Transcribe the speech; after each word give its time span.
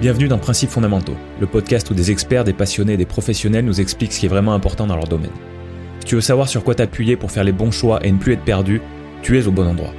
Bienvenue 0.00 0.26
dans 0.26 0.38
Principes 0.38 0.70
fondamentaux, 0.70 1.16
le 1.40 1.46
podcast 1.46 1.88
où 1.88 1.94
des 1.94 2.10
experts, 2.10 2.42
des 2.42 2.52
passionnés 2.52 2.94
et 2.94 2.96
des 2.96 3.06
professionnels 3.06 3.64
nous 3.64 3.80
expliquent 3.80 4.12
ce 4.12 4.18
qui 4.18 4.26
est 4.26 4.28
vraiment 4.28 4.52
important 4.52 4.88
dans 4.88 4.96
leur 4.96 5.06
domaine. 5.06 5.30
Si 6.00 6.06
tu 6.06 6.16
veux 6.16 6.20
savoir 6.20 6.48
sur 6.48 6.64
quoi 6.64 6.74
t'appuyer 6.74 7.16
pour 7.16 7.30
faire 7.30 7.44
les 7.44 7.52
bons 7.52 7.70
choix 7.70 8.04
et 8.04 8.10
ne 8.10 8.18
plus 8.18 8.32
être 8.32 8.42
perdu, 8.42 8.82
tu 9.22 9.38
es 9.38 9.46
au 9.46 9.52
bon 9.52 9.68
endroit. 9.68 9.92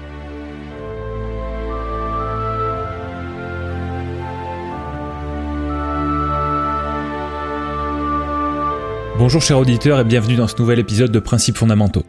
Bonjour 9.17 9.41
chers 9.41 9.59
auditeurs 9.59 10.01
et 10.01 10.03
bienvenue 10.03 10.35
dans 10.35 10.49
ce 10.49 10.59
nouvel 10.59 10.79
épisode 10.79 11.11
de 11.11 11.19
Principes 11.19 11.55
fondamentaux. 11.55 12.03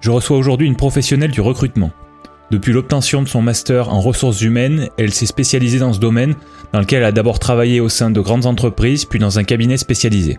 Je 0.00 0.10
reçois 0.12 0.36
aujourd'hui 0.36 0.68
une 0.68 0.76
professionnelle 0.76 1.32
du 1.32 1.40
recrutement. 1.40 1.90
Depuis 2.52 2.74
l'obtention 2.74 3.22
de 3.22 3.28
son 3.28 3.40
master 3.40 3.88
en 3.88 4.02
ressources 4.02 4.42
humaines, 4.42 4.90
elle 4.98 5.14
s'est 5.14 5.24
spécialisée 5.24 5.78
dans 5.78 5.94
ce 5.94 5.98
domaine, 5.98 6.34
dans 6.74 6.80
lequel 6.80 6.98
elle 6.98 7.06
a 7.06 7.12
d'abord 7.12 7.38
travaillé 7.38 7.80
au 7.80 7.88
sein 7.88 8.10
de 8.10 8.20
grandes 8.20 8.44
entreprises, 8.44 9.06
puis 9.06 9.18
dans 9.18 9.38
un 9.38 9.44
cabinet 9.44 9.78
spécialisé. 9.78 10.38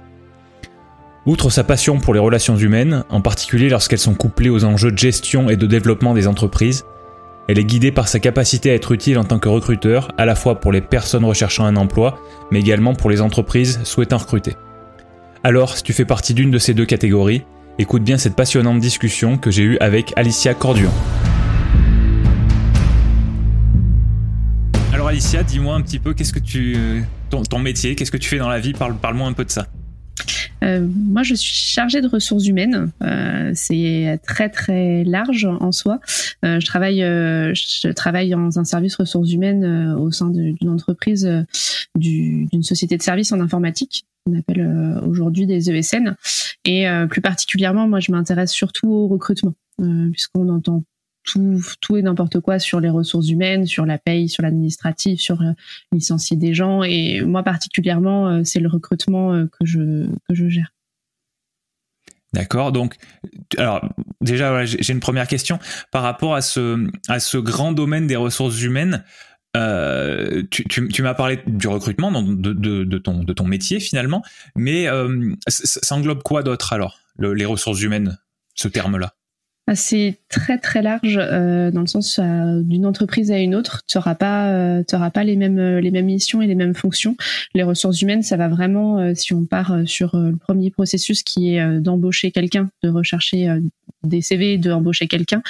Outre 1.26 1.50
sa 1.50 1.64
passion 1.64 1.98
pour 1.98 2.14
les 2.14 2.20
relations 2.20 2.56
humaines, 2.56 3.04
en 3.10 3.20
particulier 3.20 3.68
lorsqu'elles 3.68 3.98
sont 3.98 4.14
couplées 4.14 4.52
aux 4.52 4.64
enjeux 4.64 4.92
de 4.92 4.98
gestion 4.98 5.50
et 5.50 5.56
de 5.56 5.66
développement 5.66 6.14
des 6.14 6.28
entreprises, 6.28 6.86
elle 7.50 7.58
est 7.58 7.64
guidée 7.64 7.92
par 7.92 8.08
sa 8.08 8.20
capacité 8.20 8.70
à 8.70 8.76
être 8.76 8.92
utile 8.92 9.18
en 9.18 9.24
tant 9.24 9.40
que 9.40 9.50
recruteur, 9.50 10.12
à 10.20 10.28
la 10.28 10.36
fois 10.36 10.60
pour 10.60 10.72
les 10.72 10.82
personnes 10.82 11.26
recherchant 11.26 11.66
un 11.66 11.78
emploi, 11.78 12.20
mais 12.52 12.60
également 12.60 12.94
pour 12.94 13.10
les 13.10 13.22
entreprises 13.22 13.80
souhaitant 13.86 14.20
recruter. 14.20 14.56
Alors, 15.44 15.78
si 15.78 15.82
tu 15.82 15.94
fais 15.94 16.06
partie 16.06 16.36
d'une 16.36 16.52
de 16.52 16.60
ces 16.60 16.76
deux 16.76 16.86
catégories, 16.86 17.44
écoute 17.80 18.04
bien 18.04 18.20
cette 18.20 18.36
passionnante 18.36 18.80
discussion 18.80 19.40
que 19.40 19.50
j'ai 19.50 19.64
eue 19.64 19.78
avec 19.80 20.14
Alicia 20.16 20.54
Corduan. 20.54 20.92
Alicia, 25.14 25.44
dis-moi 25.44 25.76
un 25.76 25.82
petit 25.82 26.00
peu, 26.00 26.16
qu'est-ce 26.16 26.34
que 26.34 26.40
tu, 26.40 26.76
ton, 27.30 27.60
métier, 27.60 27.94
qu'est-ce 27.94 28.10
que 28.10 28.18
tu 28.18 28.28
fais 28.28 28.40
dans 28.40 28.50
la 28.50 28.60
vie 28.60 28.74
Parle, 28.74 28.96
parle-moi 28.96 29.28
un 29.28 29.34
peu 29.34 29.46
de 29.46 29.52
ça. 29.52 29.68
Euh, 30.64 30.88
moi, 30.92 31.22
je 31.22 31.36
suis 31.36 31.54
chargée 31.54 32.02
de 32.02 32.08
ressources 32.08 32.48
humaines. 32.48 32.92
Euh, 33.04 33.52
c'est 33.54 34.20
très 34.26 34.50
très 34.50 35.04
large 35.04 35.46
en 35.46 35.72
soi. 35.72 36.00
Euh, 36.44 36.60
je 36.60 36.66
travaille, 36.66 37.02
je 37.02 37.92
travaille 37.92 38.32
dans 38.32 38.58
un 38.58 38.64
service 38.64 38.96
ressources 38.96 39.32
humaines 39.32 39.94
au 40.00 40.12
sein 40.12 40.32
d'une 40.32 40.70
entreprise, 40.70 41.30
d'une 41.94 42.64
société 42.64 42.98
de 42.98 43.04
services 43.04 43.32
en 43.32 43.40
informatique 43.40 44.08
qu'on 44.26 44.40
appelle 44.40 45.00
aujourd'hui 45.06 45.46
des 45.46 45.70
ESN. 45.70 46.16
Et 46.66 46.88
plus 47.08 47.22
particulièrement, 47.22 47.88
moi, 47.88 48.00
je 48.00 48.12
m'intéresse 48.12 48.52
surtout 48.52 48.90
au 48.90 49.08
recrutement, 49.08 49.54
puisqu'on 50.12 50.50
entend 50.50 50.84
tout, 51.24 51.98
et 51.98 52.02
n'importe 52.02 52.40
quoi 52.40 52.60
sur 52.60 52.80
les 52.80 52.90
ressources 52.90 53.30
humaines, 53.30 53.66
sur 53.66 53.86
la 53.86 53.98
paye, 53.98 54.30
sur 54.30 54.44
l'administratif, 54.44 55.20
sur 55.20 55.42
licencier 55.92 56.38
des 56.38 56.54
gens. 56.54 56.84
Et 56.84 57.22
moi 57.22 57.44
particulièrement, 57.44 58.44
c'est 58.44 58.60
le 58.60 58.70
recrutement 58.70 59.48
que 59.48 59.66
je 59.66 60.08
que 60.28 60.34
je 60.34 60.48
gère. 60.50 60.74
D'accord. 62.34 62.72
Donc, 62.72 62.96
alors 63.58 63.88
déjà, 64.22 64.66
j'ai 64.66 64.92
une 64.92 65.00
première 65.00 65.28
question 65.28 65.60
par 65.92 66.02
rapport 66.02 66.34
à 66.34 66.42
ce 66.42 66.88
à 67.08 67.20
ce 67.20 67.38
grand 67.38 67.72
domaine 67.72 68.08
des 68.08 68.16
ressources 68.16 68.62
humaines. 68.62 69.04
Euh, 69.56 70.42
tu, 70.50 70.68
tu, 70.68 71.02
m'as 71.04 71.14
parlé 71.14 71.40
du 71.46 71.68
recrutement, 71.68 72.24
de, 72.24 72.54
de, 72.54 72.98
ton, 72.98 73.24
de 73.24 73.34
ton 73.34 73.46
métier 73.46 73.80
finalement, 73.80 74.24
mais 74.56 74.88
euh, 74.88 75.32
ça 75.48 75.96
englobe 75.96 76.24
quoi 76.24 76.42
d'autre 76.42 76.74
alors, 76.74 76.98
les 77.20 77.46
ressources 77.46 77.82
humaines, 77.82 78.18
ce 78.56 78.68
terme-là? 78.68 79.14
C'est 79.76 80.20
très 80.30 80.58
très 80.58 80.82
large 80.82 81.18
euh, 81.18 81.72
dans 81.72 81.82
le 81.82 81.88
sens 81.88 82.20
euh, 82.20 82.62
d'une 82.62 82.86
entreprise 82.86 83.32
à 83.32 83.40
une 83.40 83.56
autre, 83.56 83.82
tu 83.88 83.98
n'auras 83.98 84.16
pas, 84.16 84.50
euh, 84.50 84.84
pas 84.84 85.24
les 85.24 85.36
mêmes 85.36 85.78
les 85.78 85.92
mêmes 85.92 86.06
missions 86.06 86.42
et 86.42 86.48
les 86.48 86.56
mêmes 86.56 86.76
fonctions. 86.76 87.16
Les 87.54 87.64
ressources 87.64 88.02
humaines, 88.02 88.24
ça 88.24 88.36
va 88.36 88.50
vraiment, 88.50 89.14
si 89.16 89.34
on 89.34 89.46
part 89.46 89.78
sur 89.86 90.18
le 90.18 90.36
premier 90.36 90.70
processus 90.70 91.24
qui 91.24 91.56
est 91.56 91.80
d'embaucher 91.80 92.32
quelqu'un, 92.32 92.70
de 92.84 92.90
rechercher 92.90 93.48
des 94.04 94.22
CV, 94.22 94.58
d'embaucher 94.58 95.08
quelqu'un, 95.08 95.42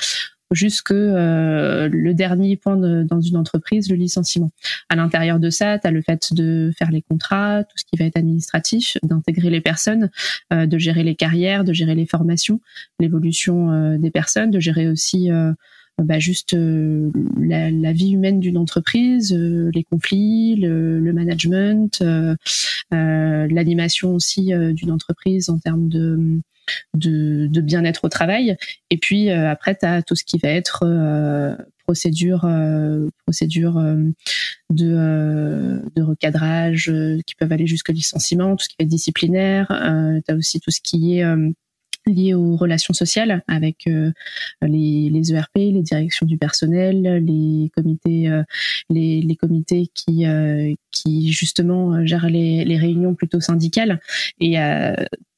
jusque 0.53 0.91
euh, 0.91 1.89
le 1.91 2.13
dernier 2.13 2.55
point 2.55 2.77
dans 2.77 3.21
une 3.21 3.37
entreprise, 3.37 3.89
le 3.89 3.95
licenciement. 3.95 4.51
À 4.89 4.95
l'intérieur 4.95 5.39
de 5.39 5.49
ça, 5.49 5.79
tu 5.79 5.87
as 5.87 5.91
le 5.91 6.01
fait 6.01 6.33
de 6.33 6.71
faire 6.77 6.91
les 6.91 7.01
contrats, 7.01 7.63
tout 7.63 7.77
ce 7.77 7.83
qui 7.85 7.97
va 7.97 8.05
être 8.05 8.17
administratif, 8.17 8.97
d'intégrer 9.03 9.49
les 9.49 9.61
personnes, 9.61 10.09
euh, 10.51 10.65
de 10.65 10.77
gérer 10.77 11.03
les 11.03 11.15
carrières, 11.15 11.63
de 11.63 11.73
gérer 11.73 11.95
les 11.95 12.05
formations, 12.05 12.59
l'évolution 12.99 13.71
euh, 13.71 13.97
des 13.97 14.11
personnes, 14.11 14.51
de 14.51 14.59
gérer 14.59 14.87
aussi 14.87 15.29
bah, 16.01 16.19
juste 16.19 16.55
la, 16.55 17.93
vie 17.93 18.11
humaine 18.11 18.39
d'une 18.39 18.57
entreprise, 18.57 19.33
les 19.33 19.83
conflits, 19.83 20.55
le, 20.55 21.13
management, 21.13 22.03
l'animation 22.91 24.13
aussi 24.13 24.51
d'une 24.73 24.91
entreprise 24.91 25.49
en 25.49 25.59
termes 25.59 25.89
de 25.89 26.39
de, 26.93 27.61
bien-être 27.61 28.05
au 28.05 28.09
travail. 28.09 28.55
Et 28.89 28.97
puis 28.97 29.29
euh, 29.29 29.49
après, 29.49 29.75
tu 29.75 29.85
as 29.85 30.01
tout 30.01 30.15
ce 30.15 30.23
qui 30.23 30.37
va 30.37 30.49
être 30.49 30.83
euh, 30.85 31.55
procédure, 31.83 32.45
euh, 32.45 33.07
procédure 33.25 33.73
de, 34.69 35.81
de 35.95 36.01
recadrage 36.01 36.91
qui 37.25 37.35
peuvent 37.35 37.51
aller 37.51 37.67
jusqu'au 37.67 37.93
licenciement, 37.93 38.55
tout 38.55 38.63
ce 38.63 38.69
qui 38.69 38.75
être 38.79 38.87
disciplinaire. 38.87 39.67
tu 40.25 40.31
as 40.31 40.35
aussi 40.35 40.59
tout 40.59 40.71
ce 40.71 40.79
qui 40.81 41.19
est 41.19 41.25
lié 42.05 42.33
aux 42.33 42.55
relations 42.55 42.93
sociales 42.93 43.43
avec 43.47 43.85
les, 44.61 45.09
les 45.09 45.33
ERP, 45.33 45.55
les 45.55 45.81
directions 45.81 46.25
du 46.25 46.37
personnel, 46.37 47.23
les 47.25 47.71
comités, 47.75 48.29
les, 48.89 49.21
les, 49.21 49.35
comités 49.35 49.89
qui, 49.93 50.25
qui 50.91 51.31
justement 51.31 52.05
gèrent 52.05 52.29
les, 52.29 52.65
les 52.65 52.77
réunions 52.77 53.15
plutôt 53.15 53.39
syndicales. 53.39 53.99
Et 54.39 54.57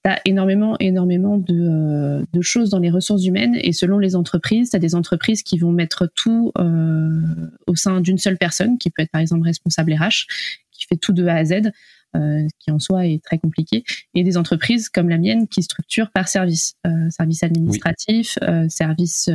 tu 0.06 0.12
énormément, 0.26 0.76
énormément 0.80 1.38
de, 1.38 1.54
euh, 1.54 2.26
de, 2.32 2.42
choses 2.42 2.70
dans 2.70 2.80
les 2.80 2.92
ressources 2.92 3.26
humaines 3.26 3.58
et 3.62 3.74
selon 3.74 3.98
les 3.98 4.16
entreprises, 4.16 4.70
tu 4.70 4.76
as 4.76 4.80
des 4.80 4.94
entreprises 4.94 5.42
qui 5.42 5.58
vont 5.58 5.72
mettre 5.72 6.08
tout 6.14 6.52
euh, 6.60 7.22
au 7.66 7.76
sein 7.76 8.02
d'une 8.02 8.18
seule 8.18 8.38
personne, 8.38 8.78
qui 8.78 8.92
peut 8.92 9.02
être 9.02 9.12
par 9.12 9.22
exemple 9.22 9.44
responsable 9.44 9.94
RH, 9.94 10.28
qui 10.72 10.86
fait 10.86 10.98
tout 10.98 11.14
de 11.14 11.26
A 11.26 11.36
à 11.36 11.46
Z, 11.46 11.72
euh, 12.16 12.48
qui 12.60 12.72
en 12.72 12.80
soi 12.80 13.06
est 13.06 13.24
très 13.24 13.38
compliqué, 13.38 13.84
et 14.14 14.24
des 14.24 14.38
entreprises 14.38 14.90
comme 14.90 15.10
la 15.10 15.18
mienne 15.18 15.48
qui 15.48 15.64
structurent 15.64 16.12
par 16.12 16.28
service, 16.28 16.76
euh, 16.88 17.10
service 17.10 17.44
administratif, 17.44 18.38
euh, 18.42 18.70
service 18.70 19.30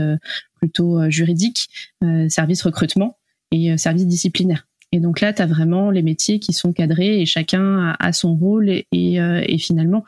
plutôt 0.54 1.08
juridique, 1.10 1.68
service 2.28 2.62
recrutement 2.62 3.18
et 3.50 3.76
service 3.78 4.06
disciplinaire. 4.06 4.66
Et 4.92 5.00
donc 5.00 5.20
là, 5.20 5.32
tu 5.32 5.40
as 5.40 5.46
vraiment 5.46 5.90
les 5.90 6.02
métiers 6.02 6.38
qui 6.38 6.52
sont 6.52 6.72
cadrés 6.72 7.20
et 7.20 7.26
chacun 7.26 7.96
a, 7.98 8.12
son 8.12 8.36
rôle 8.36 8.68
et, 8.68 8.86
et, 8.92 9.14
et, 9.16 9.58
finalement, 9.58 10.04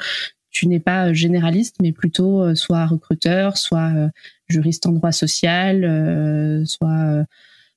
tu 0.50 0.68
n'es 0.68 0.80
pas 0.80 1.12
généraliste, 1.14 1.76
mais 1.80 1.92
plutôt 1.92 2.54
soit 2.54 2.84
recruteur, 2.84 3.56
soit 3.56 4.10
juriste 4.48 4.84
en 4.86 4.92
droit 4.92 5.12
social, 5.12 6.66
soit 6.66 7.24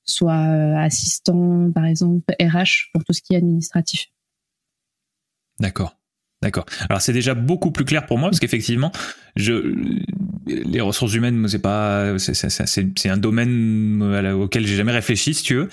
soit 0.04 0.78
assistant, 0.78 1.70
par 1.72 1.86
exemple, 1.86 2.34
RH 2.40 2.90
pour 2.92 3.04
tout 3.04 3.14
ce 3.14 3.22
qui 3.22 3.32
est 3.34 3.38
administratif. 3.38 4.08
D'accord. 5.60 5.96
D'accord. 6.42 6.66
Alors 6.90 7.00
c'est 7.00 7.14
déjà 7.14 7.34
beaucoup 7.34 7.70
plus 7.70 7.86
clair 7.86 8.04
pour 8.04 8.18
moi 8.18 8.28
parce 8.28 8.40
qu'effectivement, 8.40 8.92
je 9.36 9.74
les 10.46 10.80
ressources 10.80 11.14
humaines, 11.14 11.48
c'est 11.48 11.60
pas, 11.60 12.18
c'est 12.18 13.08
un 13.08 13.16
domaine 13.16 14.02
auquel 14.34 14.66
j'ai 14.66 14.76
jamais 14.76 14.92
réfléchi, 14.92 15.34
si 15.34 15.42
tu 15.42 15.54
veux. 15.54 15.68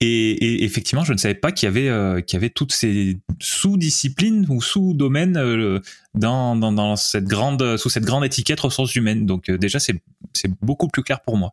Et, 0.00 0.64
effectivement, 0.64 1.04
je 1.04 1.12
ne 1.12 1.18
savais 1.18 1.34
pas 1.34 1.52
qu'il 1.52 1.66
y 1.66 1.70
avait 1.70 1.88
euh, 1.88 2.20
qu'il 2.20 2.36
y 2.36 2.38
avait 2.38 2.50
toutes 2.50 2.72
ces 2.72 3.20
sous-disciplines 3.38 4.46
ou 4.48 4.60
sous-domaines 4.60 5.36
euh, 5.36 5.78
dans, 6.14 6.56
dans, 6.56 6.72
dans 6.72 6.96
cette 6.96 7.26
grande 7.26 7.76
sous 7.76 7.90
cette 7.90 8.04
grande 8.04 8.24
étiquette 8.24 8.60
ressources 8.60 8.96
humaines. 8.96 9.26
Donc 9.26 9.48
euh, 9.50 9.58
déjà, 9.58 9.78
c'est 9.78 10.02
c'est 10.32 10.50
beaucoup 10.62 10.88
plus 10.88 11.02
clair 11.02 11.20
pour 11.20 11.36
moi. 11.36 11.52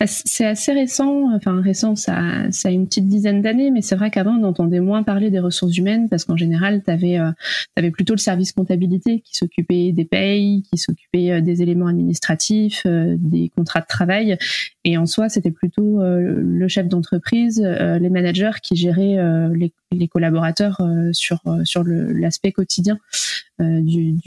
Bah, 0.00 0.06
c'est 0.06 0.44
assez 0.44 0.72
récent, 0.72 1.34
enfin 1.34 1.60
récent, 1.60 1.96
ça, 1.96 2.52
ça 2.52 2.68
a 2.68 2.70
une 2.70 2.86
petite 2.86 3.08
dizaine 3.08 3.42
d'années, 3.42 3.72
mais 3.72 3.82
c'est 3.82 3.96
vrai 3.96 4.12
qu'avant 4.12 4.36
on 4.38 4.44
entendait 4.44 4.78
moins 4.78 5.02
parler 5.02 5.28
des 5.28 5.40
ressources 5.40 5.76
humaines 5.76 6.08
parce 6.08 6.24
qu'en 6.24 6.36
général, 6.36 6.84
tu 6.84 6.90
avais, 6.92 7.18
euh, 7.18 7.90
plutôt 7.90 8.14
le 8.14 8.18
service 8.18 8.52
comptabilité 8.52 9.18
qui 9.22 9.34
s'occupait 9.34 9.90
des 9.90 10.04
payes, 10.04 10.62
qui 10.70 10.78
s'occupait 10.78 11.32
euh, 11.32 11.40
des 11.40 11.62
éléments 11.62 11.88
administratifs, 11.88 12.84
euh, 12.86 13.16
des 13.18 13.48
contrats 13.48 13.80
de 13.80 13.86
travail, 13.88 14.38
et 14.84 14.96
en 14.96 15.06
soi 15.06 15.28
c'était 15.28 15.50
plutôt 15.50 16.00
le 16.00 16.68
chef 16.68 16.86
d'entreprise, 16.86 17.60
les 17.60 18.08
managers 18.08 18.58
qui 18.62 18.76
géraient 18.76 19.18
les, 19.52 19.72
les, 19.92 20.08
collaborateurs 20.08 20.80
sur 21.12 21.40
sur 21.64 21.84
l'aspect 21.84 22.52
quotidien 22.52 22.98
d'une 23.58 24.20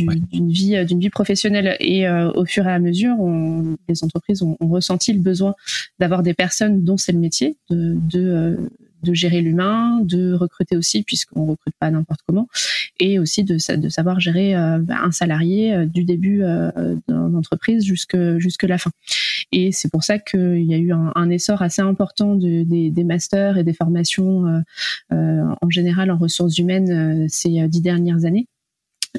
vie 0.51 0.85
d'une 0.85 0.99
vie 0.99 1.09
professionnelle. 1.09 1.77
Et 1.79 2.07
au 2.09 2.45
fur 2.45 2.67
et 2.67 2.71
à 2.71 2.79
mesure, 2.79 3.15
on, 3.19 3.77
les 3.87 4.03
entreprises 4.03 4.41
ont, 4.43 4.57
ont 4.59 4.67
ressenti 4.69 5.13
le 5.13 5.19
besoin 5.19 5.55
d'avoir 5.99 6.23
des 6.23 6.33
personnes 6.33 6.83
dont 6.83 6.97
c'est 6.97 7.11
le 7.11 7.19
métier, 7.19 7.57
de, 7.69 7.95
de, 8.11 8.19
euh, 8.19 8.57
de 9.03 9.13
gérer 9.13 9.41
l'humain, 9.41 9.99
de 10.01 10.33
recruter 10.33 10.75
aussi 10.75 11.03
puisqu'on 11.03 11.45
recrute 11.45 11.73
pas 11.79 11.91
n'importe 11.91 12.21
comment, 12.27 12.47
et 12.99 13.19
aussi 13.19 13.43
de, 13.43 13.57
de 13.75 13.89
savoir 13.89 14.19
gérer 14.19 14.53
bah, 14.81 14.99
un 15.03 15.11
salarié 15.11 15.85
du 15.87 16.03
début 16.03 16.43
d'une 17.07 17.35
entreprise 17.35 17.83
jusque 17.83 18.17
jusque 18.37 18.63
la 18.63 18.77
fin. 18.77 18.91
Et 19.51 19.71
c'est 19.71 19.91
pour 19.91 20.03
ça 20.03 20.19
qu'il 20.19 20.63
y 20.63 20.73
a 20.73 20.77
eu 20.77 20.91
un, 20.93 21.29
essor 21.29 21.61
assez 21.61 21.81
important 21.81 22.35
de, 22.35 22.63
des, 22.63 22.89
des, 22.89 23.03
masters 23.03 23.57
et 23.57 23.63
des 23.63 23.73
formations 23.73 24.63
en 25.11 25.69
général 25.69 26.11
en 26.11 26.17
ressources 26.17 26.57
humaines 26.57 27.27
ces 27.29 27.67
dix 27.67 27.81
dernières 27.81 28.25
années. 28.25 28.47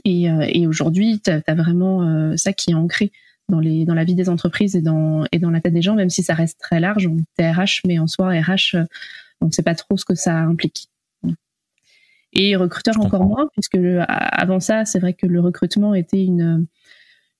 Et, 0.04 0.26
et 0.48 0.66
aujourd'hui, 0.66 1.20
tu 1.22 1.30
as, 1.30 1.54
vraiment 1.54 2.36
ça 2.36 2.52
qui 2.52 2.70
est 2.70 2.74
ancré 2.74 3.12
dans, 3.48 3.60
les, 3.60 3.84
dans 3.84 3.94
la 3.94 4.04
vie 4.04 4.14
des 4.14 4.28
entreprises 4.28 4.76
et 4.76 4.80
dans, 4.80 5.24
et 5.32 5.38
dans 5.38 5.50
la 5.50 5.60
tête 5.60 5.74
des 5.74 5.82
gens, 5.82 5.94
même 5.94 6.10
si 6.10 6.22
ça 6.22 6.34
reste 6.34 6.58
très 6.58 6.80
large. 6.80 7.06
On 7.06 7.18
est 7.38 7.50
RH, 7.50 7.82
mais 7.86 7.98
en 7.98 8.06
soi, 8.06 8.30
RH, 8.30 8.74
euh, 8.74 8.84
on 9.42 9.46
ne 9.46 9.50
sait 9.50 9.62
pas 9.62 9.74
trop 9.74 9.96
ce 9.96 10.04
que 10.04 10.14
ça 10.14 10.36
implique. 10.36 10.88
Et 12.34 12.56
recruteur 12.56 12.98
encore 12.98 13.24
moins, 13.24 13.48
puisque 13.52 13.78
avant 14.08 14.58
ça, 14.58 14.86
c'est 14.86 14.98
vrai 14.98 15.12
que 15.12 15.26
le 15.26 15.40
recrutement 15.40 15.94
était 15.94 16.24
une, 16.24 16.66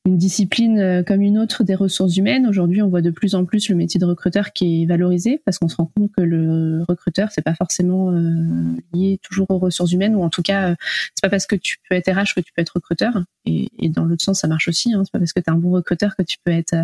une 0.05 0.17
discipline 0.17 0.81
euh, 0.81 1.03
comme 1.05 1.23
une 1.23 1.39
autre 1.39 1.63
des 1.63 1.77
ressources 1.77 2.17
humaines. 2.17 2.49
Aujourd'hui, 2.49 2.83
on 2.83 2.89
voit 2.89 3.03
de 3.03 3.11
plus 3.11 3.37
en 3.37 3.45
plus 3.45 3.69
le 3.69 3.77
métier 3.77 4.01
de 4.01 4.05
recruteur 4.05 4.53
qui 4.53 4.83
est 4.83 4.87
valorisé 4.87 5.41
parce 5.45 5.59
qu'on 5.59 5.69
se 5.69 5.77
rend 5.77 5.87
compte 5.95 6.11
que 6.17 6.23
le 6.23 6.83
recruteur, 6.89 7.29
c'est 7.31 7.43
pas 7.43 7.55
forcément 7.55 8.11
euh, 8.11 8.75
lié 8.93 9.21
toujours 9.23 9.49
aux 9.51 9.59
ressources 9.59 9.93
humaines 9.93 10.17
ou 10.17 10.23
en 10.23 10.29
tout 10.29 10.43
cas, 10.43 10.71
euh, 10.71 10.75
c'est 11.15 11.23
pas 11.23 11.31
parce 11.31 11.47
que 11.47 11.55
tu 11.55 11.77
peux 11.89 11.95
être 11.95 12.11
RH 12.11 12.35
que 12.35 12.41
tu 12.41 12.53
peux 12.53 12.63
être 12.63 12.73
recruteur. 12.75 13.23
Et, 13.45 13.69
et 13.79 13.89
dans 13.89 14.05
l'autre 14.05 14.25
sens, 14.25 14.41
ça 14.41 14.49
marche 14.49 14.67
aussi. 14.67 14.93
Hein. 14.93 15.03
C'est 15.05 15.13
pas 15.13 15.21
parce 15.21 15.33
que 15.33 15.41
tu 15.41 15.49
es 15.49 15.53
un 15.53 15.57
bon 15.57 15.71
recruteur 15.71 16.17
que 16.17 16.23
tu 16.23 16.37
peux 16.45 16.53
être 16.53 16.75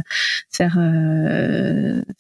faire 0.50 0.75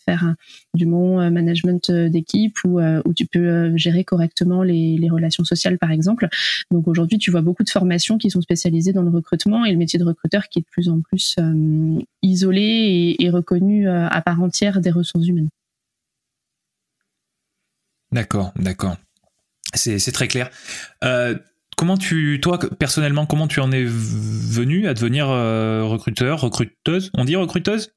faire 0.04 0.34
du 0.74 0.86
bon 0.86 1.30
management 1.30 1.90
d'équipe 1.90 2.56
ou, 2.64 2.80
ou 2.80 3.14
tu 3.14 3.26
peux 3.26 3.76
gérer 3.76 4.04
correctement 4.04 4.62
les, 4.62 4.96
les 4.96 5.10
relations 5.10 5.44
sociales, 5.44 5.78
par 5.78 5.90
exemple. 5.90 6.28
Donc 6.70 6.86
aujourd'hui, 6.86 7.18
tu 7.18 7.30
vois 7.32 7.40
beaucoup 7.40 7.64
de 7.64 7.70
formations 7.70 8.16
qui 8.16 8.30
sont 8.30 8.40
spécialisées 8.40 8.92
dans 8.92 9.02
le 9.02 9.10
recrutement 9.10 9.64
et 9.64 9.72
le 9.72 9.76
métier 9.76 9.98
de 9.98 10.04
recruteur 10.04 10.48
qui 10.48 10.60
est 10.60 10.62
de 10.62 10.68
plus 10.70 10.87
en 10.88 11.00
plus 11.00 11.36
euh, 11.38 11.98
isolé 12.22 13.16
et, 13.18 13.30
reconnu 13.30 13.88
euh, 13.88 14.06
à 14.08 14.20
part 14.22 14.40
entière 14.42 14.80
des 14.80 14.90
ressources 14.90 15.26
humaines. 15.26 15.48
D'accord, 18.12 18.52
d'accord. 18.56 18.96
C'est 19.74 20.12
très 20.12 20.28
clair. 20.28 20.50
Euh, 21.04 21.38
comment 21.76 21.98
tu, 21.98 22.40
toi 22.40 22.58
personnellement, 22.78 23.26
comment 23.26 23.48
tu 23.48 23.60
en 23.60 23.70
es 23.70 23.84
venu 23.84 24.88
à 24.88 24.94
devenir 24.94 25.28
recruteur, 25.28 26.40
recruteuse? 26.40 27.10
On 27.14 27.24
dit 27.24 27.36
recruteuse? 27.36 27.92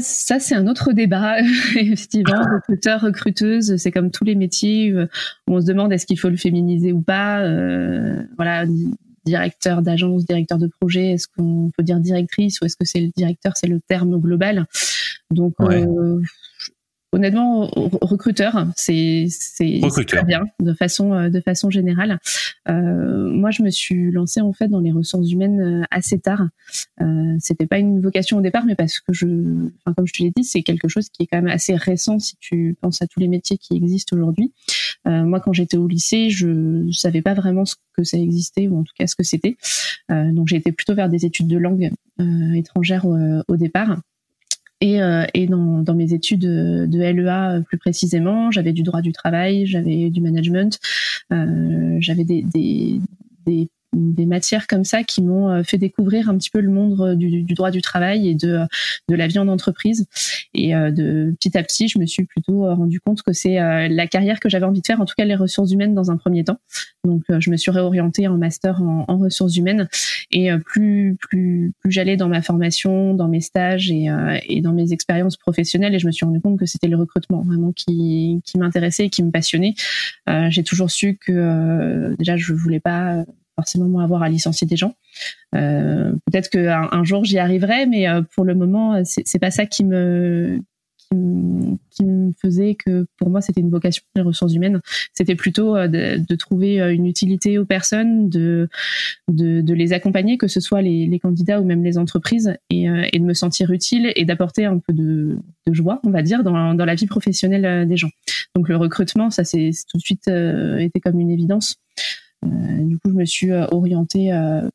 Ça, 0.00 0.40
c'est 0.40 0.56
un 0.56 0.66
autre 0.66 0.92
débat. 0.92 1.38
Effectivement, 1.76 2.42
recruteur, 2.42 3.00
recruteuse, 3.00 3.76
c'est 3.76 3.92
comme 3.92 4.10
tous 4.10 4.24
les 4.24 4.34
métiers 4.34 4.92
où 4.92 5.54
on 5.54 5.60
se 5.60 5.66
demande 5.66 5.92
est-ce 5.92 6.04
qu'il 6.04 6.18
faut 6.18 6.28
le 6.28 6.36
féminiser 6.36 6.92
ou 6.92 7.00
pas. 7.00 7.38
voilà, 8.36 8.66
directeur 9.24 9.82
d'agence, 9.82 10.24
directeur 10.24 10.58
de 10.58 10.66
projet, 10.66 11.12
est-ce 11.12 11.28
qu'on 11.28 11.70
peut 11.76 11.82
dire 11.82 12.00
directrice 12.00 12.60
ou 12.60 12.64
est-ce 12.64 12.76
que 12.76 12.84
c'est 12.84 13.00
le 13.00 13.10
directeur, 13.16 13.56
c'est 13.56 13.66
le 13.66 13.80
terme 13.80 14.18
global? 14.18 14.66
Donc 15.30 15.54
euh, 15.60 16.20
honnêtement, 17.12 17.70
recruteur, 18.00 18.66
c'est 18.76 19.26
c'est 19.28 19.80
très 20.06 20.24
bien 20.24 20.44
de 20.60 20.72
façon 20.72 21.12
euh, 21.12 21.28
de 21.28 21.40
façon 21.40 21.70
générale. 21.70 22.18
Euh, 22.68 23.30
moi, 23.30 23.50
je 23.50 23.62
me 23.62 23.70
suis 23.70 24.10
lancée 24.10 24.40
en 24.40 24.52
fait 24.52 24.68
dans 24.68 24.80
les 24.80 24.92
ressources 24.92 25.30
humaines 25.30 25.60
euh, 25.60 25.82
assez 25.90 26.18
tard. 26.18 26.48
Euh, 27.00 27.36
C'était 27.40 27.66
pas 27.66 27.78
une 27.78 28.00
vocation 28.00 28.38
au 28.38 28.40
départ, 28.40 28.64
mais 28.64 28.74
parce 28.74 29.00
que 29.00 29.12
je, 29.12 29.26
enfin 29.84 29.94
comme 29.94 30.06
je 30.06 30.12
te 30.12 30.22
l'ai 30.22 30.32
dit, 30.34 30.44
c'est 30.44 30.62
quelque 30.62 30.88
chose 30.88 31.08
qui 31.08 31.24
est 31.24 31.26
quand 31.26 31.38
même 31.42 31.52
assez 31.52 31.74
récent 31.74 32.18
si 32.18 32.36
tu 32.38 32.76
penses 32.80 33.02
à 33.02 33.06
tous 33.06 33.20
les 33.20 33.28
métiers 33.28 33.58
qui 33.58 33.74
existent 33.74 34.16
aujourd'hui. 34.16 34.52
Euh, 35.06 35.24
moi, 35.24 35.40
quand 35.40 35.52
j'étais 35.52 35.76
au 35.76 35.88
lycée, 35.88 36.30
je 36.30 36.90
savais 36.92 37.22
pas 37.22 37.34
vraiment 37.34 37.64
ce 37.64 37.76
que 37.96 38.04
ça 38.04 38.18
existait 38.18 38.68
ou 38.68 38.78
en 38.78 38.84
tout 38.84 38.92
cas 38.96 39.06
ce 39.06 39.16
que 39.16 39.24
c'était. 39.24 39.56
Euh, 40.10 40.30
donc, 40.32 40.48
j'ai 40.48 40.56
été 40.56 40.72
plutôt 40.72 40.94
vers 40.94 41.08
des 41.08 41.24
études 41.24 41.48
de 41.48 41.58
langue 41.58 41.90
étrangère 42.54 43.06
au 43.06 43.56
départ. 43.56 43.96
Et, 44.80 45.02
euh, 45.02 45.24
dans, 45.48 45.94
mes 45.94 46.14
études 46.14 46.40
de 46.40 46.98
LEA 46.98 47.62
plus 47.66 47.78
précisément, 47.78 48.50
j'avais 48.50 48.72
du 48.72 48.82
droit 48.82 49.02
du 49.02 49.12
travail, 49.12 49.66
j'avais 49.66 50.10
du 50.10 50.20
management, 50.20 50.78
euh, 51.32 51.96
j'avais 52.00 52.24
des 52.24 53.00
des 53.92 54.26
matières 54.26 54.66
comme 54.66 54.84
ça 54.84 55.02
qui 55.02 55.22
m'ont 55.22 55.50
euh, 55.50 55.62
fait 55.62 55.78
découvrir 55.78 56.28
un 56.28 56.38
petit 56.38 56.50
peu 56.50 56.60
le 56.60 56.70
monde 56.70 57.00
euh, 57.00 57.14
du, 57.14 57.42
du, 57.42 57.54
droit 57.54 57.70
du 57.70 57.82
travail 57.82 58.28
et 58.28 58.34
de, 58.34 58.60
de 59.08 59.14
la 59.14 59.26
vie 59.26 59.38
en 59.38 59.48
entreprise. 59.48 60.06
Et 60.54 60.74
euh, 60.74 60.90
de 60.90 61.34
petit 61.38 61.56
à 61.58 61.62
petit, 61.62 61.88
je 61.88 61.98
me 61.98 62.06
suis 62.06 62.24
plutôt 62.24 62.64
rendu 62.74 63.00
compte 63.00 63.22
que 63.22 63.32
c'est 63.32 63.56
la 63.88 64.06
carrière 64.06 64.40
que 64.40 64.48
j'avais 64.48 64.66
envie 64.66 64.80
de 64.80 64.86
faire, 64.86 65.00
en 65.00 65.04
tout 65.04 65.14
cas 65.16 65.24
les 65.24 65.34
ressources 65.34 65.72
humaines 65.72 65.94
dans 65.94 66.10
un 66.10 66.16
premier 66.16 66.44
temps. 66.44 66.58
Donc, 67.04 67.22
je 67.28 67.50
me 67.50 67.56
suis 67.56 67.70
réorientée 67.70 68.28
en 68.28 68.36
master 68.36 68.82
en, 68.82 69.04
en 69.08 69.18
ressources 69.18 69.56
humaines. 69.56 69.88
Et 70.30 70.50
plus 70.64 71.16
plus 71.20 71.72
plus 71.80 71.90
j'allais 71.90 72.16
dans 72.16 72.28
ma 72.28 72.42
formation, 72.42 73.14
dans 73.14 73.28
mes 73.28 73.40
stages 73.40 73.90
et, 73.90 74.08
et 74.48 74.60
dans 74.60 74.72
mes 74.72 74.92
expériences 74.92 75.36
professionnelles, 75.36 75.94
et 75.94 75.98
je 75.98 76.06
me 76.06 76.12
suis 76.12 76.24
rendu 76.24 76.40
compte 76.40 76.58
que 76.58 76.66
c'était 76.66 76.88
le 76.88 76.96
recrutement 76.96 77.42
vraiment 77.42 77.72
qui 77.72 78.40
qui 78.44 78.58
m'intéressait 78.58 79.06
et 79.06 79.10
qui 79.10 79.22
me 79.22 79.30
passionnait. 79.30 79.74
J'ai 80.48 80.62
toujours 80.62 80.90
su 80.90 81.18
que 81.20 82.14
déjà 82.18 82.36
je 82.36 82.52
voulais 82.52 82.80
pas 82.80 83.24
forcément 83.60 84.00
avoir 84.00 84.22
à 84.22 84.28
licencier 84.28 84.66
des 84.66 84.76
gens. 84.76 84.94
Euh, 85.54 86.12
peut-être 86.26 86.48
qu'un 86.48 86.88
un 86.90 87.04
jour 87.04 87.24
j'y 87.24 87.38
arriverai, 87.38 87.86
mais 87.86 88.08
euh, 88.08 88.22
pour 88.34 88.44
le 88.44 88.54
moment, 88.54 89.02
c'est 89.04 89.38
pas 89.38 89.50
ça 89.50 89.66
qui 89.66 89.84
me 89.84 90.60
qui 91.90 92.04
me 92.04 92.30
faisait 92.40 92.76
que 92.76 93.04
pour 93.16 93.30
moi 93.30 93.40
c'était 93.40 93.60
une 93.60 93.70
vocation 93.70 94.04
les 94.14 94.22
ressources 94.22 94.54
humaines. 94.54 94.80
C'était 95.12 95.34
plutôt 95.34 95.76
euh, 95.76 95.88
de, 95.88 96.34
trouver 96.36 96.78
une 96.78 97.04
utilité 97.04 97.58
aux 97.58 97.64
personnes 97.64 98.28
de 98.28 98.68
de, 99.26 99.74
les 99.74 99.92
accompagner 99.92 100.38
que 100.38 100.46
ce 100.46 100.60
soit 100.60 100.82
les, 100.82 101.18
candidats 101.18 101.60
ou 101.60 101.64
même 101.64 101.82
les 101.82 101.98
entreprises 101.98 102.54
et, 102.70 102.86
de 102.86 103.24
me 103.24 103.34
sentir 103.34 103.72
utile 103.72 104.12
et 104.14 104.24
d'apporter 104.24 104.66
un 104.66 104.78
peu 104.78 104.92
de, 104.92 105.36
joie 105.72 106.00
on 106.04 106.10
va 106.10 106.22
dire 106.22 106.44
dans, 106.44 106.74
dans 106.74 106.84
la 106.84 106.94
vie 106.94 107.06
professionnelle 107.06 107.88
des 107.88 107.96
gens. 107.96 108.10
Donc 108.54 108.68
le 108.68 108.76
recrutement 108.76 109.30
ça 109.30 109.42
c'est 109.42 109.72
tout 109.90 109.98
de 109.98 110.02
suite 110.02 110.28
été 110.28 111.00
comme 111.00 111.18
une 111.18 111.30
évidence. 111.30 111.80
euh, 111.80 112.29
du 112.42 112.98
coup, 112.98 113.10
je 113.10 113.16
me 113.16 113.24
suis 113.24 113.50
euh, 113.50 113.66
orientée 113.70 114.32
euh, 114.32 114.68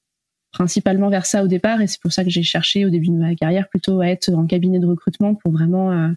principalement 0.51 1.09
vers 1.09 1.25
ça 1.25 1.43
au 1.43 1.47
départ 1.47 1.81
et 1.81 1.87
c'est 1.87 2.01
pour 2.01 2.13
ça 2.13 2.23
que 2.23 2.29
j'ai 2.29 2.43
cherché 2.43 2.85
au 2.85 2.89
début 2.89 3.09
de 3.09 3.17
ma 3.17 3.35
carrière 3.35 3.67
plutôt 3.67 3.99
à 4.01 4.07
être 4.07 4.29
en 4.33 4.45
cabinet 4.45 4.79
de 4.79 4.85
recrutement 4.85 5.35
pour 5.35 5.51
vraiment 5.51 6.13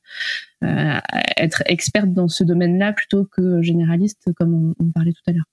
être 0.62 1.64
experte 1.66 2.12
dans 2.12 2.28
ce 2.28 2.44
domaine-là 2.44 2.92
plutôt 2.92 3.24
que 3.24 3.62
généraliste 3.62 4.32
comme 4.36 4.74
on, 4.78 4.90
parlait 4.90 5.12
tout 5.12 5.22
à 5.26 5.32
l'heure. 5.32 5.44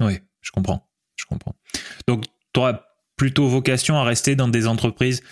Oui, 0.00 0.18
je 0.40 0.50
comprends, 0.50 0.88
je 1.14 1.24
comprends. 1.26 1.54
Donc, 2.08 2.24
tu 2.52 2.58
auras 2.58 2.80
plutôt 3.16 3.46
vocation 3.46 3.94
à 3.94 4.02
rester 4.02 4.34
dans 4.34 4.48
des 4.48 4.66
entreprises 4.66 5.22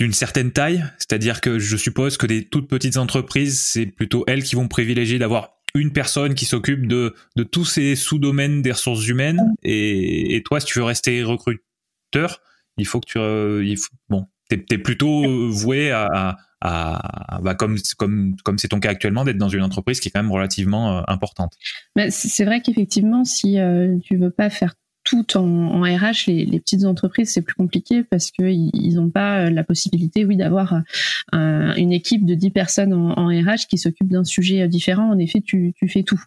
d'une 0.00 0.12
certaine 0.12 0.50
taille, 0.50 0.84
c'est-à-dire 0.96 1.42
que 1.42 1.58
je 1.58 1.76
suppose 1.76 2.16
que 2.16 2.26
des 2.26 2.46
toutes 2.46 2.68
petites 2.68 2.96
entreprises, 2.96 3.60
c'est 3.60 3.86
plutôt 3.86 4.24
elles 4.26 4.42
qui 4.42 4.56
vont 4.56 4.66
privilégier 4.66 5.18
d'avoir 5.18 5.59
une 5.74 5.92
personne 5.92 6.34
qui 6.34 6.44
s'occupe 6.44 6.86
de, 6.86 7.14
de 7.36 7.42
tous 7.42 7.64
ces 7.64 7.96
sous-domaines 7.96 8.62
des 8.62 8.72
ressources 8.72 9.06
humaines. 9.06 9.54
Et, 9.62 10.36
et, 10.36 10.42
toi, 10.42 10.60
si 10.60 10.66
tu 10.66 10.78
veux 10.78 10.84
rester 10.84 11.22
recruteur, 11.22 12.40
il 12.76 12.86
faut 12.86 13.00
que 13.00 13.06
tu, 13.06 13.18
euh, 13.18 13.64
il 13.64 13.76
faut, 13.76 13.92
bon, 14.08 14.26
t'es 14.48 14.64
es 14.70 14.78
plutôt 14.78 15.50
voué 15.50 15.90
à, 15.90 16.36
à, 16.60 17.40
bah 17.42 17.54
comme 17.54 17.76
comme 17.96 18.36
comme 18.44 18.58
c'est 18.58 18.68
ton 18.68 18.80
cas 18.80 18.90
actuellement 18.90 19.24
d'être 19.24 19.38
dans 19.38 19.48
une 19.48 19.62
entreprise 19.62 20.00
qui 20.00 20.08
est 20.08 20.10
quand 20.10 20.22
même 20.22 20.32
relativement 20.32 20.98
euh, 20.98 21.02
importante. 21.08 21.54
c'est 22.10 22.44
vrai 22.44 22.60
qu'effectivement, 22.60 23.24
si 23.24 23.58
euh, 23.58 23.96
tu 24.04 24.16
veux 24.16 24.30
pas 24.30 24.50
faire 24.50 24.74
tout 25.10 25.36
en, 25.36 25.80
RH, 25.82 26.28
les, 26.28 26.60
petites 26.60 26.84
entreprises, 26.84 27.30
c'est 27.32 27.42
plus 27.42 27.56
compliqué 27.56 28.04
parce 28.04 28.30
qu'ils 28.30 28.94
n'ont 28.94 29.10
pas 29.10 29.46
euh, 29.46 29.50
la 29.50 29.64
possibilité, 29.64 30.24
oui, 30.24 30.36
d'avoir 30.36 30.82
euh, 31.34 31.74
une 31.74 31.92
équipe 31.92 32.24
de 32.24 32.34
10 32.34 32.50
personnes 32.50 32.92
en, 32.92 33.18
en 33.18 33.26
RH 33.26 33.66
qui 33.68 33.76
s'occupe 33.76 34.06
d'un 34.06 34.22
sujet 34.22 34.62
euh, 34.62 34.68
différent. 34.68 35.10
En 35.10 35.18
effet, 35.18 35.40
tu, 35.40 35.74
fais 35.88 36.04
tout. 36.04 36.22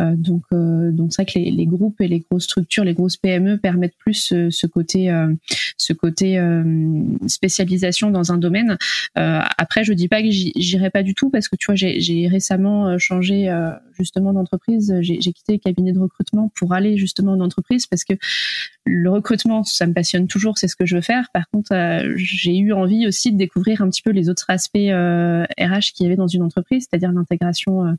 Donc, 0.00 0.42
euh, 0.52 0.90
c'est 1.10 1.22
vrai 1.22 1.32
que 1.32 1.38
les, 1.38 1.66
groupes 1.66 2.00
et 2.00 2.08
les 2.08 2.20
grosses 2.20 2.44
structures, 2.44 2.82
les 2.82 2.94
grosses 2.94 3.16
PME 3.16 3.58
permettent 3.58 3.96
plus 3.96 4.14
ce, 4.14 4.50
ce 4.50 4.66
côté, 4.66 5.12
ce 5.76 5.92
côté 5.92 6.40
spécialisation 7.26 8.10
dans 8.10 8.32
un 8.32 8.36
domaine. 8.36 8.76
après, 9.14 9.84
je 9.84 9.92
dis 9.92 10.08
pas 10.08 10.22
que 10.22 10.30
j'irai 10.30 10.90
pas 10.90 11.02
du 11.02 11.14
tout 11.14 11.30
parce 11.30 11.48
que 11.48 11.56
tu 11.56 11.66
vois, 11.66 11.76
j'ai 11.76 12.28
récemment 12.28 12.98
changé 12.98 13.48
justement 13.96 14.32
d'entreprise. 14.32 14.94
J'ai 15.00 15.18
quitté 15.18 15.52
le 15.52 15.58
cabinet 15.58 15.92
de 15.92 16.00
recrutement 16.00 16.50
pour 16.56 16.72
aller 16.72 16.96
justement 16.96 17.32
en 17.32 17.40
entreprise 17.40 17.86
parce 17.86 18.04
que 18.04 18.14
le 18.86 19.10
recrutement, 19.10 19.64
ça 19.64 19.86
me 19.86 19.94
passionne 19.94 20.28
toujours, 20.28 20.58
c'est 20.58 20.68
ce 20.68 20.76
que 20.76 20.84
je 20.84 20.96
veux 20.96 21.02
faire. 21.02 21.28
Par 21.32 21.48
contre, 21.50 21.72
euh, 21.72 22.12
j'ai 22.16 22.56
eu 22.56 22.72
envie 22.72 23.06
aussi 23.06 23.32
de 23.32 23.38
découvrir 23.38 23.80
un 23.80 23.88
petit 23.88 24.02
peu 24.02 24.10
les 24.10 24.28
autres 24.28 24.44
aspects 24.48 24.76
euh, 24.76 25.44
RH 25.58 25.94
qu'il 25.94 26.04
y 26.04 26.06
avait 26.06 26.16
dans 26.16 26.26
une 26.26 26.42
entreprise, 26.42 26.86
c'est-à-dire 26.88 27.10
l'intégration 27.10 27.86
euh, 27.86 27.92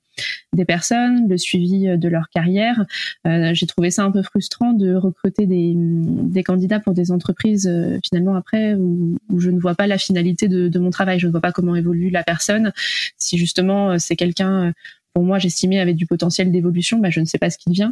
des 0.53 0.63
personnes, 0.63 1.27
le 1.27 1.37
suivi 1.37 1.97
de 1.97 2.07
leur 2.07 2.29
carrière. 2.29 2.85
j'ai 3.25 3.67
trouvé 3.67 3.89
ça 3.89 4.03
un 4.03 4.11
peu 4.11 4.21
frustrant 4.21 4.73
de 4.73 4.93
recruter 4.95 5.47
des, 5.47 6.43
candidats 6.43 6.79
pour 6.79 6.93
des 6.93 7.11
entreprises 7.11 7.69
finalement 8.03 8.35
après 8.35 8.75
où, 8.75 9.17
où, 9.29 9.39
je 9.39 9.49
ne 9.49 9.59
vois 9.59 9.73
pas 9.73 9.87
la 9.87 9.97
finalité 9.97 10.47
de, 10.47 10.67
de, 10.67 10.79
mon 10.79 10.91
travail, 10.91 11.19
je 11.19 11.27
ne 11.27 11.31
vois 11.31 11.41
pas 11.41 11.51
comment 11.51 11.75
évolue 11.75 12.09
la 12.09 12.23
personne. 12.23 12.71
Si 13.17 13.37
justement 13.37 13.97
c'est 13.97 14.15
quelqu'un 14.15 14.73
pour 15.15 15.23
moi 15.23 15.39
j'estimais 15.39 15.79
avait 15.79 15.93
du 15.93 16.05
potentiel 16.05 16.51
d'évolution, 16.51 16.99
bah, 16.99 17.09
je 17.09 17.21
ne 17.21 17.25
sais 17.25 17.37
pas 17.37 17.49
ce 17.49 17.57
qui 17.57 17.69
devient. 17.69 17.91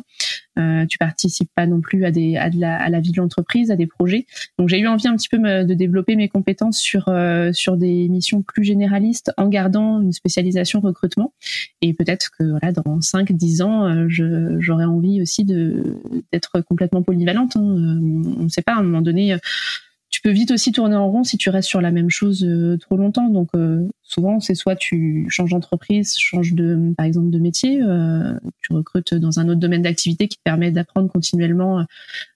Euh, 0.60 0.86
tu 0.86 0.98
participes 0.98 1.50
pas 1.56 1.66
non 1.66 1.80
plus 1.80 2.04
à 2.04 2.12
des 2.12 2.36
à, 2.36 2.50
de 2.50 2.60
la, 2.60 2.76
à 2.76 2.90
la 2.90 3.00
vie 3.00 3.12
de 3.12 3.18
l'entreprise, 3.18 3.72
à 3.72 3.78
des 3.78 3.88
projets. 3.88 4.28
Donc 4.60 4.68
j'ai 4.68 4.78
eu 4.78 4.88
envie 4.88 5.08
un 5.08 5.16
petit 5.16 5.30
peu 5.30 5.38
de 5.38 5.74
développer 5.74 6.18
mes 6.18 6.28
compétences 6.28 6.80
sur 6.80 7.06
euh, 7.08 7.54
sur 7.54 7.78
des 7.78 8.10
missions 8.10 8.42
plus 8.42 8.66
généralistes 8.66 9.32
en 9.38 9.48
gardant 9.48 10.02
une 10.02 10.12
spécialisation 10.12 10.82
recrutement. 10.82 11.34
Et 11.82 11.94
peut-être 11.94 12.30
que 12.38 12.44
voilà 12.44 12.74
dans 12.74 13.00
5 13.00 13.32
10 13.32 13.62
ans, 13.62 13.86
euh, 13.88 14.58
j'aurais 14.60 14.86
envie 14.86 15.22
aussi 15.22 15.46
de 15.46 15.96
d'être 16.34 16.60
complètement 16.60 17.04
polyvalente. 17.04 17.56
Hein. 17.56 17.62
On 17.62 18.44
ne 18.44 18.50
sait 18.50 18.62
pas 18.62 18.74
à 18.74 18.80
un 18.80 18.84
moment 18.84 19.02
donné 19.02 19.38
tu 19.38 19.93
peux 20.24 20.32
vite 20.32 20.52
aussi 20.52 20.72
tourner 20.72 20.96
en 20.96 21.10
rond 21.10 21.24
si 21.24 21.38
tu 21.38 21.50
restes 21.50 21.68
sur 21.68 21.82
la 21.82 21.92
même 21.92 22.10
chose 22.10 22.44
euh, 22.46 22.78
trop 22.78 22.96
longtemps. 22.96 23.30
Donc 23.30 23.50
euh, 23.56 23.88
souvent, 24.02 24.40
c'est 24.40 24.56
soit 24.56 24.78
tu 24.78 25.28
changes 25.30 25.52
d'entreprise, 25.52 26.16
changes 26.18 26.54
de, 26.54 26.94
par 26.98 27.06
exemple, 27.06 27.30
de 27.30 27.40
métier, 27.40 27.82
euh, 27.84 28.34
tu 28.62 28.74
recrutes 28.74 29.14
dans 29.14 29.40
un 29.40 29.50
autre 29.50 29.60
domaine 29.60 29.82
d'activité 29.82 30.30
qui 30.30 30.38
te 30.38 30.44
permet 30.44 30.72
d'apprendre 30.72 31.12
continuellement 31.12 31.86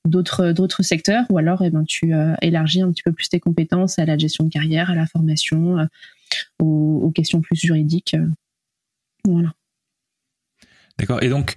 d'autres 0.06 0.52
d'autres 0.52 0.84
secteurs, 0.84 1.26
ou 1.30 1.38
alors, 1.38 1.64
eh 1.64 1.70
ben, 1.70 1.86
tu 1.86 2.14
élargis 2.42 2.82
un 2.82 2.92
petit 2.92 3.04
peu 3.04 3.14
plus 3.14 3.30
tes 3.30 3.40
compétences 3.40 3.98
à 3.98 4.06
la 4.06 4.18
gestion 4.18 4.44
de 4.44 4.50
carrière, 4.50 4.92
à 4.92 4.96
la 4.96 5.08
formation, 5.08 5.88
aux, 6.60 7.00
aux, 7.04 7.12
questions 7.12 7.40
plus 7.42 7.56
juridiques. 7.56 8.16
voilà. 9.26 9.54
D'accord. 11.00 11.24
Et 11.24 11.30
donc, 11.30 11.56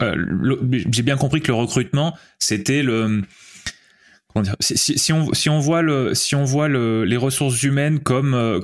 j'ai 0.00 1.02
bien 1.02 1.16
compris 1.16 1.40
que 1.40 1.48
le 1.48 1.54
recrutement, 1.54 2.16
c'était 2.38 2.82
le 2.82 3.22
si, 4.60 5.12
on, 5.12 5.58
voit, 5.60 5.82
les 6.68 7.16
ressources 7.16 7.62
humaines 7.62 8.00
comme, 8.00 8.34
euh, 8.34 8.60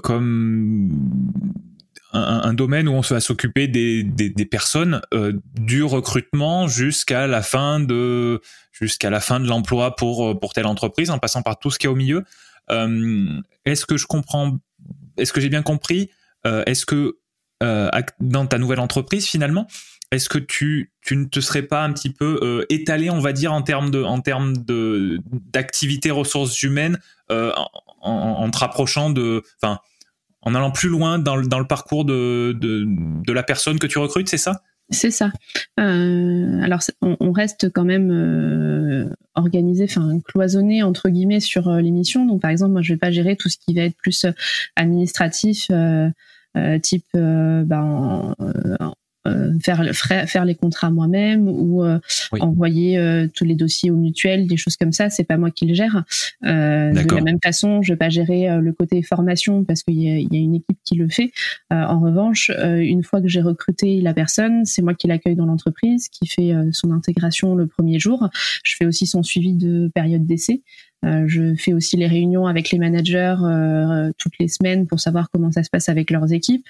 un, 2.13 2.55
domaine 2.55 2.89
où 2.89 2.93
on 2.93 3.01
va 3.01 3.21
s'occuper 3.21 3.67
des, 3.67 4.47
personnes 4.51 5.01
euh, 5.13 5.33
du 5.55 5.83
recrutement 5.83 6.69
jusqu'à 6.69 7.27
la 7.27 7.43
fin 7.43 7.81
de 7.81 8.49
l'emploi 9.47 9.97
pour 9.97 10.39
pour 10.39 10.53
telle 10.53 10.67
entreprise 10.67 11.11
en 11.11 11.19
passant 11.19 11.43
par 11.43 11.59
tout 11.59 11.71
ce 11.71 11.79
qui 11.79 11.87
est 11.87 11.91
au 11.91 11.97
milieu. 11.97 12.25
Euh, 12.71 13.41
est-ce 13.65 13.85
que 13.85 13.97
j'ai 15.41 15.49
bien 15.49 15.63
compris 15.63 16.11
est-ce 16.67 16.87
que 16.87 17.19
dans 18.21 18.47
ta 18.47 18.59
nouvelle 18.59 18.81
entreprise 18.81 19.27
finalement 19.27 19.67
est-ce 20.15 20.29
que 20.29 20.39
tu, 20.39 20.93
ne 21.11 21.25
te 21.25 21.41
serais 21.41 21.63
pas 21.63 21.83
un 21.83 21.93
petit 21.93 22.11
peu 22.11 22.39
euh, 22.43 22.65
étalé, 22.71 23.11
on 23.11 23.19
va 23.19 23.33
dire, 23.33 23.53
en 23.53 23.63
termes 23.63 23.91
de, 23.91 24.03
en 24.03 24.21
d'activité 25.53 26.11
ressources 26.11 26.63
humaines, 26.63 26.99
euh, 27.31 27.53
en, 28.01 28.51
te 28.51 28.59
rapprochant 28.59 29.11
de, 29.11 29.43
en 29.63 30.55
allant 30.55 30.71
plus 30.71 30.89
loin 30.89 31.19
dans 31.19 31.37
le, 31.37 31.67
parcours 31.67 32.05
de, 32.05 32.55
la 33.27 33.43
personne 33.43 33.79
que 33.79 33.87
tu 33.87 33.99
recrutes, 33.99 34.29
c'est 34.29 34.39
ça? 34.39 34.63
C'est 34.91 35.11
ça. 35.11 35.33
Euh, 35.81 36.61
alors, 36.63 36.81
on, 37.01 37.33
reste 37.33 37.73
quand 37.73 37.85
même 37.85 39.15
organisé, 39.35 39.85
enfin 39.85 40.21
cloisonné 40.21 40.83
entre 40.83 41.09
guillemets 41.09 41.41
sur 41.41 41.71
l'émission. 41.71 42.27
Donc, 42.27 42.43
par 42.43 42.51
exemple, 42.51 42.73
moi, 42.73 42.83
je 42.83 42.93
vais 42.93 42.99
pas 42.99 43.11
gérer 43.11 43.35
tout 43.37 43.49
ce 43.49 43.57
qui 43.57 43.75
va 43.75 43.83
être 43.83 43.97
plus 43.97 44.27
administratif, 44.77 45.71
type 46.83 47.07
ben, 47.15 48.35
faire, 49.63 49.83
faire 50.27 50.45
les 50.45 50.55
contrats 50.55 50.91
moi-même 50.91 51.49
ou 51.49 51.83
euh, 51.83 51.99
envoyer 52.41 52.99
euh, 52.99 53.27
tous 53.35 53.45
les 53.45 53.55
dossiers 53.55 53.91
aux 53.91 53.97
mutuelles, 53.97 54.47
des 54.47 54.57
choses 54.57 54.77
comme 54.77 54.93
ça. 54.93 55.11
C'est 55.11 55.25
pas 55.25 55.37
moi 55.37 55.51
qui 55.51 55.67
le 55.67 55.75
gère. 55.75 56.05
de 56.43 57.15
la 57.15 57.21
même 57.21 57.39
façon, 57.43 57.83
je 57.83 57.93
vais 57.93 57.97
pas 57.97 58.11
gérer 58.11 58.61
le 58.61 58.73
côté 58.73 59.03
formation 59.03 59.65
parce 59.65 59.83
qu'il 59.83 59.95
y, 59.95 60.05
y, 60.05 60.37
a 60.37 60.41
une 60.41 60.55
équipe 60.57 60.79
qui 60.85 60.97
le 60.97 61.09
fait. 61.09 61.33
en 61.71 62.01
revanche, 62.01 62.51
une 62.59 63.03
fois 63.03 63.21
que 63.21 63.29
j'ai 63.29 63.43
recruté 63.43 64.01
la 64.01 64.15
personne, 64.15 64.65
c'est 64.65 64.83
moi 64.83 64.95
qui 64.95 65.07
l'accueille 65.07 65.37
dans 65.37 65.47
l'entreprise, 65.47 66.09
qui 66.09 66.27
fait 66.27 66.53
son 66.73 66.91
intégration 66.91 67.55
le 67.55 67.67
premier 67.67 67.99
jour. 67.99 68.29
Je 68.63 68.77
fais 68.77 68.87
aussi 68.87 69.07
son 69.07 69.23
suivi 69.23 69.55
de 69.55 69.91
période 69.95 70.27
d'essai. 70.27 70.63
Euh, 71.05 71.25
je 71.27 71.55
fais 71.57 71.73
aussi 71.73 71.97
les 71.97 72.07
réunions 72.07 72.47
avec 72.47 72.71
les 72.71 72.79
managers 72.79 73.37
euh, 73.43 74.11
toutes 74.19 74.35
les 74.39 74.49
semaines 74.49 74.87
pour 74.87 75.01
savoir 75.01 75.29
comment 75.31 75.51
ça 75.53 75.63
se 75.63 75.71
passe 75.71 75.89
avec 75.89 76.11
leurs 76.11 76.33
équipes. 76.33 76.67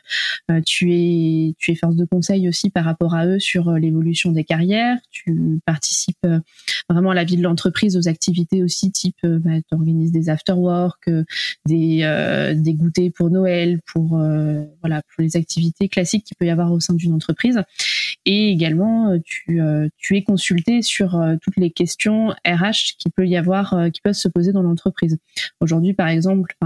Euh, 0.51 0.61
tu 0.65 0.93
es 0.93 1.75
force 1.75 1.97
de 1.97 2.05
conseil 2.05 2.49
aussi 2.49 2.71
par 2.71 2.85
rapport 2.85 3.15
à 3.15 3.27
eux 3.27 3.39
sur 3.39 3.73
l'évolution 3.73 4.33
des 4.33 4.45
carrières. 4.45 4.99
Tu 5.11 5.61
participes 5.65 6.27
vraiment 6.89 7.11
à 7.11 7.15
la 7.15 7.25
vie 7.25 7.37
de 7.37 7.43
l'entreprise, 7.43 7.97
aux 7.97 8.09
activités 8.09 8.63
aussi 8.63 8.91
type 8.91 9.17
bah, 9.23 9.61
tu 9.69 9.75
organises 9.75 10.13
des 10.13 10.29
after 10.29 10.53
work, 10.53 11.11
des 11.67 12.55
des 12.57 12.75
goûters 12.75 13.11
pour 13.15 13.31
Noël, 13.31 13.81
pour 13.87 14.19
voilà 14.81 15.03
pour 15.03 15.23
les 15.23 15.37
activités 15.37 15.89
classiques 15.89 16.25
qu'il 16.25 16.37
peut 16.37 16.47
y 16.47 16.51
avoir 16.51 16.73
au 16.73 16.81
sein 16.81 16.95
d'une 16.95 17.13
entreprise. 17.13 17.61
Et 18.27 18.51
également 18.51 19.19
tu 19.25 19.61
tu 19.99 20.17
es 20.17 20.23
consulté 20.23 20.83
sur 20.83 21.23
toutes 21.43 21.57
les 21.57 21.71
questions 21.71 22.31
RH 22.47 22.97
qui 22.99 23.11
peut 23.11 23.27
y 23.27 23.37
avoir 23.37 23.91
qui 23.93 24.01
peuvent 24.01 24.15
se 24.25 24.29
poser 24.29 24.53
dans 24.53 24.63
l'entreprise. 24.63 25.19
Aujourd'hui, 25.61 25.93
par 25.93 26.09
exemple, 26.09 26.57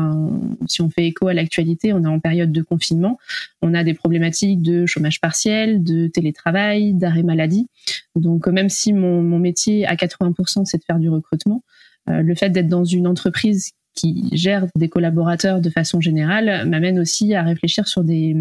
si 0.67 0.81
on 0.81 0.88
fait 0.88 1.07
écho 1.07 1.29
à 1.29 1.35
l'actualité, 1.35 1.93
on 1.93 2.03
est 2.05 2.09
en 2.09 2.21
période 2.21 2.53
de 2.53 2.62
confinement, 2.62 3.19
on 3.62 3.75
a 3.75 3.85
des 3.85 3.95
problématiques 3.95 4.62
de 4.62 4.87
chômage 4.87 5.21
partiel, 5.21 5.83
de 5.83 6.07
télétravail, 6.07 6.95
d'arrêt 6.95 7.23
maladie. 7.23 7.69
Donc, 8.17 8.47
même 8.47 8.69
si 8.69 8.93
mon, 8.93 9.38
métier 9.38 9.87
à 9.87 9.95
80% 9.95 10.65
c'est 10.65 10.79
de 10.79 10.85
faire 10.85 10.99
du 10.99 11.09
recrutement, 11.09 11.62
euh, 12.09 12.23
le 12.23 12.35
fait 12.35 12.50
d'être 12.50 12.69
dans 12.69 12.85
une 12.85 13.07
entreprise 13.07 13.73
qui 13.95 14.29
gère 14.33 14.67
des 14.77 14.88
collaborateurs 14.88 15.61
de 15.61 15.71
façon 15.71 16.00
générale 16.00 16.69
m'amène 16.69 16.99
aussi 17.00 17.35
à 17.35 17.43
réfléchir 17.43 17.88
sur 17.88 18.05
des 18.05 18.37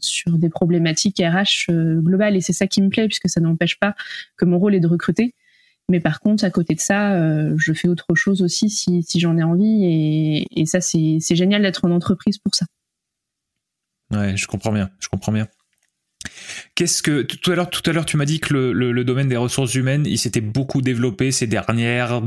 sur 0.00 0.38
des 0.38 0.48
problématiques 0.48 1.18
RH 1.18 1.70
euh, 1.70 2.00
globales 2.00 2.34
et 2.34 2.40
c'est 2.40 2.54
ça 2.54 2.66
qui 2.66 2.80
me 2.80 2.88
plaît 2.88 3.06
puisque 3.08 3.28
ça 3.28 3.40
n'empêche 3.40 3.78
pas 3.78 3.94
que 4.38 4.46
mon 4.46 4.58
rôle 4.58 4.74
est 4.74 4.80
de 4.80 4.86
recruter 4.86 5.34
mais 5.92 6.00
par 6.00 6.20
contre, 6.20 6.42
à 6.44 6.50
côté 6.50 6.74
de 6.74 6.80
ça, 6.80 7.12
euh, 7.12 7.54
je 7.58 7.74
fais 7.74 7.86
autre 7.86 8.14
chose 8.14 8.40
aussi 8.40 8.70
si, 8.70 9.02
si 9.02 9.20
j'en 9.20 9.36
ai 9.36 9.42
envie. 9.42 9.84
Et, 9.84 10.60
et 10.60 10.64
ça, 10.64 10.80
c'est 10.80 11.20
génial 11.36 11.60
d'être 11.60 11.84
en 11.84 11.90
entreprise 11.90 12.38
pour 12.38 12.54
ça. 12.54 12.64
Ouais, 14.10 14.34
je 14.36 14.46
comprends 14.46 14.72
bien. 14.72 14.88
Je 15.00 15.08
comprends 15.08 15.32
bien. 15.32 15.48
Qu'est-ce 16.74 17.02
que 17.02 17.20
tout 17.20 17.50
à 17.50 17.54
l'heure, 17.54 17.68
tout 17.68 17.82
à 17.90 17.92
l'heure, 17.92 18.06
tu 18.06 18.16
m'as 18.16 18.24
dit 18.24 18.40
que 18.40 18.54
le, 18.54 18.72
le, 18.72 19.04
domaine 19.04 19.28
des 19.28 19.36
ressources 19.36 19.74
humaines, 19.74 20.06
il 20.06 20.18
s'était 20.18 20.40
beaucoup 20.40 20.80
développé 20.80 21.30
ces 21.30 21.46
dernières 21.46 22.22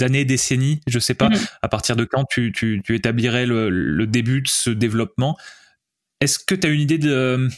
années, 0.00 0.24
décennies. 0.24 0.80
Je 0.88 0.98
sais 0.98 1.14
pas 1.14 1.28
mm-hmm. 1.28 1.48
à 1.62 1.68
partir 1.68 1.94
de 1.94 2.04
quand 2.04 2.24
tu, 2.24 2.50
tu, 2.50 2.82
tu 2.84 2.96
établirais 2.96 3.46
le, 3.46 3.70
le, 3.70 4.06
début 4.08 4.42
de 4.42 4.48
ce 4.48 4.70
développement? 4.70 5.36
Est-ce 6.20 6.40
que 6.40 6.56
tu 6.56 6.66
as 6.66 6.70
une 6.70 6.80
idée 6.80 6.98
de, 6.98 7.48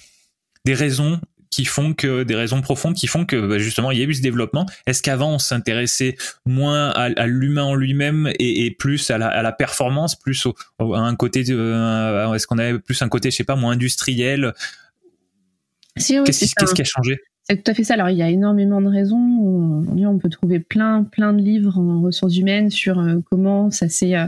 des 0.67 0.75
raisons 0.75 1.19
qui 1.51 1.65
font 1.65 1.95
que 1.95 2.23
des 2.23 2.35
raisons 2.35 2.61
profondes 2.61 2.95
qui 2.95 3.07
font 3.07 3.25
que 3.25 3.47
bah, 3.47 3.59
justement 3.59 3.91
il 3.91 3.99
y 3.99 4.03
a 4.03 4.05
eu 4.05 4.15
ce 4.15 4.23
développement. 4.23 4.67
Est-ce 4.87 5.03
qu'avant 5.03 5.35
on 5.35 5.39
s'intéressait 5.39 6.17
moins 6.45 6.91
à, 6.91 7.27
l'humain 7.27 7.65
en 7.65 7.75
lui-même 7.75 8.31
et, 8.39 8.71
plus 8.71 9.11
à 9.11 9.19
la, 9.19 9.53
performance, 9.53 10.15
plus 10.17 10.47
à 10.79 10.85
un 10.85 11.17
côté 11.17 11.45
euh, 11.51 12.33
est-ce 12.33 12.47
qu'on 12.47 12.59
avait 12.59 12.79
plus 12.79 13.01
un 13.03 13.09
côté 13.09 13.31
je 13.31 13.37
sais 13.37 13.45
pas 13.45 13.57
moins 13.57 13.73
industriel? 13.73 14.55
Qu'est-ce 15.97 16.75
qui 16.75 16.83
a 16.83 16.85
changé? 16.85 17.19
C'est 17.49 17.63
tout 17.63 17.71
à 17.71 17.75
fait 17.75 17.85
ça. 17.85 17.95
Alors, 17.95 18.11
il 18.11 18.17
y 18.17 18.23
a 18.23 18.31
énormément 18.31 18.81
de 18.81 18.89
raisons. 18.89 19.17
On 19.17 20.19
peut 20.19 20.29
trouver 20.29 20.59
plein, 20.59 21.05
plein 21.05 21.33
de 21.33 21.41
livres 21.41 21.79
en 21.79 22.01
ressources 22.01 22.37
humaines 22.37 22.71
sur 22.71 22.99
euh, 22.99 23.19
comment 23.31 23.71
ça 23.71 23.89
s'est, 23.89 24.17
euh, 24.17 24.27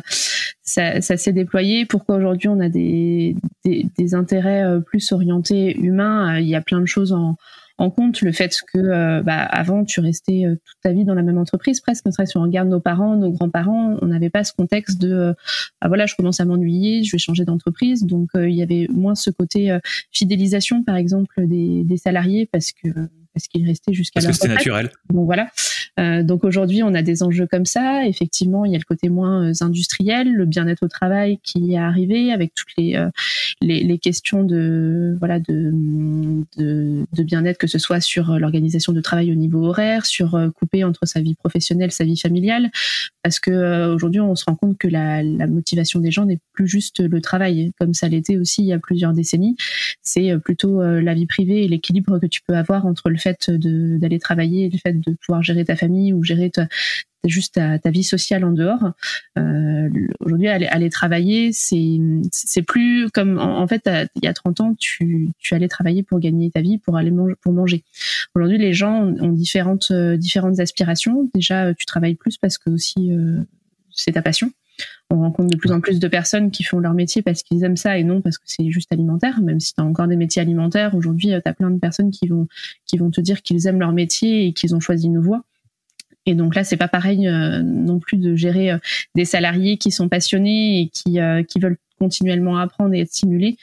ça, 0.63 1.01
s'est 1.01 1.33
déployé. 1.33 1.85
Pourquoi 1.85 2.17
aujourd'hui 2.17 2.49
on 2.49 2.61
a 2.61 2.69
des, 2.69 3.35
des, 3.65 4.15
intérêts 4.15 4.63
euh, 4.63 4.81
plus 4.81 5.11
orientés 5.11 5.77
humains. 5.77 6.39
Il 6.39 6.47
y 6.47 6.55
a 6.55 6.61
plein 6.61 6.81
de 6.81 6.87
choses 6.87 7.13
en, 7.13 7.37
en 7.79 7.91
compte 7.91 8.21
le 8.23 8.33
fait 8.33 8.57
que 8.73 9.23
bah, 9.23 9.43
avant 9.45 9.85
tu 9.85 10.01
restais 10.01 10.45
toute 10.65 10.81
ta 10.83 10.93
vie 10.93 11.05
dans 11.05 11.15
la 11.15 11.23
même 11.23 11.39
entreprise 11.39 11.81
presque. 11.81 12.07
Si 12.27 12.37
on 12.37 12.43
regarde 12.43 12.69
nos 12.69 12.81
parents, 12.81 13.17
nos 13.17 13.31
grands-parents, 13.31 13.97
on 14.03 14.07
n'avait 14.07 14.31
pas 14.31 14.45
ce 14.45 14.53
contexte 14.53 15.01
de 15.01 15.35
ah 15.81 15.89
voilà 15.89 16.07
je 16.07 16.15
commence 16.17 16.41
à 16.41 16.45
m'ennuyer, 16.45 17.05
je 17.05 17.13
vais 17.13 17.19
changer 17.19 17.45
d'entreprise. 17.45 18.05
Donc 18.05 18.31
il 18.35 18.55
y 18.55 18.63
avait 18.63 18.89
moins 18.91 19.15
ce 19.15 19.31
côté 19.31 19.79
fidélisation 20.11 20.83
par 20.83 20.97
exemple 20.97 21.47
des, 21.47 21.85
des 21.85 21.97
salariés 21.97 22.49
parce 22.51 22.73
que 22.73 22.89
parce 23.39 23.47
qu'il 23.47 23.65
restait 23.65 23.93
jusqu'à 23.93 24.21
Parce 24.21 24.27
que 24.27 24.33
c'était 24.33 24.53
naturel. 24.53 24.91
Donc 25.11 25.27
voilà. 25.27 25.49
Euh, 26.01 26.25
donc 26.25 26.43
aujourd'hui, 26.43 26.83
on 26.83 26.93
a 26.95 27.03
des 27.03 27.23
enjeux 27.23 27.47
comme 27.47 27.67
ça. 27.67 28.05
Effectivement, 28.05 28.65
il 28.65 28.73
y 28.73 28.75
a 28.75 28.79
le 28.79 28.85
côté 28.85 29.09
moins 29.09 29.49
euh, 29.49 29.53
industriel, 29.61 30.33
le 30.33 30.45
bien-être 30.45 30.83
au 30.83 30.89
travail 30.89 31.39
qui 31.45 31.75
est 31.75 31.79
arrivé 31.79 32.33
avec 32.33 32.53
toutes 32.55 32.73
les 32.77 32.97
euh, 32.97 33.11
les, 33.61 33.85
les, 33.85 33.99
questions 33.99 34.43
de 34.43 35.17
voilà 35.21 35.39
de 35.39 35.73
de, 36.57 37.05
de 37.13 37.23
bien-être, 37.23 37.59
que 37.59 37.69
ce 37.69 37.79
soit 37.79 38.01
sur 38.01 38.39
l'organisation 38.41 38.93
de 38.93 39.01
travail 39.01 39.31
au 39.31 39.37
niveau 39.37 39.65
horaire, 39.67 40.05
sur 40.05 40.37
couper 40.57 40.83
entre 40.83 41.07
sa 41.07 41.21
vie 41.21 41.37
professionnelle, 41.37 41.93
sa 41.93 42.05
vie 42.05 42.19
familiale, 42.19 42.71
parce 43.23 43.39
que 43.39 43.93
aujourd'hui, 43.93 44.21
on 44.21 44.35
se 44.35 44.45
rend 44.47 44.57
compte 44.57 44.79
que 44.79 44.89
la, 44.89 45.23
la 45.23 45.47
motivation 45.47 46.01
des 46.01 46.11
gens 46.11 46.25
n'est 46.25 46.41
plus 46.53 46.67
juste 46.67 47.01
le 47.01 47.21
travail, 47.21 47.71
comme 47.79 47.95
ça 47.95 48.09
l'était 48.09 48.37
aussi 48.37 48.63
il 48.63 48.69
y 48.69 48.73
a 48.73 48.79
plusieurs 48.79 49.13
décennies. 49.13 49.57
C'est 50.03 50.37
plutôt 50.39 50.81
la 50.83 51.15
vie 51.15 51.27
privée 51.27 51.65
et 51.65 51.69
l'équilibre 51.69 52.19
que 52.19 52.27
tu 52.27 52.41
peux 52.47 52.57
avoir 52.57 52.87
entre 52.87 53.11
le 53.11 53.19
fait 53.19 53.28
d'aller 53.49 54.19
travailler, 54.19 54.71
le 54.71 54.79
fait 54.79 54.93
de 54.93 55.17
pouvoir 55.25 55.43
gérer 55.43 55.65
ta 55.65 55.77
famille 55.77 56.13
ou 56.13 56.23
gérer 56.23 56.51
juste 57.25 57.55
ta, 57.55 57.91
vie 57.91 58.05
sociale 58.05 58.45
en 58.45 58.53
dehors. 58.53 58.93
Euh, 59.39 59.89
Aujourd'hui, 60.21 60.49
aller, 60.49 60.67
aller, 60.67 60.91
travailler, 60.91 61.51
c'est 61.53 62.63
plus 62.67 63.09
comme 63.11 63.39
en, 63.39 63.67
fait 63.67 63.89
il 64.17 64.25
y 64.25 64.29
a 64.29 64.33
30 64.33 64.61
ans, 64.61 64.75
tu, 64.79 65.31
tu 65.39 65.55
allais 65.55 65.69
travailler 65.69 66.03
pour 66.03 66.21
gagner 66.21 66.51
ta 66.51 66.61
vie, 66.61 66.79
pour 66.79 66.97
aller 66.97 67.11
manger, 67.11 67.35
pour 67.43 67.53
manger. 67.53 67.85
Aujourd'hui, 68.35 68.59
les 68.59 68.73
gens 68.73 69.03
ont 69.03 69.33
différentes 69.33 69.93
différentes 69.93 70.61
aspirations. 70.61 71.29
Déjà, 71.35 71.75
tu 71.75 71.87
travailles 71.87 72.15
plus 72.15 72.37
parce 72.39 72.59
que 72.59 72.71
aussi 72.71 73.13
euh, 73.13 73.41
c'est 73.91 74.13
ta 74.13 74.23
passion. 74.23 74.51
On 75.11 75.21
rencontre 75.21 75.51
de 75.51 75.57
plus 75.57 75.73
en 75.73 75.81
plus 75.81 75.99
de 75.99 76.09
personnes 76.09 76.51
qui 76.51 76.65
font 76.65 76.79
leur 76.79 76.93
métier 76.93 77.23
parce 77.23 77.43
qu'ils 77.43 77.65
aiment 77.65 77.77
ça 77.77 77.99
et 77.99 78.05
non 78.05 78.21
parce 78.21 78.39
que 78.39 78.45
c'est 78.47 78.71
juste 78.71 78.93
alimentaire. 78.93 79.41
Même 79.41 79.61
si 79.61 79.75
tu 79.75 79.81
as 79.81 79.85
encore 79.85 80.07
des 80.07 80.17
métiers 80.17 80.43
alimentaires, 80.43 80.95
aujourd'hui, 80.95 81.29
tu 81.29 81.49
as 81.49 81.55
plein 81.55 81.71
de 81.71 81.79
personnes 81.79 82.11
qui 82.11 82.29
vont, 82.29 82.47
qui 82.87 82.99
vont 82.99 83.11
te 83.11 83.21
dire 83.21 83.43
qu'ils 83.43 83.67
aiment 83.67 83.81
leur 83.81 83.93
métier 83.93 84.47
et 84.47 84.53
qu'ils 84.53 84.75
ont 84.75 84.81
choisi 84.81 85.07
une 85.07 85.19
voie. 85.19 85.45
Et 86.29 86.35
donc 86.35 86.55
là, 86.55 86.63
c'est 86.63 86.77
pas 86.77 86.89
pareil 86.89 87.27
euh, 87.27 87.63
non 87.63 87.99
plus 87.99 88.19
de 88.19 88.37
gérer 88.37 88.71
euh, 88.71 88.79
des 89.15 89.25
salariés 89.25 89.79
qui 89.79 89.91
sont 89.91 90.11
passionnés 90.11 90.83
et 90.83 90.89
qui, 90.89 91.21
euh, 91.21 91.43
qui 91.43 91.59
veulent 91.59 91.79
continuellement 91.99 92.59
apprendre 92.59 92.93
et 92.93 93.01
être 93.01 93.13
stimulés 93.13 93.57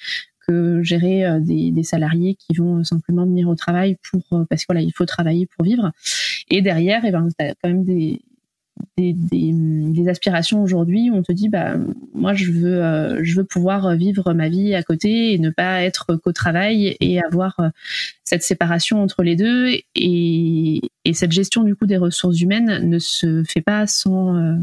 que 0.47 0.81
gérer 0.83 1.25
des, 1.41 1.81
salariés 1.81 2.35
qui 2.35 2.55
vont 2.55 2.83
simplement 2.83 3.25
venir 3.25 3.49
au 3.49 3.55
travail 3.55 3.97
pour 4.11 4.45
parce 4.47 4.61
que 4.61 4.65
voilà, 4.67 4.81
il 4.81 4.91
faut 4.93 5.05
travailler 5.05 5.47
pour 5.47 5.65
vivre. 5.65 5.91
Et 6.51 6.61
derrière, 6.61 7.01
eh 7.03 7.09
ben, 7.09 7.27
tu 7.29 7.45
as 7.45 7.55
quand 7.55 7.69
même 7.69 7.83
des, 7.83 8.21
des, 8.97 9.13
des, 9.13 10.07
aspirations 10.07 10.61
aujourd'hui 10.61 11.09
où 11.09 11.15
on 11.15 11.23
te 11.23 11.31
dit 11.31 11.49
bah 11.49 11.75
moi 12.13 12.33
je 12.33 12.51
veux 12.51 12.83
euh, 12.83 13.23
je 13.23 13.35
veux 13.35 13.43
pouvoir 13.43 13.95
vivre 13.95 14.33
ma 14.33 14.49
vie 14.49 14.73
à 14.75 14.83
côté 14.83 15.33
et 15.33 15.39
ne 15.39 15.49
pas 15.49 15.81
être 15.83 16.15
qu'au 16.15 16.31
travail 16.31 16.95
et 16.99 17.21
avoir 17.21 17.59
euh, 17.59 17.69
cette 18.23 18.43
séparation 18.43 19.01
entre 19.01 19.23
les 19.23 19.35
deux 19.35 19.69
et, 19.95 20.81
et, 21.05 21.13
cette 21.13 21.31
gestion 21.31 21.63
du 21.63 21.75
coup 21.75 21.85
des 21.85 21.97
ressources 21.97 22.39
humaines 22.39 22.87
ne 22.87 22.99
se 22.99 23.43
fait 23.47 23.61
pas 23.61 23.87
sans 23.87 24.35
euh, 24.35 24.55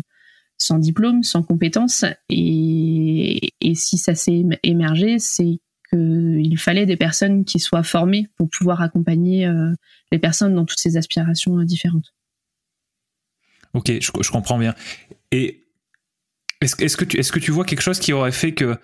sans 0.59 0.79
diplôme 0.79 1.23
sans 1.23 1.43
compétences 1.43 2.05
et, 2.29 3.53
et 3.61 3.75
si 3.75 3.99
ça 3.99 4.15
s'est 4.15 4.45
émergé 4.63 5.19
c'est 5.19 5.59
qu'il 5.91 6.59
fallait 6.59 6.87
des 6.87 6.97
personnes 6.97 7.45
qui 7.45 7.59
soient 7.59 7.83
formées 7.83 8.29
pour 8.37 8.49
pouvoir 8.49 8.81
accompagner 8.81 9.47
les 10.11 10.19
personnes 10.19 10.55
dans 10.55 10.65
toutes 10.65 10.81
ces 10.81 10.97
aspirations 10.97 11.59
différentes. 11.65 12.15
Ok, 13.75 13.91
je, 14.01 14.31
comprends 14.31 14.59
bien. 14.59 14.75
Et 15.31 15.65
est-ce 16.61 16.83
est 16.83 17.31
que, 17.31 17.39
tu, 17.39 17.51
vois 17.51 17.65
quelque 17.65 17.81
chose 17.81 17.99
qui 17.99 18.13
aurait 18.13 18.33
fait 18.33 18.53
que, 18.53 18.77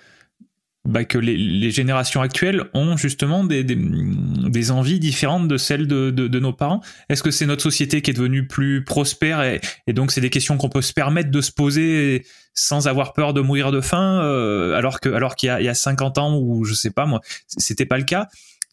bah, 0.86 1.00
les, 1.20 1.70
générations 1.70 2.22
actuelles 2.22 2.64
ont 2.72 2.96
justement 2.96 3.44
des, 3.44 4.70
envies 4.70 4.98
différentes 4.98 5.46
de 5.46 5.58
celles 5.58 5.86
de, 5.86 6.38
nos 6.38 6.52
parents? 6.54 6.80
Est-ce 7.10 7.22
que 7.22 7.30
c'est 7.30 7.44
notre 7.44 7.62
société 7.62 8.00
qui 8.00 8.10
est 8.10 8.14
devenue 8.14 8.46
plus 8.46 8.82
prospère 8.82 9.42
et, 9.42 9.60
donc 9.92 10.10
c'est 10.10 10.22
des 10.22 10.30
questions 10.30 10.56
qu'on 10.56 10.70
peut 10.70 10.82
se 10.82 10.94
permettre 10.94 11.30
de 11.30 11.40
se 11.42 11.52
poser 11.52 12.24
sans 12.54 12.88
avoir 12.88 13.12
peur 13.12 13.34
de 13.34 13.42
mourir 13.42 13.70
de 13.70 13.80
faim 13.80 14.20
euh, 14.24 14.74
alors 14.74 14.98
que 14.98 15.08
alors 15.10 15.36
qu'il 15.36 15.46
y, 15.46 15.50
a, 15.50 15.60
il 15.60 15.64
y 15.64 15.68
a 15.68 15.74
50 15.74 16.18
ans 16.18 16.36
ou 16.36 16.64
je 16.64 16.74
sais 16.74 16.90
pas 16.90 17.06
moi 17.06 17.20
c'était 17.46 17.86
pas 17.86 17.98
le 17.98 18.04
cas? 18.04 18.26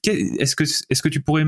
Est-ce 0.07 0.55
que 0.55 1.09
tu 1.09 1.19
pourrais 1.19 1.45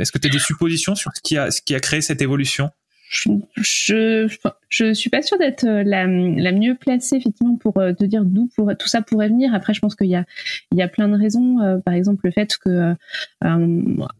est-ce 0.00 0.12
que 0.12 0.18
tu 0.18 0.28
as 0.28 0.30
des 0.30 0.38
suppositions 0.38 0.94
sur 0.94 1.12
ce 1.14 1.60
qui 1.62 1.74
a 1.74 1.80
créé 1.80 2.00
cette 2.00 2.20
évolution? 2.20 2.70
Je, 3.10 4.28
je, 4.68 4.92
suis 4.92 5.10
pas 5.10 5.22
sûre 5.22 5.38
d'être 5.38 5.64
euh, 5.64 5.82
la, 5.82 6.06
la 6.06 6.52
mieux 6.52 6.74
placée 6.74 7.16
effectivement 7.16 7.56
pour 7.56 7.78
euh, 7.78 7.92
te 7.92 8.04
dire 8.04 8.24
d'où 8.24 8.48
pour, 8.54 8.70
tout 8.78 8.88
ça 8.88 9.00
pourrait 9.00 9.28
venir. 9.28 9.54
Après, 9.54 9.72
je 9.72 9.80
pense 9.80 9.94
qu'il 9.94 10.08
y 10.08 10.14
a, 10.14 10.24
il 10.72 10.78
y 10.78 10.82
a 10.82 10.88
plein 10.88 11.08
de 11.08 11.16
raisons. 11.16 11.60
Euh, 11.60 11.78
par 11.78 11.94
exemple, 11.94 12.26
le 12.26 12.30
fait 12.32 12.56
que 12.58 12.94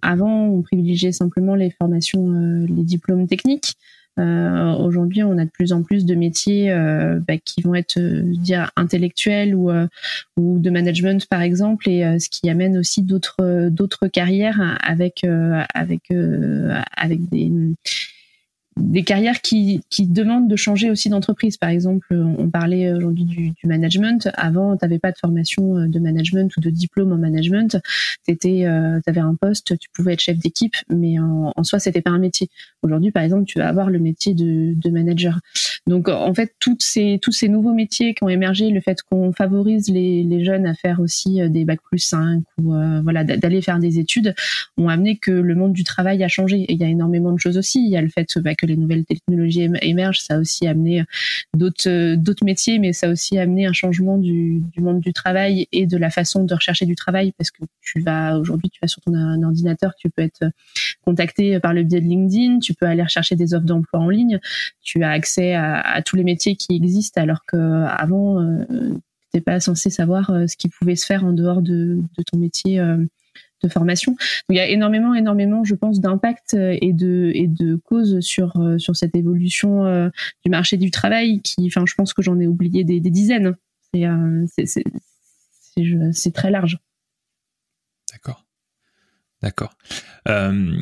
avant 0.03 0.45
on 0.45 0.63
privilégiait 0.63 1.13
simplement 1.13 1.55
les 1.55 1.71
formations, 1.71 2.33
les 2.67 2.85
diplômes 2.85 3.27
techniques. 3.27 3.75
Aujourd'hui, 4.17 5.23
on 5.23 5.39
a 5.39 5.45
de 5.45 5.51
plus 5.51 5.73
en 5.73 5.83
plus 5.83 6.05
de 6.05 6.15
métiers 6.17 6.75
bah, 7.27 7.39
qui 7.45 7.63
vont 7.63 7.75
être 7.75 8.01
dire 8.01 8.73
intellectuels 8.77 9.55
ou 9.55 9.71
ou 10.37 10.59
de 10.59 10.71
management 10.71 11.25
par 11.27 11.43
exemple, 11.43 11.89
et 11.89 12.19
ce 12.19 12.29
qui 12.29 12.51
amène 12.51 12.77
aussi 12.77 13.03
d'autres 13.03 13.69
d'autres 13.69 14.09
carrières 14.09 14.77
avec 14.83 15.25
avec 15.75 16.11
avec 16.97 17.29
des 17.29 17.53
des 18.79 19.03
carrières 19.03 19.41
qui, 19.41 19.83
qui 19.91 20.07
demandent 20.07 20.49
de 20.49 20.57
changer 20.57 20.91
aussi 20.91 21.09
d'entreprise. 21.09 21.57
Par 21.57 21.69
exemple, 21.69 22.07
on 22.13 22.49
parlait 22.49 22.93
aujourd'hui 22.93 23.25
du, 23.25 23.55
management. 23.65 24.29
Avant, 24.35 24.77
tu 24.77 24.85
n'avais 24.85 24.99
pas 24.99 25.13
de 25.13 25.19
formation 25.19 25.77
euh, 25.77 25.87
de 25.87 25.99
management 25.99 26.57
ou 26.57 26.61
de 26.61 26.71
diplôme 26.71 27.13
en 27.13 27.19
management. 27.19 27.79
Tu 28.27 28.37
euh, 28.65 29.01
avais 29.07 29.21
un 29.21 29.35
poste, 29.35 29.79
tu 29.79 29.89
pouvais 29.95 30.15
être 30.15 30.21
chef 30.21 30.39
d'équipe, 30.39 30.77
mais 30.89 31.19
en, 31.19 31.53
en 31.55 31.65
soi, 31.65 31.79
c'était 31.79 32.01
pas 32.03 32.11
un 32.11 32.19
métier. 32.19 32.49
Aujourd'hui, 32.83 33.11
par 33.11 33.23
exemple, 33.23 33.45
tu 33.45 33.59
vas 33.59 33.69
avoir 33.69 33.91
le 33.91 33.99
métier 33.99 34.35
de, 34.35 34.75
de 34.75 34.91
manager. 34.91 35.41
Donc, 35.89 36.09
en 36.09 36.35
fait, 36.35 36.53
toutes 36.61 36.83
ces, 36.83 37.19
tous 37.21 37.33
ces 37.33 37.49
nouveaux 37.49 37.73
métiers 37.73 38.15
qui 38.15 38.23
ont 38.23 38.29
émergé, 38.29 38.71
le 38.71 38.81
fait 38.81 39.01
qu'on 39.03 39.33
favorise 39.33 39.89
les, 39.89 40.23
les, 40.23 40.45
jeunes 40.45 40.67
à 40.67 40.75
faire 40.75 41.01
aussi 41.01 41.41
euh, 41.41 41.49
des 41.49 41.65
bac 41.65 41.81
plus 41.83 41.99
5 41.99 42.43
ou 42.63 42.75
euh, 42.75 43.01
voilà 43.03 43.25
d'aller 43.25 43.63
faire 43.63 43.79
des 43.79 43.99
études, 43.99 44.35
ont 44.77 44.89
amené 44.89 45.17
que 45.17 45.31
le 45.31 45.55
monde 45.55 45.73
du 45.73 45.85
travail 45.85 46.23
a 46.23 46.29
changé. 46.29 46.61
Et 46.61 46.75
il 46.75 46.79
y 46.79 46.85
a 46.85 46.89
énormément 46.89 47.33
de 47.33 47.39
choses 47.39 47.57
aussi. 47.57 47.85
Il 47.85 47.91
y 47.91 47.97
a 47.97 48.03
le 48.03 48.11
fait 48.11 48.39
bah, 48.39 48.55
que 48.55 48.67
les 48.67 48.77
nouvelles 48.77 49.07
technologies 49.07 49.69
émergent, 49.81 50.21
ça 50.21 50.35
a 50.35 50.39
aussi 50.39 50.67
amené 50.67 51.05
d'autres 51.57 51.89
euh, 51.89 52.17
d'autres 52.17 52.45
métiers, 52.45 52.79
mais 52.79 52.93
ça 52.93 53.09
a 53.09 53.11
aussi 53.11 53.39
amené 53.39 53.67
un 53.67 53.73
changement 53.73 54.19
du, 54.19 54.61
du, 54.73 54.81
monde 54.83 55.01
du 55.01 55.13
travail 55.13 55.67
et 55.73 55.87
de 55.87 55.97
la 55.97 56.11
façon 56.11 56.45
de 56.45 56.55
rechercher 56.55 56.87
du 56.87 56.95
travail, 56.95 57.33
parce 57.39 57.51
que 57.51 57.65
tu 57.81 58.01
vas 58.01 58.39
aujourd'hui, 58.39 58.71
tu 58.71 58.79
vas 58.83 58.89
sur 58.89 59.01
ton 59.03 59.43
ordinateur, 59.43 59.95
tu 59.99 60.11
peux 60.11 60.23
être 60.23 60.45
contacté 61.03 61.59
par 61.61 61.73
le 61.73 61.83
biais 61.83 62.01
de 62.01 62.07
LinkedIn, 62.07 62.59
peux 62.75 62.87
aller 62.87 63.03
rechercher 63.03 63.37
des 63.37 63.55
offres 63.55 63.67
d'emploi 63.67 64.01
en 64.01 64.09
ligne, 64.09 64.39
tu 64.83 65.03
as 65.03 65.11
accès 65.11 65.55
à, 65.55 66.03
tous 66.05 66.17
les 66.17 66.25
métiers 66.25 66.57
qui 66.57 66.75
existent, 66.77 67.21
alors 67.21 67.45
que 67.47 67.85
avant 67.87 68.41
euh, 68.41 68.65
n'étais 69.33 69.45
pas 69.45 69.61
censé 69.61 69.91
savoir 69.91 70.31
euh, 70.31 70.47
ce 70.47 70.57
qui 70.57 70.69
pouvait 70.69 70.97
se 70.97 71.07
faire 71.07 71.25
en 71.25 71.33
dehors 71.33 71.63
de, 71.63 72.01
ton 72.31 72.39
métier 72.39 72.81
euh, 72.81 72.97
de 73.63 73.69
formation. 73.69 74.17
Il 74.49 74.57
y 74.57 74.61
a 74.61 74.69
énormément, 74.69 75.15
énormément, 75.15 75.65
je 75.65 75.75
pense, 75.75 76.01
d'impact 76.01 76.55
euh, 76.55 76.77
et 76.81 76.93
de 76.93 77.77
causes 77.85 78.21
sur 78.21 78.53
cette 78.95 79.15
évolution 79.15 80.11
du 80.45 80.51
marché 80.51 80.77
du 80.77 80.91
travail. 80.91 81.41
Qui, 81.43 81.67
enfin, 81.67 81.85
je 81.87 81.95
pense 81.95 82.15
que 82.15 82.23
j'en 82.23 82.39
ai 82.39 82.47
oublié 82.47 82.85
des, 82.85 83.01
dizaines. 83.01 83.57
C'est 86.13 86.33
très 86.33 86.51
large. 86.51 86.79
D'accord. 89.41 89.71
Euh, 90.29 90.77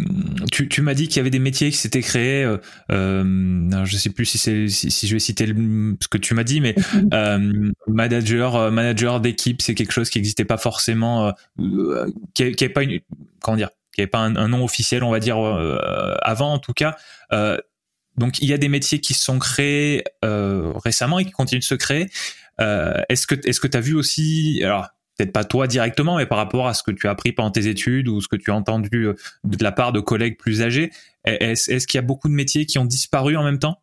tu, 0.50 0.66
tu 0.68 0.80
m'as 0.80 0.94
dit 0.94 1.08
qu'il 1.08 1.18
y 1.18 1.20
avait 1.20 1.30
des 1.30 1.38
métiers 1.38 1.70
qui 1.70 1.76
s'étaient 1.76 2.00
créés. 2.00 2.42
Euh, 2.42 2.56
euh, 2.90 3.84
je 3.84 3.96
sais 3.98 4.08
plus 4.08 4.24
si 4.24 4.38
c'est 4.38 4.68
si, 4.68 4.90
si, 4.90 5.06
je 5.06 5.12
vais 5.12 5.18
citer 5.18 5.44
le, 5.44 5.96
ce 6.00 6.08
que 6.08 6.16
tu 6.16 6.32
m'as 6.32 6.42
dit, 6.42 6.62
mais 6.62 6.74
euh, 7.12 7.70
manager 7.86 8.56
euh, 8.56 8.70
manager 8.70 9.20
d'équipe, 9.20 9.60
c'est 9.60 9.74
quelque 9.74 9.92
chose 9.92 10.08
qui 10.08 10.18
n'existait 10.18 10.46
pas 10.46 10.56
forcément, 10.56 11.32
euh, 11.60 12.06
qui 12.32 12.44
n'avait 12.44 12.68
pas 12.70 12.82
une 12.82 13.00
comment 13.42 13.58
dire, 13.58 13.68
qui 13.94 14.00
avait 14.00 14.08
pas 14.08 14.20
un, 14.20 14.36
un, 14.36 14.48
nom 14.48 14.64
officiel, 14.64 15.04
on 15.04 15.10
va 15.10 15.20
dire 15.20 15.36
avant 16.22 16.54
en 16.54 16.58
tout 16.58 16.72
cas. 16.72 16.96
donc 18.16 18.38
il 18.40 18.48
y 18.48 18.54
a 18.54 18.58
des 18.58 18.68
métiers 18.68 19.00
qui 19.00 19.12
se 19.12 19.22
sont 19.22 19.38
créés 19.38 20.02
récemment 20.22 21.18
et 21.18 21.26
qui 21.26 21.32
continuent 21.32 21.60
de 21.60 21.64
se 21.64 21.74
créer. 21.74 22.08
est-ce 22.58 23.26
que 23.26 23.34
est-ce 23.46 23.60
que 23.60 23.68
tu 23.68 23.76
as 23.76 23.82
vu 23.82 23.94
aussi 23.94 24.62
alors 24.64 24.88
peut-être 25.16 25.32
pas 25.32 25.44
toi 25.44 25.66
directement, 25.66 26.16
mais 26.16 26.26
par 26.26 26.38
rapport 26.38 26.68
à 26.68 26.74
ce 26.74 26.82
que 26.82 26.90
tu 26.90 27.06
as 27.06 27.10
appris 27.10 27.32
pendant 27.32 27.50
tes 27.50 27.68
études 27.68 28.08
ou 28.08 28.20
ce 28.20 28.28
que 28.28 28.36
tu 28.36 28.50
as 28.50 28.54
entendu 28.54 29.06
euh, 29.06 29.14
de 29.44 29.62
la 29.62 29.72
part 29.72 29.92
de 29.92 30.00
collègues 30.00 30.36
plus 30.36 30.62
âgés, 30.62 30.90
est-ce 31.24 31.86
qu'il 31.86 31.98
y 31.98 31.98
a 31.98 32.02
beaucoup 32.02 32.28
de 32.28 32.34
métiers 32.34 32.66
qui 32.66 32.78
ont 32.78 32.84
disparu 32.84 33.36
en 33.36 33.42
même 33.42 33.58
temps? 33.58 33.80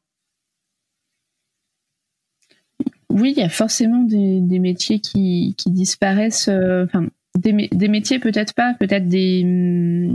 Oui, 3.13 3.34
il 3.38 3.39
y 3.39 3.43
a 3.43 3.50
forcément 3.50 4.04
des, 4.04 4.60
métiers 4.60 5.00
qui, 5.00 5.56
disparaissent. 5.67 6.48
Euh, 6.48 6.86
enfin, 6.86 7.08
des, 7.38 7.54
métiers 7.88 8.17
peut-être 8.17 8.54
pas, 8.54 8.74
peut-être 8.80 9.08
des, 9.08 10.10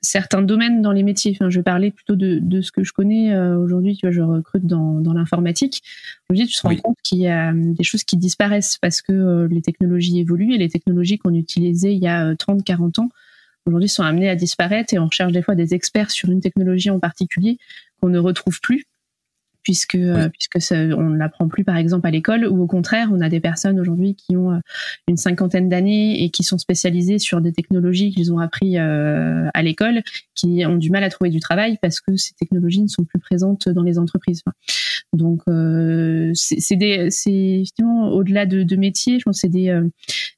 certains 0.00 0.42
domaines 0.42 0.82
dans 0.82 0.92
les 0.92 1.02
métiers. 1.02 1.32
Enfin, 1.34 1.50
je 1.50 1.58
vais 1.58 1.64
parler 1.64 1.90
plutôt 1.90 2.16
de, 2.16 2.38
de 2.40 2.60
ce 2.60 2.72
que 2.72 2.84
je 2.84 2.92
connais 2.92 3.34
euh, 3.34 3.58
aujourd'hui. 3.58 3.96
Tu 3.96 4.06
vois, 4.06 4.12
je 4.12 4.20
recrute 4.20 4.66
dans, 4.66 5.00
dans 5.00 5.12
l'informatique. 5.12 5.82
Aujourd'hui, 6.28 6.46
tu 6.46 6.58
te 6.58 6.66
rends 6.66 6.76
compte 6.76 6.96
qu'il 7.02 7.18
y 7.18 7.28
a 7.28 7.52
euh, 7.52 7.74
des 7.74 7.84
choses 7.84 8.04
qui 8.04 8.16
disparaissent 8.16 8.78
parce 8.80 9.02
que 9.02 9.12
euh, 9.12 9.48
les 9.50 9.62
technologies 9.62 10.20
évoluent 10.20 10.54
et 10.54 10.58
les 10.58 10.68
technologies 10.68 11.18
qu'on 11.18 11.34
utilisait 11.34 11.94
il 11.94 12.02
y 12.02 12.08
a 12.08 12.34
30, 12.36 12.64
40 12.64 13.00
ans, 13.00 13.08
aujourd'hui 13.66 13.88
sont 13.88 14.02
amenées 14.02 14.28
à 14.28 14.36
disparaître 14.36 14.94
et 14.94 14.98
on 14.98 15.06
recherche 15.06 15.32
des 15.32 15.42
fois 15.42 15.54
des 15.54 15.74
experts 15.74 16.10
sur 16.10 16.30
une 16.30 16.40
technologie 16.40 16.90
en 16.90 17.00
particulier 17.00 17.58
qu'on 18.00 18.08
ne 18.08 18.18
retrouve 18.18 18.60
plus 18.60 18.84
puisque 19.68 19.96
euh, 19.96 20.30
puisque 20.30 20.62
ça, 20.62 20.76
on 20.76 21.10
ne 21.10 21.18
l'apprend 21.18 21.46
plus 21.46 21.62
par 21.62 21.76
exemple 21.76 22.06
à 22.06 22.10
l'école 22.10 22.46
ou 22.46 22.62
au 22.62 22.66
contraire 22.66 23.10
on 23.12 23.20
a 23.20 23.28
des 23.28 23.38
personnes 23.38 23.78
aujourd'hui 23.78 24.14
qui 24.14 24.34
ont 24.34 24.52
euh, 24.52 24.60
une 25.08 25.18
cinquantaine 25.18 25.68
d'années 25.68 26.24
et 26.24 26.30
qui 26.30 26.42
sont 26.42 26.56
spécialisées 26.56 27.18
sur 27.18 27.42
des 27.42 27.52
technologies 27.52 28.10
qu'ils 28.10 28.32
ont 28.32 28.38
appris 28.38 28.78
euh, 28.78 29.46
à 29.52 29.62
l'école 29.62 30.02
qui 30.34 30.64
ont 30.64 30.76
du 30.76 30.88
mal 30.88 31.04
à 31.04 31.10
trouver 31.10 31.28
du 31.28 31.38
travail 31.38 31.76
parce 31.82 32.00
que 32.00 32.16
ces 32.16 32.32
technologies 32.32 32.80
ne 32.80 32.86
sont 32.86 33.04
plus 33.04 33.18
présentes 33.18 33.68
dans 33.68 33.82
les 33.82 33.98
entreprises. 33.98 34.42
Donc 35.12 35.42
c'est 36.32 36.76
des 36.76 37.10
c'est 37.10 37.60
effectivement 37.60 38.08
au-delà 38.08 38.46
de, 38.46 38.62
de 38.62 38.76
métiers 38.76 39.18
je 39.18 39.24
pense 39.24 39.40
c'est 39.40 39.50
des, 39.50 39.78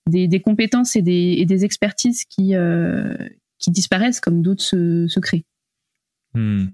des, 0.09 0.27
des 0.27 0.40
compétences 0.40 0.97
et 0.97 1.03
des, 1.03 1.37
et 1.38 1.45
des 1.47 1.64
expertises 1.64 2.25
qui 2.25 2.55
qui 3.61 3.71
disparaissent 3.71 4.19
comme 4.19 4.43
d'autres 4.43 4.64
se, 4.64 5.07
se 5.07 5.21
créent. 5.21 5.45
Hmm. 6.35 6.66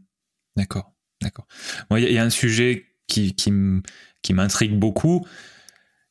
d'accord 0.56 0.95
D'accord. 1.22 1.46
Il 1.90 1.98
y, 1.98 2.18
a 2.18 2.22
un 2.22 2.30
sujet 2.30 2.86
qui, 3.06 3.34
qui 3.34 4.32
m'intrigue 4.32 4.78
beaucoup. 4.78 5.26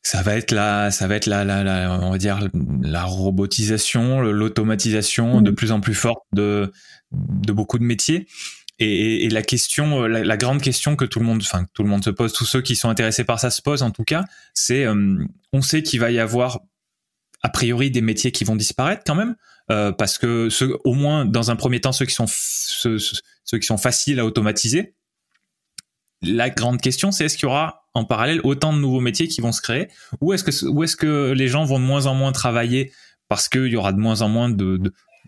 Ça 0.02 0.22
va 0.22 0.36
être 0.36 0.52
la, 0.52 0.92
ça 0.92 1.08
va 1.08 1.16
être 1.16 1.26
la, 1.26 1.44
la, 1.44 2.00
on 2.02 2.12
va 2.12 2.18
dire 2.18 2.40
la 2.82 3.04
robotisation, 3.04 4.22
l'automatisation 4.22 5.42
de 5.42 5.52
plus 5.52 5.72
en 5.72 5.82
plus 5.82 5.96
forte 5.96 6.24
de, 6.32 6.72
de 7.12 7.52
beaucoup 7.52 7.80
de 7.80 7.84
métiers. 7.84 8.28
Et, 8.78 9.30
la 9.30 9.42
question, 9.42 10.02
la, 10.06 10.38
grande 10.38 10.62
question 10.62 10.98
que 10.98 11.06
tout 11.06 11.20
le 11.20 11.26
monde, 11.26 11.42
enfin 11.42 11.66
tout 11.74 11.82
le 11.82 11.90
monde 11.90 12.04
se 12.04 12.10
pose, 12.10 12.34
tous 12.34 12.46
ceux 12.46 12.62
qui 12.62 12.76
sont 12.76 12.90
intéressés 12.90 13.24
par 13.24 13.40
ça 13.40 13.50
se 13.50 13.62
posent 13.62 13.84
en 13.84 13.92
tout 13.92 14.04
cas, 14.04 14.26
c'est, 14.54 14.86
euh, 14.86 15.26
on 15.54 15.62
sait 15.62 15.82
qu'il 15.82 16.02
va 16.02 16.12
y 16.12 16.20
avoir 16.20 16.60
a 17.42 17.50
priori 17.50 17.90
des 17.90 18.02
métiers 18.02 18.34
qui 18.34 18.44
vont 18.44 18.58
disparaître 18.58 19.04
quand 19.06 19.16
même, 19.16 19.36
euh, 19.72 19.94
parce 19.94 20.18
que 20.18 20.50
ceux, 20.50 20.78
au 20.84 20.94
moins 20.94 21.24
dans 21.24 21.52
un 21.52 21.56
premier 21.56 21.80
temps 21.80 21.94
ceux 21.94 22.06
qui 22.06 22.14
sont 22.14 22.28
ceux, 22.28 22.98
ceux 22.98 23.18
qui 23.52 23.66
sont 23.66 23.78
faciles 23.78 24.20
à 24.20 24.26
automatiser. 24.26 24.96
La 26.22 26.50
grande 26.50 26.82
question, 26.82 27.12
c'est 27.12 27.26
est-ce 27.26 27.38
qu'il 27.38 27.48
y 27.48 27.52
aura 27.52 27.86
en 27.94 28.04
parallèle 28.04 28.42
autant 28.44 28.74
de 28.74 28.80
nouveaux 28.80 29.00
métiers 29.00 29.28
qui 29.28 29.42
vont 29.42 29.52
se 29.52 29.62
créer, 29.62 29.88
ou 30.22 30.34
est-ce 30.34 30.44
que 30.44 30.66
ou 30.66 30.84
est-ce 30.84 30.96
que 30.96 31.32
les 31.32 31.48
gens 31.48 31.64
vont 31.64 31.80
de 31.80 31.86
moins 31.86 32.08
en 32.08 32.16
moins 32.16 32.32
travailler 32.32 32.92
parce 33.30 33.48
qu'il 33.48 33.68
y 33.68 33.76
aura 33.76 33.94
de 33.94 34.00
moins 34.00 34.22
en 34.22 34.30
moins 34.30 34.50
de, 34.50 34.80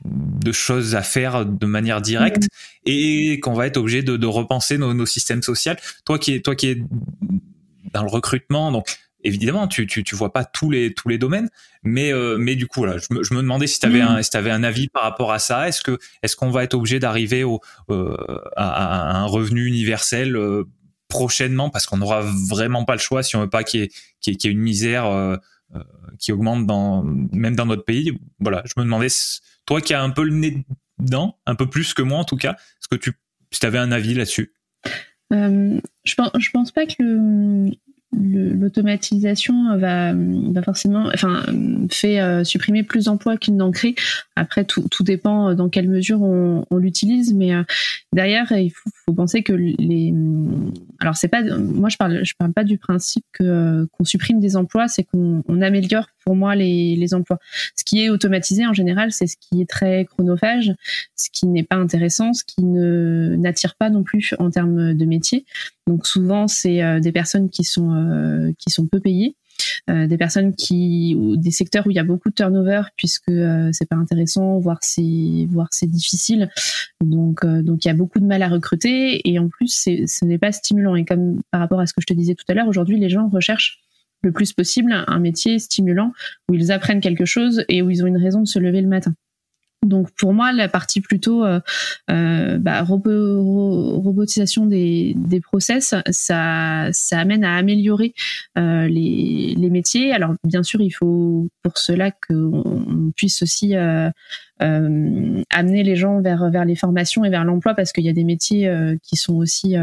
de, 0.06 0.52
choses 0.52 0.96
à 0.96 1.02
faire 1.02 1.46
de 1.46 1.66
manière 1.66 2.02
directe 2.02 2.48
et 2.86 3.40
qu'on 3.40 3.54
va 3.54 3.68
être 3.68 3.78
obligé 3.78 4.04
de, 4.04 4.26
repenser 4.26 4.78
nos, 4.78 4.94
nos, 4.94 5.06
systèmes 5.06 5.42
sociaux? 5.42 5.74
Toi 6.06 6.20
qui 6.20 6.34
es 6.34 6.42
toi 6.42 6.56
qui 6.56 6.68
es 6.68 6.84
dans 7.94 8.04
le 8.04 8.10
recrutement, 8.10 8.72
donc 8.72 8.98
évidemment, 9.28 9.68
tu, 9.68 9.86
tu, 9.86 10.04
tu 10.04 10.16
vois 10.16 10.32
pas 10.32 10.46
tous 10.46 10.70
les, 10.70 10.94
tous 10.94 11.10
les 11.10 11.18
domaines, 11.18 11.50
mais, 11.84 12.14
euh, 12.14 12.38
mais 12.40 12.56
du 12.56 12.68
coup, 12.68 12.86
là, 12.86 12.98
je 12.98 13.14
me, 13.14 13.24
je 13.24 13.34
me 13.34 13.42
demandais 13.42 13.68
si 13.68 13.80
tu 13.80 13.86
avais, 13.86 14.02
mm. 14.02 14.08
un, 14.08 14.22
si 14.24 14.36
avais 14.36 14.52
un 14.52 14.64
avis 14.64 14.88
par 14.88 15.04
rapport 15.04 15.32
à 15.32 15.40
ça. 15.40 15.68
Est-ce 15.68 15.82
que 15.82 16.00
est-ce 16.24 16.36
qu'on 16.36 16.50
va 16.50 16.64
être 16.64 16.74
obligé 16.74 17.00
d'arriver 17.00 17.44
au, 17.44 17.62
euh, 17.90 18.16
à, 18.56 19.18
un 19.18 19.26
revenu 19.26 19.66
universel 19.66 20.36
euh, 20.36 20.64
prochainement? 21.10 21.70
Parce 21.70 21.86
qu'on 21.86 21.98
n'aura 21.98 22.22
vraiment 22.50 22.86
pas 22.86 22.94
le 22.94 23.00
choix 23.00 23.22
si 23.22 23.36
on 23.36 23.42
veut 23.42 23.50
pas 23.50 23.64
qu'il 23.64 23.82
y 23.82 23.84
ait, 23.84 23.90
qu'il 24.22 24.34
y 24.34 24.48
ait 24.48 24.52
une 24.52 24.62
misère 24.62 25.38
qui 26.18 26.32
augmente 26.32 26.66
dans, 26.66 27.04
même 27.04 27.56
dans 27.56 27.66
notre 27.66 27.84
pays. 27.84 28.18
Voilà, 28.40 28.64
je 28.66 28.74
me 28.78 28.86
demandais, 28.86 29.08
toi 29.66 29.82
qui 29.82 29.94
as 29.94 30.02
un 30.02 30.10
peu 30.10 30.24
le 30.24 30.34
nez 30.34 30.66
dedans, 31.00 31.38
un 31.46 31.56
peu 31.56 31.70
plus 31.70 31.94
que 31.94 32.02
moi 32.02 32.18
en 32.20 32.24
tout 32.24 32.38
cas, 32.38 32.54
est-ce 32.54 32.88
que 32.88 32.96
tu 32.96 33.12
si 33.52 33.66
avais 33.66 33.78
un 33.78 33.92
avis 33.92 34.14
là-dessus? 34.14 34.54
Je 35.32 36.16
pense, 36.16 36.32
je 36.40 36.50
pense 36.52 36.72
pas 36.72 36.86
que 36.86 36.96
le, 37.00 37.72
l'automatisation 38.20 39.78
va, 39.78 40.14
va 40.14 40.62
forcément, 40.62 41.10
enfin, 41.14 41.44
fait 41.92 42.20
euh, 42.20 42.44
supprimer 42.44 42.84
plus 42.84 43.06
d'emplois 43.06 43.38
qu'il 43.38 43.56
n'en 43.56 43.72
crée. 43.72 43.96
Après, 44.36 44.66
tout, 44.66 44.88
tout 44.90 45.04
dépend 45.04 45.54
dans 45.54 45.70
quelle 45.70 45.90
mesure 45.90 46.22
on, 46.22 46.66
on 46.70 46.78
l'utilise, 46.78 47.34
mais 47.34 47.54
euh, 47.54 47.64
derrière, 48.14 48.52
il 48.52 48.70
faut, 48.70 48.90
faut, 49.06 49.14
penser 49.14 49.44
que 49.44 49.54
les, 49.54 50.14
alors 51.00 51.16
c'est 51.16 51.28
pas, 51.28 51.42
moi 51.44 51.90
je 51.90 51.98
parle, 51.98 52.24
je 52.24 52.34
parle 52.38 52.54
pas 52.54 52.64
du 52.64 52.78
principe 52.78 53.26
que 53.34 53.88
qu'on 53.92 54.04
supprime 54.04 54.40
des 54.40 54.56
emplois, 54.56 54.88
c'est 54.88 55.04
qu'on 55.04 55.44
on 55.48 55.62
améliore 55.62 56.08
pour 56.26 56.36
moi 56.36 56.56
les, 56.56 56.96
les 56.96 57.14
emplois. 57.14 57.40
Ce 57.76 57.84
qui 57.84 58.04
est 58.04 58.10
automatisé 58.10 58.66
en 58.66 58.74
général, 58.74 59.12
c'est 59.12 59.28
ce 59.28 59.38
qui 59.40 59.62
est 59.62 59.70
très 59.70 60.06
chronophage, 60.06 60.74
ce 61.16 61.30
qui 61.32 61.48
n'est 61.48 61.64
pas 61.64 61.78
intéressant, 61.78 62.34
ce 62.34 62.44
qui 62.44 62.64
ne 62.64 63.36
n'attire 63.38 63.76
pas 63.76 63.90
non 63.90 64.04
plus 64.04 64.34
en 64.40 64.50
termes 64.50 64.94
de 64.94 65.06
métier. 65.06 65.46
Donc 65.88 66.06
souvent, 66.06 66.48
c'est 66.48 66.84
euh, 66.84 67.00
des 67.00 67.12
personnes 67.12 67.50
qui 67.50 67.64
sont 67.64 67.94
euh, 67.94 68.52
qui 68.60 68.70
sont 68.70 68.86
peu 68.88 69.00
payées. 69.00 69.36
Euh, 69.90 70.06
des 70.06 70.18
personnes 70.18 70.54
qui 70.54 71.16
ou 71.18 71.36
des 71.36 71.50
secteurs 71.50 71.88
où 71.88 71.90
il 71.90 71.96
y 71.96 72.00
a 72.00 72.04
beaucoup 72.04 72.30
de 72.30 72.36
turnover 72.36 72.84
puisque 72.96 73.32
c'est 73.72 73.90
pas 73.90 73.96
intéressant 73.96 74.60
voire 74.60 74.78
c'est 74.82 75.48
voire 75.50 75.70
c'est 75.72 75.90
difficile 75.90 76.52
donc 77.04 77.44
donc 77.44 77.84
il 77.84 77.88
y 77.88 77.92
a 77.92 77.96
beaucoup 77.96 78.20
de 78.20 78.26
mal 78.26 78.44
à 78.44 78.50
recruter 78.50 79.28
et 79.28 79.40
en 79.40 79.50
plus 79.50 79.74
ce 79.74 80.26
n'est 80.26 80.38
pas 80.38 80.52
stimulant 80.52 80.96
et 80.96 81.06
comme 81.06 81.42
par 81.50 81.60
rapport 81.60 81.80
à 81.80 81.88
ce 81.88 81.94
que 81.94 82.02
je 82.02 82.06
te 82.06 82.14
disais 82.14 82.36
tout 82.36 82.46
à 82.50 82.54
l'heure 82.54 82.68
aujourd'hui 82.68 83.00
les 83.00 83.10
gens 83.10 83.30
recherchent 83.30 83.80
le 84.22 84.32
plus 84.32 84.54
possible 84.54 84.92
un 84.92 85.20
métier 85.20 85.58
stimulant 85.58 86.14
où 86.50 86.54
ils 86.54 86.72
apprennent 86.72 87.02
quelque 87.02 87.26
chose 87.26 87.66
et 87.68 87.82
où 87.82 87.90
ils 87.90 88.04
ont 88.04 88.08
une 88.08 88.18
raison 88.18 88.42
de 88.42 88.48
se 88.48 88.60
lever 88.60 88.82
le 88.82 88.88
matin 88.88 89.16
donc 89.84 90.10
pour 90.12 90.34
moi, 90.34 90.52
la 90.52 90.68
partie 90.68 91.02
plutôt 91.02 91.46
euh, 91.46 91.60
euh 92.10 92.58
bah, 92.58 92.82
robotisation 92.82 94.66
des, 94.66 95.14
des 95.16 95.40
process, 95.40 95.94
ça, 96.10 96.90
ça 96.92 97.20
amène 97.20 97.44
à 97.44 97.56
améliorer 97.56 98.14
euh, 98.58 98.88
les, 98.88 99.54
les 99.56 99.70
métiers. 99.70 100.12
Alors 100.14 100.34
bien 100.44 100.64
sûr, 100.64 100.82
il 100.82 100.92
faut 100.92 101.50
pour 101.62 101.78
cela 101.78 102.12
qu'on 102.12 103.12
puisse 103.16 103.42
aussi 103.44 103.76
euh, 103.76 104.10
euh, 104.64 105.44
amener 105.52 105.84
les 105.84 105.96
gens 105.96 106.22
vers 106.22 106.50
vers 106.50 106.66
les 106.66 106.76
formations 106.76 107.24
et 107.24 107.30
vers 107.30 107.46
l'emploi 107.46 107.76
parce 107.76 107.92
qu'il 107.92 108.06
y 108.06 108.10
a 108.10 108.14
des 108.14 108.24
métiers 108.24 108.70
qui 109.04 109.16
sont 109.16 109.36
aussi 109.36 109.76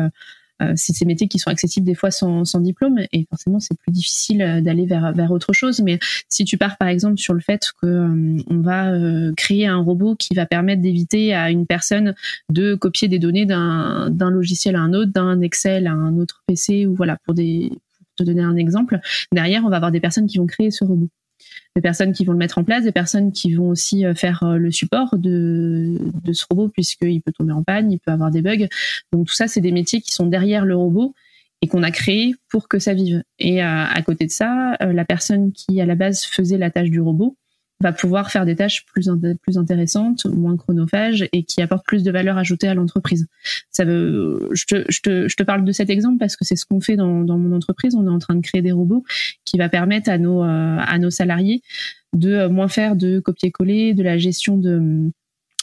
c'est 0.77 0.93
ces 0.93 1.05
métiers 1.05 1.29
qui 1.29 1.39
sont 1.39 1.51
accessibles 1.51 1.87
des 1.87 1.95
fois 1.95 2.11
sans, 2.11 2.45
diplôme 2.61 3.01
et 3.13 3.27
forcément 3.29 3.59
c'est 3.61 3.77
plus 3.77 3.91
difficile 3.93 4.43
euh, 4.43 4.61
d'aller 4.61 4.87
vers 4.87 5.13
vers 5.13 5.31
autre 5.31 5.53
chose. 5.53 5.81
Mais 5.81 5.99
si 6.29 6.45
tu 6.45 6.57
pars 6.57 6.77
par 6.79 6.89
exemple 6.89 7.19
sur 7.19 7.35
le 7.35 7.41
fait 7.41 7.71
que 7.83 7.87
euh, 7.87 8.43
va 8.51 8.93
créer 9.37 9.67
un 9.67 9.79
robot 9.79 10.15
qui 10.17 10.35
va 10.35 10.47
permettre 10.47 10.83
d'éviter 10.83 11.35
à 11.35 11.51
une 11.51 11.67
personne 11.67 12.15
de 12.51 12.75
copier 12.75 13.09
des 13.09 13.19
données 13.19 13.47
d'un 13.47 14.11
d'un 14.11 14.31
logiciel 14.31 14.77
à 14.77 14.81
un 14.81 14.93
autre, 14.93 15.13
d'un 15.13 15.41
Excel 15.41 15.87
à 15.87 15.93
un 15.93 16.17
autre 16.19 16.43
PC 16.47 16.87
ou 16.87 16.95
voilà 16.95 17.19
pour 17.25 17.35
des 17.35 17.71
pour 17.71 18.07
te 18.17 18.23
donner 18.23 18.43
un 18.43 18.57
exemple, 18.57 19.01
derrière 19.33 19.65
on 19.65 19.71
va 19.71 19.77
avoir 19.77 19.91
des 19.91 20.01
personnes 20.01 20.27
qui 20.27 20.39
vont 20.39 20.47
créer 20.47 20.71
ce 20.71 20.85
robot 20.85 21.09
des 21.77 21.83
personnes 21.83 22.13
qui 22.13 22.25
vont 22.25 22.33
le 22.33 22.39
mettre 22.39 22.59
en 22.59 22.65
place, 22.65 22.85
des 22.85 22.93
personnes 22.93 23.33
qui 23.33 23.53
vont 23.55 23.69
aussi 23.69 24.07
euh, 24.07 24.15
faire 24.15 24.45
euh, 24.45 24.57
le 24.57 24.71
support 24.71 25.19
de, 25.19 25.99
ce 26.33 26.45
robot 26.49 26.69
puisqu'il 26.69 27.21
peut 27.21 27.33
tomber 27.33 27.53
en 27.53 27.65
panne, 27.65 27.91
il 27.91 27.99
peut 27.99 28.13
avoir 28.13 28.31
des 28.31 28.43
bugs. 28.43 28.69
Donc 29.13 29.27
tout 29.27 29.35
ça, 29.35 29.49
c'est 29.49 29.61
des 29.61 29.73
métiers 29.73 30.01
qui 30.01 30.13
sont 30.13 30.27
derrière 30.27 30.65
le 30.65 30.77
robot 30.77 31.15
et 31.63 31.67
qu'on 31.67 31.83
a 31.83 31.91
créé 31.91 32.35
pour 32.49 32.69
que 32.69 32.79
ça 32.79 32.95
vive. 32.95 33.25
Et 33.39 33.61
à, 33.61 33.87
à 33.87 34.03
côté 34.03 34.27
de 34.27 34.31
ça, 34.31 34.77
euh, 34.83 34.93
la 34.93 35.05
personne 35.05 35.53
qui 35.53 35.81
à 35.81 35.87
la 35.87 35.97
base 35.97 36.25
faisait 36.25 36.59
la 36.59 36.71
tâche 36.71 36.91
du 36.91 37.01
robot, 37.01 37.37
va 37.85 37.93
pouvoir 37.93 38.31
faire 38.31 38.45
des 38.45 38.57
tâches 38.57 38.85
plus, 38.87 39.09
plus 39.43 39.59
intéressantes, 39.59 40.27
moins 40.27 40.57
chronophages 40.57 41.29
et 41.33 41.45
qui 41.45 41.63
apportent 41.63 41.87
plus 41.87 42.03
de 42.03 42.11
valeur 42.11 42.39
ajoutée 42.39 42.67
à 42.67 42.75
l'entreprise. 42.75 43.27
Ça 43.71 43.85
veut, 43.85 44.49
je 44.53 44.65
te, 44.65 44.85
je, 44.89 45.01
te, 45.01 45.29
je 45.29 45.37
te 45.37 45.43
parle 45.43 45.65
de 45.65 45.73
cet 45.73 45.91
exemple 45.91 46.19
parce 46.19 46.37
que 46.37 46.45
c'est 46.45 46.57
ce 46.57 46.65
qu'on 46.65 46.81
fait 46.81 46.97
dans, 46.97 47.23
dans 47.23 47.39
mon 47.39 47.55
entreprise. 47.55 47.95
On 47.95 48.07
est 48.07 48.11
en 48.11 48.19
train 48.19 48.35
de 48.35 48.41
créer 48.41 48.63
des 48.63 48.73
robots 48.73 49.05
qui 49.45 49.59
va 49.59 49.69
permettre 49.69 50.11
à 50.11 50.19
nos, 50.19 50.43
euh, 50.43 50.77
à 50.79 50.99
nos 50.99 51.11
salariés 51.11 51.63
de 52.15 52.47
moins 52.47 52.69
faire 52.69 52.97
de 52.97 53.21
copier-coller, 53.21 53.93
de 53.95 54.03
la 54.03 54.19
gestion 54.19 54.57
de, 54.57 55.11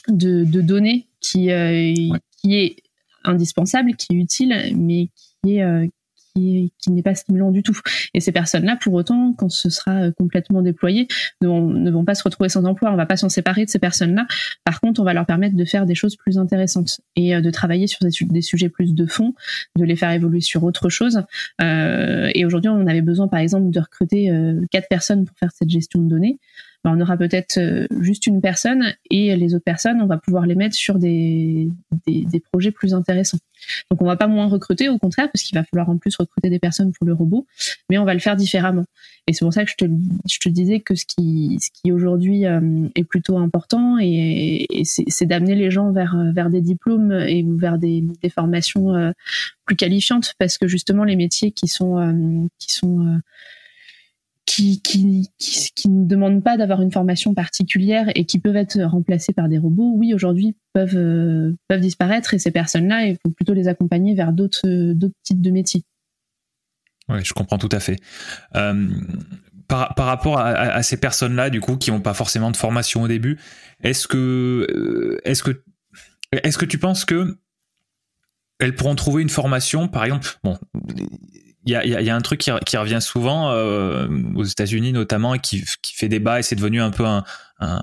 de, 0.08 0.44
de 0.44 0.60
données 0.60 1.06
qui, 1.20 1.50
euh, 1.50 1.94
qui 2.40 2.54
est 2.54 2.76
indispensable, 3.24 3.94
qui 3.96 4.12
est 4.12 4.16
utile, 4.16 4.54
mais 4.76 5.08
qui 5.16 5.56
est, 5.56 5.62
euh, 5.62 5.86
qui, 6.34 6.72
n'est 6.88 7.02
pas 7.02 7.14
stimulant 7.14 7.50
du 7.50 7.62
tout. 7.62 7.78
Et 8.14 8.20
ces 8.20 8.32
personnes-là, 8.32 8.76
pour 8.80 8.94
autant, 8.94 9.34
quand 9.36 9.50
ce 9.50 9.70
sera 9.70 10.04
euh, 10.04 10.12
complètement 10.12 10.62
déployé, 10.62 11.08
ne 11.40 11.90
vont, 11.90 12.04
pas 12.04 12.14
se 12.14 12.22
retrouver 12.22 12.48
sans 12.48 12.64
emploi. 12.64 12.92
On 12.92 12.96
va 12.96 13.06
pas 13.06 13.16
s'en 13.16 13.28
séparer 13.28 13.64
de 13.64 13.70
ces 13.70 13.78
personnes-là. 13.78 14.26
Par 14.64 14.80
contre, 14.80 15.00
on 15.00 15.04
va 15.04 15.14
leur 15.14 15.26
permettre 15.26 15.56
de 15.56 15.64
faire 15.64 15.86
des 15.86 15.94
choses 15.94 16.16
plus 16.16 16.38
intéressantes 16.38 17.00
et 17.16 17.34
euh, 17.34 17.40
de 17.40 17.50
travailler 17.50 17.86
sur 17.86 18.00
des, 18.04 18.42
sujets 18.42 18.68
plus 18.68 18.94
de 18.94 19.06
fond, 19.06 19.34
de 19.76 19.84
les 19.84 19.96
faire 19.96 20.10
évoluer 20.10 20.40
sur 20.40 20.64
autre 20.64 20.88
chose. 20.88 21.22
Euh, 21.60 22.30
et 22.34 22.44
aujourd'hui, 22.44 22.70
on 22.70 22.86
avait 22.86 23.02
besoin, 23.02 23.28
par 23.28 23.40
exemple, 23.40 23.70
de 23.70 23.80
recruter 23.80 24.30
quatre 24.70 24.88
personnes 24.88 25.24
pour 25.24 25.36
faire 25.38 25.50
cette 25.52 25.70
gestion 25.70 26.00
de 26.00 26.08
données. 26.08 26.38
Bah, 26.84 26.90
on 26.92 27.00
aura 27.00 27.16
peut-être 27.16 27.58
euh, 27.58 27.86
juste 28.00 28.26
une 28.26 28.40
personne 28.40 28.94
et 29.08 29.36
les 29.36 29.54
autres 29.54 29.64
personnes, 29.64 30.02
on 30.02 30.06
va 30.06 30.18
pouvoir 30.18 30.46
les 30.46 30.56
mettre 30.56 30.74
sur 30.74 30.98
des, 30.98 31.68
des, 32.06 32.40
projets 32.40 32.72
plus 32.72 32.92
intéressants. 32.92 33.38
Donc 33.88 34.02
on 34.02 34.04
va 34.04 34.16
pas 34.16 34.26
moins 34.26 34.48
recruter, 34.48 34.88
au 34.88 34.98
contraire, 34.98 35.30
parce 35.30 35.44
qu'il 35.44 35.56
va 35.56 35.62
falloir 35.62 35.88
en 35.90 35.96
plus 35.96 36.16
recruter 36.16 36.50
des 36.50 36.58
personnes 36.58 36.90
pour 36.90 37.06
le 37.06 37.12
robot, 37.12 37.46
mais 37.88 37.98
on 37.98 38.04
va 38.04 38.14
le 38.14 38.18
faire 38.18 38.34
différemment. 38.34 38.84
Et 39.28 39.32
c'est 39.32 39.44
pour 39.44 39.52
ça 39.52 39.64
que 39.64 39.70
je 39.70 39.76
te, 39.76 39.84
je 40.28 40.38
te 40.40 40.48
disais 40.48 40.80
que 40.80 40.96
ce 40.96 41.06
qui, 41.06 41.56
ce 41.60 41.70
qui 41.70 41.92
aujourd'hui 41.92 42.46
euh, 42.46 42.88
est 42.96 43.04
plutôt 43.04 43.38
important, 43.38 43.98
et, 44.00 44.66
c'est 44.82 45.26
d'amener 45.26 45.54
les 45.54 45.70
gens 45.70 45.92
vers, 45.92 46.16
vers 46.34 46.50
des 46.50 46.60
diplômes 46.60 47.12
et 47.12 47.46
vers 47.46 47.78
des, 47.78 48.02
des 48.20 48.28
formations 48.28 48.92
euh, 48.96 49.12
plus 49.66 49.76
qualifiantes, 49.76 50.34
parce 50.40 50.58
que 50.58 50.66
justement 50.66 51.04
les 51.04 51.14
métiers 51.14 51.52
qui 51.52 51.68
sont, 51.68 52.48
qui 52.58 52.72
sont 52.72 53.20
qui, 54.54 54.82
qui, 54.82 55.30
qui, 55.38 55.88
ne 55.88 56.06
demandent 56.06 56.44
pas 56.44 56.58
d'avoir 56.58 56.82
une 56.82 56.92
formation 56.92 57.32
particulière 57.32 58.10
et 58.14 58.26
qui 58.26 58.38
peuvent 58.38 58.56
être 58.56 58.78
remplacés 58.82 59.32
par 59.32 59.48
des 59.48 59.56
robots, 59.56 59.92
oui, 59.96 60.12
aujourd'hui 60.12 60.54
peuvent, 60.74 60.96
euh, 60.96 61.56
peuvent 61.68 61.80
disparaître 61.80 62.34
et 62.34 62.38
ces 62.38 62.50
personnes-là, 62.50 63.06
il 63.06 63.16
faut 63.24 63.30
plutôt 63.30 63.54
les 63.54 63.66
accompagner 63.68 64.14
vers 64.14 64.32
d'autres, 64.32 64.92
d'autres 64.92 65.14
types 65.22 65.40
de 65.40 65.50
métiers. 65.50 65.84
Oui, 67.08 67.24
je 67.24 67.32
comprends 67.32 67.56
tout 67.56 67.70
à 67.72 67.80
fait. 67.80 67.96
Euh, 68.54 68.88
par, 69.68 69.94
par, 69.94 70.06
rapport 70.06 70.38
à, 70.38 70.82
ces 70.82 70.98
personnes-là, 70.98 71.48
du 71.48 71.60
coup, 71.60 71.78
qui 71.78 71.90
n'ont 71.90 72.02
pas 72.02 72.14
forcément 72.14 72.50
de 72.50 72.56
formation 72.56 73.02
au 73.02 73.08
début, 73.08 73.38
est-ce 73.82 74.06
que, 74.06 74.66
euh, 74.70 75.18
est-ce 75.24 75.42
que, 75.42 75.62
est-ce 76.32 76.58
que 76.58 76.66
tu 76.66 76.76
penses 76.76 77.06
que 77.06 77.38
elles 78.58 78.74
pourront 78.74 78.94
trouver 78.94 79.22
une 79.22 79.30
formation, 79.30 79.88
par 79.88 80.04
exemple, 80.04 80.28
bon, 80.44 80.58
il 81.64 81.72
y 81.72 81.76
a, 81.76 81.84
y 81.84 82.10
a, 82.10 82.16
un 82.16 82.20
truc 82.20 82.40
qui, 82.40 82.50
qui 82.66 82.76
revient 82.76 83.00
souvent 83.00 83.50
euh, 83.50 84.08
aux 84.34 84.44
États-Unis 84.44 84.92
notamment 84.92 85.34
et 85.34 85.38
qui, 85.38 85.64
qui, 85.80 85.94
fait 85.94 86.08
débat 86.08 86.40
et 86.40 86.42
c'est 86.42 86.56
devenu 86.56 86.80
un 86.80 86.90
peu 86.90 87.06
un, 87.06 87.24
un, 87.60 87.80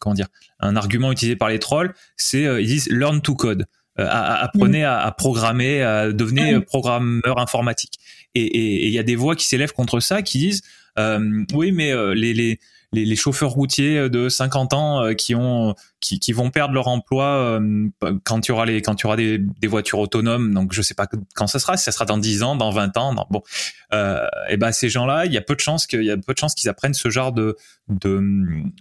comment 0.00 0.14
dire 0.14 0.28
un 0.60 0.76
argument 0.76 1.10
utilisé 1.10 1.36
par 1.36 1.48
les 1.48 1.58
trolls. 1.58 1.94
C'est 2.16 2.46
euh, 2.46 2.60
ils 2.60 2.66
disent 2.66 2.88
learn 2.90 3.20
to 3.20 3.34
code. 3.34 3.66
apprenez 3.96 4.84
à, 4.84 5.10
programmer, 5.16 5.82
à, 5.82 6.12
devenez 6.12 6.60
programmeur 6.60 7.38
informatique. 7.38 7.98
Et 8.34 8.86
il 8.86 8.92
y 8.92 8.98
a 8.98 9.04
des 9.04 9.16
voix 9.16 9.36
qui 9.36 9.46
s'élèvent 9.46 9.72
contre 9.72 10.00
ça, 10.00 10.22
qui 10.22 10.38
disent 10.38 10.62
oui, 11.52 11.72
mais 11.72 11.94
les, 12.14 12.34
les 12.34 12.58
les, 12.94 13.04
les, 13.04 13.16
chauffeurs 13.16 13.50
routiers 13.50 14.08
de 14.08 14.28
50 14.28 14.72
ans 14.72 15.02
euh, 15.02 15.14
qui 15.14 15.34
ont 15.34 15.74
qui, 16.00 16.20
qui, 16.20 16.32
vont 16.32 16.50
perdre 16.50 16.74
leur 16.74 16.88
emploi 16.88 17.24
euh, 17.24 17.88
quand 18.24 18.46
il 18.46 18.50
y 18.50 18.52
aura 18.52 18.66
les 18.66 18.82
quand 18.82 19.02
il 19.02 19.10
y 19.10 19.16
des, 19.16 19.38
des, 19.38 19.68
voitures 19.68 19.98
autonomes. 19.98 20.52
Donc 20.52 20.72
je 20.72 20.82
sais 20.82 20.94
pas 20.94 21.06
quand 21.34 21.46
ça 21.46 21.58
sera 21.58 21.76
si 21.76 21.84
ça 21.84 21.92
sera 21.92 22.04
dans 22.04 22.18
10 22.18 22.42
ans 22.42 22.56
dans 22.56 22.70
20 22.70 22.96
ans 22.96 23.14
bon. 23.30 23.42
Euh, 23.92 24.26
et 24.48 24.56
ben 24.56 24.72
ces 24.72 24.88
gens-là 24.88 25.26
il 25.26 25.32
y 25.32 25.38
a 25.38 25.40
peu 25.40 25.54
de 25.54 25.60
chances 25.60 25.86
qu'il 25.86 26.04
y 26.04 26.10
a 26.10 26.16
peu 26.16 26.34
de 26.34 26.38
chances 26.38 26.54
qu'ils 26.54 26.68
apprennent 26.68 26.94
ce 26.94 27.08
genre 27.10 27.32
de 27.32 27.56
de, 27.88 28.22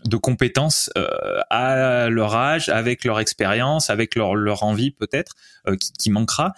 de 0.06 0.18
compétences 0.18 0.90
euh, 0.98 1.08
à 1.50 2.10
leur 2.10 2.36
âge 2.36 2.70
avec 2.70 3.06
leur 3.06 3.20
expérience 3.20 3.90
avec 3.90 4.16
leur 4.16 4.36
leur 4.36 4.64
envie 4.64 4.92
peut-être 4.92 5.34
qui, 5.80 5.94
qui, 5.94 6.10
manquera 6.12 6.54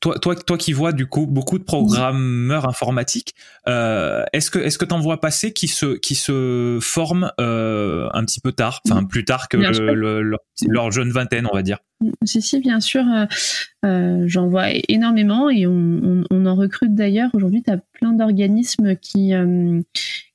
toi, 0.00 0.18
toi, 0.18 0.36
toi 0.36 0.56
qui 0.58 0.72
vois 0.72 0.92
du 0.92 1.06
coup 1.06 1.26
beaucoup 1.26 1.58
de 1.58 1.64
programmeurs 1.64 2.68
informatiques, 2.68 3.34
euh, 3.66 4.24
est-ce 4.32 4.50
que 4.50 4.58
est-ce 4.58 4.78
que 4.78 4.84
t'en 4.84 5.00
vois 5.00 5.20
passer 5.20 5.52
qui 5.52 5.68
se 5.68 5.96
qui 5.96 6.14
se 6.14 6.78
forment 6.80 7.32
euh, 7.40 8.08
un 8.12 8.24
petit 8.24 8.40
peu 8.40 8.52
tard, 8.52 8.80
enfin 8.88 9.04
plus 9.04 9.24
tard 9.24 9.48
que 9.48 9.56
leur, 9.56 10.90
jeune 10.90 11.10
vingtaine, 11.10 11.46
on 11.50 11.54
va 11.54 11.62
dire? 11.62 11.78
Si 12.24 12.40
si, 12.40 12.60
bien 12.60 12.78
sûr, 12.78 13.04
euh, 13.84 14.22
j'en 14.26 14.48
vois 14.48 14.68
énormément 14.88 15.50
et 15.50 15.66
on, 15.66 16.24
on 16.30 16.46
en 16.46 16.54
recrute 16.54 16.94
d'ailleurs. 16.94 17.30
Aujourd'hui, 17.34 17.62
tu 17.62 17.70
as 17.70 17.78
plein 17.92 18.12
d'organismes 18.12 18.94
qui 18.96 19.32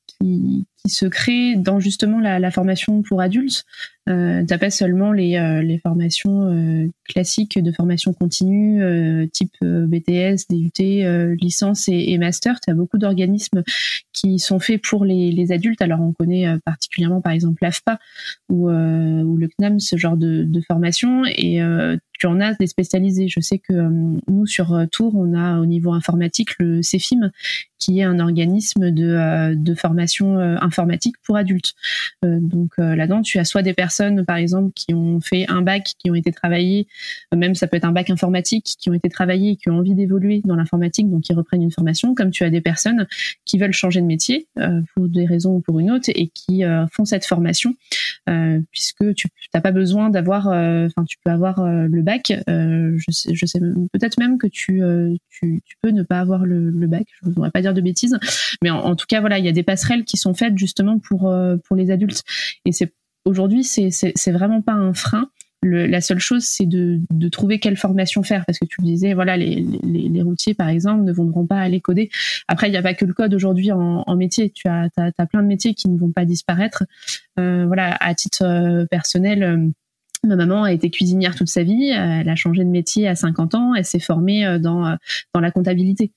qui, 0.07 0.65
qui 0.85 0.93
se 0.93 1.05
crée 1.05 1.55
dans 1.55 1.79
justement 1.79 2.19
la, 2.19 2.51
formation 2.51 3.01
pour 3.03 3.21
adultes. 3.21 3.63
Euh, 4.09 4.43
T'as 4.45 4.57
pas 4.57 4.69
seulement 4.69 5.13
les, 5.13 5.37
euh, 5.37 5.61
les 5.61 5.77
formations 5.77 6.47
euh, 6.51 6.89
classiques 7.07 7.57
de 7.57 7.71
formation 7.71 8.11
continue, 8.11 8.83
euh, 8.83 9.25
type 9.27 9.55
BTS, 9.61 10.47
DUT, 10.49 11.37
licence 11.41 11.87
et, 11.87 12.11
et 12.11 12.17
master. 12.17 12.59
Tu 12.59 12.69
as 12.69 12.73
beaucoup 12.73 12.97
d'organismes 12.97 13.63
qui 14.11 14.39
sont 14.39 14.59
faits 14.59 14.81
pour 14.81 15.05
les, 15.05 15.31
les, 15.31 15.53
adultes. 15.53 15.81
Alors 15.81 16.01
on 16.01 16.11
connaît 16.11 16.45
particulièrement 16.65 17.21
par 17.21 17.31
exemple 17.31 17.59
l'AFPA 17.61 17.97
ou, 18.49 18.69
ou 18.69 19.37
le 19.37 19.47
CNAM, 19.47 19.79
ce 19.79 19.95
genre 19.95 20.17
de, 20.17 20.43
de 20.43 20.61
formation. 20.61 21.23
Et 21.25 21.61
tu 22.19 22.27
en 22.27 22.41
as 22.41 22.53
des 22.55 22.67
spécialisés. 22.67 23.27
Je 23.27 23.39
sais 23.39 23.59
que 23.59 23.73
nous 24.27 24.45
sur 24.45 24.85
Tours, 24.91 25.15
on 25.15 25.33
a 25.33 25.59
au 25.59 25.65
niveau 25.65 25.93
informatique 25.93 26.49
le 26.59 26.81
CEFIM, 26.81 27.31
qui 27.79 27.99
est 27.99 28.03
un 28.03 28.19
organisme 28.19 28.91
de, 28.91 29.53
de 29.55 29.75
formation 29.75 30.39
informatique 30.39 30.72
pour 31.23 31.37
adultes. 31.37 31.73
Euh, 32.23 32.39
donc 32.39 32.71
euh, 32.79 32.95
là-dedans, 32.95 33.21
tu 33.21 33.39
as 33.39 33.45
soit 33.45 33.61
des 33.61 33.73
personnes, 33.73 34.25
par 34.25 34.37
exemple, 34.37 34.71
qui 34.75 34.93
ont 34.93 35.19
fait 35.21 35.45
un 35.49 35.61
bac, 35.61 35.93
qui 35.99 36.09
ont 36.09 36.15
été 36.15 36.31
travaillées, 36.31 36.87
euh, 37.33 37.37
même 37.37 37.55
ça 37.55 37.67
peut 37.67 37.77
être 37.77 37.85
un 37.85 37.91
bac 37.91 38.09
informatique, 38.09 38.75
qui 38.79 38.89
ont 38.89 38.93
été 38.93 39.09
travaillées 39.09 39.51
et 39.51 39.55
qui 39.55 39.69
ont 39.69 39.77
envie 39.77 39.95
d'évoluer 39.95 40.41
dans 40.45 40.55
l'informatique, 40.55 41.09
donc 41.09 41.21
qui 41.21 41.33
reprennent 41.33 41.63
une 41.63 41.71
formation, 41.71 42.15
comme 42.15 42.31
tu 42.31 42.43
as 42.43 42.49
des 42.49 42.61
personnes 42.61 43.07
qui 43.45 43.57
veulent 43.57 43.73
changer 43.73 44.01
de 44.01 44.05
métier 44.05 44.47
pour 44.95 45.07
des 45.07 45.25
raisons 45.25 45.55
ou 45.55 45.59
pour 45.59 45.79
une 45.79 45.91
autre 45.91 46.09
et 46.13 46.27
qui 46.27 46.63
font 46.91 47.05
cette 47.05 47.25
formation, 47.25 47.75
puisque 48.71 49.13
tu 49.15 49.27
n'as 49.53 49.61
pas 49.61 49.71
besoin 49.71 50.09
d'avoir, 50.09 50.47
enfin, 50.47 51.03
tu 51.05 51.17
peux 51.23 51.31
avoir 51.31 51.63
le 51.65 52.01
bac. 52.01 52.33
je 52.47 53.45
sais, 53.45 53.59
peut-être 53.91 54.17
même 54.19 54.37
que 54.37 54.47
tu, 54.47 54.81
peux 55.81 55.89
ne 55.89 56.03
pas 56.03 56.19
avoir 56.19 56.45
le, 56.45 56.71
bac. 56.87 57.05
Je 57.21 57.29
ne 57.29 57.33
voudrais 57.33 57.51
pas 57.51 57.61
dire 57.61 57.73
de 57.73 57.81
bêtises, 57.81 58.17
mais 58.61 58.69
en, 58.69 58.95
tout 58.95 59.05
cas, 59.07 59.19
voilà, 59.19 59.39
il 59.39 59.45
y 59.45 59.49
a 59.49 59.53
des 59.53 59.63
passerelles 59.63 60.05
qui 60.05 60.17
sont 60.17 60.33
faites 60.33 60.57
justement 60.63 60.97
pour 60.97 61.27
euh, 61.27 61.57
pour 61.57 61.75
les 61.75 61.91
adultes. 61.91 62.23
Et 62.65 62.71
c'est 62.71 62.93
aujourd'hui 63.25 63.63
c'est 63.63 63.89
c'est 63.91 64.31
vraiment 64.31 64.61
pas 64.61 64.73
un 64.73 64.93
frein. 64.93 65.29
Le, 65.61 65.85
la 65.85 66.01
seule 66.01 66.19
chose, 66.19 66.43
c'est 66.43 66.65
de, 66.65 66.99
de, 67.09 67.29
trouver 67.29 67.57
quelle 67.57 67.77
formation 67.77 68.21
faire, 68.21 68.43
parce 68.45 68.59
que 68.59 68.65
tu 68.65 68.81
me 68.81 68.85
disais, 68.85 69.13
voilà, 69.13 69.37
les, 69.37 69.65
les, 69.85 70.21
routiers, 70.21 70.53
par 70.53 70.67
exemple, 70.67 71.05
ne 71.05 71.13
voudront 71.13 71.47
pas 71.47 71.57
aller 71.57 71.79
coder. 71.79 72.09
Après, 72.49 72.67
il 72.67 72.71
n'y 72.71 72.77
a 72.77 72.81
pas 72.81 72.93
que 72.93 73.05
le 73.05 73.13
code 73.13 73.33
aujourd'hui 73.33 73.71
en, 73.71 74.15
métier. 74.17 74.49
Tu 74.49 74.67
as, 74.67 74.89
as, 74.97 75.11
as, 75.17 75.25
plein 75.25 75.41
de 75.41 75.47
métiers 75.47 75.73
qui 75.73 75.87
ne 75.87 75.97
vont 75.97 76.11
pas 76.11 76.25
disparaître. 76.25 76.83
Euh, 77.39 77.63
voilà, 77.65 77.95
à 78.01 78.13
titre 78.13 78.43
euh, 78.43 78.85
personnel. 78.87 79.71
Ma 80.25 80.35
maman 80.35 80.63
a 80.63 80.73
été 80.73 80.89
cuisinière 80.89 81.33
toute 81.33 81.47
sa 81.47 81.63
vie, 81.63 81.91
elle 81.91 82.27
a 82.27 82.35
changé 82.35 82.65
de 82.65 82.69
métier 82.69 83.07
à 83.07 83.15
50 83.15 83.55
ans, 83.55 83.73
elle 83.73 83.85
s'est 83.85 83.99
formée 83.99 84.57
dans, 84.59 84.97
dans 85.33 85.39
la 85.39 85.51
comptabilité. 85.51 86.11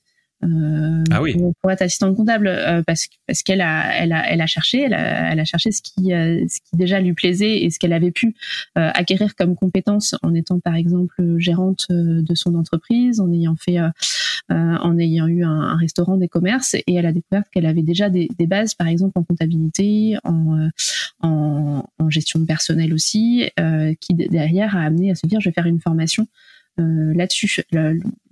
Euh, 0.46 1.02
ah 1.10 1.22
oui. 1.22 1.34
pour, 1.60 1.70
être 1.70 1.82
assistante 1.82 2.14
comptable 2.16 2.46
euh, 2.46 2.82
parce 2.86 3.08
parce 3.26 3.42
qu'elle 3.42 3.60
a 3.60 3.94
elle 3.96 4.12
a 4.12 4.30
elle 4.30 4.40
a 4.40 4.46
cherché 4.46 4.82
elle 4.82 4.94
a, 4.94 5.32
elle 5.32 5.40
a 5.40 5.44
cherché 5.44 5.72
ce 5.72 5.82
qui 5.82 6.12
euh, 6.12 6.44
ce 6.48 6.60
qui 6.60 6.76
déjà 6.76 7.00
lui 7.00 7.14
plaisait 7.14 7.62
et 7.62 7.70
ce 7.70 7.78
qu'elle 7.78 7.92
avait 7.92 8.10
pu 8.10 8.34
acquérir 8.74 9.34
comme 9.34 9.56
compétence 9.56 10.14
en 10.22 10.34
étant 10.34 10.60
par 10.60 10.74
exemple 10.74 11.38
gérante 11.38 11.86
de 11.90 12.34
son 12.34 12.54
entreprise 12.54 13.20
en 13.20 13.32
ayant 13.32 13.56
fait 13.56 13.78
en 14.48 14.98
ayant 14.98 15.26
eu 15.26 15.42
un, 15.42 15.76
restaurant 15.76 16.16
des 16.16 16.28
commerces 16.28 16.74
et 16.74 16.94
elle 16.94 17.06
a 17.06 17.12
découvert 17.12 17.42
qu'elle 17.50 17.66
avait 17.66 17.82
déjà 17.82 18.10
des, 18.10 18.28
des, 18.38 18.46
bases 18.46 18.74
par 18.74 18.86
exemple 18.86 19.18
en 19.18 19.24
comptabilité 19.24 20.16
en 20.24 20.68
en, 21.20 21.84
en 21.98 22.10
gestion 22.10 22.40
de 22.40 22.44
personnel 22.44 22.92
aussi 22.92 23.50
qui 24.00 24.14
derrière 24.14 24.76
a 24.76 24.82
amené 24.82 25.10
à 25.10 25.14
se 25.14 25.26
dire 25.26 25.40
je 25.40 25.48
vais 25.48 25.54
faire 25.54 25.66
une 25.66 25.80
formation 25.80 26.26
euh, 26.78 27.14
là-dessus. 27.14 27.64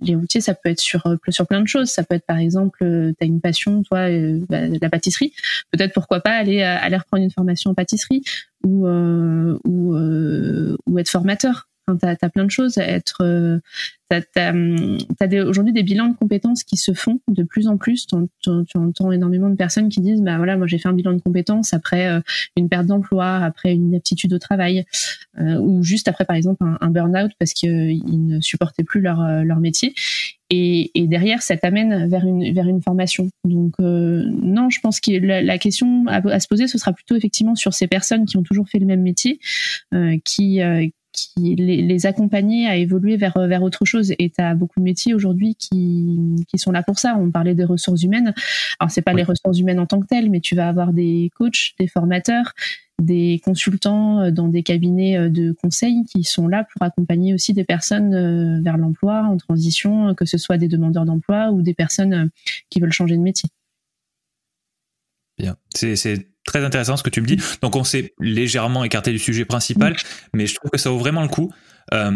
les 0.01 0.15
routiers, 0.15 0.41
ça 0.41 0.53
peut 0.53 0.69
être 0.69 0.79
sur 0.79 1.05
euh, 1.07 1.15
sur 1.29 1.47
plein 1.47 1.61
de 1.61 1.67
choses. 1.67 1.89
Ça 1.89 2.03
peut 2.03 2.15
être 2.15 2.25
par 2.25 2.37
exemple, 2.37 2.83
euh, 2.83 3.11
tu 3.19 3.23
as 3.23 3.27
une 3.27 3.41
passion, 3.41 3.81
toi, 3.83 4.07
bah, 4.49 4.67
la 4.67 4.89
pâtisserie. 4.89 5.33
Peut-être 5.71 5.93
pourquoi 5.93 6.19
pas 6.19 6.31
aller 6.31 6.61
aller 6.61 6.97
reprendre 6.97 7.23
une 7.23 7.31
formation 7.31 7.71
en 7.71 7.73
pâtisserie 7.73 8.23
ou 8.63 8.87
ou, 8.87 9.97
ou 10.85 10.99
être 10.99 11.09
formateur. 11.09 11.67
Enfin, 11.87 12.15
tu 12.15 12.25
as, 12.25 12.29
plein 12.29 12.45
de 12.45 12.51
choses 12.51 12.77
à 12.77 12.87
être. 12.87 13.21
Euh, 13.21 13.59
tu 14.09 14.17
as, 14.39 15.45
aujourd'hui 15.45 15.73
des 15.73 15.83
bilans 15.83 16.07
de 16.07 16.15
compétences 16.15 16.63
qui 16.63 16.77
se 16.77 16.93
font 16.93 17.19
de 17.27 17.43
plus 17.43 17.67
en 17.67 17.77
plus. 17.77 18.07
Tu 18.07 18.15
entends 18.75 19.11
énormément 19.11 19.49
de 19.49 19.55
personnes 19.55 19.89
qui 19.89 20.01
disent 20.01 20.21
bah 20.21 20.37
voilà, 20.37 20.57
moi 20.57 20.67
j'ai 20.67 20.79
fait 20.79 20.89
un 20.89 20.93
bilan 20.93 21.13
de 21.13 21.21
compétences 21.21 21.73
après 21.73 22.07
euh, 22.07 22.21
une 22.57 22.69
perte 22.69 22.87
d'emploi, 22.87 23.37
après 23.37 23.73
une 23.73 23.93
aptitude 23.95 24.33
au 24.33 24.39
travail, 24.39 24.85
euh, 25.39 25.57
ou 25.59 25.83
juste 25.83 26.07
après 26.07 26.25
par 26.25 26.35
exemple 26.35 26.63
un, 26.63 26.89
burn-out 26.89 27.31
parce 27.39 27.53
qu'ils 27.53 28.27
ne 28.27 28.39
supportaient 28.41 28.83
plus 28.83 29.01
leur, 29.01 29.21
leur 29.43 29.59
métier. 29.59 29.93
Et, 30.51 30.91
derrière, 30.95 31.41
ça 31.41 31.57
t'amène 31.57 32.07
vers 32.07 32.23
une 32.23 32.53
vers 32.53 32.67
une 32.67 32.81
formation. 32.81 33.29
Donc 33.43 33.73
non, 33.79 34.69
je 34.69 34.79
pense 34.79 34.99
que 34.99 35.11
la, 35.11 35.57
question 35.57 36.05
à, 36.07 36.39
se 36.39 36.47
poser, 36.47 36.67
ce 36.67 36.77
sera 36.77 36.93
plutôt 36.93 37.15
effectivement 37.15 37.55
sur 37.55 37.73
ces 37.73 37.87
personnes 37.87 38.25
qui 38.25 38.37
ont 38.37 38.43
toujours 38.43 38.69
fait 38.69 38.79
le 38.79 38.85
même 38.85 39.01
métier, 39.01 39.39
qui 40.23 40.61
qui 41.15 41.55
les, 41.55 41.81
les, 41.81 42.05
accompagner 42.05 42.67
à 42.67 42.75
évoluer 42.75 43.17
vers 43.17 43.37
vers 43.47 43.63
autre 43.63 43.85
chose. 43.85 44.13
Et 44.19 44.29
tu 44.29 44.41
as 44.41 44.55
beaucoup 44.55 44.79
de 44.79 44.85
métiers 44.85 45.13
aujourd'hui 45.13 45.55
qui 45.55 46.35
qui 46.47 46.57
sont 46.57 46.71
là 46.71 46.83
pour 46.83 46.99
ça. 46.99 47.17
On 47.17 47.31
parlait 47.31 47.55
des 47.55 47.63
ressources 47.63 48.03
humaines. 48.03 48.33
Alors 48.79 48.91
c'est 48.91 49.01
pas 49.01 49.13
les 49.13 49.23
ressources 49.23 49.59
humaines 49.59 49.79
en 49.79 49.85
tant 49.85 49.99
que 49.99 50.07
telles, 50.07 50.29
mais 50.29 50.41
tu 50.41 50.55
vas 50.55 50.67
avoir 50.67 50.93
des 50.93 51.31
coachs, 51.35 51.73
des 51.79 51.87
formateurs, 51.87 52.53
des 53.01 53.41
consultants 53.43 54.21
euh, 54.21 54.31
dans 54.31 54.47
des 54.47 54.63
cabinets 54.63 55.17
euh, 55.17 55.29
de 55.29 55.51
conseil 55.51 56.05
qui 56.05 56.23
sont 56.23 56.47
là 56.47 56.65
pour 56.71 56.81
accompagner 56.83 57.33
aussi 57.33 57.53
des 57.53 57.63
personnes 57.63 58.13
euh, 58.13 58.61
vers 58.61 58.77
l'emploi 58.77 59.23
en 59.23 59.37
transition, 59.37 60.13
que 60.15 60.25
ce 60.25 60.37
soit 60.37 60.57
des 60.57 60.67
demandeurs 60.67 61.05
d'emploi 61.05 61.51
ou 61.51 61.61
des 61.61 61.73
personnes 61.73 62.29
qui 62.69 62.79
veulent 62.79 62.93
changer 62.93 63.17
de 63.17 63.21
métier. 63.21 63.49
Bien, 65.37 65.57
c'est 65.73 66.27
très 66.45 66.63
intéressant 66.63 66.95
ce 66.97 67.03
que 67.03 67.09
tu 67.09 67.21
me 67.21 67.27
dis. 67.27 67.37
Donc 67.61 67.75
on 67.75 67.83
s'est 67.83 68.13
légèrement 68.19 68.83
écarté 68.83 69.11
du 69.11 69.19
sujet 69.19 69.45
principal, 69.45 69.95
mais 70.33 70.47
je 70.47 70.55
trouve 70.55 70.71
que 70.71 70.77
ça 70.77 70.89
vaut 70.89 70.97
vraiment 70.99 71.21
le 71.21 71.27
coup. 71.27 71.51
Euh, 71.93 72.11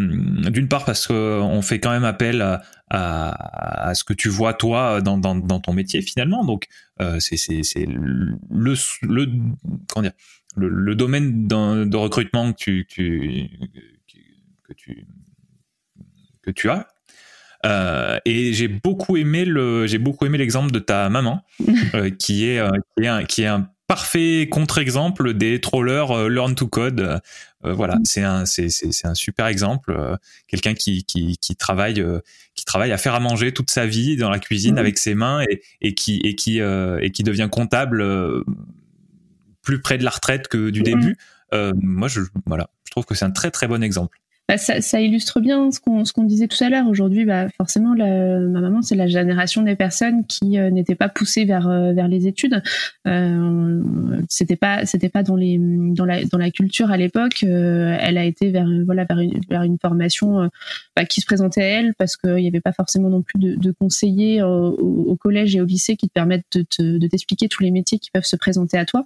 D'une 0.50 0.68
part 0.68 0.86
parce 0.86 1.06
qu'on 1.06 1.62
fait 1.62 1.80
quand 1.80 1.92
même 1.92 2.06
appel 2.06 2.42
à, 2.42 2.62
à, 2.90 3.90
à, 3.90 3.94
ce 3.94 4.04
que 4.04 4.14
tu 4.14 4.30
vois 4.30 4.54
toi 4.54 5.00
dans, 5.02 5.18
dans, 5.18 5.36
dans 5.36 5.60
ton 5.60 5.74
métier 5.74 6.02
finalement. 6.02 6.44
Donc 6.44 6.68
euh, 7.02 7.20
c'est 7.20 7.38
le, 7.86 8.38
le, 8.50 9.26
comment 9.88 10.04
dire, 10.04 10.14
le, 10.56 10.70
le 10.70 10.96
domaine 10.96 11.48
de 11.48 11.98
recrutement 11.98 12.52
que 12.52 12.58
tu, 12.58 12.86
tu, 12.90 13.50
que 14.68 14.74
tu 14.74 15.06
que 16.42 16.52
tu 16.52 16.70
as. 16.70 16.88
Euh, 17.66 18.18
et 18.26 18.54
j'ai 18.54 18.68
beaucoup 18.68 19.18
aimé 19.18 19.44
le, 19.46 19.86
j'ai 19.86 19.98
beaucoup 19.98 20.26
aimé 20.26 20.38
l'exemple 20.38 20.72
de 20.72 20.80
ta 20.80 21.10
maman, 21.10 21.44
euh, 21.94 22.10
qui 22.10 22.48
est, 22.50 22.60
euh, 22.60 22.70
qui 22.98 23.04
est 23.04 23.08
un, 23.08 23.24
qui 23.26 23.42
est 23.44 23.48
un 23.48 23.70
parfait 23.90 24.48
contre-exemple 24.52 25.34
des 25.34 25.60
trollers 25.60 26.12
euh, 26.12 26.30
learn 26.30 26.54
to 26.54 26.68
code. 26.68 27.20
Euh, 27.66 27.74
voilà, 27.74 27.96
mm. 27.96 28.06
c'est 28.06 28.22
un 28.22 28.46
c'est 28.46 28.70
c'est 28.70 29.08
un 29.08 29.16
super 29.16 29.48
exemple. 29.48 29.92
Euh, 29.98 30.16
quelqu'un 30.48 30.76
qui 30.76 31.04
qui 31.04 31.38
qui 31.40 31.56
travaille 31.56 32.06
qui 32.54 32.66
travaille 32.66 32.92
à 32.92 32.98
faire 33.00 33.16
à 33.16 33.20
manger 33.20 33.52
toute 33.52 33.72
sa 33.72 33.88
vie 33.88 34.16
dans 34.16 34.30
la 34.30 34.38
cuisine 34.38 34.76
mm. 34.76 34.78
avec 34.78 35.00
ses 35.00 35.16
mains 35.16 35.42
et 35.42 35.62
et 35.82 35.96
qui 35.96 36.22
et 36.24 36.36
qui 36.36 36.60
et 36.60 37.12
qui 37.12 37.24
devient 37.24 37.50
comptable 37.52 38.06
plus 39.64 39.82
près 39.82 39.98
de 39.98 40.04
la 40.04 40.12
retraite 40.12 40.48
que 40.48 40.70
du 40.70 40.82
mm. 40.82 40.84
début. 40.84 41.18
moi, 41.82 42.08
je 42.08 42.22
voilà, 42.46 42.70
je 42.86 42.92
trouve 42.92 43.06
que 43.06 43.16
c'est 43.16 43.26
un 43.26 43.32
très 43.32 43.50
très 43.50 43.68
bon 43.68 43.84
exemple. 43.84 44.20
Bah, 44.50 44.58
ça, 44.58 45.00
illustre 45.00 45.42
bien 45.42 45.70
ce 45.70 45.80
qu'on 45.80 46.24
disait 46.24 46.48
tout 46.48 46.64
à 46.64 46.70
l'heure. 46.70 46.88
Aujourd'hui, 46.88 47.24
bah, 47.24 47.50
forcément, 47.56 47.94
ma 47.94 48.62
maman, 48.62 48.82
c'est 48.82 48.96
la 48.96 49.06
génération 49.06 49.62
des 49.62 49.76
personnes 49.76 50.26
qui 50.26 50.58
euh, 50.58 50.72
n'étaient 50.72 50.96
pas 50.96 51.08
poussées 51.08 51.46
vers 51.46 51.68
euh, 51.68 51.94
les 52.08 52.26
études. 52.26 52.60
Euh, 53.06 53.84
c'était 54.28 54.56
pas 54.56 54.82
dans 55.22 55.36
la 55.36 56.50
culture 56.50 56.90
à 56.90 56.98
l'époque. 56.98 57.44
elle 57.44 58.18
a 58.18 58.26
été 58.26 58.50
vers 58.50 58.66
voilà 58.86 59.06
vers 59.50 59.62
une, 59.62 59.78
formation 59.80 60.50
bah, 60.96 61.06
qui 61.06 61.22
se 61.22 61.28
présentait 61.28 61.62
à 61.62 61.66
elle 61.66 61.94
parce 62.00 62.18
qu'il 62.18 62.34
n'y 62.38 62.48
avait 62.48 62.60
pas 62.60 62.74
forcément 62.74 63.10
non 63.10 63.22
plus 63.22 63.40
de, 63.40 63.72
conseillers 63.72 64.42
au, 64.42 65.16
collège 65.20 65.56
et 65.56 65.62
au 65.62 65.66
lycée 65.66 65.96
qui 65.96 66.08
te 66.08 66.14
permettent 66.14 66.58
de, 66.80 66.98
de 66.98 67.08
t'expliquer 67.08 67.50
tous 67.50 67.62
les 67.62 67.70
métiers 67.70 68.00
qui 68.00 68.10
peuvent 68.10 68.26
se 68.26 68.36
présenter 68.36 68.80
à 68.80 68.86
toi. 68.86 69.06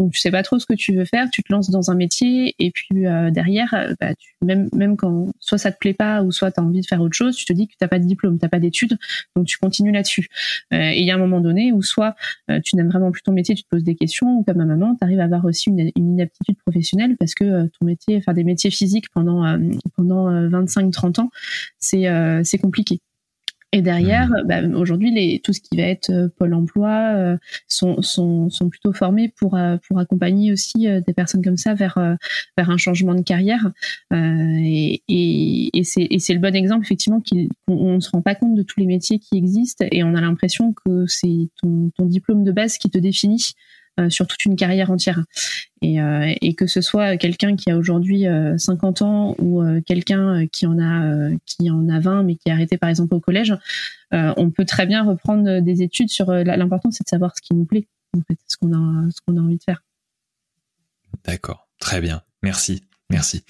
Donc 0.00 0.10
tu 0.12 0.18
sais 0.18 0.32
pas 0.32 0.42
trop 0.42 0.58
ce 0.58 0.66
que 0.66 0.74
tu 0.74 0.94
veux 0.94 1.04
faire, 1.04 1.30
tu 1.30 1.44
te 1.44 1.52
lances 1.52 1.70
dans 1.70 1.92
un 1.92 1.94
métier 1.94 2.56
et 2.58 2.72
puis 2.72 3.04
derrière, 3.30 3.94
bah, 4.00 4.14
tu, 4.16 4.34
même 4.42 4.68
même 4.80 4.96
quand 4.96 5.28
soit 5.38 5.58
ça 5.58 5.70
te 5.70 5.78
plaît 5.78 5.94
pas 5.94 6.22
ou 6.22 6.32
soit 6.32 6.50
tu 6.50 6.60
as 6.60 6.64
envie 6.64 6.80
de 6.80 6.86
faire 6.86 7.00
autre 7.00 7.14
chose, 7.14 7.36
tu 7.36 7.44
te 7.44 7.52
dis 7.52 7.68
que 7.68 7.74
t'as 7.78 7.88
pas 7.88 7.98
de 7.98 8.04
diplôme, 8.04 8.38
t'as 8.38 8.48
pas 8.48 8.58
d'études, 8.58 8.98
donc 9.36 9.46
tu 9.46 9.58
continues 9.58 9.92
là-dessus. 9.92 10.28
et 10.72 11.00
il 11.00 11.06
y 11.06 11.10
a 11.10 11.14
un 11.14 11.18
moment 11.18 11.40
donné 11.40 11.72
où 11.72 11.82
soit 11.82 12.16
tu 12.64 12.76
n'aimes 12.76 12.88
vraiment 12.88 13.10
plus 13.10 13.22
ton 13.22 13.32
métier, 13.32 13.54
tu 13.54 13.62
te 13.62 13.68
poses 13.68 13.84
des 13.84 13.94
questions, 13.94 14.38
ou 14.38 14.44
comme 14.44 14.60
à 14.60 14.64
maman, 14.64 14.96
tu 14.96 15.04
arrives 15.04 15.20
à 15.20 15.24
avoir 15.24 15.44
aussi 15.44 15.70
une, 15.70 15.90
inaptitude 15.96 16.56
professionnelle 16.58 17.16
parce 17.18 17.34
que 17.34 17.44
euh, 17.44 17.66
ton 17.78 17.86
métier, 17.86 18.20
faire 18.20 18.34
des 18.34 18.44
métiers 18.44 18.70
physiques 18.70 19.10
pendant, 19.10 19.44
euh, 19.44 19.58
pendant 19.96 20.30
25-30 20.48 21.20
euh, 21.20 21.22
ans, 21.22 21.30
c'est 21.78 22.58
compliqué. 22.58 23.00
Et 23.72 23.82
derrière, 23.82 24.28
mmh. 24.28 24.46
bah, 24.46 24.62
aujourd'hui, 24.76 25.40
tout 25.44 25.52
ce 25.52 25.60
qui 25.60 25.76
va 25.76 25.84
être 25.84 26.10
euh, 26.10 26.28
pôle 26.36 26.54
emploi 26.54 27.14
euh, 27.14 27.36
sont, 27.68 28.02
sont, 28.02 28.50
sont, 28.50 28.68
plutôt 28.68 28.92
formés 28.92 29.28
pour, 29.28 29.56
euh, 29.56 29.76
pour 29.86 30.00
accompagner 30.00 30.52
aussi 30.52 30.88
des 30.88 31.12
personnes 31.14 31.42
comme 31.42 31.56
ça 31.56 31.74
vers, 31.74 31.98
vers 32.56 32.70
un 32.70 32.76
changement 32.76 33.14
de 33.14 33.22
carrière. 33.22 33.70
et 34.12 35.02
et, 35.08 35.70
et 35.74 36.18
c'est 36.18 36.34
le 36.34 36.38
bon 36.38 36.54
exemple, 36.54 36.84
effectivement, 36.84 37.22
qu'on 37.66 37.94
ne 37.94 38.00
se 38.00 38.10
rend 38.10 38.22
pas 38.22 38.34
compte 38.34 38.54
de 38.54 38.62
tous 38.62 38.80
les 38.80 38.86
métiers 38.86 39.18
qui 39.18 39.36
existent 39.36 39.84
et 39.90 40.02
on 40.02 40.14
a 40.14 40.20
l'impression 40.20 40.72
que 40.72 41.06
c'est 41.06 41.48
ton, 41.60 41.90
ton 41.96 42.06
diplôme 42.06 42.44
de 42.44 42.52
base 42.52 42.78
qui 42.78 42.90
te 42.90 42.98
définit 42.98 43.54
euh, 43.89 43.89
sur 44.08 44.26
toute 44.26 44.44
une 44.44 44.56
carrière 44.56 44.90
entière. 44.90 45.22
Et, 45.82 46.00
euh, 46.00 46.32
et 46.42 46.54
que 46.54 46.66
ce 46.66 46.80
soit 46.80 47.16
quelqu'un 47.16 47.56
qui 47.56 47.70
a 47.70 47.76
aujourd'hui 47.76 48.26
50 48.58 49.00
euh, 49.00 49.04
ans 49.04 49.34
ou 49.38 49.62
quelqu'un 49.86 50.46
qui 50.46 50.66
en 50.66 50.78
a 50.78 51.30
qui 51.46 51.70
en 51.70 51.88
a 51.88 52.00
20 52.00 52.22
mais 52.24 52.36
qui 52.36 52.48
est 52.48 52.52
arrêté 52.52 52.76
par 52.76 52.90
exemple 52.90 53.14
au 53.14 53.20
collège, 53.20 53.54
on 54.12 54.50
peut 54.50 54.64
très 54.64 54.86
bien 54.86 55.04
reprendre 55.04 55.60
des 55.60 55.82
études 55.82 56.10
sur 56.10 56.30
l'important 56.32 56.90
c'est 56.90 57.04
de 57.04 57.08
savoir 57.08 57.32
ce 57.34 57.40
qui 57.40 57.54
nous 57.54 57.64
plaît 57.64 57.88
ce 58.46 58.56
qu'on 58.58 58.72
a 58.72 59.10
ce 59.10 59.20
qu'on 59.26 59.36
a 59.36 59.40
envie 59.40 59.56
de 59.56 59.62
faire. 59.62 59.82
D'accord, 61.24 61.68
très 61.78 62.00
bien, 62.00 62.22
merci. 62.42 62.82
Merci. 63.08 63.42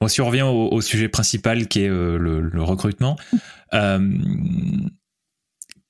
Bon, 0.00 0.08
si 0.08 0.22
on 0.22 0.26
revient 0.26 0.48
au, 0.48 0.80
sujet 0.80 1.10
principal 1.10 1.68
qui 1.68 1.80
est 1.80 1.88
le, 1.88 2.62
recrutement, 2.62 3.16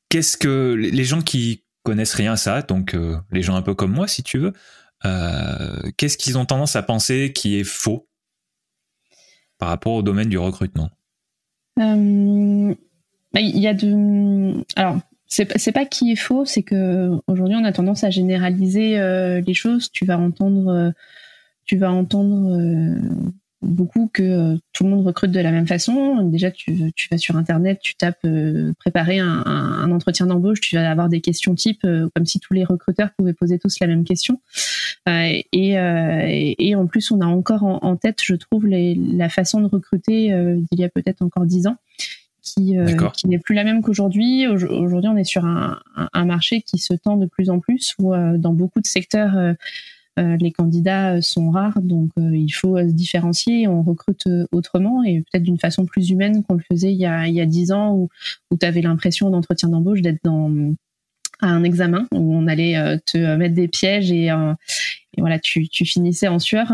qu'est-ce 0.08 0.36
que 0.36 0.74
les 0.74 1.04
gens 1.04 1.22
qui 1.22 1.63
connaissent 1.84 2.14
rien 2.14 2.32
à 2.32 2.36
ça, 2.36 2.62
donc 2.62 2.94
euh, 2.94 3.16
les 3.30 3.42
gens 3.42 3.54
un 3.54 3.62
peu 3.62 3.74
comme 3.74 3.92
moi, 3.92 4.08
si 4.08 4.24
tu 4.24 4.38
veux, 4.38 4.52
euh, 5.04 5.90
qu'est-ce 5.96 6.18
qu'ils 6.18 6.36
ont 6.38 6.46
tendance 6.46 6.74
à 6.74 6.82
penser 6.82 7.32
qui 7.32 7.60
est 7.60 7.64
faux 7.64 8.08
par 9.58 9.68
rapport 9.68 9.92
au 9.92 10.02
domaine 10.02 10.28
du 10.28 10.38
recrutement? 10.38 10.90
Euh, 11.78 12.74
bah, 13.32 13.40
Il 13.40 13.58
y 13.58 13.68
a 13.68 13.74
de. 13.74 14.64
Alors, 14.74 14.98
c'est 15.26 15.72
pas 15.72 15.84
qui 15.84 16.12
est 16.12 16.16
faux, 16.16 16.44
c'est 16.44 16.62
que 16.62 17.10
aujourd'hui 17.26 17.56
on 17.56 17.64
a 17.64 17.72
tendance 17.72 18.04
à 18.04 18.10
généraliser 18.10 18.96
les 19.40 19.54
choses. 19.54 19.90
Tu 19.90 20.04
vas 20.04 20.16
entendre, 20.16 20.92
tu 21.64 21.76
vas 21.76 21.90
entendre 21.90 22.56
beaucoup 23.64 24.10
que 24.12 24.22
euh, 24.22 24.56
tout 24.72 24.84
le 24.84 24.90
monde 24.90 25.06
recrute 25.06 25.30
de 25.30 25.40
la 25.40 25.50
même 25.50 25.66
façon. 25.66 26.22
Déjà, 26.22 26.50
tu, 26.50 26.92
tu 26.94 27.08
vas 27.10 27.18
sur 27.18 27.36
Internet, 27.36 27.80
tu 27.82 27.94
tapes 27.96 28.18
euh, 28.24 28.72
préparer 28.78 29.18
un, 29.18 29.42
un, 29.46 29.90
entretien 29.90 30.26
d'embauche, 30.26 30.60
tu 30.60 30.76
vas 30.76 30.90
avoir 30.90 31.08
des 31.08 31.20
questions 31.20 31.54
type 31.54 31.80
euh, 31.84 32.08
comme 32.14 32.26
si 32.26 32.40
tous 32.40 32.54
les 32.54 32.64
recruteurs 32.64 33.10
pouvaient 33.16 33.32
poser 33.32 33.58
tous 33.58 33.80
la 33.80 33.86
même 33.86 34.04
question. 34.04 34.40
Et, 35.06 35.46
et, 35.52 36.74
en 36.74 36.86
plus, 36.86 37.10
on 37.10 37.20
a 37.20 37.26
encore 37.26 37.62
en, 37.64 37.96
tête, 37.96 38.20
je 38.22 38.34
trouve, 38.34 38.66
les, 38.66 38.94
la 38.94 39.28
façon 39.28 39.60
de 39.60 39.66
recruter 39.66 40.32
d'il 40.70 40.80
y 40.80 40.84
a 40.84 40.88
peut-être 40.88 41.20
encore 41.20 41.44
dix 41.44 41.66
ans. 41.66 41.76
Qui, 42.42 42.76
qui 43.16 43.28
n'est 43.28 43.38
plus 43.38 43.54
la 43.54 43.64
même 43.64 43.82
qu'aujourd'hui. 43.82 44.46
Aujourd'hui, 44.46 45.10
on 45.10 45.16
est 45.16 45.24
sur 45.24 45.44
un, 45.46 45.80
un, 45.94 46.24
marché 46.24 46.60
qui 46.60 46.78
se 46.78 46.92
tend 46.92 47.16
de 47.16 47.26
plus 47.26 47.50
en 47.50 47.58
plus, 47.58 47.94
où 47.98 48.14
dans 48.14 48.52
beaucoup 48.52 48.80
de 48.80 48.86
secteurs, 48.86 49.36
euh, 49.36 49.54
les 50.16 50.52
candidats 50.52 51.14
euh, 51.14 51.20
sont 51.20 51.50
rares, 51.50 51.80
donc 51.82 52.10
euh, 52.18 52.36
il 52.36 52.50
faut 52.50 52.76
se 52.78 52.92
différencier. 52.92 53.66
On 53.66 53.82
recrute 53.82 54.28
autrement 54.52 55.02
et 55.02 55.20
peut-être 55.20 55.42
d'une 55.42 55.58
façon 55.58 55.86
plus 55.86 56.10
humaine 56.10 56.42
qu'on 56.44 56.54
le 56.54 56.62
faisait 56.70 56.92
il 56.92 56.98
y 56.98 57.06
a 57.06 57.26
il 57.26 57.34
y 57.34 57.40
a 57.40 57.46
dix 57.46 57.72
ans 57.72 57.94
où 57.94 58.08
où 58.50 58.56
tu 58.56 58.66
avais 58.66 58.82
l'impression 58.82 59.30
d'entretien 59.30 59.68
d'embauche 59.68 60.02
d'être 60.02 60.22
dans 60.22 60.74
à 61.40 61.48
un 61.48 61.64
examen 61.64 62.06
où 62.12 62.34
on 62.34 62.46
allait 62.46 62.76
te 63.06 63.36
mettre 63.36 63.56
des 63.56 63.66
pièges 63.66 64.12
et, 64.12 64.26
et 64.26 65.20
voilà 65.20 65.40
tu, 65.40 65.68
tu 65.68 65.84
finissais 65.84 66.28
en 66.28 66.38
sueur. 66.38 66.72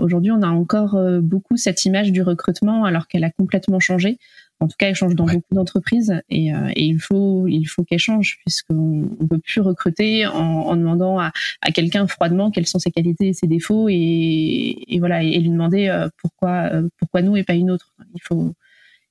Aujourd'hui, 0.00 0.32
on 0.32 0.42
a 0.42 0.48
encore 0.48 0.98
beaucoup 1.22 1.56
cette 1.56 1.84
image 1.84 2.10
du 2.10 2.20
recrutement 2.20 2.84
alors 2.84 3.06
qu'elle 3.06 3.22
a 3.22 3.30
complètement 3.30 3.78
changé. 3.78 4.18
En 4.60 4.68
tout 4.68 4.76
cas, 4.78 4.88
elle 4.88 4.94
change 4.94 5.14
dans 5.14 5.26
beaucoup 5.26 5.54
d'entreprises 5.54 6.14
et, 6.30 6.54
euh, 6.54 6.70
et, 6.74 6.84
il 6.84 6.98
faut 6.98 7.46
il 7.46 7.64
faut 7.64 7.84
qu'elle 7.84 7.98
change 7.98 8.38
puisqu'on 8.38 9.08
ne 9.20 9.26
peut 9.26 9.38
plus 9.38 9.60
recruter 9.60 10.26
en, 10.26 10.32
en 10.34 10.76
demandant 10.76 11.18
à, 11.18 11.30
à 11.60 11.70
quelqu'un 11.72 12.06
froidement 12.06 12.50
quelles 12.50 12.66
sont 12.66 12.78
ses 12.78 12.90
qualités 12.90 13.28
et 13.28 13.32
ses 13.34 13.46
défauts 13.46 13.88
et, 13.90 14.76
et 14.88 14.98
voilà 14.98 15.22
et, 15.22 15.38
lui 15.40 15.50
demander 15.50 15.88
euh, 15.88 16.08
pourquoi 16.22 16.70
euh, 16.72 16.88
pourquoi 16.98 17.20
nous 17.20 17.36
et 17.36 17.44
pas 17.44 17.52
une 17.52 17.70
autre. 17.70 17.92
Il 18.14 18.22
faut 18.22 18.54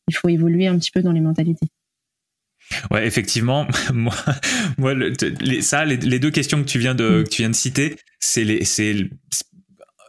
il 0.07 0.15
faut 0.15 0.29
évoluer 0.29 0.65
un 0.67 0.77
petit 0.79 0.91
peu 0.91 1.03
dans 1.03 1.11
les 1.11 1.21
mentalités. 1.21 1.67
Ouais, 2.89 3.05
effectivement, 3.05 3.67
moi, 3.93 4.15
moi 4.79 4.95
les, 4.95 5.61
ça, 5.61 5.85
les, 5.85 5.97
les, 5.97 6.17
deux 6.17 6.31
questions 6.31 6.63
que 6.63 6.67
tu 6.67 6.79
viens 6.79 6.95
de, 6.95 7.21
mm. 7.21 7.23
que 7.23 7.29
tu 7.29 7.41
viens 7.43 7.49
de 7.51 7.55
citer, 7.55 7.95
c'est 8.19 8.43
les, 8.43 8.65
c'est 8.65 9.07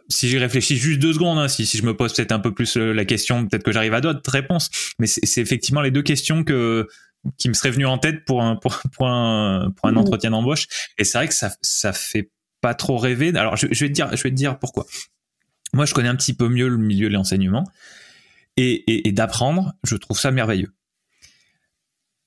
si 0.09 0.29
j'y 0.29 0.39
réfléchis 0.39 0.77
juste 0.77 1.01
deux 1.01 1.13
secondes, 1.13 1.39
hein, 1.39 1.49
si, 1.49 1.67
si, 1.67 1.79
je 1.79 1.85
me 1.85 1.97
pose 1.97 2.13
peut-être 2.13 2.33
un 2.33 2.39
peu 2.39 2.53
plus 2.53 2.77
euh, 2.77 2.93
la 2.93 3.05
question, 3.05 3.47
peut-être 3.47 3.63
que 3.63 3.73
j'arrive 3.73 3.95
à 3.95 4.01
d'autres 4.01 4.31
réponses. 4.31 4.71
Mais 4.99 5.07
c'est 5.07 5.41
effectivement 5.41 5.81
les 5.81 5.91
deux 5.91 6.03
questions 6.03 6.45
que 6.45 6.89
qui 7.39 7.49
me 7.49 7.55
seraient 7.55 7.71
venues 7.71 7.87
en 7.87 7.99
tête 7.99 8.25
pour 8.25 8.43
un 8.43 8.57
pour, 8.57 8.81
pour 8.93 9.09
un 9.09 9.73
pour 9.77 9.89
un 9.89 9.93
mmh. 9.93 9.99
entretien 9.99 10.31
d'embauche. 10.31 10.67
Et 10.99 11.05
c'est 11.05 11.19
vrai 11.19 11.29
que 11.29 11.35
ça 11.35 11.51
ça 11.63 11.93
fait 11.93 12.31
pas 12.61 12.75
trop 12.75 12.99
rêver. 12.99 13.37
Alors 13.37 13.57
je, 13.57 13.67
je, 13.71 13.85
vais 13.85 13.89
te 13.89 13.95
dire 13.95 14.09
je 14.15 14.23
vais 14.23 14.31
te 14.31 14.37
dire 14.37 14.59
pourquoi. 14.59 14.87
Moi, 15.73 15.85
je 15.85 15.95
connais 15.95 16.09
un 16.09 16.17
petit 16.17 16.35
peu 16.35 16.49
mieux 16.49 16.69
le 16.69 16.79
milieu 16.79 17.09
de 17.09 17.15
l'enseignement 17.15 17.65
et, 18.57 18.73
et, 18.91 19.09
et 19.09 19.13
d'apprendre. 19.13 19.75
Je 19.85 19.97
trouve 19.97 20.19
ça 20.19 20.31
merveilleux 20.31 20.73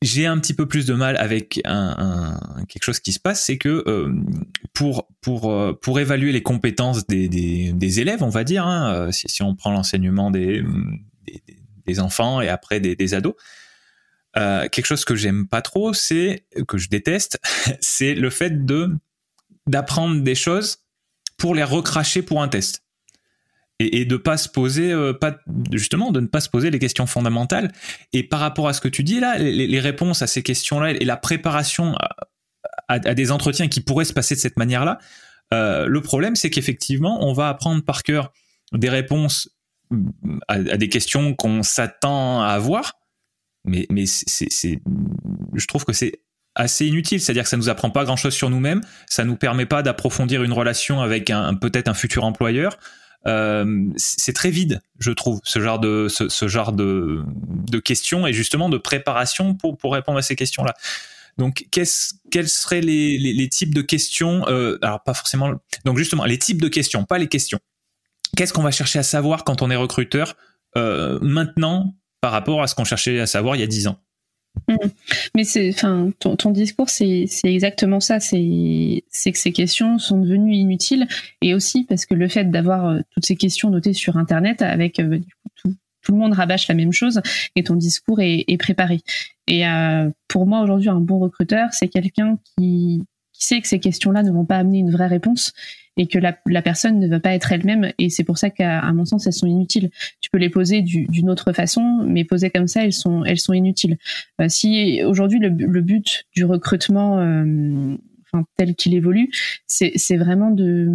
j'ai 0.02 0.26
un 0.26 0.40
petit 0.40 0.54
peu 0.54 0.66
plus 0.66 0.86
de 0.86 0.94
mal 0.94 1.18
avec 1.18 1.60
un, 1.66 2.38
un, 2.58 2.66
quelque 2.66 2.84
chose 2.84 3.00
qui 3.00 3.12
se 3.12 3.20
passe, 3.20 3.44
c'est 3.44 3.58
que 3.58 3.84
euh, 3.88 4.14
pour 4.74 5.10
pour 5.22 5.52
euh, 5.52 5.78
pour 5.80 6.00
évaluer 6.00 6.32
les 6.32 6.42
compétences 6.42 7.06
des, 7.08 7.28
des, 7.28 7.74
des 7.74 8.00
élèves, 8.00 8.24
on 8.24 8.30
va 8.30 8.44
dire, 8.44 8.66
hein, 8.66 8.94
euh, 8.94 9.12
si, 9.12 9.28
si, 9.28 9.44
on 9.44 9.56
prend 9.56 9.72
l'enseignement 9.72 10.32
des, 10.32 10.64
des, 11.26 11.44
des, 11.86 12.00
enfants 12.00 12.40
et 12.40 12.48
après 12.48 12.80
des, 12.80 12.96
des 12.96 13.14
ados, 13.14 13.36
euh, 14.38 14.70
quelque 14.70 14.86
chose 14.86 15.04
que 15.04 15.16
j'aime 15.16 15.48
pas 15.48 15.62
trop, 15.62 15.94
c'est 15.94 16.46
que 16.68 16.78
je 16.78 16.88
déteste, 16.88 17.40
c'est 17.82 18.16
le 18.16 18.30
fait 18.30 18.66
de 18.66 18.96
d'apprendre 19.68 20.22
des 20.22 20.36
choses 20.36 20.80
pour 21.38 21.56
les 21.56 21.64
recracher 21.64 22.22
pour 22.22 22.42
un 22.42 22.48
test 22.48 22.84
et, 23.80 24.02
et 24.02 24.06
de 24.06 24.18
pas 24.18 24.38
se 24.38 24.50
poser 24.50 24.92
euh, 24.92 25.14
pas 25.14 25.38
justement 25.72 26.12
de 26.12 26.20
ne 26.20 26.28
pas 26.28 26.42
se 26.42 26.50
poser 26.50 26.70
les 26.70 26.80
questions 26.80 27.08
fondamentales. 27.08 27.72
Et 28.14 28.24
par 28.24 28.40
rapport 28.40 28.68
à 28.68 28.74
ce 28.74 28.82
que 28.82 28.88
tu 28.88 29.04
dis 29.04 29.20
là 29.20 29.38
les, 29.38 29.80
réponses 29.80 30.22
à 30.22 30.28
ces 30.28 30.44
questions 30.44 30.80
là 30.80 30.92
et 30.92 31.06
la 31.06 31.18
préparation 31.18 31.96
à, 32.88 33.00
des 33.00 33.32
entretiens 33.32 33.68
qui 33.68 33.82
pourraient 33.82 34.06
se 34.06 34.14
passer 34.14 34.36
de 34.36 34.40
cette 34.40 34.58
manière 34.58 34.86
là 34.86 35.00
euh, 35.54 35.88
le 35.88 36.02
problème 36.02 36.36
c'est 36.36 36.50
qu'effectivement 36.50 37.26
on 37.28 37.34
va 37.34 37.50
apprendre 37.50 37.84
par 37.84 38.04
cœur 38.04 38.34
des 38.74 38.90
réponses 38.90 39.50
à, 40.48 40.54
à 40.54 40.78
des 40.78 40.90
questions 40.90 41.34
qu'on 41.34 41.64
s'attend 41.64 42.42
à 42.42 42.50
avoir. 42.50 42.94
Mais 43.66 43.88
mais 43.90 44.06
c'est 44.06 44.80
je 45.54 45.68
trouve 45.68 45.86
que 45.86 45.94
c'est 45.94 46.22
assez 46.56 46.86
inutile, 46.86 47.22
c'est-à-dire 47.22 47.44
que 47.44 47.50
ça 47.50 47.58
nous 47.58 47.70
apprend 47.70 47.90
pas 47.90 48.04
grand-chose 48.04 48.34
sur 48.34 48.50
nous-mêmes, 48.50 48.82
ça 49.08 49.24
nous 49.24 49.36
permet 49.36 49.66
pas 49.66 49.82
d'approfondir 49.82 50.44
une 50.44 50.52
relation 50.52 51.02
avec 51.02 51.30
un, 51.30 51.56
peut-être 51.56 51.88
un 51.88 51.94
futur 51.94 52.26
employeur, 52.26 52.78
euh, 53.28 53.86
c'est 53.98 54.34
très 54.34 54.50
vide, 54.50 54.82
je 55.00 55.12
trouve, 55.12 55.42
ce 55.44 55.60
genre 55.60 55.80
de 55.80 56.08
ce, 56.10 56.30
ce, 56.30 56.48
genre 56.48 56.72
de, 56.72 57.24
de 57.70 57.80
questions 57.80 58.26
et 58.26 58.34
justement 58.34 58.70
de 58.70 58.78
préparation 58.78 59.56
pour 59.56 59.78
pour 59.78 59.94
répondre 59.94 60.18
à 60.18 60.22
ces 60.22 60.36
questions-là. 60.36 60.74
Donc, 61.38 61.66
qu'est-ce, 61.72 62.16
quels 62.32 62.50
seraient 62.50 62.82
les, 62.82 63.18
les, 63.18 63.32
les, 63.32 63.50
types 63.50 63.74
de 63.74 63.82
questions 63.82 64.46
euh, 64.50 64.78
Alors, 64.82 65.02
pas 65.04 65.14
forcément. 65.14 65.54
Donc, 65.86 65.98
justement, 65.98 66.26
les 66.26 66.38
types 66.38 66.62
de 66.62 66.68
questions, 66.68 67.06
pas 67.06 67.18
les 67.18 67.28
questions. 67.28 67.60
Qu'est-ce 68.36 68.52
qu'on 68.52 68.62
va 68.62 68.72
chercher 68.72 69.00
à 69.00 69.04
savoir 69.04 69.46
quand 69.46 69.62
on 69.62 69.72
est 69.72 69.76
recruteur 69.78 70.36
euh, 70.76 71.18
maintenant 71.22 71.96
par 72.20 72.34
rapport 72.34 72.62
à 72.62 72.68
ce 72.68 72.76
qu'on 72.76 72.84
cherchait 72.84 73.20
à 73.20 73.26
savoir 73.26 73.56
il 73.56 73.60
y 73.60 73.64
a 73.64 73.68
dix 73.68 73.88
ans? 73.88 73.98
Mais 75.36 75.44
c'est, 75.44 75.70
enfin, 75.70 76.12
ton, 76.20 76.52
discours, 76.52 76.90
c'est, 76.90 77.28
exactement 77.44 78.00
ça. 78.00 78.20
C'est, 78.20 79.04
que 79.12 79.38
ces 79.38 79.52
questions 79.52 80.00
sont 80.00 80.20
devenues 80.20 80.56
inutiles, 80.56 81.08
et 81.42 81.54
aussi 81.54 81.86
parce 81.86 82.06
que 82.06 82.14
le 82.14 82.28
fait 82.28 82.46
d'avoir 82.46 82.88
euh, 82.88 83.00
toutes 83.12 83.26
ces 83.26 83.36
questions 83.36 83.70
notées 83.70 83.94
sur 83.94 84.18
Internet, 84.18 84.62
avec 84.62 85.00
euh, 85.00 85.20
tout, 85.56 85.74
le 86.10 86.18
monde 86.18 86.34
rabâche 86.34 86.68
la 86.68 86.76
même 86.76 86.94
chose, 86.94 87.22
et 87.56 87.64
ton 87.64 87.76
discours 87.76 88.20
est, 88.22 88.58
préparé. 88.58 89.02
Et 89.48 89.68
euh, 89.68 90.10
pour 90.28 90.46
moi 90.46 90.62
aujourd'hui, 90.62 90.90
un 90.90 91.00
bon 91.00 91.20
recruteur, 91.20 91.70
c'est 91.72 91.88
quelqu'un 91.88 92.38
qui 92.58 93.04
sait 93.34 93.62
que 93.62 93.68
ces 93.68 93.80
questions-là 93.80 94.24
ne 94.24 94.32
vont 94.32 94.46
pas 94.46 94.58
amener 94.58 94.80
une 94.80 94.92
vraie 94.92 95.08
réponse 95.08 95.54
et 95.98 96.08
que 96.08 96.18
la, 96.18 96.38
la 96.48 96.62
personne 96.62 97.00
ne 97.00 97.08
va 97.08 97.20
pas 97.20 97.34
être 97.34 97.52
elle-même. 97.52 97.92
Et 97.98 98.10
c'est 98.10 98.24
pour 98.24 98.38
ça 98.38 98.50
qu'à 98.50 98.82
mon 98.94 99.06
sens, 99.06 99.28
elles 99.28 99.34
sont 99.34 99.48
inutiles. 99.48 99.90
Tu 100.22 100.30
peux 100.30 100.38
les 100.38 100.50
poser 100.50 100.82
d'une 100.82 101.30
autre 101.30 101.54
façon, 101.54 102.04
mais 102.06 102.24
posées 102.24 102.50
comme 102.50 102.68
ça, 102.68 102.84
elles 102.84 102.94
sont, 102.94 103.24
elles 103.26 103.40
sont 103.40 103.54
inutiles. 103.54 103.98
Euh, 104.42 104.48
si 104.48 105.04
aujourd'hui 105.04 105.40
le, 105.40 105.50
le, 105.50 105.82
but 105.82 106.26
du 106.36 106.46
recrutement 106.46 107.20
euh, 107.20 107.96
enfin, 108.32 108.46
tel 108.58 108.76
qu'il 108.76 108.94
évolue, 108.94 109.30
c'est 109.68 110.18
vraiment 110.18 110.52
de, 110.52 110.86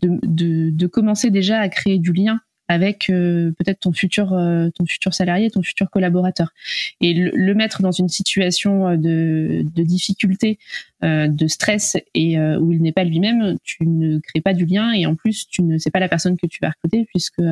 de, 0.00 0.18
de, 0.22 0.70
de, 0.70 0.86
commencer 0.86 1.30
déjà 1.30 1.58
à 1.58 1.68
créer 1.68 1.98
du 1.98 2.12
lien 2.12 2.40
avec 2.68 3.10
euh, 3.10 3.52
peut-être 3.58 3.80
ton 3.80 3.92
futur 3.92 4.32
euh, 4.32 4.70
ton 4.74 4.86
futur 4.86 5.14
salarié, 5.14 5.50
ton 5.50 5.62
futur 5.62 5.90
collaborateur, 5.90 6.52
et 7.00 7.14
le, 7.14 7.54
mettre 7.54 7.82
dans 7.82 7.92
une 7.92 8.08
situation 8.08 8.88
euh, 8.88 8.96
de, 8.96 9.64
de 9.74 9.82
difficulté, 9.82 10.58
de 11.02 11.46
stress 11.46 11.96
et 12.14 12.38
où 12.40 12.72
il 12.72 12.80
n'est 12.80 12.92
pas 12.92 13.04
lui-même, 13.04 13.56
tu 13.62 13.86
ne 13.86 14.18
crées 14.18 14.40
pas 14.40 14.54
du 14.54 14.64
lien 14.64 14.92
et 14.92 15.06
en 15.06 15.14
plus 15.14 15.46
tu 15.46 15.62
ne 15.62 15.78
sais 15.78 15.90
pas 15.90 16.00
la 16.00 16.08
personne 16.08 16.36
que 16.36 16.46
tu 16.46 16.58
vas 16.62 16.70
recruter 16.70 17.04
puisque 17.06 17.42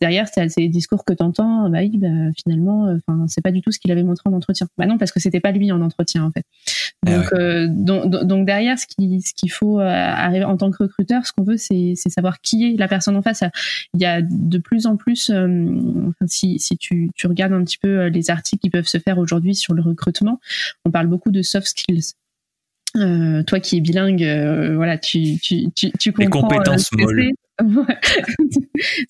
derrière 0.00 0.28
c'est 0.32 0.48
ces 0.48 0.68
discours 0.68 1.04
que 1.04 1.12
tu 1.12 1.22
entends, 1.22 1.68
bah, 1.68 1.80
bah, 1.94 2.08
finalement, 2.36 2.96
enfin 2.96 3.26
c'est 3.28 3.42
pas 3.42 3.50
du 3.50 3.62
tout 3.62 3.72
ce 3.72 3.78
qu'il 3.78 3.90
avait 3.90 4.04
montré 4.04 4.30
en 4.30 4.32
entretien. 4.32 4.68
Bah 4.78 4.86
non 4.86 4.96
parce 4.96 5.12
que 5.12 5.20
c'était 5.20 5.40
pas 5.40 5.52
lui 5.52 5.72
en 5.72 5.80
entretien 5.80 6.24
en 6.24 6.30
fait. 6.30 6.44
Eh 7.06 7.10
donc, 7.68 8.06
donc, 8.06 8.24
donc, 8.24 8.46
derrière 8.46 8.78
ce 8.78 8.86
qui 8.86 9.20
ce 9.20 9.34
qu'il 9.34 9.50
faut 9.50 9.80
arriver 9.80 10.44
en 10.44 10.56
tant 10.56 10.70
que 10.70 10.84
recruteur, 10.84 11.26
ce 11.26 11.32
qu'on 11.32 11.44
veut 11.44 11.56
c'est 11.56 11.94
savoir 11.96 12.40
qui 12.40 12.64
est 12.64 12.76
la 12.78 12.88
personne 12.88 13.16
en 13.16 13.22
face. 13.22 13.42
Il 13.94 14.00
y 14.00 14.06
a 14.06 14.22
de 14.22 14.58
plus 14.58 14.86
en 14.86 14.96
plus, 14.96 15.30
euh, 15.30 15.80
si, 16.26 16.58
si 16.58 16.76
tu, 16.76 17.10
tu, 17.14 17.26
regardes 17.26 17.52
un 17.52 17.64
petit 17.64 17.78
peu 17.78 18.00
euh, 18.00 18.08
les 18.08 18.30
articles 18.30 18.60
qui 18.60 18.70
peuvent 18.70 18.86
se 18.86 18.98
faire 18.98 19.18
aujourd'hui 19.18 19.54
sur 19.54 19.74
le 19.74 19.82
recrutement, 19.82 20.40
on 20.84 20.90
parle 20.90 21.06
beaucoup 21.06 21.30
de 21.30 21.42
soft 21.42 21.66
skills. 21.66 22.14
Euh, 22.96 23.42
toi 23.42 23.58
qui 23.58 23.76
es 23.76 23.80
bilingue, 23.80 24.22
euh, 24.22 24.76
voilà, 24.76 24.98
tu, 24.98 25.38
tu, 25.40 25.70
tu, 25.72 25.90
tu 25.98 26.12
comprends. 26.12 26.48
Les 26.48 26.56
compétences 26.56 26.92
molles. 26.92 27.32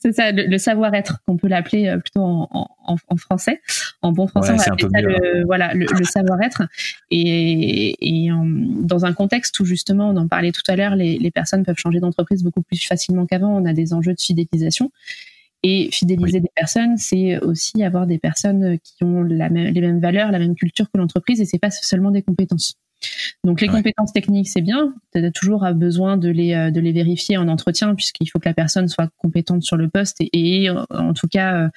c'est 0.00 0.12
ça, 0.12 0.32
le, 0.32 0.56
savoir-être 0.58 1.20
qu'on 1.26 1.36
peut 1.36 1.48
l'appeler 1.48 1.94
plutôt 2.00 2.20
en, 2.20 2.48
en, 2.50 2.96
en, 3.08 3.16
français. 3.16 3.60
En 4.00 4.12
bon 4.12 4.26
français, 4.26 4.52
on 4.52 4.56
va 4.56 4.64
appeler 4.64 4.88
ça 4.90 5.00
le, 5.02 5.44
voilà, 5.44 5.74
le, 5.74 5.86
savoir-être. 6.04 6.62
Et, 7.10 7.96
et 8.00 8.30
dans 8.30 9.04
un 9.04 9.12
contexte 9.12 9.60
où 9.60 9.66
justement, 9.66 10.08
on 10.08 10.16
en 10.16 10.28
parlait 10.28 10.52
tout 10.52 10.62
à 10.68 10.76
l'heure, 10.76 10.96
les, 10.96 11.18
les 11.18 11.30
personnes 11.30 11.64
peuvent 11.64 11.78
changer 11.78 12.00
d'entreprise 12.00 12.42
beaucoup 12.42 12.62
plus 12.62 12.82
facilement 12.86 13.26
qu'avant. 13.26 13.54
On 13.54 13.66
a 13.66 13.74
des 13.74 13.92
enjeux 13.92 14.14
de 14.14 14.20
fidélisation. 14.20 14.90
Et 15.66 15.88
fidéliser 15.90 16.40
des 16.40 16.50
personnes, 16.54 16.98
c'est 16.98 17.38
aussi 17.38 17.82
avoir 17.82 18.06
des 18.06 18.18
personnes 18.18 18.78
qui 18.80 19.02
ont 19.02 19.22
la 19.22 19.48
même, 19.48 19.72
les 19.72 19.80
mêmes 19.80 19.98
valeurs, 19.98 20.30
la 20.30 20.38
même 20.38 20.54
culture 20.54 20.90
que 20.92 20.98
l'entreprise, 20.98 21.40
et 21.40 21.46
c'est 21.46 21.58
pas 21.58 21.70
seulement 21.70 22.10
des 22.10 22.20
compétences. 22.20 22.76
Donc 23.44 23.60
les 23.60 23.68
compétences 23.68 24.12
techniques, 24.12 24.48
c'est 24.48 24.60
bien. 24.60 24.94
Tu 25.14 25.24
as 25.24 25.30
toujours 25.30 25.66
besoin 25.74 26.16
de 26.16 26.28
les, 26.28 26.54
euh, 26.54 26.70
de 26.70 26.80
les 26.80 26.92
vérifier 26.92 27.36
en 27.36 27.48
entretien, 27.48 27.94
puisqu'il 27.94 28.26
faut 28.26 28.38
que 28.38 28.48
la 28.48 28.54
personne 28.54 28.88
soit 28.88 29.08
compétente 29.18 29.62
sur 29.62 29.76
le 29.76 29.88
poste 29.88 30.16
et, 30.20 30.68
en 30.70 31.14
tout 31.14 31.28
cas 31.28 31.54
euh, 31.54 31.68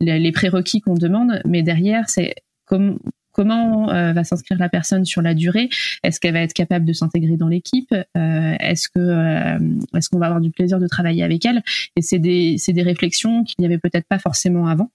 les 0.00 0.32
prérequis 0.32 0.80
qu'on 0.80 0.94
demande. 0.94 1.40
Mais 1.44 1.62
derrière, 1.62 2.08
c'est 2.08 2.34
comme 2.64 2.98
comment 3.38 3.90
euh, 3.90 4.12
va 4.12 4.24
s'inscrire 4.24 4.58
la 4.58 4.68
personne 4.68 5.04
sur 5.04 5.22
la 5.22 5.32
durée? 5.32 5.68
Est-ce 6.02 6.18
qu'elle 6.18 6.34
va 6.34 6.40
être 6.40 6.52
capable 6.52 6.84
de 6.84 6.92
s'intégrer 6.92 7.36
dans 7.36 7.46
l'équipe? 7.46 7.92
Euh, 7.92 8.54
Est-ce 8.58 8.88
que 8.88 8.98
euh, 8.98 9.58
est-ce 9.96 10.08
qu'on 10.08 10.18
va 10.18 10.26
avoir 10.26 10.40
du 10.40 10.50
plaisir 10.50 10.80
de 10.80 10.88
travailler 10.88 11.22
avec 11.22 11.46
elle? 11.46 11.62
Et 11.94 12.02
c'est 12.02 12.18
des 12.18 12.56
c'est 12.58 12.72
des 12.72 12.82
réflexions 12.82 13.44
qu'il 13.44 13.54
n'y 13.60 13.66
avait 13.66 13.78
peut-être 13.78 14.08
pas 14.08 14.18
forcément 14.18 14.66
avant 14.66 14.90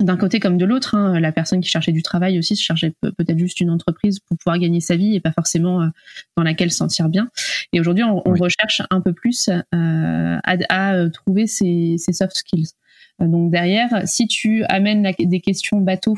d'un 0.00 0.16
côté 0.16 0.40
comme 0.40 0.58
de 0.58 0.64
l'autre. 0.64 0.94
Hein, 0.94 1.20
la 1.20 1.32
personne 1.32 1.60
qui 1.60 1.68
cherchait 1.68 1.92
du 1.92 2.02
travail 2.02 2.38
aussi 2.38 2.56
se 2.56 2.62
cherchait 2.62 2.92
peut-être 3.00 3.38
juste 3.38 3.60
une 3.60 3.70
entreprise 3.70 4.20
pour 4.20 4.36
pouvoir 4.38 4.58
gagner 4.58 4.80
sa 4.80 4.96
vie 4.96 5.14
et 5.14 5.20
pas 5.20 5.32
forcément 5.32 5.88
dans 6.36 6.42
laquelle 6.42 6.70
se 6.70 6.78
sentir 6.78 7.08
bien. 7.08 7.28
Et 7.72 7.80
aujourd'hui, 7.80 8.04
on, 8.04 8.22
recherche 8.22 8.82
un 8.90 9.00
peu 9.00 9.12
plus 9.12 9.50
à, 9.72 10.40
à, 10.68 11.10
trouver 11.10 11.46
ces, 11.46 11.96
ces, 11.98 12.12
soft 12.12 12.36
skills. 12.36 12.70
donc 13.18 13.50
derrière, 13.50 14.06
si 14.06 14.28
tu 14.28 14.64
amènes 14.68 15.10
des 15.18 15.40
questions 15.40 15.80
bateaux 15.80 16.16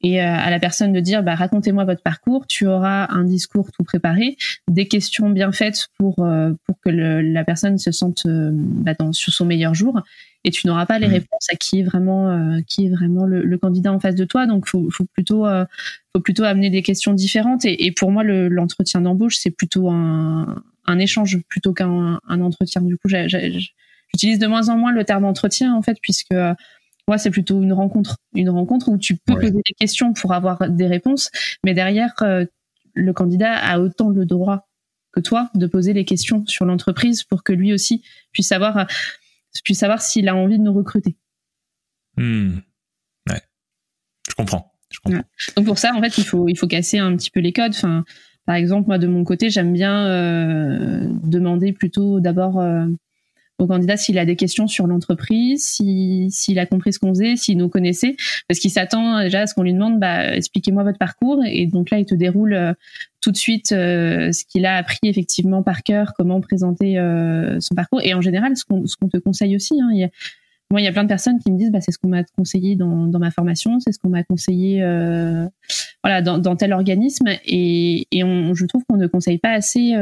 et 0.00 0.20
euh, 0.20 0.24
à 0.24 0.50
la 0.50 0.60
personne 0.60 0.92
de 0.92 1.00
dire 1.00 1.22
bah, 1.22 1.34
racontez-moi 1.34 1.84
votre 1.84 2.02
parcours, 2.02 2.46
tu 2.46 2.66
auras 2.66 3.08
un 3.10 3.24
discours 3.24 3.72
tout 3.72 3.82
préparé, 3.82 4.36
des 4.68 4.86
questions 4.86 5.28
bien 5.30 5.50
faites 5.50 5.88
pour 5.98 6.20
euh, 6.20 6.52
pour 6.66 6.78
que 6.80 6.88
le, 6.88 7.20
la 7.20 7.44
personne 7.44 7.78
se 7.78 7.90
sente 7.90 8.22
euh, 8.26 8.50
bah, 8.52 8.94
dans, 8.94 9.12
sur 9.12 9.32
son 9.32 9.44
meilleur 9.44 9.74
jour 9.74 10.00
et 10.44 10.50
tu 10.50 10.68
n'auras 10.68 10.86
pas 10.86 11.00
les 11.00 11.08
mmh. 11.08 11.12
réponses 11.12 11.46
à 11.52 11.56
qui 11.56 11.80
est 11.80 11.82
vraiment 11.82 12.60
qui 12.68 12.86
est 12.86 12.90
vraiment 12.90 13.26
le, 13.26 13.42
le, 13.42 13.58
candidat 13.58 13.92
en 13.92 13.98
face 13.98 14.14
de 14.14 14.24
toi 14.24 14.46
donc 14.46 14.68
faut, 14.68 14.88
faut 14.88 15.04
plutôt 15.04 15.44
faut 16.12 16.22
plutôt 16.22 16.44
amener 16.44 16.70
des 16.70 16.82
questions 16.82 17.12
différentes 17.12 17.64
et, 17.64 17.86
et 17.86 17.90
pour 17.90 18.12
moi 18.12 18.22
l'entretien 18.22 19.00
d'embauche 19.00 19.36
c'est 19.36 19.50
plutôt 19.50 19.90
un, 19.90 20.62
un 20.86 20.98
échange 21.00 21.40
plutôt 21.48 21.72
qu'un 21.74 22.20
un 22.28 22.40
entretien 22.40 22.82
du 22.82 22.96
coup 22.96 23.08
j'utilise 23.08 24.38
de 24.38 24.46
moins 24.46 24.68
en 24.68 24.78
moins 24.78 24.92
le 24.92 25.02
terme 25.02 25.24
entretien 25.24 25.74
en 25.74 25.82
fait 25.82 25.98
puisque 26.00 26.34
moi, 27.08 27.16
c'est 27.18 27.30
plutôt 27.30 27.62
une 27.62 27.72
rencontre, 27.72 28.18
une 28.34 28.50
rencontre 28.50 28.88
où 28.90 28.98
tu 28.98 29.16
peux 29.16 29.34
poser 29.34 29.50
des 29.50 29.74
questions 29.78 30.12
pour 30.12 30.34
avoir 30.34 30.68
des 30.68 30.86
réponses, 30.86 31.30
mais 31.64 31.72
derrière, 31.72 32.14
euh, 32.20 32.44
le 32.94 33.12
candidat 33.14 33.56
a 33.56 33.80
autant 33.80 34.10
le 34.10 34.26
droit 34.26 34.68
que 35.12 35.20
toi 35.20 35.50
de 35.54 35.66
poser 35.66 35.94
les 35.94 36.04
questions 36.04 36.44
sur 36.46 36.66
l'entreprise 36.66 37.24
pour 37.24 37.42
que 37.42 37.54
lui 37.54 37.72
aussi 37.72 38.02
puisse 38.30 38.48
savoir, 38.48 38.76
euh, 38.76 38.84
puisse 39.64 39.78
savoir 39.78 40.02
s'il 40.02 40.28
a 40.28 40.36
envie 40.36 40.58
de 40.58 40.62
nous 40.62 40.74
recruter. 40.74 41.16
Hmm. 42.18 42.58
Ouais. 43.30 43.40
Je 44.28 44.34
comprends. 44.34 44.74
Je 44.90 45.00
comprends. 45.00 45.24
Donc 45.56 45.64
pour 45.64 45.78
ça, 45.78 45.94
en 45.94 46.02
fait, 46.02 46.18
il 46.18 46.24
faut, 46.24 46.46
il 46.46 46.58
faut 46.58 46.66
casser 46.66 46.98
un 46.98 47.16
petit 47.16 47.30
peu 47.30 47.40
les 47.40 47.54
codes. 47.54 47.72
Enfin, 47.74 48.04
par 48.44 48.56
exemple, 48.56 48.88
moi 48.88 48.98
de 48.98 49.06
mon 49.06 49.24
côté, 49.24 49.48
j'aime 49.48 49.72
bien 49.72 50.06
euh, 50.08 51.08
demander 51.24 51.72
plutôt 51.72 52.20
d'abord 52.20 52.60
au 53.58 53.66
candidat 53.66 53.96
s'il 53.96 54.18
a 54.18 54.24
des 54.24 54.36
questions 54.36 54.68
sur 54.68 54.86
l'entreprise, 54.86 55.64
s'il 55.64 56.58
a 56.58 56.66
compris 56.66 56.92
ce 56.92 56.98
qu'on 56.98 57.10
faisait, 57.10 57.36
s'il 57.36 57.58
nous 57.58 57.68
connaissait, 57.68 58.16
parce 58.48 58.60
qu'il 58.60 58.70
s'attend 58.70 59.20
déjà 59.22 59.42
à 59.42 59.46
ce 59.46 59.54
qu'on 59.54 59.62
lui 59.62 59.72
demande, 59.72 59.98
bah, 59.98 60.34
expliquez-moi 60.34 60.84
votre 60.84 60.98
parcours. 60.98 61.42
Et 61.44 61.66
donc 61.66 61.90
là, 61.90 61.98
il 61.98 62.04
te 62.04 62.14
déroule 62.14 62.54
euh, 62.54 62.72
tout 63.20 63.32
de 63.32 63.36
suite 63.36 63.72
euh, 63.72 64.30
ce 64.32 64.44
qu'il 64.44 64.64
a 64.64 64.76
appris 64.76 65.00
effectivement 65.02 65.62
par 65.62 65.82
cœur, 65.82 66.12
comment 66.16 66.40
présenter 66.40 66.98
euh, 66.98 67.58
son 67.60 67.74
parcours. 67.74 68.00
Et 68.02 68.14
en 68.14 68.20
général, 68.20 68.56
ce 68.56 68.64
qu'on 68.64 69.08
te 69.08 69.16
conseille 69.18 69.56
aussi, 69.56 69.80
hein, 69.80 69.88
il 69.92 69.98
y 69.98 70.04
a, 70.04 70.08
moi, 70.70 70.80
il 70.80 70.84
y 70.84 70.88
a 70.88 70.92
plein 70.92 71.04
de 71.04 71.08
personnes 71.08 71.38
qui 71.40 71.50
me 71.50 71.58
disent, 71.58 71.72
bah, 71.72 71.80
c'est 71.80 71.92
ce 71.92 71.98
qu'on 71.98 72.08
m'a 72.08 72.22
conseillé 72.36 72.76
dans, 72.76 73.06
dans 73.06 73.18
ma 73.18 73.30
formation, 73.30 73.80
c'est 73.80 73.90
ce 73.90 73.98
qu'on 73.98 74.10
m'a 74.10 74.22
conseillé, 74.22 74.80
voilà, 76.04 76.22
dans, 76.22 76.38
dans, 76.38 76.56
tel 76.56 76.74
organisme. 76.74 77.26
Et, 77.46 78.06
et 78.12 78.22
on, 78.22 78.54
je 78.54 78.66
trouve 78.66 78.84
qu'on 78.88 78.98
ne 78.98 79.06
conseille 79.06 79.38
pas 79.38 79.52
assez 79.52 79.94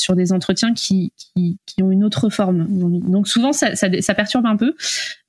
sur 0.00 0.14
des 0.14 0.32
entretiens 0.32 0.74
qui, 0.74 1.12
qui, 1.16 1.58
qui, 1.66 1.82
ont 1.82 1.90
une 1.90 2.04
autre 2.04 2.28
forme. 2.30 2.66
Donc 2.68 3.28
souvent 3.28 3.52
ça, 3.52 3.74
ça, 3.76 3.88
ça 4.00 4.14
perturbe 4.14 4.46
un 4.46 4.56
peu. 4.56 4.74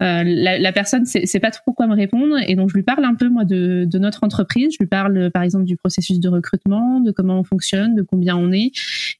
Euh, 0.02 0.24
la, 0.24 0.58
la, 0.58 0.72
personne 0.72 1.06
sait, 1.06 1.26
sait 1.26 1.40
pas 1.40 1.52
trop 1.52 1.74
quoi 1.74 1.88
me 1.88 1.96
répondre 1.96 2.38
et 2.48 2.56
donc 2.56 2.70
je 2.70 2.76
lui 2.76 2.84
parle 2.84 3.04
un 3.04 3.16
peu 3.16 3.30
moi 3.30 3.46
de, 3.46 3.86
de 3.86 4.00
notre 4.00 4.24
entreprise. 4.24 4.74
Je 4.74 4.84
lui 4.84 4.88
parle 4.88 5.32
par 5.32 5.44
exemple 5.44 5.66
du 5.66 5.76
processus 5.76 6.20
de 6.20 6.30
recrutement, 6.30 7.00
de 7.00 7.12
comment 7.12 7.40
on 7.40 7.44
fonctionne, 7.44 7.96
de 7.96 8.02
combien 8.02 8.36
on 8.36 8.52
est 8.52 8.72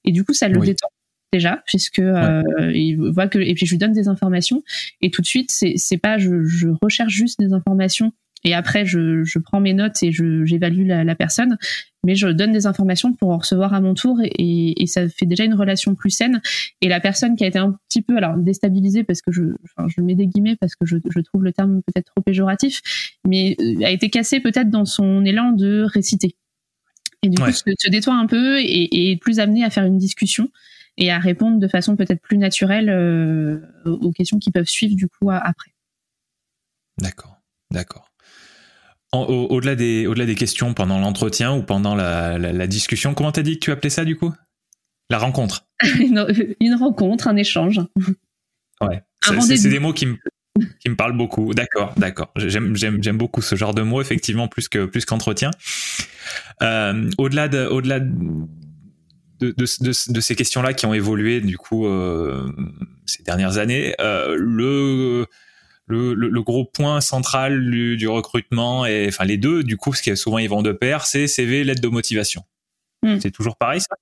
et 0.06 0.12
du 0.12 0.24
coup 0.24 0.34
ça 0.34 0.48
le 0.48 0.60
détend 0.60 0.88
déjà 1.32 1.62
puisque 1.66 2.00
euh, 2.00 2.42
il 2.74 2.96
voit 2.96 3.28
que 3.28 3.40
et 3.40 3.54
puis 3.54 3.66
je 3.66 3.72
lui 3.72 3.78
donne 3.78 3.94
des 3.94 4.08
informations 4.08 4.64
et 5.02 5.12
tout 5.12 5.22
de 5.22 5.28
suite 5.28 5.52
c'est 5.52 5.74
c'est 5.78 5.98
pas 5.98 6.18
je, 6.18 6.44
je 6.44 6.70
recherche 6.82 7.14
juste 7.14 7.40
des 7.40 7.54
informations 7.54 8.14
et 8.44 8.54
après 8.54 8.86
je, 8.86 9.24
je 9.24 9.40
prends 9.40 9.60
mes 9.60 9.74
notes 9.74 10.02
et 10.04 10.12
j'évalue 10.12 10.86
la, 10.86 11.04
la, 11.04 11.16
personne. 11.16 11.58
Mais 12.06 12.16
je 12.16 12.30
donne 12.30 12.54
des 12.54 12.66
informations 12.66 13.14
pour 13.14 13.32
en 13.32 13.40
recevoir 13.40 13.74
à 13.74 13.82
mon 13.82 13.94
tour 13.94 14.20
et, 14.24 14.82
et, 14.82 14.88
ça 14.88 15.10
fait 15.10 15.26
déjà 15.26 15.44
une 15.44 15.54
relation 15.54 15.96
plus 15.96 16.12
saine. 16.12 16.42
Et 16.80 16.88
la 16.88 17.02
personne 17.02 17.36
qui 17.36 17.44
a 17.44 17.48
été 17.48 17.60
un 17.60 17.78
petit 17.90 18.02
peu 18.02 18.16
alors 18.16 18.38
déstabilisée 18.38 19.04
parce 19.04 19.22
que 19.22 19.32
je 19.34 19.44
enfin, 19.66 19.90
je 19.90 20.02
mets 20.02 20.16
des 20.16 20.28
guillemets 20.28 20.56
parce 20.56 20.76
que 20.76 20.86
je, 20.86 20.96
je 21.10 21.20
trouve 21.20 21.44
le 21.44 21.52
terme 21.52 21.82
peut-être 21.82 22.06
trop 22.06 22.22
péjoratif 22.22 22.82
mais 23.28 23.58
euh, 23.60 23.86
a 23.86 23.92
été 23.92 24.10
cassée 24.10 24.40
peut-être 24.40 24.70
dans 24.70 24.86
son 24.86 25.26
élan 25.26 25.52
de 25.52 25.86
réciter. 25.94 26.36
Et 27.22 27.28
du 27.28 27.38
coup 27.38 27.52
se, 27.52 27.64
se, 27.78 27.90
détoie 27.90 28.16
un 28.16 28.28
peu 28.28 28.60
et, 28.60 28.64
et 28.64 29.12
est 29.12 29.18
plus 29.18 29.40
amené 29.40 29.66
à 29.66 29.70
faire 29.70 29.84
une 29.84 29.98
discussion 29.98 30.50
et 31.00 31.12
à 31.12 31.20
répondre 31.20 31.60
de 31.60 31.68
façon 31.68 31.96
peut-être 31.96 32.22
plus 32.22 32.38
naturelle 32.38 32.90
euh, 32.90 33.60
aux 33.86 34.12
questions 34.12 34.38
qui 34.38 34.52
peuvent 34.52 34.68
suivre 34.68 34.96
du 34.96 35.08
coup 35.08 35.32
après. 35.32 35.72
D'accord. 36.98 37.38
D'accord 37.72 38.09
au-delà 39.12 39.76
des, 39.76 40.08
au-delà 40.08 40.26
des 40.26 40.36
questions 40.36 40.74
pendant 40.74 41.00
l'entretien 41.00 41.56
ou 41.56 41.64
pendant 41.64 41.96
la, 41.96 42.38
la, 42.38 42.54
la 42.54 42.68
discussion, 42.68 43.14
comment 43.14 43.32
t'as 43.32 43.42
dit 43.42 43.56
que 43.56 43.66
tu 43.66 43.72
appelais 43.72 43.90
ça 43.90 44.06
du 44.06 44.16
coup? 44.16 44.34
La 45.10 45.18
rencontre. 45.18 45.66
une, 46.00 46.76
rencontre, 46.76 47.28
un 47.28 47.36
échange. 47.36 47.82
Ouais. 48.82 49.02
C'est 49.42 49.70
des 49.70 49.80
mots 49.80 49.94
qui 49.94 50.06
me, 50.06 50.18
qui 50.80 50.90
me 50.90 50.96
parlent 50.96 51.18
beaucoup. 51.18 51.54
D'accord, 51.54 51.94
d'accord. 51.98 52.32
J'aime, 52.36 53.18
beaucoup 53.18 53.42
ce 53.42 53.56
genre 53.56 53.74
de 53.74 53.82
mots, 53.82 54.02
effectivement, 54.02 54.48
plus 54.48 54.70
que 54.70 54.86
plus 54.86 55.06
qu'entretien. 55.06 55.52
Euh, 56.62 57.10
au-delà 57.18 57.48
de, 57.48 57.68
de, 59.40 59.52
de, 59.52 60.14
de 60.14 60.22
ces 60.22 60.36
questions-là 60.36 60.74
qui 60.74 60.86
ont 60.86 60.94
évolué 60.94 61.42
du 61.42 61.58
coup 61.58 61.88
euh, 61.88 62.52
ces 63.06 63.24
dernières 63.24 63.58
années, 63.58 63.96
euh, 64.00 64.36
le 64.38 65.26
le, 65.90 66.14
le, 66.14 66.42
gros 66.42 66.66
point 66.66 67.02
central 67.02 67.70
du, 67.70 68.08
recrutement 68.08 68.86
et 68.86 69.08
enfin 69.08 69.26
les 69.26 69.38
deux 69.38 69.64
du 69.64 69.76
coup 69.76 69.90
parce 69.90 70.02
que 70.02 70.16
souvent 70.16 70.38
ils 70.38 70.50
vont 70.50 70.62
de 70.62 70.72
pair 70.72 71.06
c'est 71.06 71.28
CV 71.28 71.64
lettre 71.64 71.82
de 71.82 71.88
motivation 71.88 72.44
hmm. 73.04 73.20
c'est 73.20 73.32
toujours 73.32 73.58
pareil 73.58 73.82
ça? 73.82 73.96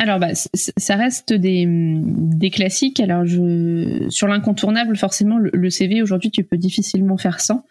Alors, 0.00 0.18
bah, 0.18 0.30
ça 0.34 0.96
reste 0.96 1.34
des, 1.34 1.66
des 1.68 2.48
classiques. 2.48 3.00
Alors, 3.00 3.26
je, 3.26 4.06
sur 4.08 4.28
l'incontournable, 4.28 4.96
forcément, 4.96 5.36
le, 5.38 5.70
CV, 5.70 6.00
aujourd'hui, 6.00 6.30
tu 6.30 6.42
peux 6.42 6.56
difficilement 6.56 7.18
faire 7.18 7.38
sans, 7.38 7.66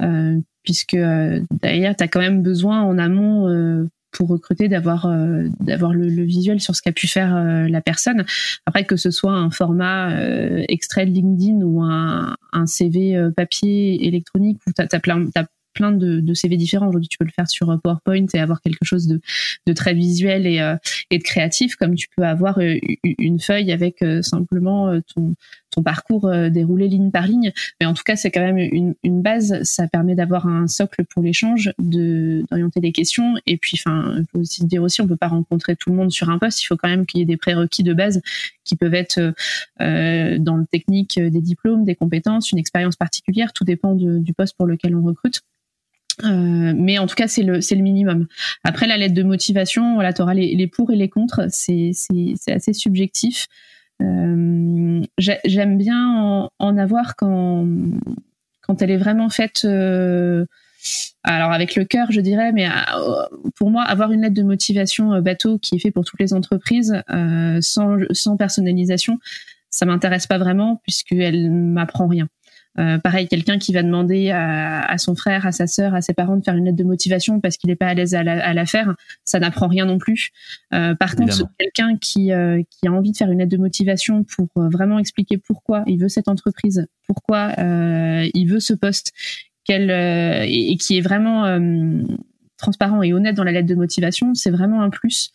euh, 0.00 0.38
puisque 0.62 0.94
euh, 0.94 1.40
d'ailleurs, 1.60 1.96
tu 1.96 2.04
as 2.04 2.08
quand 2.08 2.20
même 2.20 2.40
besoin 2.40 2.82
en 2.82 2.98
amont 2.98 3.48
euh, 3.48 3.88
pour 4.12 4.28
recruter 4.28 4.68
d'avoir 4.68 5.06
euh, 5.06 5.48
d'avoir 5.60 5.92
le, 5.92 6.08
le, 6.08 6.22
visuel 6.22 6.60
sur 6.60 6.76
ce 6.76 6.82
qu'a 6.82 6.92
pu 6.92 7.08
faire 7.08 7.34
euh, 7.34 7.68
la 7.68 7.80
personne. 7.80 8.24
Après, 8.66 8.84
que 8.84 8.96
ce 8.96 9.10
soit 9.10 9.32
un 9.32 9.50
format 9.50 10.12
extrait 10.68 11.06
de 11.06 11.10
LinkedIn 11.10 11.62
ou 11.62 11.82
un, 11.82 12.36
un 12.52 12.66
CV 12.66 13.30
papier 13.36 14.06
électronique, 14.06 14.60
où 14.66 14.72
tu 14.72 14.82
as, 14.82 15.00
plein, 15.00 15.26
as 15.34 15.46
plein 15.72 15.92
de, 15.92 16.20
de 16.20 16.34
CV 16.34 16.56
différents. 16.56 16.88
Aujourd'hui, 16.88 17.08
tu 17.08 17.18
peux 17.18 17.24
le 17.24 17.32
faire 17.34 17.48
sur 17.48 17.70
euh, 17.70 17.76
PowerPoint 17.82 18.26
et 18.34 18.38
avoir 18.38 18.60
quelque 18.60 18.84
chose 18.84 19.06
de, 19.06 19.20
de 19.66 19.72
très 19.72 19.94
visuel 19.94 20.46
et, 20.46 20.60
euh, 20.60 20.76
et, 21.10 21.18
de 21.18 21.22
créatif, 21.22 21.76
comme 21.76 21.94
tu 21.94 22.08
peux 22.16 22.24
avoir 22.24 22.58
euh, 22.58 22.76
une 23.02 23.40
feuille 23.40 23.72
avec 23.72 24.04
simplement 24.22 25.00
ton, 25.14 25.34
ton 25.72 25.82
parcours 25.82 26.30
déroulé 26.50 26.86
ligne 26.86 27.10
par 27.10 27.26
ligne. 27.26 27.52
Mais 27.80 27.86
en 27.86 27.94
tout 27.94 28.02
cas, 28.04 28.14
c'est 28.16 28.30
quand 28.30 28.40
même 28.40 28.58
une, 28.58 28.94
une, 29.02 29.22
base. 29.22 29.62
Ça 29.62 29.88
permet 29.88 30.14
d'avoir 30.14 30.46
un 30.46 30.68
socle 30.68 31.04
pour 31.04 31.22
l'échange, 31.22 31.72
de 31.78 32.44
d'orienter 32.50 32.80
les 32.80 32.92
questions. 32.92 33.34
Et 33.46 33.56
puis, 33.56 33.80
enfin, 33.80 34.22
faut 34.30 34.40
aussi 34.40 34.64
dire 34.66 34.82
aussi, 34.82 35.00
on 35.00 35.08
peut 35.08 35.16
pas 35.16 35.28
rencontrer 35.28 35.74
tout 35.76 35.90
le 35.90 35.96
monde 35.96 36.12
sur 36.12 36.30
un 36.30 36.38
poste. 36.38 36.62
Il 36.62 36.66
faut 36.66 36.76
quand 36.76 36.88
même 36.88 37.06
qu'il 37.06 37.20
y 37.20 37.22
ait 37.22 37.26
des 37.26 37.36
prérequis 37.36 37.82
de 37.82 37.94
base 37.94 38.20
qui 38.64 38.76
peuvent 38.76 38.94
être 38.94 39.34
euh, 39.80 40.38
dans 40.38 40.56
le 40.56 40.66
technique 40.66 41.18
des 41.18 41.40
diplômes, 41.40 41.84
des 41.84 41.94
compétences, 41.94 42.52
une 42.52 42.58
expérience 42.58 42.96
particulière. 42.96 43.52
Tout 43.52 43.64
dépend 43.64 43.94
du 43.94 44.32
poste 44.34 44.56
pour 44.56 44.66
lequel 44.66 44.94
on 44.94 45.02
recrute. 45.02 45.42
Euh, 46.24 46.72
mais 46.76 46.98
en 46.98 47.06
tout 47.06 47.14
cas, 47.14 47.28
c'est 47.28 47.42
le, 47.42 47.60
c'est 47.60 47.74
le 47.74 47.82
minimum. 47.82 48.26
Après, 48.64 48.86
la 48.86 48.96
lettre 48.96 49.14
de 49.14 49.22
motivation, 49.22 49.94
voilà, 49.94 50.12
tu 50.12 50.22
auras 50.22 50.34
les, 50.34 50.54
les, 50.54 50.66
pour 50.66 50.90
et 50.90 50.96
les 50.96 51.08
contre. 51.08 51.46
C'est, 51.50 51.90
c'est, 51.94 52.34
c'est 52.36 52.52
assez 52.52 52.72
subjectif. 52.72 53.48
Euh, 54.02 55.02
j'aime 55.18 55.78
bien 55.78 56.48
en, 56.58 56.76
avoir 56.78 57.16
quand, 57.16 57.68
elle 58.80 58.90
est 58.90 58.96
vraiment 58.96 59.28
faite. 59.28 59.62
Euh, 59.64 60.44
alors 61.22 61.52
avec 61.52 61.76
le 61.76 61.84
cœur, 61.84 62.10
je 62.10 62.20
dirais, 62.20 62.52
mais 62.52 62.68
euh, 62.68 62.72
pour 63.56 63.70
moi, 63.70 63.82
avoir 63.82 64.12
une 64.12 64.22
lettre 64.22 64.34
de 64.34 64.42
motivation 64.42 65.20
bateau 65.20 65.58
qui 65.58 65.76
est 65.76 65.78
fait 65.78 65.90
pour 65.90 66.04
toutes 66.04 66.20
les 66.20 66.34
entreprises, 66.34 67.02
sans, 67.60 67.96
sans 68.10 68.36
personnalisation, 68.36 69.18
ça 69.70 69.86
m'intéresse 69.86 70.26
pas 70.26 70.38
vraiment 70.38 70.80
puisqu'elle 70.82 71.50
m'apprend 71.50 72.06
rien. 72.06 72.28
Euh, 72.78 72.98
pareil, 72.98 73.28
quelqu'un 73.28 73.58
qui 73.58 73.72
va 73.72 73.82
demander 73.82 74.30
à, 74.30 74.96
son 74.98 75.14
frère, 75.14 75.46
à 75.46 75.52
sa 75.52 75.66
sœur, 75.66 75.94
à 75.94 76.00
ses 76.00 76.14
parents 76.14 76.36
de 76.36 76.44
faire 76.44 76.56
une 76.56 76.64
lettre 76.64 76.76
de 76.76 76.84
motivation 76.84 77.40
parce 77.40 77.56
qu'il 77.56 77.68
n'est 77.68 77.76
pas 77.76 77.88
à 77.88 77.94
l'aise 77.94 78.14
à 78.14 78.22
la, 78.22 78.66
faire, 78.66 78.94
ça 79.24 79.38
n'apprend 79.38 79.68
rien 79.68 79.84
non 79.84 79.98
plus. 79.98 80.30
Euh, 80.72 80.94
par 80.94 81.14
contre, 81.14 81.44
quelqu'un 81.58 81.96
qui, 81.98 82.32
euh, 82.32 82.62
qui 82.70 82.88
a 82.88 82.92
envie 82.92 83.12
de 83.12 83.16
faire 83.16 83.30
une 83.30 83.40
lettre 83.40 83.50
de 83.50 83.58
motivation 83.58 84.24
pour 84.24 84.48
vraiment 84.56 84.98
expliquer 84.98 85.38
pourquoi 85.38 85.84
il 85.86 85.98
veut 85.98 86.08
cette 86.08 86.28
entreprise, 86.28 86.86
pourquoi 87.06 87.52
il 87.58 88.46
veut 88.46 88.60
ce 88.60 88.74
poste, 88.74 89.12
et, 89.68 90.72
et, 90.72 90.76
qui 90.76 90.98
est 90.98 91.02
vraiment 91.02 91.58
transparent 92.56 93.02
et 93.02 93.12
honnête 93.12 93.36
dans 93.36 93.44
la 93.44 93.52
lettre 93.52 93.68
de 93.68 93.74
motivation, 93.74 94.34
c'est 94.34 94.50
vraiment 94.50 94.82
un 94.82 94.90
plus 94.90 95.32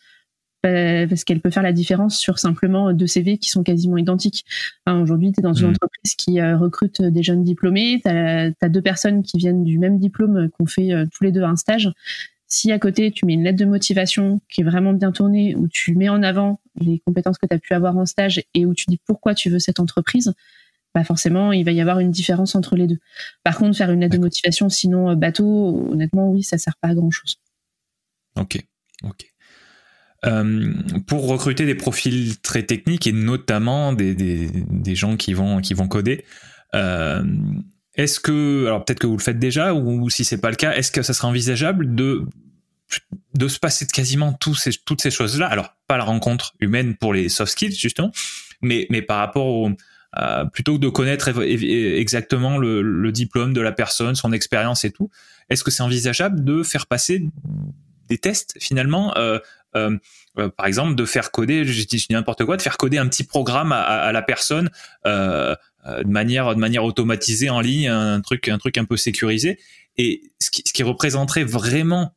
parce 0.62 1.24
qu'elle 1.24 1.40
peut 1.40 1.50
faire 1.50 1.62
la 1.62 1.72
différence 1.72 2.18
sur 2.18 2.38
simplement 2.38 2.92
deux 2.92 3.06
CV 3.06 3.38
qui 3.38 3.50
sont 3.50 3.62
quasiment 3.62 3.96
identiques. 3.96 4.44
Aujourd'hui, 4.86 5.32
tu 5.32 5.40
es 5.40 5.42
dans 5.42 5.52
une 5.52 5.68
mmh. 5.68 5.70
entreprise 5.70 5.87
qui 6.16 6.40
euh, 6.40 6.56
recrute 6.56 7.02
des 7.02 7.22
jeunes 7.22 7.44
diplômés, 7.44 8.00
tu 8.02 8.10
as, 8.10 8.68
deux 8.68 8.82
personnes 8.82 9.22
qui 9.22 9.38
viennent 9.38 9.64
du 9.64 9.78
même 9.78 9.98
diplôme, 9.98 10.36
euh, 10.36 10.48
qui 10.48 10.62
ont 10.62 10.66
fait 10.66 10.92
euh, 10.92 11.06
tous 11.12 11.24
les 11.24 11.32
deux 11.32 11.42
un 11.42 11.56
stage. 11.56 11.90
Si 12.46 12.72
à 12.72 12.78
côté, 12.78 13.10
tu 13.10 13.26
mets 13.26 13.34
une 13.34 13.44
lettre 13.44 13.58
de 13.58 13.64
motivation 13.64 14.40
qui 14.48 14.62
est 14.62 14.64
vraiment 14.64 14.92
bien 14.92 15.12
tournée, 15.12 15.54
où 15.54 15.68
tu 15.68 15.94
mets 15.94 16.08
en 16.08 16.22
avant 16.22 16.60
les 16.80 17.00
compétences 17.00 17.38
que 17.38 17.46
tu 17.46 17.54
as 17.54 17.58
pu 17.58 17.74
avoir 17.74 17.96
en 17.96 18.06
stage 18.06 18.42
et 18.54 18.64
où 18.64 18.74
tu 18.74 18.86
dis 18.88 18.98
pourquoi 19.06 19.34
tu 19.34 19.50
veux 19.50 19.58
cette 19.58 19.80
entreprise, 19.80 20.32
bah 20.94 21.04
forcément, 21.04 21.52
il 21.52 21.64
va 21.64 21.72
y 21.72 21.80
avoir 21.80 21.98
une 21.98 22.10
différence 22.10 22.54
entre 22.54 22.74
les 22.74 22.86
deux. 22.86 22.98
Par 23.44 23.58
contre, 23.58 23.76
faire 23.76 23.90
une 23.90 24.00
lettre 24.00 24.16
de 24.16 24.20
motivation, 24.20 24.70
sinon 24.70 25.14
bateau, 25.14 25.90
honnêtement, 25.90 26.30
oui, 26.30 26.42
ça 26.42 26.56
sert 26.56 26.76
pas 26.80 26.88
à 26.88 26.94
grand-chose. 26.94 27.36
Ok, 28.36 28.64
ok. 29.02 29.26
Euh, 30.26 30.72
pour 31.06 31.28
recruter 31.28 31.64
des 31.64 31.76
profils 31.76 32.40
très 32.40 32.64
techniques 32.64 33.06
et 33.06 33.12
notamment 33.12 33.92
des, 33.92 34.16
des, 34.16 34.50
des 34.52 34.94
gens 34.96 35.16
qui 35.16 35.32
vont, 35.32 35.60
qui 35.60 35.74
vont 35.74 35.86
coder. 35.86 36.24
Euh, 36.74 37.22
est-ce 37.94 38.18
que, 38.18 38.66
alors 38.66 38.84
peut-être 38.84 38.98
que 38.98 39.06
vous 39.06 39.16
le 39.16 39.22
faites 39.22 39.38
déjà, 39.38 39.74
ou, 39.74 40.10
si 40.10 40.24
c'est 40.24 40.40
pas 40.40 40.50
le 40.50 40.56
cas, 40.56 40.72
est-ce 40.72 40.90
que 40.90 41.02
ça 41.02 41.12
serait 41.12 41.28
envisageable 41.28 41.94
de 41.94 42.24
de 43.34 43.48
se 43.48 43.58
passer 43.58 43.84
de 43.84 43.90
quasiment 43.92 44.32
tous 44.32 44.54
ces, 44.54 44.72
toutes 44.72 45.02
ces 45.02 45.10
choses-là? 45.10 45.46
Alors 45.46 45.74
pas 45.86 45.98
la 45.98 46.04
rencontre 46.04 46.54
humaine 46.58 46.96
pour 46.96 47.12
les 47.12 47.28
soft 47.28 47.52
skills 47.52 47.76
justement, 47.76 48.10
mais 48.60 48.86
mais 48.90 49.02
par 49.02 49.18
rapport 49.18 49.46
au 49.46 49.70
plutôt 50.52 50.78
que 50.78 50.80
de 50.80 50.88
connaître 50.88 51.28
exactement 51.28 52.58
le, 52.58 53.12
diplôme 53.12 53.52
de 53.52 53.60
la 53.60 53.70
personne, 53.70 54.16
son 54.16 54.32
expérience 54.32 54.84
et 54.84 54.90
tout, 54.90 55.10
est-ce 55.48 55.62
que 55.62 55.70
c'est 55.70 55.82
envisageable 55.82 56.42
de 56.42 56.64
faire 56.64 56.86
passer 56.86 57.22
des 58.08 58.18
tests 58.18 58.56
finalement 58.58 59.16
euh, 59.16 59.38
par 59.72 60.66
exemple, 60.66 60.94
de 60.94 61.04
faire 61.04 61.30
coder, 61.30 61.64
je 61.64 61.86
dis 61.86 62.06
n'importe 62.10 62.44
quoi, 62.44 62.56
de 62.56 62.62
faire 62.62 62.76
coder 62.76 62.98
un 62.98 63.08
petit 63.08 63.24
programme 63.24 63.72
à, 63.72 64.12
la 64.12 64.22
personne 64.22 64.70
euh, 65.88 66.02
de 66.04 66.10
manière 66.10 66.54
de 66.54 66.60
manière 66.60 66.84
automatisée 66.84 67.50
en 67.50 67.60
ligne, 67.60 67.88
un 67.88 68.20
truc 68.20 68.48
un 68.48 68.58
truc 68.58 68.78
un 68.78 68.84
peu 68.84 68.96
sécurisé. 68.96 69.58
Et 69.96 70.22
ce 70.38 70.50
qui, 70.50 70.82
représenterait 70.82 71.44
vraiment 71.44 72.14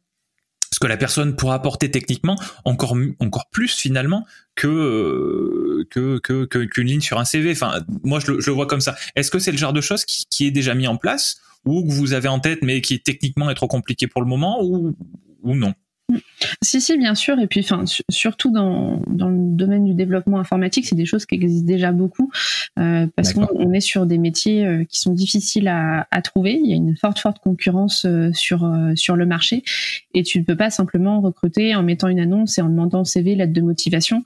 ce 0.71 0.79
que 0.79 0.87
la 0.87 0.97
personne 0.97 1.35
pourra 1.35 1.55
apporter 1.55 1.89
techniquement 1.89 2.39
encore 2.63 2.95
encore 3.19 3.49
plus 3.49 3.75
finalement 3.75 4.25
que 4.55 5.85
que 5.89 6.19
que 6.19 6.45
qu'une 6.45 6.87
ligne 6.87 7.01
sur 7.01 7.19
un 7.19 7.25
CV. 7.25 7.51
Enfin, 7.51 7.83
moi 8.03 8.19
je 8.19 8.31
le, 8.31 8.51
vois 8.51 8.67
comme 8.67 8.81
ça. 8.81 8.95
Est-ce 9.15 9.31
que 9.31 9.39
c'est 9.39 9.51
le 9.51 9.57
genre 9.57 9.73
de 9.73 9.81
choses 9.81 10.05
qui, 10.05 10.25
qui 10.29 10.47
est 10.47 10.51
déjà 10.51 10.75
mis 10.75 10.87
en 10.87 10.97
place 10.97 11.41
ou 11.65 11.83
que 11.83 11.91
vous 11.91 12.13
avez 12.13 12.27
en 12.27 12.39
tête 12.39 12.59
mais 12.61 12.81
qui 12.81 13.01
techniquement 13.01 13.49
est 13.49 13.55
trop 13.55 13.67
compliqué 13.67 14.07
pour 14.07 14.21
le 14.21 14.27
moment 14.27 14.63
ou 14.63 14.95
ou 15.43 15.55
non? 15.55 15.73
Si, 16.61 16.81
si, 16.81 16.97
bien 16.97 17.15
sûr. 17.15 17.39
Et 17.39 17.47
puis, 17.47 17.61
enfin, 17.61 17.83
surtout 18.09 18.51
dans, 18.51 19.01
dans 19.07 19.29
le 19.29 19.55
domaine 19.55 19.85
du 19.85 19.93
développement 19.93 20.39
informatique, 20.39 20.85
c'est 20.85 20.95
des 20.95 21.05
choses 21.05 21.25
qui 21.25 21.35
existent 21.35 21.65
déjà 21.65 21.91
beaucoup 21.91 22.31
euh, 22.79 23.07
parce 23.15 23.33
qu'on 23.33 23.73
est 23.73 23.79
sur 23.79 24.05
des 24.05 24.17
métiers 24.17 24.65
euh, 24.65 24.83
qui 24.85 24.99
sont 24.99 25.13
difficiles 25.13 25.67
à, 25.67 26.07
à, 26.11 26.21
trouver. 26.21 26.53
Il 26.53 26.69
y 26.69 26.73
a 26.73 26.75
une 26.75 26.95
forte, 26.95 27.19
forte 27.19 27.39
concurrence 27.39 28.05
euh, 28.05 28.31
sur 28.33 28.69
sur 28.95 29.15
le 29.15 29.25
marché 29.25 29.63
et 30.13 30.23
tu 30.23 30.39
ne 30.39 30.43
peux 30.43 30.55
pas 30.55 30.69
simplement 30.69 31.21
recruter 31.21 31.75
en 31.75 31.83
mettant 31.83 32.07
une 32.07 32.19
annonce 32.19 32.57
et 32.57 32.61
en 32.61 32.69
demandant 32.69 33.03
CV, 33.03 33.35
lettre 33.35 33.53
de 33.53 33.61
motivation 33.61 34.23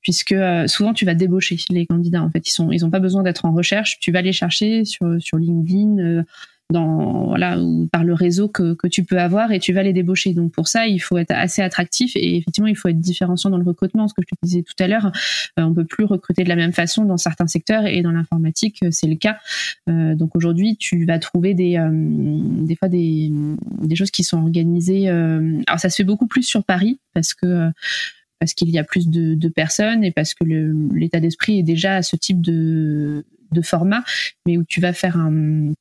puisque 0.00 0.34
souvent 0.66 0.92
tu 0.92 1.04
vas 1.04 1.14
débaucher 1.14 1.56
les 1.70 1.86
candidats 1.86 2.22
en 2.22 2.30
fait 2.30 2.46
ils 2.46 2.52
sont 2.52 2.70
ils 2.70 2.84
ont 2.84 2.90
pas 2.90 3.00
besoin 3.00 3.22
d'être 3.22 3.46
en 3.46 3.52
recherche 3.52 3.98
tu 4.00 4.12
vas 4.12 4.20
les 4.20 4.32
chercher 4.32 4.84
sur 4.84 5.16
sur 5.18 5.38
LinkedIn 5.38 6.24
dans 6.70 7.26
voilà 7.26 7.58
par 7.92 8.04
le 8.04 8.14
réseau 8.14 8.48
que, 8.48 8.74
que 8.74 8.86
tu 8.86 9.04
peux 9.04 9.18
avoir 9.18 9.52
et 9.52 9.58
tu 9.58 9.72
vas 9.72 9.82
les 9.82 9.92
débaucher. 9.92 10.32
Donc 10.32 10.52
pour 10.52 10.68
ça, 10.68 10.86
il 10.86 10.98
faut 10.98 11.18
être 11.18 11.32
assez 11.32 11.62
attractif 11.62 12.12
et 12.16 12.36
effectivement, 12.36 12.68
il 12.68 12.76
faut 12.76 12.88
être 12.88 13.00
différenciant 13.00 13.50
dans 13.50 13.58
le 13.58 13.64
recrutement. 13.64 14.08
Ce 14.08 14.14
que 14.14 14.22
je 14.22 14.34
te 14.34 14.34
disais 14.42 14.62
tout 14.62 14.82
à 14.82 14.88
l'heure, 14.88 15.12
euh, 15.58 15.62
on 15.62 15.74
peut 15.74 15.84
plus 15.84 16.04
recruter 16.04 16.44
de 16.44 16.48
la 16.48 16.56
même 16.56 16.72
façon 16.72 17.04
dans 17.04 17.16
certains 17.16 17.46
secteurs 17.46 17.86
et 17.86 18.02
dans 18.02 18.12
l'informatique, 18.12 18.78
euh, 18.82 18.88
c'est 18.90 19.06
le 19.06 19.16
cas. 19.16 19.38
Euh, 19.88 20.14
donc 20.14 20.36
aujourd'hui, 20.36 20.76
tu 20.76 21.04
vas 21.04 21.18
trouver 21.18 21.54
des 21.54 21.76
euh, 21.76 21.90
des 21.92 22.76
fois 22.76 22.88
des 22.88 23.30
des 23.82 23.96
choses 23.96 24.10
qui 24.10 24.24
sont 24.24 24.38
organisées. 24.38 25.08
alors 25.08 25.78
ça 25.78 25.90
se 25.90 25.96
fait 25.96 26.04
beaucoup 26.04 26.26
plus 26.26 26.42
sur 26.42 26.64
Paris 26.64 26.98
parce 27.12 27.34
que 27.34 27.70
parce 28.40 28.54
qu'il 28.54 28.70
y 28.70 28.78
a 28.78 28.84
plus 28.84 29.08
de, 29.08 29.34
de, 29.34 29.48
personnes 29.48 30.04
et 30.04 30.10
parce 30.10 30.34
que 30.34 30.44
l'état 30.44 31.20
d'esprit 31.20 31.60
est 31.60 31.62
déjà 31.62 31.96
à 31.96 32.02
ce 32.02 32.16
type 32.16 32.42
de, 32.42 33.24
de 33.52 33.62
format, 33.62 34.04
mais 34.44 34.58
où 34.58 34.64
tu 34.64 34.80
vas 34.80 34.92
faire 34.92 35.16
un, 35.16 35.72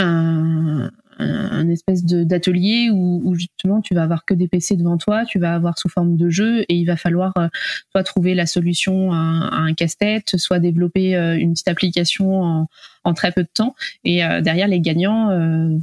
un, 0.00 1.68
espèce 1.68 2.04
d'atelier 2.04 2.88
où, 2.90 3.20
où, 3.22 3.34
justement 3.34 3.80
tu 3.80 3.94
vas 3.94 4.02
avoir 4.02 4.24
que 4.24 4.34
des 4.34 4.48
PC 4.48 4.76
devant 4.76 4.96
toi, 4.96 5.24
tu 5.24 5.38
vas 5.38 5.54
avoir 5.54 5.78
sous 5.78 5.88
forme 5.88 6.16
de 6.16 6.30
jeu 6.30 6.62
et 6.62 6.74
il 6.74 6.84
va 6.84 6.96
falloir 6.96 7.32
euh, 7.36 7.48
soit 7.92 8.02
trouver 8.02 8.34
la 8.34 8.46
solution 8.46 9.12
à, 9.12 9.16
un 9.16 9.74
casse-tête, 9.74 10.36
soit 10.36 10.58
développer 10.58 11.16
euh, 11.16 11.38
une 11.38 11.52
petite 11.52 11.68
application 11.68 12.42
en, 12.42 12.68
en, 13.04 13.14
très 13.14 13.30
peu 13.32 13.42
de 13.42 13.48
temps. 13.52 13.74
Et 14.04 14.24
euh, 14.24 14.40
derrière, 14.40 14.68
les 14.68 14.80
gagnants 14.80 15.28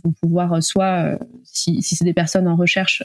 vont 0.04 0.12
pouvoir 0.20 0.62
soit, 0.64 1.18
si, 1.44 1.82
si 1.82 1.96
c'est 1.96 2.06
des 2.06 2.14
personnes 2.14 2.48
en 2.48 2.56
recherche, 2.56 3.04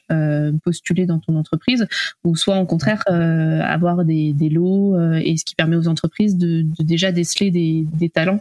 postuler 0.65 1.07
dans 1.07 1.19
ton 1.19 1.37
entreprise, 1.37 1.87
ou 2.25 2.35
soit 2.37 2.59
au 2.59 2.67
contraire 2.67 3.03
avoir 3.07 4.05
des, 4.05 4.33
des 4.33 4.49
lots 4.49 4.99
et 5.15 5.37
ce 5.37 5.45
qui 5.45 5.55
permet 5.55 5.77
aux 5.77 5.89
entreprises 5.89 6.37
de, 6.37 6.63
de 6.63 6.83
déjà 6.83 7.13
déceler 7.13 7.51
des, 7.51 7.87
des 7.93 8.09
talents 8.09 8.41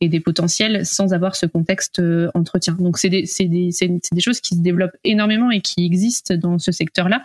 et 0.00 0.08
des 0.08 0.20
potentiels 0.20 0.86
sans 0.86 1.12
avoir 1.12 1.36
ce 1.36 1.46
contexte 1.46 1.98
euh, 1.98 2.30
entretien. 2.34 2.74
Donc 2.74 2.98
c'est 2.98 3.10
des, 3.10 3.24
des, 3.38 3.70
des, 4.12 4.20
choses 4.20 4.40
qui 4.40 4.56
se 4.56 4.60
développent 4.60 4.96
énormément 5.04 5.50
et 5.50 5.60
qui 5.60 5.84
existent 5.84 6.34
dans 6.36 6.58
ce 6.58 6.72
secteur-là. 6.72 7.22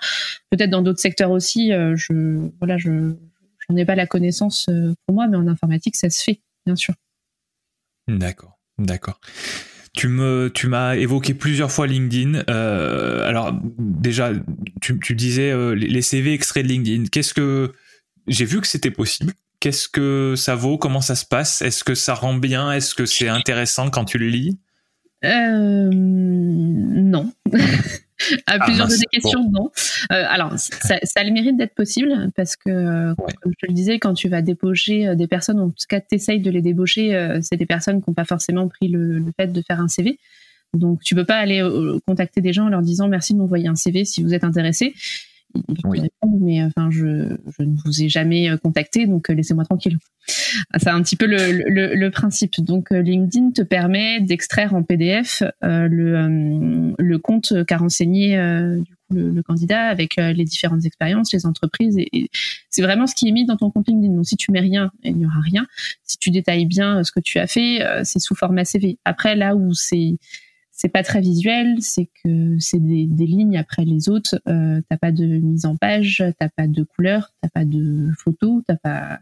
Peut-être 0.50 0.70
dans 0.70 0.82
d'autres 0.82 1.00
secteurs 1.00 1.32
aussi. 1.32 1.72
Euh, 1.72 1.96
je 1.96 2.50
voilà, 2.60 2.78
je 2.78 3.14
ai 3.76 3.86
pas 3.86 3.96
la 3.96 4.06
connaissance 4.06 4.68
euh, 4.70 4.94
pour 5.06 5.16
moi, 5.16 5.28
mais 5.28 5.38
en 5.38 5.48
informatique 5.48 5.96
ça 5.96 6.10
se 6.10 6.24
fait 6.24 6.42
bien 6.66 6.76
sûr. 6.76 6.94
D'accord, 8.08 8.60
d'accord. 8.78 9.20
Tu 9.94 10.10
me, 10.10 10.52
tu 10.54 10.68
m'as 10.68 10.96
évoqué 10.96 11.34
plusieurs 11.34 11.72
fois 11.72 11.88
LinkedIn. 11.88 12.40
alors 12.48 13.58
déjà, 13.80 14.34
tu, 14.82 15.00
tu 15.00 15.16
disais 15.16 15.74
les 15.74 16.02
CV 16.02 16.34
extraits 16.34 16.66
de 16.66 16.70
LinkedIn. 16.70 17.06
Qu'est-ce 17.10 17.34
que 17.34 17.72
j'ai 18.28 18.46
vu 18.46 18.62
que 18.62 18.68
c'était 18.68 18.92
possible. 18.92 19.34
Qu'est-ce 19.60 19.88
que 19.88 20.36
ça 20.38 20.56
vaut? 20.56 20.78
Comment 20.78 21.01
ça 21.01 21.16
se 21.16 21.26
passe? 21.26 21.62
Est-ce 21.62 21.84
que 21.84 21.95
ça 21.95 22.14
rend 22.14 22.36
bien? 22.36 22.72
Est-ce 22.72 22.95
que 22.95 23.06
c'est 23.06 23.30
intéressant 23.30 23.89
quand 23.89 24.06
tu 24.06 24.18
le 24.18 24.28
lis? 24.28 24.58
Euh, 25.24 25.89
Non. 25.91 27.32
à 28.47 28.53
ah, 28.53 28.60
plusieurs 28.66 28.88
de 28.88 28.93
tes 28.93 29.06
questions, 29.12 29.49
non. 29.51 29.72
Euh, 30.12 30.24
alors, 30.30 30.58
ça, 30.58 30.97
ça, 31.03 31.20
a 31.20 31.24
le 31.24 31.32
mérite 31.32 31.58
d'être 31.58 31.76
possible 31.76 32.32
parce 32.36 32.56
que, 32.56 33.14
comme 33.16 33.51
je 33.51 33.66
te 33.66 33.68
le 33.68 33.74
disais, 33.74 33.99
quand 33.99 34.14
tu 34.14 34.30
vas 34.30 34.41
débaucher 34.41 35.08
euh, 35.08 35.16
des 35.16 35.28
personnes, 35.28 35.60
en 35.60 35.70
tout 35.70 35.86
cas, 35.89 35.99
tu 35.99 36.16
essayes 36.16 36.39
de 36.39 36.49
les 36.51 36.62
débaucher, 36.62 37.39
c'est 37.41 37.58
des 37.58 37.66
personnes 37.66 38.01
qui 38.01 38.10
n'ont 38.10 38.14
pas 38.14 38.26
forcément 38.26 38.68
pris 38.68 38.88
le, 38.88 39.24
fait 39.38 39.47
de 39.47 39.62
faire 39.62 39.80
un 39.80 39.88
CV. 39.88 40.20
Donc, 40.74 41.01
tu 41.03 41.16
peux 41.16 41.26
pas 41.26 41.38
aller 41.38 41.64
contacter 42.06 42.41
des 42.41 42.53
gens 42.53 42.66
en 42.66 42.70
leur 42.70 42.82
disant 42.82 43.08
merci 43.08 43.34
de 43.34 43.39
m'envoyer 43.39 43.68
un 43.68 43.76
CV 43.76 44.06
si 44.06 44.22
vous 44.24 44.34
êtes 44.34 44.43
intéressé 44.43 44.93
mais 46.39 46.64
enfin, 46.64 46.89
je, 46.91 47.38
je, 47.58 47.64
ne 47.64 47.76
vous 47.84 48.03
ai 48.03 48.10
jamais 48.10 48.49
euh, 48.49 48.58
contacté, 48.58 49.06
donc 49.06 49.30
euh, 49.30 49.34
laissez-moi 49.34 49.66
tranquille. 49.66 49.97
C'est 50.78 50.89
un 50.89 51.01
petit 51.03 51.16
peu 51.16 51.28
le, 51.28 51.51
le, 51.51 51.93
le, 51.93 52.12
principe. 52.12 52.60
Donc, 52.60 52.91
euh, 52.91 53.01
LinkedIn 53.01 53.51
te 53.51 53.62
permet 53.62 54.22
d'extraire 54.22 54.74
en 54.74 54.84
PDF 54.84 55.43
le, 55.62 56.93
le 56.97 57.20
compte 57.20 57.53
qu'a 57.68 57.78
renseigné 57.78 58.36
du 58.78 58.95
coup, 58.95 59.16
le, 59.16 59.43
candidat 59.43 59.84
avec 59.84 60.16
les 60.16 60.45
différentes 60.45 60.86
expériences, 60.86 61.32
les 61.32 61.45
entreprises. 61.45 61.97
Et, 61.97 62.30
c'est 62.70 62.82
vraiment 62.82 63.06
ce 63.06 63.14
qui 63.14 63.28
est 63.28 63.32
mis 63.32 63.45
dans 63.45 63.58
ton 63.58 63.70
compte 63.70 63.88
LinkedIn. 63.88 64.16
Donc, 64.16 64.26
si 64.26 64.36
tu 64.36 64.51
mets 64.51 64.62
rien, 64.62 64.91
il 65.03 65.16
n'y 65.16 65.26
aura 65.26 65.41
rien. 65.41 65.68
Si 66.03 66.18
tu 66.18 66.32
détailles 66.32 66.66
bien 66.66 67.03
ce 67.03 67.12
que 67.12 67.20
tu 67.20 67.38
as 67.38 67.47
fait, 67.47 67.86
c'est 68.03 68.20
sous 68.20 68.34
format 68.34 68.66
CV. 68.66 68.97
Après, 69.06 69.36
là 69.36 69.56
où 69.56 69.74
c'est 69.74 70.18
c'est 70.76 70.90
pas 70.90 71.04
très 71.04 71.22
visuel, 71.22 71.78
c'est 71.80 72.10
que 72.24 72.60
c'est 72.60 72.80
des, 72.80 73.08
des, 73.08 73.26
lignes 73.26 73.58
après 73.58 73.86
les 73.86 74.10
autres. 74.10 74.42
Euh, 74.50 74.82
t'as 74.90 74.98
pas 74.98 75.14
de 75.14 75.26
mise 75.26 75.66
en 75.66 75.78
page, 75.78 76.22
t'as 76.38 76.50
pas 76.50 76.68
de 76.68 76.84
couleur, 76.84 77.32
t'as 77.42 77.48
pas 77.48 77.64
de 77.64 78.12
photos, 78.18 78.62
t'as 78.68 78.76
pas. 78.76 79.20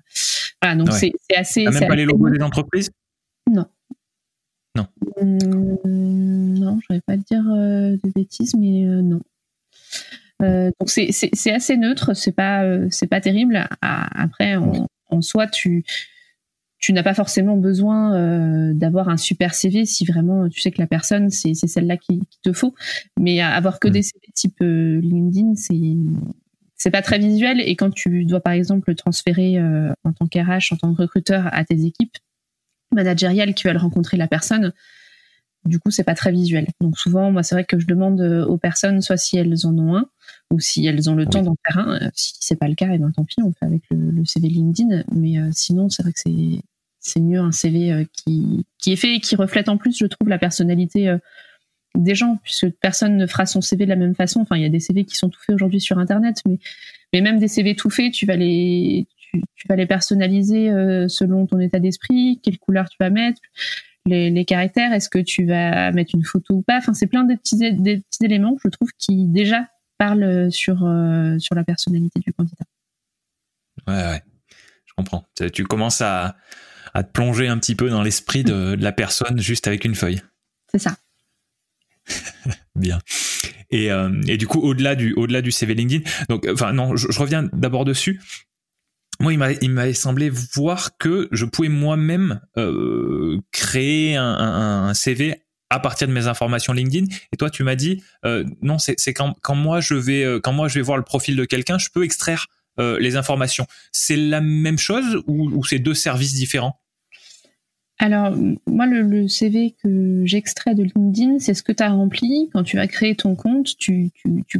Voilà, 0.61 0.75
donc 0.75 0.91
c'est 0.91 1.13
assez. 1.35 1.63
T'as 1.65 1.71
même 1.79 1.87
pas 1.87 1.95
les 1.95 2.05
logos 2.05 2.31
des 2.31 2.41
entreprises? 2.41 2.89
Non. 3.51 3.67
Non. 4.75 4.87
Hum, 5.21 6.57
non, 6.57 6.79
je 6.81 6.95
vais 6.95 7.01
pas 7.01 7.17
te 7.17 7.23
dire 7.23 7.45
euh, 7.47 7.97
de 8.03 8.09
bêtises, 8.09 8.55
mais 8.55 8.85
euh, 8.87 9.03
non. 9.03 9.21
Euh, 10.41 10.71
donc 10.79 10.89
c'est 10.89 11.51
assez 11.51 11.77
neutre, 11.77 12.15
c'est 12.15 12.31
pas 12.31 12.63
c'est 12.89 13.07
pas 13.07 13.21
terrible. 13.21 13.67
Après, 13.81 14.55
en, 14.55 14.87
en 15.09 15.21
soi, 15.21 15.45
tu 15.45 15.85
tu 16.83 16.91
n'as 16.91 17.01
pas 17.01 17.13
forcément 17.13 17.55
besoin 17.55 18.13
euh, 18.13 18.73
d'avoir 18.73 19.07
un 19.07 19.15
super 19.15 19.53
CV 19.53 19.85
si 19.85 20.03
vraiment 20.03 20.49
tu 20.49 20.59
sais 20.59 20.69
que 20.69 20.81
la 20.81 20.85
personne 20.85 21.29
c'est 21.29 21.53
celle-là 21.53 21.95
qui, 21.95 22.19
te 22.43 22.51
faut. 22.51 22.75
Mais 23.17 23.39
avoir 23.39 23.79
que 23.79 23.87
mm. 23.87 23.91
des 23.91 24.03
CV 24.03 24.19
type 24.35 24.61
euh, 24.61 24.99
LinkedIn, 24.99 25.55
c'est 25.55 25.95
c'est 26.75 26.91
pas 26.91 27.01
très 27.01 27.19
visuel 27.19 27.61
et 27.61 27.77
quand 27.77 27.89
tu 27.89 28.25
dois 28.25 28.41
par 28.41 28.51
exemple 28.51 28.89
le 28.89 28.95
transférer 28.95 29.57
euh, 29.57 29.93
en 30.03 30.11
tant 30.11 30.27
qu'RH, 30.27 30.73
en 30.73 30.75
tant 30.75 30.93
que 30.93 31.03
recruteur 31.03 31.47
à 31.53 31.63
tes 31.63 31.85
équipes 31.85 32.17
managériales 32.91 33.53
qui 33.53 33.65
veulent 33.65 33.77
rencontrer 33.77 34.17
la 34.17 34.27
personne, 34.27 34.73
du 35.63 35.79
coup 35.79 35.89
c'est 35.89 36.03
pas 36.03 36.15
très 36.15 36.33
visuel. 36.33 36.67
Donc 36.81 36.97
souvent 36.97 37.31
moi 37.31 37.43
c'est 37.43 37.55
vrai 37.55 37.63
que 37.63 37.79
je 37.79 37.87
demande 37.87 38.19
aux 38.19 38.57
personnes 38.57 39.01
soit 39.01 39.15
si 39.15 39.37
elles 39.37 39.65
en 39.65 39.77
ont 39.77 39.95
un 39.95 40.09
ou 40.51 40.59
si 40.59 40.85
elles 40.85 41.09
ont 41.09 41.15
le 41.15 41.27
temps 41.27 41.43
d'en 41.43 41.55
faire 41.65 41.79
un. 41.79 42.11
Si 42.13 42.33
c'est 42.41 42.57
pas 42.57 42.67
le 42.67 42.75
cas, 42.75 42.89
et 42.89 42.95
eh 42.95 42.97
ben 42.97 43.13
tant 43.13 43.23
pis, 43.23 43.41
on 43.41 43.53
fait 43.53 43.65
avec 43.65 43.83
le, 43.89 44.11
le 44.11 44.25
CV 44.25 44.49
LinkedIn. 44.49 45.05
Mais 45.13 45.35
sinon 45.53 45.87
c'est 45.87 46.03
vrai 46.03 46.11
que 46.11 46.19
c'est 46.19 46.59
c'est 47.03 47.19
mieux 47.19 47.39
un 47.39 47.51
CV 47.51 47.91
euh, 47.91 48.05
qui, 48.13 48.65
qui 48.79 48.93
est 48.93 48.95
fait 48.95 49.15
et 49.15 49.19
qui 49.19 49.35
reflète 49.35 49.69
en 49.69 49.77
plus, 49.77 49.97
je 49.97 50.05
trouve, 50.05 50.29
la 50.29 50.39
personnalité 50.39 51.09
euh, 51.09 51.17
des 51.95 52.15
gens, 52.15 52.39
puisque 52.43 52.69
personne 52.81 53.17
ne 53.17 53.27
fera 53.27 53.45
son 53.45 53.61
CV 53.61 53.83
de 53.83 53.89
la 53.89 53.97
même 53.97 54.15
façon. 54.15 54.39
Enfin, 54.39 54.55
il 54.55 54.63
y 54.63 54.65
a 54.65 54.69
des 54.69 54.79
CV 54.79 55.03
qui 55.03 55.15
sont 55.15 55.29
tout 55.29 55.39
faits 55.45 55.53
aujourd'hui 55.53 55.81
sur 55.81 55.99
Internet, 55.99 56.37
mais, 56.47 56.57
mais 57.13 57.21
même 57.21 57.39
des 57.39 57.49
CV 57.49 57.75
tout 57.75 57.89
faits, 57.89 58.13
tu 58.13 58.25
vas 58.25 58.37
les, 58.37 59.05
tu, 59.31 59.67
vas 59.67 59.75
les 59.75 59.85
personnaliser 59.85 60.71
euh, 60.71 61.07
selon 61.07 61.45
ton 61.45 61.59
état 61.59 61.79
d'esprit, 61.79 62.39
quelle 62.41 62.57
couleur 62.57 62.89
tu 62.89 62.95
vas 62.99 63.09
mettre, 63.09 63.41
les, 64.05 64.31
les 64.31 64.45
caractères, 64.45 64.93
est-ce 64.93 65.09
que 65.09 65.19
tu 65.19 65.45
vas 65.45 65.91
mettre 65.91 66.15
une 66.15 66.23
photo 66.23 66.55
ou 66.55 66.61
pas. 66.61 66.77
Enfin, 66.77 66.93
c'est 66.93 67.07
plein 67.07 67.25
de 67.25 67.35
petits, 67.35 67.57
des 67.57 67.97
petits 67.97 68.25
éléments, 68.25 68.57
je 68.63 68.69
trouve, 68.69 68.89
qui 68.97 69.27
déjà 69.27 69.67
parlent 69.97 70.51
sur, 70.51 70.77
sur 71.39 71.55
la 71.55 71.63
personnalité 71.63 72.19
du 72.19 72.33
candidat. 72.33 72.65
Ouais, 73.87 73.93
ouais, 73.93 74.23
je 74.85 74.93
comprends. 74.97 75.25
Tu 75.53 75.63
commences 75.63 76.01
à, 76.01 76.35
à 76.93 77.03
te 77.03 77.11
plonger 77.11 77.47
un 77.47 77.57
petit 77.57 77.75
peu 77.75 77.89
dans 77.89 78.03
l'esprit 78.03 78.43
de, 78.43 78.75
la 78.79 78.91
personne 78.91 79.39
juste 79.39 79.67
avec 79.67 79.85
une 79.85 79.95
feuille. 79.95 80.21
C'est 80.71 80.79
ça. 80.79 80.97
Bien. 82.75 82.99
Et, 83.69 83.91
euh, 83.91 84.21
et, 84.27 84.37
du 84.37 84.47
coup, 84.47 84.59
au-delà 84.59 84.95
du, 84.95 85.13
au-delà 85.13 85.41
du 85.41 85.51
CV 85.51 85.73
LinkedIn, 85.73 86.09
donc, 86.29 86.47
enfin, 86.51 86.73
non, 86.73 86.95
je, 86.95 87.19
reviens 87.19 87.49
d'abord 87.53 87.85
dessus. 87.85 88.21
Moi, 89.19 89.33
il 89.33 89.69
m'avait 89.71 89.93
semblé 89.93 90.29
voir 90.29 90.97
que 90.97 91.29
je 91.31 91.45
pouvais 91.45 91.69
moi-même 91.69 92.41
euh, 92.57 93.39
créer 93.51 94.15
un, 94.15 94.25
un, 94.25 94.93
CV 94.93 95.43
à 95.69 95.79
partir 95.79 96.07
de 96.07 96.13
mes 96.13 96.27
informations 96.27 96.73
LinkedIn. 96.73 97.05
Et 97.31 97.37
toi, 97.37 97.49
tu 97.49 97.63
m'as 97.63 97.75
dit, 97.75 98.03
euh, 98.25 98.43
non, 98.61 98.77
c'est 98.79 99.13
quand, 99.13 99.35
quand, 99.41 99.55
moi 99.55 99.81
je 99.81 99.93
vais, 99.93 100.39
quand 100.43 100.51
moi 100.51 100.67
je 100.67 100.75
vais 100.75 100.81
voir 100.81 100.97
le 100.97 101.03
profil 101.03 101.35
de 101.35 101.45
quelqu'un, 101.45 101.77
je 101.77 101.89
peux 101.93 102.03
extraire 102.03 102.47
les 102.79 103.15
informations. 103.15 103.67
C'est 103.91 104.15
la 104.15 104.41
même 104.41 104.79
chose 104.79 105.21
ou, 105.27 105.51
ou 105.51 105.63
c'est 105.63 105.77
deux 105.77 105.93
services 105.93 106.33
différents? 106.33 106.82
Alors, 108.03 108.35
moi, 108.67 108.85
le, 108.85 109.29
CV 109.29 109.75
que 109.81 110.23
j'extrais 110.25 110.75
de 110.75 110.83
LinkedIn, 110.83 111.39
c'est 111.39 111.53
ce 111.53 111.63
que 111.63 111.71
tu 111.71 111.81
as 111.83 111.89
rempli. 111.89 112.49
Quand 112.51 112.63
tu 112.63 112.75
vas 112.75 112.85
créer 112.85 113.15
ton 113.15 113.33
compte, 113.33 113.77
tu, 113.77 114.11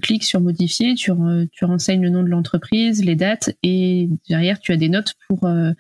cliques 0.02 0.24
sur 0.24 0.40
modifier, 0.40 0.96
tu, 0.96 1.12
tu, 1.52 1.66
renseignes 1.66 2.02
le 2.02 2.10
nom 2.10 2.24
de 2.24 2.30
l'entreprise, 2.30 3.04
les 3.04 3.16
dates, 3.16 3.54
et 3.62 4.08
derrière, 4.30 4.62
tu 4.62 4.72
as 4.72 4.78
des 4.78 4.88
notes 4.88 5.16
pour, 5.28 5.44
euh, 5.44 5.74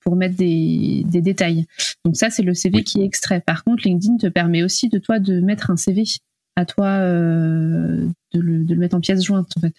pour 0.00 0.16
mettre 0.16 0.34
des, 0.36 1.04
détails. 1.04 1.66
Donc 2.06 2.16
ça, 2.16 2.30
c'est 2.30 2.42
le 2.42 2.54
CV 2.54 2.84
qui 2.84 3.02
est 3.02 3.04
extrait. 3.04 3.42
Par 3.44 3.64
contre, 3.64 3.86
LinkedIn 3.86 4.16
te 4.16 4.28
permet 4.28 4.62
aussi 4.62 4.88
de 4.88 4.98
toi 4.98 5.18
de 5.18 5.40
mettre 5.40 5.70
un 5.70 5.76
CV 5.76 6.04
à 6.60 6.64
toi 6.64 6.86
euh, 6.86 8.06
de, 8.32 8.40
le, 8.40 8.76
mettre 8.76 8.96
en 8.96 9.00
pièce 9.00 9.24
jointe. 9.24 9.50
En 9.56 9.60
fait. 9.60 9.74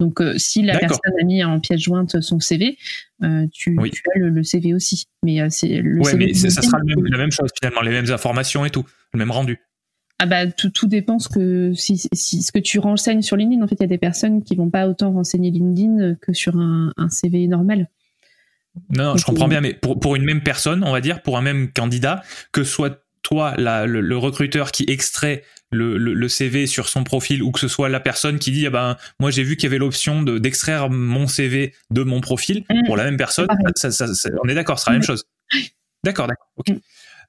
Donc, 0.00 0.20
euh, 0.20 0.34
si 0.36 0.62
la 0.62 0.78
personne 0.78 1.12
a 1.20 1.24
mis 1.24 1.42
en 1.42 1.58
pièce 1.60 1.80
jointe 1.80 2.20
son 2.20 2.40
CV, 2.40 2.78
euh, 3.22 3.46
tu, 3.52 3.76
as 3.78 4.18
le, 4.18 4.42
CV 4.42 4.74
aussi. 4.74 5.06
Mais 5.24 5.48
c'est 5.50 5.80
le 5.80 6.00
mais 6.16 6.34
ça 6.34 6.62
sera 6.62 6.78
la 6.84 7.18
même 7.18 7.32
chose 7.32 7.50
finalement, 7.58 7.82
les 7.82 7.90
mêmes 7.90 8.10
informations 8.10 8.64
et 8.64 8.70
tout, 8.70 8.84
le 9.12 9.18
même 9.18 9.30
rendu. 9.30 9.58
Ah 10.18 10.24
bah 10.24 10.46
tout, 10.46 10.70
tout 10.70 10.86
dépend 10.86 11.18
ce 11.18 11.28
que 11.28 11.74
si, 11.74 12.08
si, 12.12 12.42
ce 12.42 12.50
que 12.50 12.58
tu 12.58 12.78
renseignes 12.78 13.20
sur 13.20 13.36
LinkedIn. 13.36 13.62
En 13.62 13.68
fait, 13.68 13.74
il 13.74 13.82
y 13.82 13.84
a 13.84 13.88
des 13.88 13.98
personnes 13.98 14.42
qui 14.42 14.56
vont 14.56 14.70
pas 14.70 14.88
autant 14.88 15.12
renseigner 15.12 15.50
LinkedIn 15.50 16.14
que 16.14 16.32
sur 16.32 16.56
un, 16.56 16.92
un 16.96 17.08
CV 17.10 17.46
normal. 17.48 17.90
Non, 18.90 19.16
je 19.16 19.24
comprends 19.24 19.48
bien, 19.48 19.60
mais 19.60 19.74
pour, 19.74 19.98
pour 20.00 20.16
une 20.16 20.24
même 20.24 20.42
personne, 20.42 20.84
on 20.84 20.92
va 20.92 21.00
dire, 21.00 21.22
pour 21.22 21.36
un 21.36 21.42
même 21.42 21.70
candidat, 21.72 22.22
que 22.52 22.64
soit 22.64 23.02
toi, 23.26 23.54
le, 23.56 24.16
recruteur 24.16 24.70
qui 24.70 24.84
extrait 24.86 25.42
le, 25.70 26.28
CV 26.28 26.66
sur 26.66 26.88
son 26.88 27.04
profil 27.04 27.42
ou 27.42 27.50
que 27.50 27.60
ce 27.60 27.68
soit 27.68 27.88
la 27.88 28.00
personne 28.00 28.38
qui 28.38 28.50
dit 28.50 28.66
ah 28.66 28.70
ben 28.70 28.96
moi 29.20 29.30
j'ai 29.30 29.42
vu 29.42 29.56
qu'il 29.56 29.64
y 29.64 29.66
avait 29.66 29.78
l'option 29.78 30.22
de 30.22 30.38
d'extraire 30.38 30.90
mon 30.90 31.26
CV 31.26 31.74
de 31.90 32.02
mon 32.02 32.20
profil 32.20 32.64
mm. 32.70 32.86
pour 32.86 32.96
la 32.96 33.04
même 33.04 33.16
personne. 33.16 33.48
On 33.50 34.48
est 34.48 34.54
d'accord 34.54 34.78
c'est 34.78 34.90
la 34.90 34.96
même 34.96 35.02
chose. 35.02 35.24
D'accord 36.04 36.26
d'accord. 36.26 36.48
Ok. 36.56 36.70
Mm. 36.70 36.78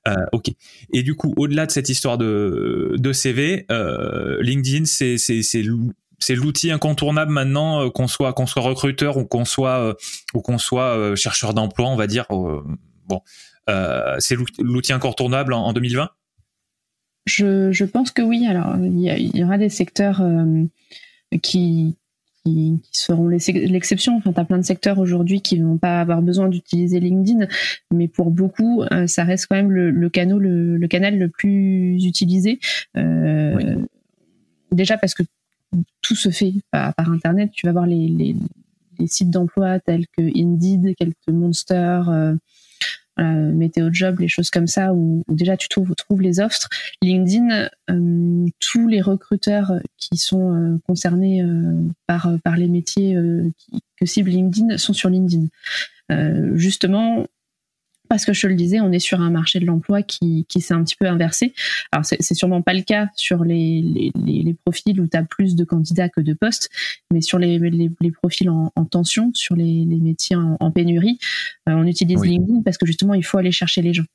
euh, 0.08 0.26
ok. 0.32 0.50
Et 0.94 1.04
du 1.04 1.16
coup 1.16 1.34
au-delà 1.38 1.66
de 1.66 1.72
cette 1.72 1.90
histoire 1.90 2.18
de, 2.18 2.96
de 2.98 3.14
CV 3.14 3.66
euh, 3.72 4.38
LinkedIn 4.42 4.86
c'est 4.86 5.18
c'est 5.18 5.42
c'est 6.20 6.36
l'outil 6.36 6.72
incontournable 6.72 7.32
maintenant 7.32 7.86
euh, 7.86 7.90
qu'on 7.90 8.08
soit 8.08 8.34
qu'on 8.34 8.48
soit 8.48 8.62
recruteur 8.62 9.18
ou 9.18 9.26
qu'on 9.26 9.46
soit 9.46 9.96
ou 10.34 10.42
qu'on 10.42 10.58
soit 10.58 11.16
chercheur 11.16 11.54
d'emploi 11.54 11.90
on 11.90 11.96
va 11.96 12.08
dire 12.08 12.26
bon 12.30 13.22
euh, 13.70 14.16
c'est 14.20 14.38
l'outil 14.60 14.94
incontournable 14.94 15.54
en, 15.54 15.74
2020 15.74 16.10
je, 17.28 17.72
je, 17.72 17.86
pense 17.86 18.12
que 18.12 18.22
oui. 18.22 18.46
Alors, 18.48 18.76
il 18.78 19.00
y, 19.36 19.44
aura 19.44 19.58
des 19.58 19.70
secteurs 19.70 20.22
euh, 20.22 20.64
qui, 21.42 21.96
qui, 22.44 22.80
seront 22.92 23.28
l'exception. 23.28 24.16
Enfin, 24.18 24.34
tu 24.34 24.40
as 24.40 24.46
plein 24.46 24.58
de 24.58 24.64
secteurs 24.64 24.98
aujourd'hui 25.00 25.42
qui 25.42 25.60
vont 25.60 25.78
pas 25.78 26.00
avoir 26.02 26.22
besoin 26.22 26.48
d'utiliser 26.48 27.00
LinkedIn, 27.00 27.48
mais 27.94 28.08
pour 28.08 28.32
beaucoup, 28.32 28.84
euh, 28.84 29.08
ça 29.08 29.24
reste 29.24 29.48
quand 29.48 29.56
même 29.56 29.72
le, 29.72 29.92
le, 29.92 30.10
canal, 30.10 30.40
le, 30.40 30.88
canal 30.88 31.18
le 31.18 31.30
plus 31.30 32.04
utilisé. 32.06 32.60
Déjà 34.72 34.98
parce 34.98 35.14
que 35.14 35.24
tout 36.02 36.16
se 36.16 36.30
fait 36.30 36.54
par, 36.72 36.94
Internet. 36.98 37.52
Tu 37.54 37.66
vas 37.66 37.74
voir 37.74 37.86
les, 37.86 38.08
les, 38.08 38.36
les 39.00 39.08
sites 39.08 39.30
d'emploi 39.30 39.80
tels 39.80 40.08
que 40.08 40.22
Indeed, 40.22 40.96
quelques 40.96 41.28
Monster, 41.28 42.02
euh, 43.20 43.52
météo 43.52 43.90
job, 43.92 44.20
les 44.20 44.28
choses 44.28 44.50
comme 44.50 44.68
ça, 44.68 44.94
où, 44.94 45.24
déjà 45.28 45.58
tu 45.58 45.70
trouves, 45.70 45.94
trouves, 45.96 46.22
les 46.22 46.40
offres. 46.40 46.68
LinkedIn, 47.02 47.70
euh, 47.90 48.46
tous 48.60 48.88
les 48.88 49.02
recruteurs 49.02 49.74
qui 49.98 50.18
sont 50.18 50.54
euh, 50.54 50.78
concernés 50.88 51.44
par, 52.06 52.30
par 52.44 52.58
les 52.58 52.68
métiers 52.68 53.18
qui, 53.58 53.82
que 54.00 54.06
cible 54.06 54.30
LinkedIn 54.30 54.78
sont 54.78 54.94
sur 54.94 55.10
LinkedIn. 55.10 55.48
justement, 56.56 57.26
parce 58.10 58.26
que 58.26 58.34
je 58.34 58.42
te 58.42 58.48
le 58.48 58.56
disais, 58.56 58.80
on 58.80 58.92
est 58.92 59.00
sur 59.00 59.22
un 59.22 59.30
marché 59.30 59.60
de 59.60 59.66
l'emploi 59.66 60.02
qui, 60.04 60.46
qui 60.50 60.62
s'est 60.62 60.74
un 60.74 60.84
petit 60.84 60.96
peu 60.96 61.08
inversé. 61.08 61.54
Alors 61.92 62.06
c'est, 62.06 62.22
sûrement 62.34 62.62
pas 62.62 62.74
le 62.74 62.82
cas 62.82 63.08
sur 63.16 63.44
les, 63.44 63.82
les, 63.82 64.12
les 64.44 64.54
profils 64.54 65.00
où 65.00 65.08
tu 65.08 65.18
as 65.18 65.24
plus 65.24 65.56
de 65.56 65.64
candidats 65.64 66.10
que 66.10 66.22
de 66.22 66.34
postes, 66.34 66.70
mais 67.14 67.22
sur 67.22 67.40
les, 67.40 67.60
les, 67.60 68.12
profils 68.12 68.50
en, 68.50 68.72
en, 68.76 68.86
tension, 68.86 69.32
sur 69.34 69.56
les, 69.56 69.86
métiers 69.86 70.36
en, 70.36 70.72
pénurie, 70.72 71.20
euh, 71.70 71.74
on 71.74 71.86
utilise 71.86 72.24
LinkedIn 72.24 72.62
parce 72.64 72.78
que 72.78 72.86
justement 72.86 73.14
il 73.14 73.24
faut 73.24 73.38
aller 73.38 73.52
chercher 73.52 73.82
les 73.82 73.94
gens. 73.94 74.06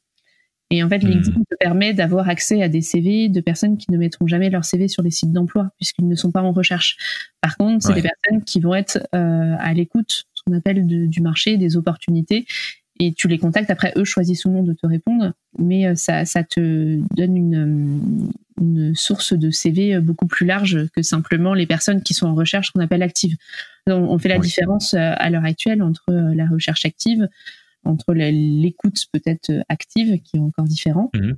Et 0.70 0.82
en 0.82 0.88
fait, 0.88 0.98
LinkedIn 0.98 1.38
hmm. 1.38 1.44
te 1.50 1.54
permet 1.60 1.92
d'avoir 1.92 2.30
accès 2.30 2.62
à 2.62 2.68
des 2.68 2.80
CV 2.80 3.28
de 3.28 3.40
personnes 3.42 3.76
qui 3.76 3.90
ne 3.92 3.98
mettront 3.98 4.26
jamais 4.26 4.48
leur 4.48 4.64
CV 4.64 4.88
sur 4.88 5.02
les 5.02 5.10
sites 5.10 5.30
d'emploi 5.30 5.70
puisqu'ils 5.78 6.08
ne 6.08 6.14
sont 6.14 6.32
pas 6.32 6.40
en 6.40 6.52
recherche. 6.52 6.96
Par 7.42 7.58
contre, 7.58 7.84
c'est 7.84 7.92
des 7.92 8.02
personnes 8.02 8.42
qui 8.42 8.58
vont 8.58 8.74
être 8.74 9.06
euh, 9.14 9.54
à 9.58 9.74
l'écoute, 9.74 10.24
ce 10.32 10.42
qu'on 10.46 10.56
appelle 10.56 10.86
du 10.86 11.20
marché, 11.20 11.58
des 11.58 11.76
opportunités 11.76 12.46
et 13.00 13.12
tu 13.12 13.28
les 13.28 13.38
contactes. 13.38 13.70
Après, 13.70 13.92
eux 13.96 14.04
choisissent 14.04 14.44
ou 14.44 14.50
non 14.50 14.62
de 14.62 14.74
te 14.74 14.86
répondre, 14.86 15.32
mais 15.58 15.86
euh, 15.86 15.94
ça, 15.94 16.24
ça 16.24 16.44
te 16.44 16.98
donne 17.16 17.36
une, 17.36 18.32
une, 18.60 18.94
source 18.94 19.32
de 19.32 19.50
CV 19.50 19.98
beaucoup 20.00 20.26
plus 20.26 20.46
large 20.46 20.88
que 20.94 21.02
simplement 21.02 21.54
les 21.54 21.66
personnes 21.66 22.02
qui 22.02 22.14
sont 22.14 22.26
en 22.26 22.34
recherche 22.34 22.70
qu'on 22.70 22.80
appelle 22.80 23.02
active. 23.02 23.36
Donc, 23.86 24.10
on 24.10 24.18
fait 24.18 24.28
la 24.28 24.38
différence 24.38 24.94
euh, 24.94 25.12
à 25.16 25.30
l'heure 25.30 25.44
actuelle 25.44 25.82
entre 25.82 26.10
euh, 26.10 26.34
la 26.34 26.46
recherche 26.46 26.84
active, 26.84 27.28
entre 27.84 28.14
l'écoute 28.14 29.06
peut-être 29.12 29.50
active, 29.68 30.20
qui 30.22 30.36
est 30.36 30.40
encore 30.40 30.66
différent. 30.66 31.10
Mhm. 31.14 31.36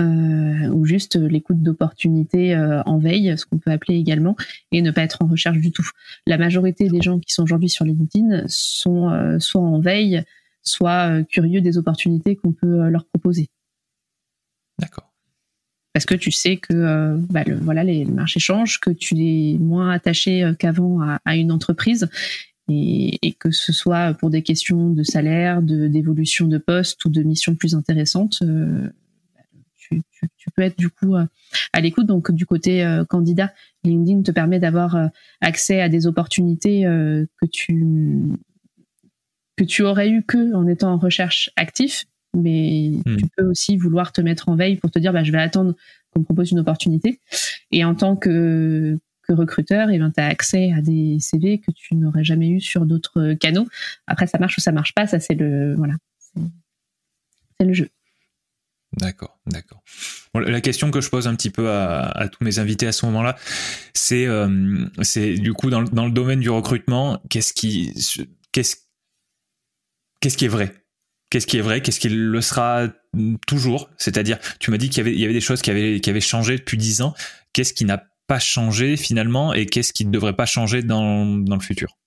Euh, 0.00 0.68
ou 0.70 0.86
juste 0.86 1.16
l'écoute 1.16 1.62
d'opportunités 1.62 2.56
en 2.56 2.96
veille, 2.96 3.36
ce 3.36 3.44
qu'on 3.44 3.58
peut 3.58 3.70
appeler 3.70 3.98
également, 3.98 4.34
et 4.72 4.80
ne 4.80 4.90
pas 4.90 5.02
être 5.02 5.20
en 5.20 5.26
recherche 5.26 5.58
du 5.58 5.72
tout. 5.72 5.86
La 6.26 6.38
majorité 6.38 6.88
des 6.88 7.02
gens 7.02 7.18
qui 7.20 7.34
sont 7.34 7.42
aujourd'hui 7.42 7.68
sur 7.68 7.84
LinkedIn 7.84 8.44
sont 8.46 9.38
soit 9.40 9.60
en 9.60 9.80
veille, 9.80 10.24
soit 10.64 11.10
euh, 11.10 11.22
curieux 11.22 11.60
des 11.60 11.78
opportunités 11.78 12.36
qu'on 12.36 12.52
peut 12.52 12.80
euh, 12.80 12.90
leur 12.90 13.04
proposer. 13.04 13.48
D'accord. 14.78 15.12
Parce 15.92 16.06
que 16.06 16.14
tu 16.14 16.32
sais 16.32 16.56
que 16.56 16.72
euh, 16.72 17.16
bah, 17.30 17.44
le, 17.46 17.54
voilà, 17.56 17.84
les, 17.84 18.04
marchés 18.04 18.40
changent, 18.40 18.80
que 18.80 18.90
tu 18.90 19.14
es 19.18 19.58
moins 19.58 19.90
attaché 19.90 20.52
qu'avant 20.58 21.00
à, 21.24 21.36
une 21.36 21.52
entreprise 21.52 22.08
et, 22.68 23.36
que 23.38 23.52
ce 23.52 23.72
soit 23.72 24.14
pour 24.14 24.30
des 24.30 24.42
questions 24.42 24.90
de 24.90 25.04
salaire, 25.04 25.62
d'évolution 25.62 26.48
de, 26.48 26.58
poste 26.58 27.04
ou 27.04 27.10
de 27.10 27.22
missions 27.22 27.54
plus 27.54 27.76
intéressantes, 27.76 28.42
tu, 29.78 30.02
peux 30.56 30.62
être 30.62 30.78
du 30.78 30.90
coup 30.90 31.14
à 31.14 31.80
l'écoute. 31.80 32.06
Donc 32.06 32.32
du 32.32 32.44
côté 32.44 32.84
candidat, 33.08 33.52
LinkedIn 33.84 34.22
te 34.22 34.32
permet 34.32 34.58
d'avoir 34.58 35.10
accès 35.40 35.80
à 35.80 35.88
des 35.88 36.08
opportunités 36.08 36.82
que 36.82 37.46
tu 37.52 38.34
que 39.56 39.64
tu 39.64 39.82
aurais 39.82 40.10
eu 40.10 40.22
que 40.22 40.54
en 40.54 40.66
étant 40.66 40.92
en 40.92 40.98
recherche 40.98 41.50
actif, 41.56 42.06
mais 42.34 42.92
hmm. 43.06 43.16
tu 43.16 43.26
peux 43.36 43.44
aussi 43.44 43.76
vouloir 43.76 44.12
te 44.12 44.20
mettre 44.20 44.48
en 44.48 44.56
veille 44.56 44.76
pour 44.76 44.90
te 44.90 44.98
dire 44.98 45.12
bah, 45.12 45.24
je 45.24 45.32
vais 45.32 45.40
attendre 45.40 45.74
qu'on 46.10 46.20
me 46.20 46.24
propose 46.24 46.50
une 46.50 46.58
opportunité. 46.58 47.20
Et 47.70 47.84
en 47.84 47.94
tant 47.94 48.16
que, 48.16 48.98
que 49.22 49.32
recruteur, 49.32 49.90
et 49.90 49.96
eh 49.96 49.98
ben, 49.98 50.10
tu 50.10 50.20
as 50.20 50.26
accès 50.26 50.72
à 50.72 50.80
des 50.80 51.18
CV 51.20 51.58
que 51.58 51.70
tu 51.70 51.94
n'aurais 51.94 52.24
jamais 52.24 52.48
eu 52.48 52.60
sur 52.60 52.86
d'autres 52.86 53.34
canaux. 53.34 53.66
Après, 54.06 54.26
ça 54.26 54.38
marche 54.38 54.58
ou 54.58 54.60
ça 54.60 54.72
marche 54.72 54.94
pas, 54.94 55.06
ça 55.06 55.20
c'est 55.20 55.34
le 55.34 55.74
voilà, 55.74 55.94
c'est 57.58 57.66
le 57.66 57.72
jeu. 57.72 57.88
D'accord, 58.96 59.40
d'accord. 59.46 59.82
la 60.34 60.60
question 60.60 60.92
que 60.92 61.00
je 61.00 61.10
pose 61.10 61.26
un 61.26 61.34
petit 61.34 61.50
peu 61.50 61.68
à, 61.68 62.28
tous 62.30 62.44
mes 62.44 62.60
invités 62.60 62.86
à 62.86 62.92
ce 62.92 63.06
moment-là, 63.06 63.36
c'est 63.92 64.26
euh, 64.26 64.86
c'est 65.02 65.34
du 65.34 65.52
coup 65.52 65.68
dans, 65.68 65.82
dans, 65.82 66.06
le 66.06 66.12
domaine 66.12 66.38
du 66.38 66.48
recrutement, 66.48 67.20
qu'est-ce 67.28 67.52
qui 67.52 67.92
qu'est-ce 68.52 68.76
qu'est-ce 70.24 70.38
qui 70.38 70.46
est 70.46 70.48
vrai? 70.48 70.72
Qu'est-ce 71.28 71.46
qui 71.46 71.58
est 71.58 71.60
vrai? 71.60 71.82
Qu'est-ce 71.82 72.00
qui 72.00 72.08
le 72.08 72.40
sera 72.40 72.88
toujours? 73.46 73.90
C'est-à-dire, 73.98 74.38
tu 74.58 74.70
m'as 74.70 74.78
dit 74.78 74.88
qu'il 74.88 75.06
y 75.06 75.24
avait, 75.24 75.34
des 75.34 75.40
choses 75.42 75.60
qui 75.60 75.70
avaient, 75.70 76.00
qui 76.00 76.08
avaient 76.08 76.22
changé 76.22 76.56
depuis 76.56 76.78
dix 76.78 77.02
ans. 77.02 77.12
Qu'est-ce 77.52 77.74
qui 77.74 77.84
n'a 77.84 78.02
pas 78.26 78.38
changé 78.38 78.96
finalement? 78.96 79.52
Et 79.52 79.66
qu'est-ce 79.66 79.92
qui 79.92 80.06
ne 80.06 80.10
devrait 80.10 80.32
pas 80.32 80.46
changer 80.46 80.82
dans, 80.82 81.26
le 81.26 81.60
futur? 81.60 81.98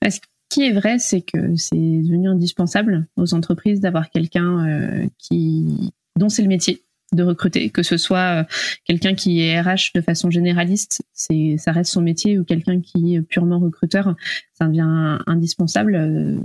Bah, 0.00 0.08
Ce 0.12 0.20
qui 0.50 0.66
est 0.66 0.72
vrai, 0.72 1.00
c'est 1.00 1.22
que 1.22 1.56
c'est 1.56 1.74
devenu 1.74 2.28
indispensable 2.28 3.08
aux 3.16 3.34
entreprises 3.34 3.80
d'avoir 3.80 4.08
quelqu'un 4.10 4.68
euh, 4.68 5.08
qui 5.18 5.92
dont 6.16 6.28
c'est 6.28 6.42
le 6.42 6.48
métier 6.48 6.84
de 7.12 7.22
recruter, 7.22 7.70
que 7.70 7.82
ce 7.82 7.96
soit 7.96 8.40
euh, 8.40 8.44
quelqu'un 8.84 9.14
qui 9.14 9.40
est 9.40 9.60
RH 9.60 9.92
de 9.94 10.00
façon 10.00 10.30
généraliste, 10.30 11.02
c'est 11.12 11.56
ça 11.58 11.72
reste 11.72 11.92
son 11.92 12.02
métier, 12.02 12.38
ou 12.38 12.44
quelqu'un 12.44 12.80
qui 12.80 13.14
est 13.14 13.22
purement 13.22 13.58
recruteur, 13.58 14.14
ça 14.52 14.66
devient 14.66 15.18
indispensable. 15.26 15.94
Euh, 15.94 16.36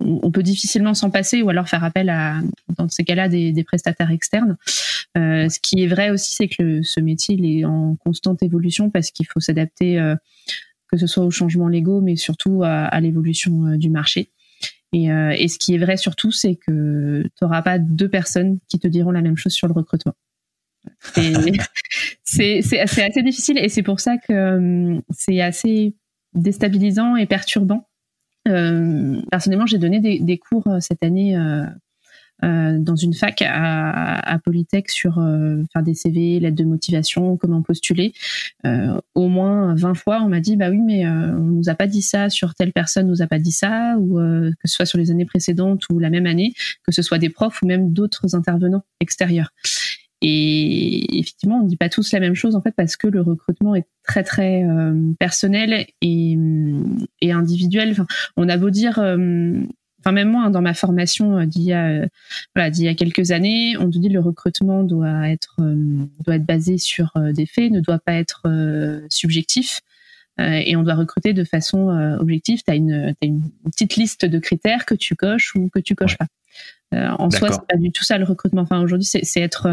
on 0.00 0.30
peut, 0.30 0.42
difficilement 0.42 0.92
s'en 0.92 1.08
passer 1.08 1.40
ou 1.40 1.48
alors 1.48 1.66
faire 1.66 1.82
appel 1.82 2.10
à, 2.10 2.40
dans 2.76 2.90
ces 2.90 3.04
cas-là, 3.04 3.30
des, 3.30 3.64
prestataires 3.64 4.10
externes. 4.10 4.58
Euh, 5.16 5.48
ce 5.48 5.58
qui 5.60 5.82
est 5.82 5.86
vrai 5.86 6.10
aussi, 6.10 6.34
c'est 6.34 6.48
que 6.48 6.82
ce 6.82 7.00
métier 7.00 7.36
il 7.36 7.46
est 7.46 7.64
en 7.64 7.96
constante 7.96 8.42
évolution 8.42 8.90
parce 8.90 9.10
qu'il 9.10 9.26
faut 9.26 9.40
s'adapter, 9.40 9.96
que 10.88 10.98
ce 10.98 11.06
soit 11.06 11.24
aux 11.24 11.30
changements 11.30 11.68
légaux, 11.68 12.02
mais 12.02 12.16
surtout 12.16 12.62
à 12.64 13.00
l'évolution 13.00 13.78
du 13.78 13.88
marché. 13.88 14.28
Euh, 14.94 15.34
et, 15.36 15.48
ce 15.48 15.58
qui 15.58 15.74
est 15.74 15.78
vrai 15.78 15.96
surtout, 15.96 16.30
c'est 16.30 16.56
que 16.56 17.22
tu 17.22 17.30
n'auras 17.44 17.62
pas 17.62 17.78
deux 17.78 18.08
personnes 18.08 18.58
qui 18.68 18.78
te 18.78 18.88
diront 18.88 19.10
la 19.10 19.22
même 19.22 19.36
chose 19.36 19.52
sur 19.52 19.66
le 19.66 19.72
recrutement. 19.72 20.14
c'est 22.24 22.58
assez, 22.80 23.22
difficile 23.22 23.58
et 23.58 23.68
c'est 23.68 23.84
pour 23.84 24.00
ça 24.00 24.16
que 24.18 24.32
euh, 24.32 25.00
c'est 25.10 25.40
assez 25.40 25.94
déstabilisant 26.34 27.16
et 27.16 27.26
perturbant. 27.26 27.88
Euh, 28.48 29.22
personnellement, 29.30 29.66
j'ai 29.66 29.78
donné 29.78 30.00
des, 30.00 30.38
cours 30.38 30.66
cette 30.80 31.02
année 31.04 31.36
euh, 32.44 32.78
dans 32.78 32.96
une 32.96 33.14
fac 33.14 33.42
à, 33.42 34.18
à 34.18 34.38
Polytech 34.38 34.90
sur 34.90 35.18
euh, 35.18 35.62
faire 35.72 35.82
des 35.82 35.94
CV, 35.94 36.40
lettres 36.40 36.56
de 36.56 36.64
motivation, 36.64 37.36
comment 37.36 37.62
postuler. 37.62 38.12
Euh, 38.66 39.00
au 39.14 39.28
moins 39.28 39.74
20 39.74 39.94
fois, 39.94 40.22
on 40.22 40.28
m'a 40.28 40.40
dit 40.40 40.56
bah 40.56 40.70
oui, 40.70 40.80
mais 40.80 41.06
on 41.06 41.38
nous 41.38 41.68
a 41.68 41.74
pas 41.74 41.86
dit 41.86 42.02
ça 42.02 42.30
sur 42.30 42.54
telle 42.54 42.72
personne, 42.72 43.06
nous 43.06 43.22
a 43.22 43.26
pas 43.26 43.38
dit 43.38 43.52
ça, 43.52 43.96
ou 43.98 44.16
que 44.16 44.68
ce 44.68 44.74
soit 44.74 44.86
sur 44.86 44.98
les 44.98 45.10
années 45.10 45.24
précédentes 45.24 45.84
ou 45.90 45.98
la 45.98 46.10
même 46.10 46.26
année, 46.26 46.54
que 46.84 46.92
ce 46.92 47.02
soit 47.02 47.18
des 47.18 47.30
profs 47.30 47.62
ou 47.62 47.66
même 47.66 47.92
d'autres 47.92 48.34
intervenants 48.34 48.82
extérieurs. 49.00 49.50
Et 50.24 51.18
effectivement, 51.18 51.58
on 51.58 51.64
ne 51.64 51.68
dit 51.68 51.76
pas 51.76 51.88
tous 51.88 52.12
la 52.12 52.20
même 52.20 52.36
chose 52.36 52.54
en 52.54 52.60
fait 52.60 52.72
parce 52.76 52.96
que 52.96 53.08
le 53.08 53.20
recrutement 53.20 53.74
est 53.74 53.86
très 54.04 54.22
très 54.22 54.64
personnel 55.18 55.86
et, 56.00 56.38
et 57.20 57.32
individuel. 57.32 57.90
Enfin, 57.90 58.06
on 58.36 58.48
a 58.48 58.56
beau 58.56 58.70
dire 58.70 59.00
enfin 60.02 60.12
même 60.12 60.30
moi 60.30 60.44
hein, 60.44 60.50
dans 60.50 60.60
ma 60.60 60.74
formation 60.74 61.38
euh, 61.38 61.46
d'il 61.46 61.62
y 61.62 61.72
a 61.72 61.86
euh, 61.86 62.06
voilà 62.54 62.70
d'il 62.70 62.84
y 62.84 62.88
a 62.88 62.94
quelques 62.94 63.30
années, 63.30 63.76
on 63.78 63.90
te 63.90 63.98
dit 63.98 64.08
le 64.08 64.20
recrutement 64.20 64.82
doit 64.82 65.28
être 65.28 65.56
euh, 65.60 66.04
doit 66.24 66.36
être 66.36 66.46
basé 66.46 66.78
sur 66.78 67.12
des 67.32 67.46
faits, 67.46 67.70
ne 67.70 67.80
doit 67.80 67.98
pas 67.98 68.14
être 68.14 68.42
subjectif. 69.08 69.80
et 70.38 70.76
on 70.76 70.82
doit 70.82 70.94
recruter 70.94 71.32
de 71.34 71.44
façon 71.44 71.88
objective. 72.18 72.62
Tu 72.64 72.70
as 72.70 72.74
une, 72.74 73.14
une 73.22 73.42
petite 73.70 73.96
liste 73.96 74.24
de 74.24 74.38
critères 74.38 74.86
que 74.86 74.94
tu 74.94 75.14
coches 75.14 75.54
ou 75.54 75.68
que 75.68 75.78
tu 75.78 75.94
coches 75.94 76.16
pas. 76.16 76.26
en 76.92 77.30
soi, 77.30 77.52
c'est 77.52 77.66
pas 77.68 77.76
du 77.76 77.92
tout 77.92 78.04
ça 78.04 78.18
le 78.18 78.24
recrutement. 78.24 78.62
Enfin, 78.62 78.80
aujourd'hui, 78.80 79.06
c'est 79.06 79.40
être 79.40 79.68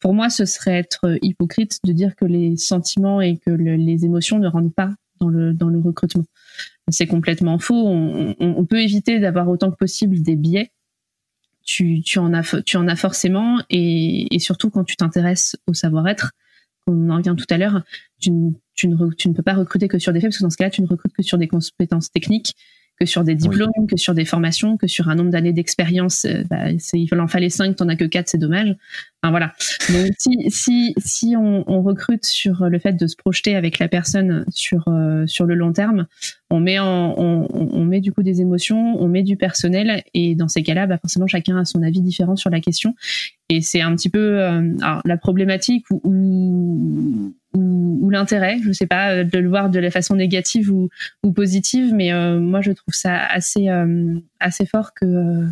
pour 0.00 0.14
moi, 0.14 0.30
ce 0.30 0.44
serait 0.44 0.78
être 0.78 1.18
hypocrite 1.22 1.78
de 1.84 1.92
dire 1.92 2.16
que 2.16 2.24
les 2.24 2.56
sentiments 2.56 3.20
et 3.20 3.38
que 3.38 3.50
les 3.50 4.04
émotions 4.04 4.38
ne 4.38 4.48
rentrent 4.48 4.74
pas 4.74 4.92
dans 5.20 5.28
le, 5.28 5.52
dans 5.52 5.68
le 5.68 5.80
recrutement 5.80 6.24
c'est 6.88 7.06
complètement 7.06 7.58
faux. 7.58 7.86
On, 7.86 8.66
peut 8.66 8.80
éviter 8.80 9.20
d'avoir 9.20 9.48
autant 9.48 9.70
que 9.70 9.76
possible 9.76 10.20
des 10.20 10.36
biais. 10.36 10.70
Tu, 11.64 12.02
en, 12.16 12.34
as, 12.34 12.62
tu 12.62 12.76
en 12.76 12.88
as 12.88 12.96
forcément, 12.96 13.62
et, 13.70 14.38
surtout 14.40 14.70
quand 14.70 14.84
tu 14.84 14.96
t'intéresses 14.96 15.56
au 15.66 15.74
savoir-être, 15.74 16.32
on 16.86 17.10
en 17.10 17.18
revient 17.18 17.36
tout 17.38 17.46
à 17.50 17.58
l'heure, 17.58 17.82
tu, 18.20 18.30
tu, 18.74 18.88
ne, 18.88 19.32
peux 19.32 19.42
pas 19.42 19.54
recruter 19.54 19.86
que 19.86 19.98
sur 19.98 20.12
des 20.12 20.20
faits, 20.20 20.30
parce 20.30 20.38
que 20.38 20.42
dans 20.42 20.50
ce 20.50 20.56
cas-là, 20.56 20.70
tu 20.70 20.82
ne 20.82 20.88
recrutes 20.88 21.12
que 21.12 21.22
sur 21.22 21.38
des 21.38 21.46
compétences 21.46 22.10
techniques, 22.10 22.54
que 23.02 23.06
sur 23.06 23.24
des 23.24 23.34
diplômes, 23.34 23.86
que 23.90 23.96
sur 23.96 24.14
des 24.14 24.24
formations, 24.24 24.76
que 24.76 24.86
sur 24.86 25.08
un 25.08 25.16
nombre 25.16 25.30
d'années 25.30 25.52
d'expérience. 25.52 26.24
Euh, 26.24 26.44
bah, 26.48 26.70
il 26.92 27.20
en 27.20 27.26
fallait 27.26 27.50
cinq, 27.50 27.74
t'en 27.74 27.88
as 27.88 27.96
que 27.96 28.04
quatre, 28.04 28.28
c'est 28.28 28.38
dommage. 28.38 28.76
Enfin, 29.20 29.30
voilà. 29.30 29.52
Donc 29.92 30.12
si 30.18 30.50
si 30.50 30.94
si 30.98 31.34
on, 31.36 31.64
on, 31.68 31.82
recrute 31.82 32.24
sur 32.24 32.68
le 32.68 32.78
fait 32.78 32.92
de 32.92 33.06
se 33.08 33.16
projeter 33.16 33.56
avec 33.56 33.80
la 33.80 33.88
personne 33.88 34.44
sur 34.50 34.84
euh, 34.86 35.26
sur 35.26 35.46
le 35.46 35.56
long 35.56 35.72
terme, 35.72 36.06
on 36.50 36.60
met 36.60 36.78
en, 36.78 37.14
on, 37.18 37.48
on, 37.50 37.84
met 37.84 38.00
du 38.00 38.12
coup 38.12 38.22
des 38.22 38.40
émotions, 38.40 39.00
on 39.02 39.08
met 39.08 39.24
du 39.24 39.36
personnel 39.36 40.04
et 40.14 40.36
dans 40.36 40.48
ces 40.48 40.62
cas-là, 40.62 40.86
bah 40.86 40.98
forcément 40.98 41.26
chacun 41.26 41.56
a 41.56 41.64
son 41.64 41.82
avis 41.82 42.02
différent 42.02 42.36
sur 42.36 42.50
la 42.50 42.60
question 42.60 42.94
et 43.48 43.60
c'est 43.60 43.80
un 43.80 43.94
petit 43.96 44.10
peu 44.10 44.40
euh, 44.40 44.74
alors, 44.80 45.02
la 45.04 45.16
problématique 45.16 45.84
où, 45.90 46.00
où, 46.04 47.34
ou, 47.54 48.10
l'intérêt, 48.10 48.58
je 48.62 48.72
sais 48.72 48.86
pas, 48.86 49.24
de 49.24 49.38
le 49.38 49.48
voir 49.48 49.70
de 49.70 49.78
la 49.78 49.90
façon 49.90 50.16
négative 50.16 50.70
ou, 50.70 50.88
ou 51.22 51.32
positive, 51.32 51.94
mais 51.94 52.12
euh, 52.12 52.38
moi 52.38 52.60
je 52.60 52.72
trouve 52.72 52.94
ça 52.94 53.18
assez 53.18 53.68
assez 54.40 54.66
fort 54.66 54.92
que 54.94 55.46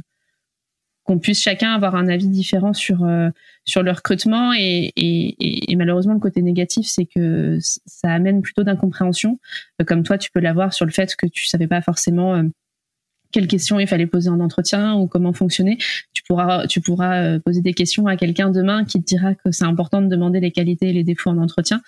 qu'on 1.11 1.19
puisse 1.19 1.43
chacun 1.43 1.73
avoir 1.73 1.97
un 1.97 2.09
avis 2.09 2.29
différent 2.29 2.73
sur 2.73 3.05
euh, 3.05 3.31
sur 3.65 3.83
le 3.83 3.91
recrutement. 3.91 4.53
Et, 4.53 4.93
et, 4.97 5.73
et, 5.73 5.77
malheureusement 5.77 6.15
le 6.15 6.21
côté 6.21 6.41
négatif 6.43 6.87
c'est 6.87 7.07
que 7.07 7.59
ça 7.61 8.13
amène 8.13 8.43
plutôt 8.43 8.63
d'incompréhension. 8.63 9.41
Euh, 9.81 9.85
comme 9.85 10.03
toi 10.03 10.19
tu 10.19 10.31
peux 10.31 10.41
l'avoir 10.41 10.73
sur 10.73 10.87
le 10.87 10.93
fait 10.93 11.17
que 11.17 11.27
tu 11.27 11.47
savais 11.47 11.67
pas 11.67 11.83
forcément 11.83 12.35
euh, 12.35 12.45
quelles 13.33 13.47
questions 13.47 13.79
il 13.79 13.87
fallait 13.87 14.07
poser 14.07 14.29
en 14.31 14.41
entretien 14.41 14.95
ou 14.95 15.07
comment 15.07 15.33
fonctionner. 15.33 15.79
Tu 16.13 16.23
pourras, 16.23 16.67
tu 16.67 16.81
pourras 16.81 17.23
euh, 17.23 17.39
poser 17.39 17.61
des 17.61 17.75
questions 17.75 18.07
à 18.07 18.17
quelqu'un 18.17 18.51
demain 18.51 18.85
qui 18.85 19.01
te 19.01 19.07
dira 19.07 19.35
que 19.35 19.51
c'est 19.51 19.65
important 19.65 20.03
de 20.03 20.09
demander 20.09 20.41
les 20.41 20.51
qualités 20.51 20.89
et 20.89 20.93
les 20.93 21.05
défauts 21.05 21.31
en 21.31 21.39
entretien. 21.39 21.83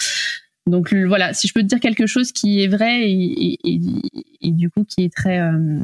Donc 0.66 0.95
voilà, 0.95 1.34
si 1.34 1.49
je 1.49 1.55
peux 1.55 1.62
te 1.62 1.66
dire 1.66 1.80
quelque 1.80 2.07
chose 2.07 2.30
qui 2.30 2.62
est 2.62 2.68
vrai 2.68 3.11
et, 3.11 3.59
du 4.43 4.70
coup 4.70 4.84
qui 4.84 5.05
est 5.05 5.12
très 5.12 5.40
euh, 5.40 5.80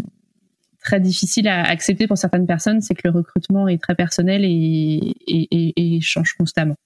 très 0.81 1.01
difficile 1.01 1.49
à 1.49 1.65
accepter 1.65 2.07
pour 2.07 2.17
certaines 2.17 2.47
personnes, 2.47 2.81
c'est 2.81 2.95
que 2.95 3.03
le 3.05 3.11
recrutement 3.11 3.67
est 3.67 3.83
très 3.83 3.97
personnel 3.97 4.43
et, 4.45 5.99
change 6.01 6.35
constamment. 6.35 6.77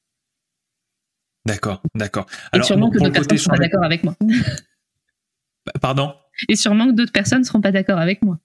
D'accord, 1.44 1.82
d'accord. 1.94 2.26
Et 2.54 2.62
sûrement 2.62 2.88
que 2.88 2.98
d'autres 2.98 3.26
personnes 3.26 3.52
pas 3.52 3.58
d'accord 3.58 3.84
avec 3.84 4.04
moi. 4.04 4.16
Pardon? 5.80 6.14
Et 6.48 6.56
sûrement 6.56 6.86
que 6.86 6.92
d'autres 6.92 7.12
personnes 7.12 7.40
ne 7.40 7.44
seront 7.44 7.60
pas 7.60 7.72
d'accord 7.72 7.98
avec 7.98 8.22
moi. 8.22 8.38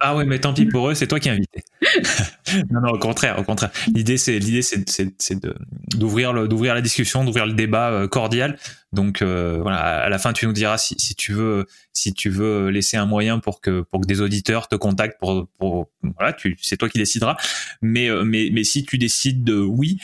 Ah 0.00 0.16
oui, 0.16 0.24
mais 0.26 0.40
tant 0.40 0.52
pis 0.52 0.66
pour 0.66 0.90
eux, 0.90 0.94
c'est 0.94 1.06
toi 1.06 1.20
qui 1.20 1.28
es 1.28 1.32
invité. 1.32 1.62
non, 2.70 2.80
non, 2.80 2.88
au 2.88 2.98
contraire, 2.98 3.38
au 3.38 3.44
contraire. 3.44 3.70
L'idée, 3.94 4.16
c'est 4.16 4.38
l'idée, 4.38 4.62
c'est, 4.62 5.46
d'ouvrir 5.94 6.32
le, 6.32 6.48
d'ouvrir 6.48 6.74
la 6.74 6.80
discussion, 6.80 7.24
d'ouvrir 7.24 7.46
le 7.46 7.52
débat 7.52 7.90
euh, 7.90 8.08
cordial. 8.08 8.58
Donc 8.92 9.22
euh, 9.22 9.58
voilà, 9.60 9.78
à 9.78 10.08
la 10.08 10.18
fin, 10.18 10.32
tu 10.32 10.46
nous 10.46 10.52
diras 10.52 10.78
si, 10.78 10.96
si 10.98 11.14
tu 11.14 11.32
veux, 11.32 11.66
si 11.92 12.14
tu 12.14 12.30
veux 12.30 12.70
laisser 12.70 12.96
un 12.96 13.06
moyen 13.06 13.38
pour 13.38 13.60
que 13.60 13.82
pour 13.82 14.00
que 14.00 14.06
des 14.06 14.20
auditeurs 14.20 14.66
te 14.66 14.74
contactent 14.74 15.20
pour, 15.20 15.46
pour 15.58 15.90
voilà, 16.18 16.36
c'est 16.60 16.76
toi 16.76 16.88
qui 16.88 16.98
décideras. 16.98 17.36
Mais 17.80 18.08
euh, 18.08 18.24
mais 18.24 18.50
mais 18.52 18.64
si 18.64 18.84
tu 18.84 18.98
décides 18.98 19.44
de 19.44 19.60
oui. 19.60 19.98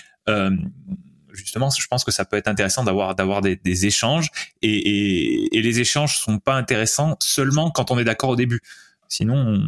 Justement, 1.38 1.70
je 1.70 1.86
pense 1.86 2.04
que 2.04 2.10
ça 2.10 2.24
peut 2.24 2.36
être 2.36 2.48
intéressant 2.48 2.84
d'avoir 2.84 3.14
d'avoir 3.14 3.40
des, 3.40 3.86
échanges 3.86 4.30
et, 4.62 5.48
les 5.52 5.80
échanges 5.80 6.18
sont 6.18 6.38
pas 6.38 6.54
intéressants 6.54 7.16
seulement 7.20 7.70
quand 7.70 7.90
on 7.90 7.98
est 7.98 8.04
d'accord 8.04 8.30
au 8.30 8.36
début. 8.36 8.60
Sinon, 9.08 9.62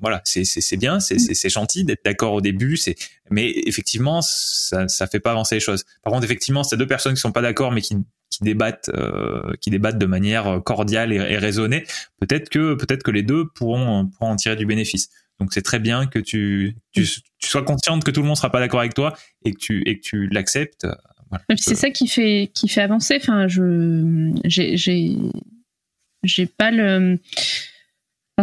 voilà, 0.00 0.20
c'est 0.24 0.76
bien, 0.76 0.98
c'est 1.00 1.48
gentil 1.48 1.84
d'être 1.84 2.04
d'accord 2.04 2.32
au 2.34 2.40
début, 2.40 2.76
c'est 2.76 2.96
mais 3.30 3.52
effectivement 3.66 4.20
ça 4.22 4.88
ça 4.88 5.06
fait 5.06 5.20
pas 5.20 5.30
avancer 5.30 5.56
les 5.56 5.60
choses. 5.60 5.84
Par 6.02 6.12
contre, 6.12 6.24
effectivement, 6.24 6.64
c'est 6.64 6.76
deux 6.76 6.86
personnes 6.86 7.14
qui 7.14 7.20
sont 7.20 7.32
pas 7.32 7.42
d'accord 7.42 7.72
mais 7.72 7.82
qui 7.82 7.96
qui 8.30 8.44
débattent 8.44 8.90
euh, 8.94 9.52
qui 9.60 9.70
débattent 9.70 9.98
de 9.98 10.06
manière 10.06 10.62
cordiale 10.64 11.12
et, 11.12 11.16
et 11.16 11.38
raisonnée, 11.38 11.84
peut-être 12.18 12.48
que 12.48 12.74
peut-être 12.74 13.02
que 13.02 13.10
les 13.10 13.22
deux 13.22 13.46
pourront 13.54 14.06
pourront 14.06 14.32
en 14.32 14.36
tirer 14.36 14.56
du 14.56 14.66
bénéfice. 14.66 15.10
Donc 15.40 15.52
c'est 15.52 15.62
très 15.62 15.78
bien 15.78 16.06
que 16.06 16.18
tu, 16.18 16.76
tu, 16.92 17.06
sois 17.40 17.64
consciente 17.64 18.04
que 18.04 18.10
tout 18.10 18.20
le 18.20 18.26
monde 18.26 18.36
sera 18.36 18.50
pas 18.50 18.60
d'accord 18.60 18.80
avec 18.80 18.94
toi 18.94 19.16
et 19.44 19.52
que 19.52 19.58
tu 19.58 19.82
et 19.86 19.98
que 19.98 20.02
tu 20.02 20.28
l'acceptes. 20.28 20.86
C'est 21.56 21.74
ça 21.74 21.90
qui 21.90 22.06
fait 22.08 22.50
qui 22.54 22.68
fait 22.68 22.82
avancer. 22.82 23.16
Enfin, 23.16 23.48
je 23.48 24.32
j'ai 24.44 24.76
j'ai 26.22 26.46
pas 26.46 26.70
le 26.70 27.18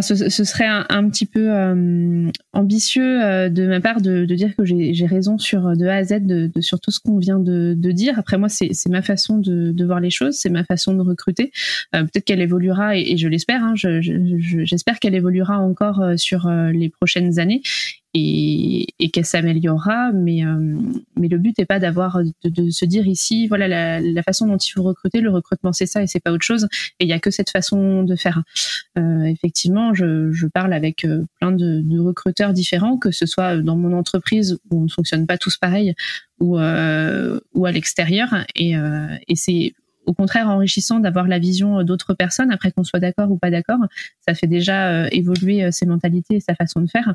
ce, 0.01 0.43
serait 0.43 0.67
un, 0.67 1.09
petit 1.09 1.25
peu 1.25 1.51
euh, 1.51 2.31
ambitieux 2.53 3.23
euh, 3.23 3.49
de 3.49 3.67
ma 3.67 3.81
part 3.81 4.01
de, 4.01 4.25
dire 4.25 4.55
que 4.55 4.63
j'ai 4.63 5.05
raison 5.05 5.37
sur 5.37 5.75
de 5.75 5.87
A 5.87 5.95
à 5.95 6.03
Z 6.03 6.21
de, 6.21 6.51
sur 6.61 6.79
tout 6.79 6.91
ce 6.91 6.99
qu'on 6.99 7.17
vient 7.17 7.39
de, 7.39 7.73
dire. 7.91 8.17
Après 8.17 8.37
moi, 8.37 8.49
c'est 8.49 8.71
ma 8.89 9.01
façon 9.01 9.37
de, 9.37 9.85
voir 9.85 9.99
les 9.99 10.11
choses, 10.11 10.35
c'est 10.35 10.49
ma 10.49 10.63
façon 10.63 10.93
de 10.93 11.01
recruter. 11.01 11.51
Euh, 11.95 12.03
peut-être 12.03 12.25
qu'elle 12.25 12.41
évoluera 12.41 12.95
et, 12.97 13.17
je 13.17 13.27
l'espère. 13.27 13.63
Hein, 13.63 13.73
j'espère 13.75 14.99
qu'elle 14.99 15.15
évoluera 15.15 15.57
encore 15.57 16.03
sur 16.17 16.49
les 16.49 16.89
prochaines 16.89 17.39
années 17.39 17.61
et, 18.13 18.87
et 18.99 19.09
qu'elle 19.09 19.25
s'améliorera. 19.25 20.11
Mais, 20.13 20.45
euh, 20.45 20.77
mais 21.15 21.27
le 21.27 21.37
but 21.37 21.57
n'est 21.57 21.65
pas 21.65 21.79
d'avoir 21.79 22.19
de, 22.23 22.49
de, 22.49 22.69
se 22.69 22.85
dire 22.85 23.07
ici, 23.07 23.47
voilà 23.47 23.67
la, 23.67 23.99
la, 23.99 24.23
façon 24.23 24.47
dont 24.47 24.57
il 24.57 24.71
faut 24.71 24.83
recruter. 24.83 25.21
Le 25.21 25.29
recrutement, 25.29 25.73
c'est 25.73 25.85
ça 25.85 26.01
et 26.01 26.07
c'est 26.07 26.19
pas 26.19 26.31
autre 26.31 26.45
chose. 26.45 26.67
Et 26.99 27.05
il 27.05 27.09
y 27.09 27.13
a 27.13 27.19
que 27.19 27.31
cette 27.31 27.49
façon 27.49 28.03
de 28.03 28.15
faire. 28.15 28.43
Euh, 28.97 29.23
effectivement, 29.23 29.93
je, 29.93 30.31
je, 30.31 30.47
parle 30.47 30.73
avec 30.73 31.05
euh, 31.05 31.25
plein 31.39 31.51
de, 31.51 31.81
de, 31.81 31.99
recruteurs 31.99 32.53
différents, 32.53 32.97
que 32.97 33.11
ce 33.11 33.25
soit 33.25 33.57
dans 33.57 33.75
mon 33.75 33.93
entreprise 33.93 34.59
où 34.69 34.81
on 34.81 34.83
ne 34.83 34.89
fonctionne 34.89 35.27
pas 35.27 35.37
tous 35.37 35.57
pareil 35.57 35.93
ou, 36.39 36.57
euh, 36.57 37.39
ou 37.53 37.65
à 37.65 37.71
l'extérieur. 37.71 38.29
Et, 38.55 38.75
euh, 38.75 39.07
et 39.27 39.35
c'est 39.35 39.73
au 40.09 40.13
contraire 40.13 40.49
enrichissant 40.49 40.99
d'avoir 40.99 41.27
la 41.27 41.37
vision 41.37 41.83
d'autres 41.83 42.15
personnes, 42.15 42.49
après 42.49 42.71
qu'on 42.71 42.83
soit 42.83 42.99
d'accord 42.99 43.29
ou 43.29 43.37
pas 43.37 43.51
d'accord. 43.51 43.77
Ça 44.27 44.33
fait 44.33 44.47
déjà 44.47 44.89
euh, 44.89 45.07
évoluer 45.11 45.63
euh, 45.63 45.71
ses 45.71 45.85
mentalités 45.85 46.37
et 46.37 46.39
sa 46.39 46.55
façon 46.55 46.81
de 46.81 46.89
faire. 46.89 47.13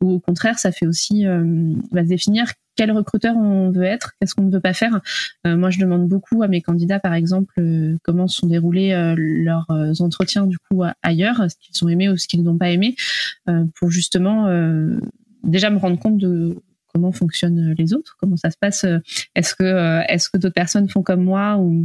Ou 0.00 0.12
au 0.12 0.20
contraire, 0.20 0.56
ça 0.56 0.70
fait 0.70 0.86
aussi 0.86 1.26
euh, 1.26 1.74
va 1.90 2.04
définir 2.04 2.46
quel 2.76 2.92
recruteur 2.92 3.36
on 3.36 3.72
veut 3.72 3.82
être, 3.82 4.12
qu'est-ce 4.20 4.36
qu'on 4.36 4.44
ne 4.44 4.52
veut 4.52 4.60
pas 4.60 4.72
faire. 4.72 5.00
moi, 5.44 5.68
je 5.70 5.80
demande 5.80 6.06
beaucoup 6.06 6.44
à 6.44 6.46
mes 6.48 6.62
candidats, 6.62 7.00
par 7.00 7.12
exemple, 7.12 7.60
comment 8.04 8.28
se 8.28 8.38
sont 8.38 8.46
déroulés 8.46 8.94
leurs 9.16 9.66
entretiens 9.98 10.46
du 10.46 10.58
coup 10.58 10.84
ailleurs, 11.02 11.50
ce 11.50 11.56
qu'ils 11.56 11.84
ont 11.84 11.88
aimé 11.88 12.08
ou 12.08 12.16
ce 12.16 12.28
qu'ils 12.28 12.44
n'ont 12.44 12.56
pas 12.56 12.70
aimé, 12.70 12.94
pour 13.74 13.90
justement 13.90 14.46
déjà 15.42 15.70
me 15.70 15.78
rendre 15.78 15.98
compte 15.98 16.18
de 16.18 16.62
comment 16.94 17.10
fonctionnent 17.10 17.74
les 17.76 17.94
autres, 17.94 18.16
comment 18.20 18.36
ça 18.36 18.52
se 18.52 18.56
passe. 18.56 18.86
Est-ce 19.34 19.56
que 19.56 20.08
est-ce 20.08 20.30
que 20.30 20.38
d'autres 20.38 20.54
personnes 20.54 20.88
font 20.88 21.02
comme 21.02 21.24
moi 21.24 21.56
ou 21.56 21.84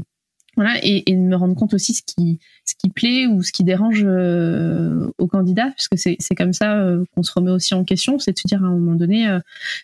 voilà, 0.55 0.75
et, 0.83 1.09
et, 1.09 1.15
me 1.15 1.35
rendre 1.35 1.55
compte 1.55 1.73
aussi 1.73 1.93
ce 1.93 2.03
qui, 2.03 2.39
ce 2.63 2.75
qui 2.75 2.89
plaît 2.89 3.25
ou 3.25 3.41
ce 3.41 3.51
qui 3.51 3.63
dérange 3.63 4.03
euh, 4.05 5.09
aux 5.17 5.27
candidats, 5.27 5.71
puisque 5.71 5.97
c'est, 5.97 6.15
c'est 6.19 6.35
comme 6.35 6.53
ça 6.53 6.79
euh, 6.79 7.03
qu'on 7.15 7.23
se 7.23 7.31
remet 7.33 7.49
aussi 7.49 7.73
en 7.73 7.83
question, 7.83 8.19
c'est 8.19 8.33
de 8.33 8.37
se 8.37 8.47
dire 8.47 8.63
à 8.63 8.67
un 8.67 8.71
moment 8.71 8.95
donné, 8.95 9.27
euh, 9.27 9.39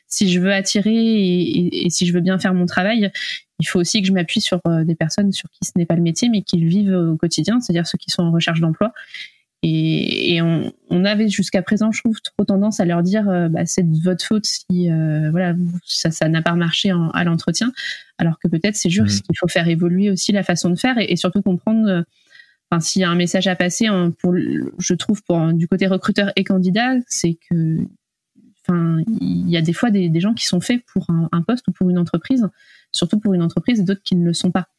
si 0.07 0.31
je 0.31 0.39
veux 0.39 0.53
attirer 0.53 0.93
et, 0.93 1.85
et, 1.85 1.89
si 1.89 2.05
je 2.05 2.13
veux 2.13 2.21
bien 2.21 2.37
faire 2.37 2.53
mon 2.53 2.67
travail, 2.67 3.11
il 3.59 3.67
faut 3.67 3.79
aussi 3.79 4.01
que 4.01 4.07
je 4.07 4.13
m'appuie 4.13 4.41
sur 4.41 4.61
des 4.85 4.95
personnes 4.95 5.31
sur 5.31 5.49
qui 5.49 5.67
ce 5.67 5.71
n'est 5.75 5.85
pas 5.85 5.95
le 5.95 6.01
métier, 6.01 6.29
mais 6.29 6.43
qui 6.43 6.57
le 6.57 6.69
vivent 6.69 6.93
au 6.93 7.17
quotidien, 7.17 7.59
c'est-à-dire 7.59 7.85
ceux 7.85 7.97
qui 7.97 8.09
sont 8.09 8.23
en 8.23 8.31
recherche 8.31 8.61
d'emploi. 8.61 8.93
Et, 9.61 10.35
et 10.35 10.41
on, 10.41 10.71
on, 10.89 11.03
avait 11.03 11.27
jusqu'à 11.27 11.61
présent, 11.61 11.91
je 11.91 12.01
trouve, 12.01 12.21
trop 12.21 12.45
tendance 12.45 12.79
à 12.79 12.85
leur 12.85 13.03
dire 13.03 13.27
euh, 13.27 13.49
bah, 13.49 13.65
c'est 13.65 13.83
de 13.83 14.01
votre 14.01 14.23
faute 14.23 14.45
si 14.45 14.89
euh, 14.89 15.29
voilà 15.31 15.53
ça 15.85 16.11
ça 16.11 16.29
n'a 16.29 16.41
pas 16.41 16.53
marché 16.53 16.93
à 17.13 17.23
l'entretien, 17.25 17.73
alors 18.17 18.39
que 18.39 18.47
peut-être 18.47 18.77
c'est 18.77 18.89
juste 18.89 19.19
mmh. 19.19 19.21
qu'il 19.23 19.37
faut 19.37 19.49
faire 19.49 19.67
évoluer 19.67 20.11
aussi 20.11 20.31
la 20.31 20.43
façon 20.43 20.69
de 20.69 20.75
faire 20.75 20.97
et, 20.97 21.11
et 21.11 21.17
surtout 21.17 21.41
comprendre. 21.41 21.89
Euh, 21.89 22.03
enfin, 22.71 22.79
s'il 22.79 23.01
y 23.01 23.05
a 23.05 23.09
un 23.09 23.15
message 23.15 23.47
à 23.47 23.55
passer, 23.55 23.87
hein, 23.87 24.13
pour, 24.19 24.33
je 24.33 24.93
trouve, 24.93 25.21
pour 25.23 25.51
du 25.51 25.67
côté 25.67 25.87
recruteur 25.87 26.31
et 26.37 26.45
candidat, 26.45 26.93
c'est 27.07 27.37
que, 27.49 27.79
enfin, 28.61 29.03
il 29.19 29.49
y 29.49 29.57
a 29.57 29.61
des 29.61 29.73
fois 29.73 29.89
des, 29.89 30.07
des 30.07 30.19
gens 30.21 30.33
qui 30.33 30.45
sont 30.45 30.61
faits 30.61 30.83
pour 30.93 31.09
un, 31.09 31.27
un, 31.33 31.41
poste 31.41 31.67
ou 31.67 31.73
pour 31.73 31.89
une 31.89 31.97
entreprise, 31.97 32.47
surtout 32.93 33.19
pour 33.19 33.33
une 33.33 33.41
entreprise, 33.41 33.81
et 33.81 33.83
d'autres 33.83 34.03
qui 34.03 34.15
ne 34.15 34.25
le 34.25 34.33
sont 34.33 34.51
pas. 34.51 34.69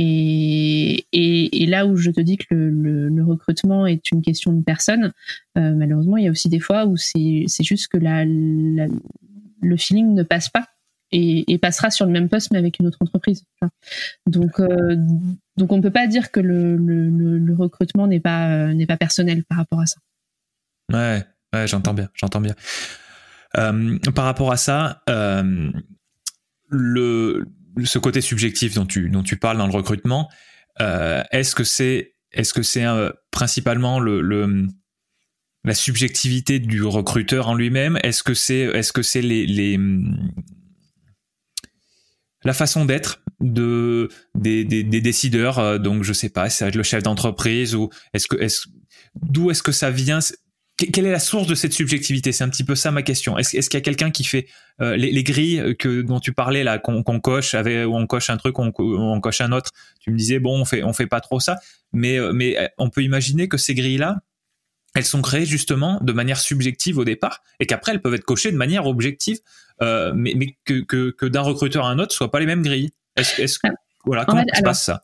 Et, 0.00 1.66
là 1.66 1.86
où 1.86 1.96
je 1.96 2.10
te 2.10 2.20
dis 2.20 2.36
que 2.38 2.54
le, 2.54 3.24
recrutement 3.24 3.86
est 3.86 4.10
une 4.10 4.22
question 4.22 4.52
de 4.52 4.62
personne, 4.62 5.12
euh, 5.56 5.74
malheureusement, 5.74 6.16
il 6.16 6.24
y 6.24 6.28
a 6.28 6.30
aussi 6.30 6.48
des 6.48 6.60
fois 6.60 6.86
où 6.86 6.96
c'est 6.96 7.46
juste 7.60 7.88
que 7.88 7.98
le 7.98 9.76
feeling 9.76 10.14
ne 10.14 10.22
passe 10.22 10.48
pas 10.48 10.66
et, 11.10 11.58
passera 11.58 11.90
sur 11.90 12.06
le 12.06 12.12
même 12.12 12.28
poste 12.28 12.50
mais 12.52 12.58
avec 12.58 12.78
une 12.78 12.86
autre 12.86 12.98
entreprise. 13.00 13.44
Donc, 14.26 14.60
euh, 14.60 14.96
donc 15.56 15.72
on 15.72 15.80
peut 15.80 15.90
pas 15.90 16.06
dire 16.06 16.30
que 16.30 16.40
le, 16.40 17.54
recrutement 17.58 18.06
n'est 18.06 18.20
pas 18.20 18.50
euh, 18.50 18.86
pas 18.86 18.96
personnel 18.96 19.44
par 19.44 19.58
rapport 19.58 19.80
à 19.80 19.86
ça. 19.86 19.98
Ouais, 20.92 21.24
ouais 21.54 21.66
j'entends 21.66 21.94
bien, 21.94 22.08
j'entends 22.14 22.40
bien. 22.40 22.54
Par 23.52 24.24
rapport 24.24 24.52
à 24.52 24.56
ça, 24.56 25.02
le 26.70 27.44
ce 27.86 27.98
côté 27.98 28.20
subjectif 28.20 28.74
dont 28.74 28.86
tu, 28.86 29.08
dont 29.10 29.22
tu 29.22 29.36
parles 29.36 29.58
dans 29.58 29.66
le 29.66 29.72
recrutement, 29.72 30.28
euh, 30.80 31.22
est-ce 31.32 31.54
que 31.54 31.64
c'est 31.64 32.14
est-ce 32.32 32.52
que 32.52 32.62
c'est 32.62 32.84
euh, 32.84 33.10
principalement 33.30 34.00
le, 34.00 34.66
la 35.64 35.74
subjectivité 35.74 36.58
du 36.58 36.82
recruteur 36.82 37.48
en 37.48 37.54
lui-même? 37.54 37.98
Est-ce 38.02 38.22
que 38.22 38.34
c'est 38.34 38.60
est-ce 38.60 38.92
que 38.92 39.02
c'est 39.02 39.22
les, 39.22 39.46
les 39.46 39.78
la 42.44 42.52
façon 42.52 42.84
d'être 42.84 43.22
de 43.40 44.08
des, 44.34 44.64
des, 44.64 44.84
des 44.84 45.00
décideurs 45.00 45.58
euh, 45.58 45.78
donc 45.78 46.02
je 46.02 46.12
sais 46.12 46.28
pas 46.28 46.50
c'est 46.50 46.70
le 46.74 46.82
chef 46.82 47.02
d'entreprise 47.02 47.74
ou 47.74 47.90
est-ce 48.12 48.26
que 48.28 48.36
est-ce 48.36 48.66
d'où 49.14 49.50
est-ce 49.50 49.62
que 49.62 49.72
ça 49.72 49.90
vient? 49.90 50.20
Quelle 50.78 51.06
est 51.06 51.12
la 51.12 51.18
source 51.18 51.46
de 51.46 51.54
cette 51.54 51.72
subjectivité? 51.72 52.30
C'est 52.30 52.44
un 52.44 52.48
petit 52.48 52.64
peu 52.64 52.76
ça 52.76 52.92
ma 52.92 53.02
question. 53.02 53.36
Est-ce, 53.36 53.68
qu'il 53.68 53.78
y 53.78 53.82
a 53.82 53.84
quelqu'un 53.84 54.10
qui 54.10 54.22
fait 54.22 54.46
euh, 54.80 54.96
les, 54.96 55.10
les, 55.10 55.24
grilles 55.24 55.76
que 55.76 56.02
dont 56.02 56.20
tu 56.20 56.32
parlais 56.32 56.62
là, 56.62 56.78
qu'on, 56.78 57.02
coche, 57.20 57.54
avec, 57.54 57.86
où 57.86 57.96
on 57.96 58.06
coche 58.06 58.30
un 58.30 58.36
truc, 58.36 58.58
on, 58.58 58.72
on, 58.78 59.20
coche 59.20 59.40
un 59.40 59.50
autre? 59.50 59.72
Tu 60.00 60.12
me 60.12 60.16
disais 60.16 60.38
bon, 60.38 60.60
on 60.60 60.64
fait 60.64 60.84
on 60.84 60.92
fait 60.92 61.08
pas 61.08 61.20
trop 61.20 61.40
ça, 61.40 61.58
mais 61.92 62.18
euh, 62.18 62.32
mais 62.32 62.56
euh, 62.56 62.68
on 62.78 62.90
peut 62.90 63.02
imaginer 63.02 63.48
que 63.48 63.56
ces 63.56 63.74
grilles 63.74 63.98
là, 63.98 64.20
elles 64.94 65.04
sont 65.04 65.20
créées 65.20 65.46
justement 65.46 65.98
de 66.00 66.12
manière 66.12 66.38
subjective 66.38 66.98
au 66.98 67.04
départ, 67.04 67.42
et 67.58 67.66
qu'après 67.66 67.92
elles 67.92 68.02
peuvent 68.02 68.14
être 68.14 68.24
cochées 68.24 68.52
de 68.52 68.56
manière 68.56 68.86
objective, 68.86 69.38
euh, 69.82 70.12
mais 70.14 70.34
mais 70.36 70.56
que, 70.64 70.84
que, 70.84 71.10
que 71.10 71.26
d'un 71.26 71.42
recruteur 71.42 71.86
à 71.86 71.90
un 71.90 71.98
autre 71.98 72.14
soient 72.14 72.30
pas 72.30 72.40
les 72.40 72.46
mêmes 72.46 72.62
grilles. 72.62 72.90
Est-ce, 73.16 73.40
est-ce 73.42 73.58
ah, 73.64 73.70
voilà 74.04 74.24
comment 74.24 74.44
se 74.54 74.62
passe 74.62 74.84
ça? 74.84 75.02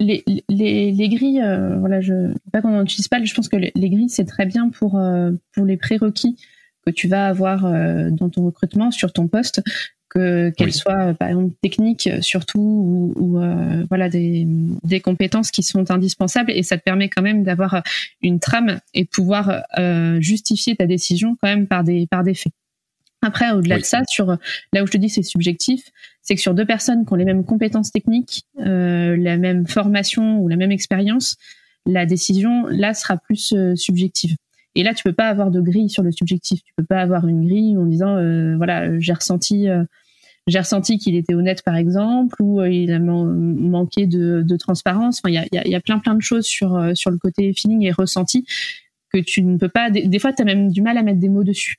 Les, 0.00 0.24
les, 0.48 0.92
les, 0.92 1.08
grilles, 1.08 1.42
euh, 1.42 1.78
voilà, 1.78 2.00
je 2.00 2.34
pas 2.52 2.60
qu'on 2.60 2.80
n'utilise 2.80 3.08
pas, 3.08 3.22
je 3.22 3.34
pense 3.34 3.48
que 3.48 3.56
les, 3.56 3.90
grilles 3.90 4.10
c'est 4.10 4.26
très 4.26 4.46
bien 4.46 4.68
pour 4.68 4.98
euh, 4.98 5.32
pour 5.52 5.64
les 5.64 5.76
prérequis 5.76 6.36
que 6.84 6.90
tu 6.90 7.08
vas 7.08 7.26
avoir 7.26 7.64
euh, 7.64 8.10
dans 8.10 8.28
ton 8.28 8.44
recrutement 8.44 8.90
sur 8.90 9.12
ton 9.12 9.26
poste. 9.28 9.62
que 10.08 10.50
qu'elles 10.50 10.72
soient 10.72 11.14
par 11.14 11.28
exemple 11.28 11.54
techniques 11.62 12.08
surtout 12.20 13.12
ou, 13.16 13.40
voilà 13.88 14.08
des, 14.08 14.46
des 14.84 15.00
compétences 15.00 15.50
qui 15.50 15.62
sont 15.62 15.90
indispensables 15.90 16.52
et 16.52 16.62
ça 16.62 16.78
te 16.78 16.82
permet 16.82 17.08
quand 17.08 17.22
même 17.22 17.42
d'avoir 17.42 17.82
une 18.22 18.38
trame 18.38 18.78
et 18.94 19.04
de 19.04 19.08
pouvoir 19.08 19.64
justifier 20.20 20.76
ta 20.76 20.86
décision 20.86 21.36
quand 21.40 21.48
même 21.48 21.66
par 21.66 21.84
des 21.84 22.06
par 22.06 22.22
des 22.22 22.34
faits. 22.34 22.52
Après, 23.26 23.50
au-delà 23.50 23.78
de 23.78 23.84
ça, 23.84 24.02
sur 24.08 24.36
là 24.72 24.84
où 24.84 24.86
je 24.86 24.92
te 24.92 24.96
dis 24.96 25.08
c'est 25.08 25.24
subjectif, 25.24 25.82
c'est 26.22 26.36
que 26.36 26.40
sur 26.40 26.54
deux 26.54 26.64
personnes 26.64 27.04
qui 27.04 27.12
ont 27.12 27.16
les 27.16 27.24
mêmes 27.24 27.44
compétences 27.44 27.90
techniques, 27.90 28.44
euh, 28.60 29.16
la 29.16 29.36
même 29.36 29.66
formation 29.66 30.38
ou 30.38 30.48
la 30.48 30.54
même 30.54 30.70
expérience, 30.70 31.36
la 31.86 32.06
décision 32.06 32.66
là 32.68 32.94
sera 32.94 33.16
plus 33.16 33.52
euh, 33.52 33.74
subjective. 33.74 34.36
Et 34.76 34.84
là, 34.84 34.94
tu 34.94 35.02
peux 35.02 35.12
pas 35.12 35.28
avoir 35.28 35.50
de 35.50 35.60
grille 35.60 35.90
sur 35.90 36.04
le 36.04 36.12
subjectif. 36.12 36.62
Tu 36.62 36.72
peux 36.76 36.84
pas 36.84 37.00
avoir 37.00 37.26
une 37.26 37.44
grille 37.46 37.76
en 37.76 37.86
disant 37.86 38.16
euh, 38.16 38.56
voilà, 38.56 38.98
j'ai 39.00 39.12
ressenti 39.12 39.66
j'ai 40.46 40.58
ressenti 40.60 40.98
qu'il 40.98 41.16
était 41.16 41.34
honnête 41.34 41.64
par 41.64 41.74
exemple 41.74 42.40
ou 42.40 42.62
il 42.62 42.92
a 42.92 43.00
manqué 43.00 44.06
de, 44.06 44.42
de 44.46 44.56
transparence. 44.56 45.18
Enfin, 45.18 45.30
il 45.30 45.34
y 45.34 45.38
a, 45.38 45.46
y, 45.50 45.58
a, 45.58 45.66
y 45.66 45.74
a, 45.74 45.80
plein 45.80 45.98
plein 45.98 46.14
de 46.14 46.22
choses 46.22 46.46
sur 46.46 46.92
sur 46.94 47.10
le 47.10 47.18
côté 47.18 47.52
feeling 47.52 47.84
et 47.84 47.90
ressenti 47.90 48.44
que 49.12 49.18
tu 49.18 49.42
ne 49.42 49.56
peux 49.56 49.68
pas. 49.68 49.90
Des, 49.90 50.06
des 50.06 50.18
fois, 50.18 50.32
tu 50.32 50.42
as 50.42 50.44
même 50.44 50.70
du 50.70 50.82
mal 50.82 50.98
à 50.98 51.02
mettre 51.02 51.20
des 51.20 51.28
mots 51.28 51.44
dessus. 51.44 51.76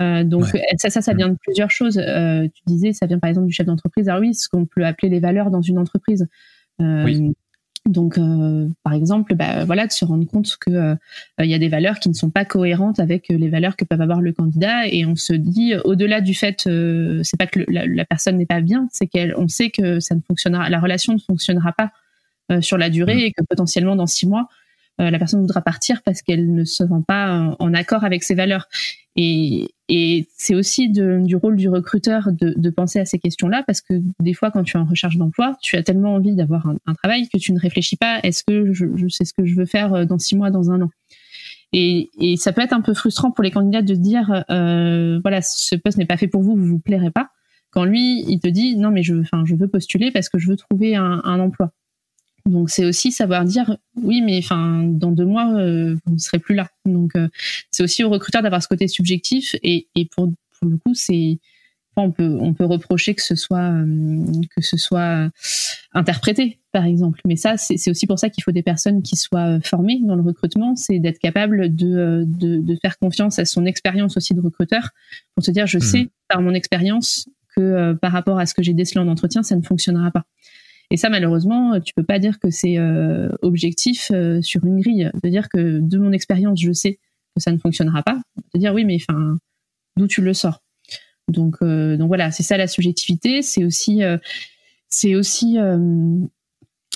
Euh, 0.00 0.24
donc 0.24 0.46
ça, 0.76 0.90
ça, 0.90 1.00
ça 1.02 1.14
vient 1.14 1.28
de 1.28 1.36
plusieurs 1.40 1.70
choses. 1.70 1.98
Euh, 1.98 2.46
tu 2.54 2.62
disais, 2.66 2.92
ça 2.92 3.06
vient 3.06 3.18
par 3.18 3.30
exemple 3.30 3.46
du 3.46 3.52
chef 3.52 3.66
d'entreprise. 3.66 4.08
Alors 4.08 4.20
oui, 4.20 4.34
ce 4.34 4.48
qu'on 4.48 4.66
peut 4.66 4.84
appeler 4.84 5.08
les 5.08 5.20
valeurs 5.20 5.50
dans 5.50 5.62
une 5.62 5.78
entreprise. 5.78 6.28
Euh, 6.80 7.04
oui. 7.04 7.32
Donc, 7.84 8.16
par 8.84 8.92
exemple, 8.92 9.34
bah, 9.34 9.64
voilà, 9.64 9.88
de 9.88 9.92
se 9.92 10.04
rendre 10.04 10.24
compte 10.24 10.56
que 10.60 10.96
il 11.40 11.46
y 11.46 11.54
a 11.54 11.58
des 11.58 11.66
valeurs 11.66 11.98
qui 11.98 12.08
ne 12.08 12.14
sont 12.14 12.30
pas 12.30 12.44
cohérentes 12.44 13.00
avec 13.00 13.26
les 13.28 13.48
valeurs 13.48 13.74
que 13.74 13.84
peut 13.84 13.96
avoir 13.98 14.20
le 14.20 14.32
candidat, 14.32 14.86
et 14.86 15.04
on 15.04 15.16
se 15.16 15.32
dit, 15.32 15.74
au-delà 15.82 16.20
du 16.20 16.32
fait, 16.32 16.60
c'est 16.60 17.36
pas 17.36 17.48
que 17.48 17.64
la, 17.66 17.84
la, 17.84 18.04
personne 18.04 18.36
n'est 18.36 18.46
pas 18.46 18.60
bien, 18.60 18.86
c'est 18.92 19.08
qu'on 19.08 19.48
sait 19.48 19.70
que 19.70 19.98
ça 19.98 20.14
ne 20.14 20.20
fonctionnera, 20.20 20.70
la 20.70 20.78
relation 20.78 21.12
ne 21.12 21.18
fonctionnera 21.18 21.72
pas 21.72 21.90
sur 22.60 22.78
la 22.78 22.88
durée, 22.88 23.16
mm. 23.16 23.18
et 23.18 23.32
que 23.32 23.42
potentiellement 23.42 23.96
dans 23.96 24.06
six 24.06 24.28
mois, 24.28 24.48
la 25.10 25.18
personne 25.18 25.40
voudra 25.40 25.60
partir 25.62 26.02
parce 26.02 26.22
qu'elle 26.22 26.54
ne 26.54 26.64
se 26.64 26.86
sent 26.86 27.02
pas 27.06 27.56
en 27.58 27.74
accord 27.74 28.04
avec 28.04 28.22
ses 28.22 28.34
valeurs. 28.34 28.68
Et, 29.16 29.68
c'est 30.38 30.54
aussi 30.54 30.88
du 30.90 31.36
rôle 31.36 31.56
du 31.56 31.68
recruteur 31.68 32.30
de, 32.32 32.70
penser 32.70 32.98
à 32.98 33.04
ces 33.04 33.18
questions-là, 33.18 33.62
parce 33.66 33.82
que 33.82 33.94
des 34.20 34.32
fois, 34.32 34.50
quand 34.50 34.64
tu 34.64 34.76
es 34.76 34.80
en 34.80 34.86
recherche 34.86 35.16
d'emploi, 35.16 35.56
tu 35.60 35.76
as 35.76 35.82
tellement 35.82 36.14
envie 36.14 36.34
d'avoir 36.34 36.66
un, 36.66 36.94
travail 36.94 37.28
que 37.28 37.38
tu 37.38 37.52
ne 37.52 37.58
réfléchis 37.58 37.96
pas, 37.96 38.20
est-ce 38.22 38.42
que 38.42 38.72
je, 38.72 38.86
sais 39.08 39.24
ce 39.24 39.34
que 39.34 39.44
je 39.44 39.54
veux 39.54 39.66
faire 39.66 39.92
euh, 39.92 40.04
dans 40.06 40.18
six 40.18 40.34
mois, 40.34 40.50
dans 40.50 40.70
un 40.70 40.80
an? 40.82 40.90
Et, 41.74 42.10
ça 42.38 42.52
peut 42.52 42.62
être 42.62 42.72
un 42.72 42.80
peu 42.80 42.94
frustrant 42.94 43.30
pour 43.30 43.44
les 43.44 43.50
candidats 43.50 43.82
de 43.82 43.94
dire, 43.94 44.44
euh, 44.50 45.20
voilà, 45.20 45.42
ce 45.42 45.76
poste 45.76 45.98
n'est 45.98 46.06
pas 46.06 46.16
fait 46.16 46.28
pour 46.28 46.42
vous, 46.42 46.56
vous 46.56 46.66
vous 46.66 46.78
plairez 46.78 47.10
pas. 47.10 47.28
Quand 47.70 47.84
lui, 47.84 48.24
il 48.28 48.40
te 48.40 48.48
dit, 48.48 48.76
non, 48.76 48.90
mais 48.90 49.02
je, 49.02 49.14
je 49.44 49.54
veux 49.54 49.68
postuler 49.68 50.10
parce 50.10 50.28
que 50.28 50.38
je 50.38 50.48
veux 50.48 50.56
trouver 50.56 50.96
un 50.96 51.40
emploi. 51.40 51.72
Donc 52.46 52.70
c'est 52.70 52.84
aussi 52.84 53.12
savoir 53.12 53.44
dire 53.44 53.76
oui, 53.96 54.20
mais 54.20 54.38
enfin 54.38 54.82
dans 54.84 55.10
deux 55.10 55.24
mois 55.24 55.52
euh, 55.54 55.96
vous 56.04 56.14
ne 56.14 56.18
serez 56.18 56.38
plus 56.38 56.54
là. 56.54 56.68
Donc 56.84 57.14
euh, 57.14 57.28
c'est 57.70 57.82
aussi 57.82 58.02
au 58.04 58.10
recruteur 58.10 58.42
d'avoir 58.42 58.62
ce 58.62 58.68
côté 58.68 58.88
subjectif 58.88 59.54
et, 59.62 59.88
et 59.94 60.06
pour, 60.06 60.32
pour 60.58 60.68
le 60.68 60.76
coup 60.78 60.94
c'est 60.94 61.38
on 61.94 62.10
peut 62.10 62.38
on 62.40 62.54
peut 62.54 62.64
reprocher 62.64 63.14
que 63.14 63.22
ce 63.22 63.36
soit 63.36 63.70
euh, 63.70 64.24
que 64.56 64.62
ce 64.62 64.76
soit 64.76 65.30
interprété 65.92 66.58
par 66.72 66.84
exemple. 66.84 67.20
Mais 67.26 67.36
ça 67.36 67.56
c'est 67.56 67.90
aussi 67.90 68.06
pour 68.06 68.18
ça 68.18 68.28
qu'il 68.28 68.42
faut 68.42 68.50
des 68.50 68.62
personnes 68.62 69.02
qui 69.02 69.16
soient 69.16 69.60
formées 69.60 70.00
dans 70.02 70.16
le 70.16 70.22
recrutement, 70.22 70.74
c'est 70.74 70.98
d'être 70.98 71.18
capable 71.18 71.74
de, 71.74 72.24
de, 72.26 72.58
de 72.58 72.78
faire 72.80 72.98
confiance 72.98 73.38
à 73.38 73.44
son 73.44 73.66
expérience 73.66 74.16
aussi 74.16 74.34
de 74.34 74.40
recruteur 74.40 74.88
pour 75.34 75.44
se 75.44 75.50
dire 75.52 75.66
je 75.66 75.78
mmh. 75.78 75.82
sais 75.82 76.08
par 76.28 76.40
mon 76.40 76.54
expérience 76.54 77.28
que 77.54 77.92
par 77.92 78.10
rapport 78.10 78.38
à 78.38 78.46
ce 78.46 78.54
que 78.54 78.62
j'ai 78.62 78.72
décelé 78.72 79.00
en 79.00 79.08
entretien 79.08 79.42
ça 79.44 79.54
ne 79.54 79.62
fonctionnera 79.62 80.10
pas. 80.10 80.24
Et 80.92 80.98
ça, 80.98 81.08
malheureusement, 81.08 81.80
tu 81.80 81.94
peux 81.94 82.04
pas 82.04 82.18
dire 82.18 82.38
que 82.38 82.50
c'est 82.50 82.76
euh, 82.76 83.30
objectif 83.40 84.10
euh, 84.12 84.42
sur 84.42 84.62
une 84.66 84.78
grille. 84.78 85.10
De 85.22 85.28
dire 85.30 85.48
que 85.48 85.80
de 85.80 85.98
mon 85.98 86.12
expérience, 86.12 86.60
je 86.60 86.70
sais 86.70 86.98
que 87.34 87.40
ça 87.42 87.50
ne 87.50 87.56
fonctionnera 87.56 88.02
pas. 88.02 88.20
De 88.54 88.60
dire 88.60 88.74
oui, 88.74 88.84
mais 88.84 88.98
enfin, 89.00 89.38
d'où 89.96 90.06
tu 90.06 90.20
le 90.20 90.34
sors? 90.34 90.62
Donc, 91.28 91.56
euh, 91.62 91.96
donc 91.96 92.08
voilà, 92.08 92.30
c'est 92.30 92.42
ça 92.42 92.58
la 92.58 92.66
subjectivité. 92.66 93.40
C'est 93.40 93.64
aussi, 93.64 94.02
c'est 94.90 95.14
aussi 95.14 95.56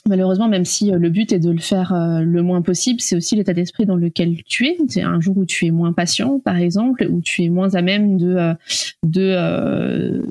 malheureusement, 0.06 0.48
même 0.48 0.66
si 0.66 0.90
le 0.90 1.08
but 1.08 1.32
est 1.32 1.38
de 1.38 1.50
le 1.50 1.58
faire 1.58 1.94
le 2.22 2.42
moins 2.42 2.60
possible, 2.60 3.00
c'est 3.00 3.16
aussi 3.16 3.34
l'état 3.34 3.54
d'esprit 3.54 3.86
dans 3.86 3.96
lequel 3.96 4.42
tu 4.44 4.66
es. 4.66 4.76
C'est 4.88 5.02
un 5.02 5.22
jour 5.22 5.38
où 5.38 5.46
tu 5.46 5.64
es 5.64 5.70
moins 5.70 5.94
patient, 5.94 6.38
par 6.38 6.56
exemple, 6.56 7.06
où 7.10 7.22
tu 7.22 7.44
es 7.44 7.48
moins 7.48 7.74
à 7.74 7.80
même 7.80 8.18
de 8.18 8.54
de 9.04 10.22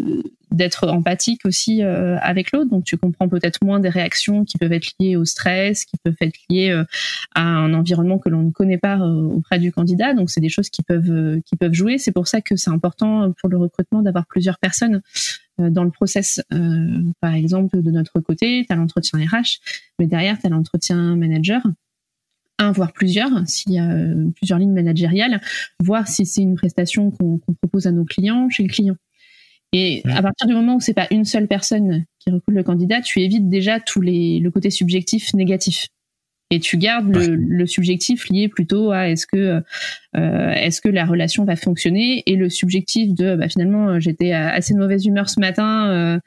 d'être 0.52 0.88
empathique 0.88 1.46
aussi 1.46 1.84
euh, 1.84 2.18
avec 2.22 2.52
l'autre. 2.52 2.70
Donc 2.70 2.84
tu 2.84 2.98
comprends 2.98 3.28
peut-être 3.28 3.64
moins 3.64 3.80
des 3.80 3.90
réactions 3.90 4.46
qui 4.46 4.58
peuvent 4.58 4.72
être 4.72 4.92
liées 5.00 5.16
au 5.16 5.26
stress, 5.26 5.86
qui 5.86 5.98
peuvent 6.04 6.16
être 6.22 6.38
liées 6.50 6.70
euh, 6.70 6.84
à 7.34 7.42
un 7.42 7.74
environnement 7.74 8.20
que 8.20 8.30
l'on 8.30 8.44
ne 8.44 8.52
connaît 8.52 8.78
pas 8.78 8.98
euh, 8.98 9.24
auprès 9.24 9.60
du 9.60 9.72
candidat. 9.72 10.14
Donc 10.14 10.30
c'est 10.30 10.42
des 10.42 10.50
choses 10.50 10.70
qui 10.70 10.84
peuvent 10.84 11.42
qui 11.46 11.56
peuvent 11.56 11.74
jouer. 11.74 11.98
C'est 11.98 12.12
pour 12.12 12.28
ça 12.28 12.42
que 12.42 12.56
c'est 12.56 12.70
important 12.70 13.34
pour 13.40 13.50
le 13.50 13.58
recrutement 13.58 14.02
d'avoir 14.02 14.26
plusieurs 14.28 14.60
personnes 14.60 15.02
dans 15.58 15.84
le 15.84 15.92
process. 15.92 16.42
par 17.22 17.34
exemple, 17.34 17.82
de 17.82 17.92
notre 17.92 18.20
côté, 18.20 18.66
tu 18.68 18.74
as 18.74 18.76
l'entretien 18.76 19.20
RH, 19.20 19.60
mais 20.00 20.08
derrière, 20.08 20.38
tu 20.38 20.48
as 20.48 20.50
l'entretien 20.50 21.16
manager 21.16 21.62
un 22.58 22.72
voire 22.72 22.94
plusieurs, 22.94 23.46
s'il 23.48 23.74
y 23.74 23.80
a 23.80 23.90
plusieurs 24.36 24.60
lignes 24.60 24.74
managériales, 24.74 25.42
voir 25.82 26.08
si 26.08 26.26
c'est 26.26 26.42
une 26.42 26.56
prestation 26.56 27.12
qu'on 27.12 27.40
propose 27.62 27.86
à 27.88 27.92
nos 27.92 28.06
clients 28.06 28.50
chez 28.50 28.64
le 28.64 28.70
client. 28.70 28.96
Et 29.78 30.02
à 30.06 30.22
partir 30.22 30.48
du 30.48 30.54
moment 30.54 30.76
où 30.76 30.80
c'est 30.80 30.94
pas 30.94 31.08
une 31.12 31.26
seule 31.26 31.50
personne 31.50 32.06
qui 32.20 32.32
recrute 32.32 32.56
le 32.56 32.64
candidat, 32.64 33.02
tu 33.02 33.20
évites 33.20 33.50
déjà 33.50 33.82
tous 33.82 34.00
les 34.00 34.40
le 34.40 34.50
côté 34.50 34.70
subjectif 34.70 35.34
négatif. 35.34 35.88
Et 36.50 36.62
tu 36.62 36.78
gardes 36.78 37.14
le, 37.14 37.36
le, 37.36 37.66
subjectif 37.66 38.30
lié 38.30 38.48
plutôt 38.48 38.92
à 38.92 39.10
est-ce 39.10 39.28
que 39.28 39.62
euh, 40.16 40.52
est-ce 40.52 40.80
que 40.80 40.88
la 40.88 41.04
relation 41.04 41.44
va 41.44 41.58
fonctionner. 41.58 42.24
Et 42.26 42.38
le 42.38 42.50
subjectif 42.50 43.14
de 43.14 43.36
bah, 43.36 43.50
finalement 43.50 44.00
j'étais 44.00 44.32
assez 44.32 44.74
de 44.74 44.80
mauvaise 44.80 45.06
humeur 45.06 45.30
ce 45.30 45.42
matin 45.42 45.90
euh, 45.90 46.20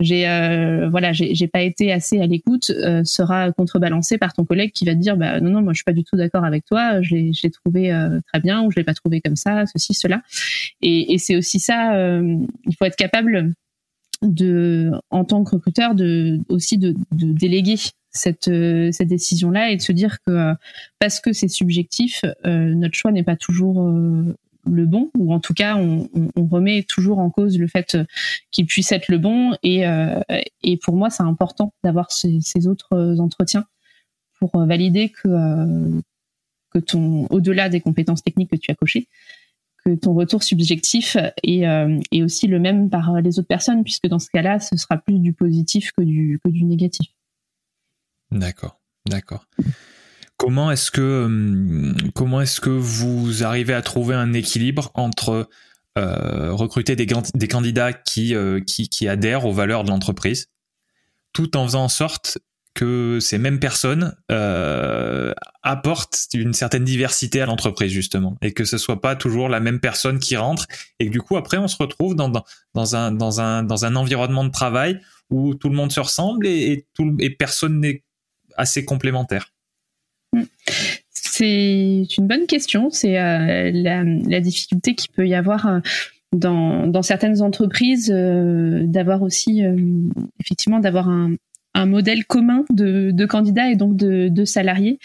j'ai 0.00 0.28
euh, 0.28 0.88
voilà 0.88 1.12
j'ai 1.12 1.46
pas 1.46 1.62
été 1.62 1.92
assez 1.92 2.20
à 2.20 2.26
l'écoute 2.26 2.70
euh, 2.70 3.04
sera 3.04 3.52
contrebalancé 3.52 4.18
par 4.18 4.32
ton 4.32 4.44
collègue 4.44 4.72
qui 4.72 4.84
va 4.84 4.92
te 4.92 4.98
dire 4.98 5.16
bah 5.16 5.40
non 5.40 5.50
non 5.50 5.62
moi 5.62 5.72
je 5.72 5.78
suis 5.78 5.84
pas 5.84 5.92
du 5.92 6.02
tout 6.02 6.16
d'accord 6.16 6.44
avec 6.44 6.64
toi 6.64 7.00
je 7.00 7.14
l'ai 7.14 7.50
trouvé 7.50 7.92
euh, 7.92 8.18
très 8.26 8.40
bien 8.40 8.62
ou 8.62 8.72
je 8.72 8.76
l'ai 8.76 8.84
pas 8.84 8.94
trouvé 8.94 9.20
comme 9.20 9.36
ça 9.36 9.66
ceci 9.66 9.94
cela. 9.94 10.22
Et, 10.82 11.14
et 11.14 11.18
c'est 11.18 11.36
aussi 11.36 11.60
ça 11.60 11.96
il 11.96 12.76
faut 12.76 12.84
être 12.84 12.96
capable 12.96 13.54
de 14.22 14.90
en 15.10 15.24
tant 15.24 15.44
que 15.44 15.50
recruteur 15.50 15.94
de 15.94 16.40
aussi 16.48 16.78
de, 16.78 16.94
de 17.12 17.32
déléguer 17.32 17.76
cette 18.10 18.50
cette 18.92 19.08
décision 19.08 19.50
là 19.50 19.70
et 19.70 19.76
de 19.76 19.82
se 19.82 19.92
dire 19.92 20.18
que 20.26 20.54
parce 20.98 21.20
que 21.20 21.32
c'est 21.32 21.48
subjectif 21.48 22.24
notre 22.44 22.94
choix 22.94 23.12
n'est 23.12 23.22
pas 23.22 23.36
toujours 23.36 23.88
le 24.66 24.86
bon, 24.86 25.10
ou 25.18 25.32
en 25.32 25.40
tout 25.40 25.54
cas, 25.54 25.76
on, 25.76 26.08
remet 26.36 26.82
toujours 26.82 27.18
en 27.18 27.30
cause 27.30 27.58
le 27.58 27.66
fait 27.66 27.96
qu'il 28.50 28.66
puisse 28.66 28.92
être 28.92 29.08
le 29.08 29.18
bon. 29.18 29.56
Et, 29.62 29.86
euh, 29.86 30.20
et 30.62 30.76
pour 30.76 30.96
moi, 30.96 31.10
c'est 31.10 31.22
important 31.22 31.72
d'avoir 31.82 32.10
ces, 32.10 32.66
autres 32.66 33.16
entretiens 33.18 33.66
pour 34.38 34.58
valider 34.66 35.10
que, 35.10 35.28
euh, 35.28 36.00
ton, 36.86 37.26
au-delà 37.30 37.68
des 37.68 37.80
compétences 37.80 38.22
techniques 38.22 38.50
que 38.50 38.56
tu 38.56 38.70
as 38.70 38.74
cochées, 38.74 39.08
que 39.84 39.94
ton 39.94 40.14
retour 40.14 40.42
subjectif 40.42 41.16
est, 41.42 41.66
euh, 41.66 42.00
est 42.10 42.22
aussi 42.22 42.46
le 42.46 42.58
même 42.58 42.90
par 42.90 43.20
les 43.20 43.38
autres 43.38 43.48
personnes, 43.48 43.84
puisque 43.84 44.08
dans 44.08 44.18
ce 44.18 44.28
cas-là, 44.30 44.58
ce 44.58 44.76
sera 44.76 44.98
plus 44.98 45.18
du 45.18 45.32
positif 45.32 45.92
que 45.92 46.02
du, 46.02 46.40
que 46.44 46.50
du 46.50 46.64
négatif. 46.64 47.08
D'accord, 48.30 48.80
d'accord. 49.06 49.46
Comment 50.36 50.70
est-ce 50.70 50.90
que 50.90 51.24
hum, 51.24 51.96
comment 52.14 52.40
est-ce 52.40 52.60
que 52.60 52.70
vous 52.70 53.44
arrivez 53.44 53.74
à 53.74 53.82
trouver 53.82 54.14
un 54.14 54.32
équilibre 54.32 54.90
entre 54.94 55.48
euh, 55.96 56.52
recruter 56.52 56.96
des, 56.96 57.06
candidats 57.06 57.92
qui, 57.92 58.34
euh, 58.34 58.58
qui, 58.58 58.88
qui 58.88 59.06
adhèrent 59.06 59.46
aux 59.46 59.52
valeurs 59.52 59.84
de 59.84 59.90
l'entreprise, 59.90 60.48
tout 61.32 61.56
en 61.56 61.64
faisant 61.66 61.84
en 61.84 61.88
sorte 61.88 62.38
que 62.74 63.20
ces 63.20 63.38
mêmes 63.38 63.60
personnes 63.60 64.16
euh, 64.32 65.32
apportent 65.62 66.26
une 66.34 66.52
certaine 66.52 66.82
diversité 66.82 67.40
à 67.40 67.46
l'entreprise 67.46 67.92
justement 67.92 68.36
et 68.42 68.52
que 68.52 68.64
ce 68.64 68.76
soit 68.76 69.00
pas 69.00 69.14
toujours 69.14 69.48
la 69.48 69.60
même 69.60 69.78
personne 69.78 70.18
qui 70.18 70.36
rentre 70.36 70.66
et 70.98 71.06
que 71.06 71.12
du 71.12 71.20
coup 71.20 71.36
après 71.36 71.58
on 71.58 71.68
se 71.68 71.76
retrouve 71.76 72.16
dans, 72.16 72.32
dans, 72.74 72.96
un 72.96 73.12
dans 73.12 73.40
un 73.40 73.62
dans 73.62 73.84
un 73.84 73.94
environnement 73.94 74.42
de 74.42 74.50
travail 74.50 75.00
où 75.30 75.54
tout 75.54 75.68
le 75.68 75.76
monde 75.76 75.92
se 75.92 76.00
ressemble 76.00 76.48
et 76.48 76.88
tout 76.94 77.16
et 77.20 77.30
personne 77.30 77.78
n'est 77.78 78.02
assez 78.56 78.84
complémentaire. 78.84 79.52
C'est 81.10 82.04
une 82.16 82.28
bonne 82.28 82.46
question. 82.46 82.90
C'est 82.90 83.18
euh, 83.18 83.70
la, 83.72 84.40
difficulté 84.40 84.94
qu'il 84.94 85.10
peut 85.10 85.26
y 85.26 85.34
avoir 85.34 85.66
euh, 85.66 85.80
dans, 86.32 87.02
certaines 87.02 87.42
entreprises 87.42 88.12
euh, 88.14 88.84
d'avoir 88.86 89.22
aussi 89.22 89.62
effectivement 90.40 90.78
d'avoir 90.78 91.08
un, 91.08 91.36
modèle 91.86 92.24
commun 92.24 92.64
de, 92.70 93.26
candidats 93.26 93.68
et 93.68 93.74
donc 93.74 93.96
de, 93.96 94.44
salariés. 94.44 95.00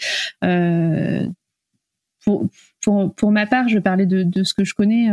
Pour, 2.22 3.32
ma 3.32 3.46
part, 3.46 3.68
je 3.68 3.80
parlais 3.80 4.06
de, 4.06 4.42
ce 4.44 4.54
que 4.54 4.64
je 4.64 4.74
connais, 4.74 5.08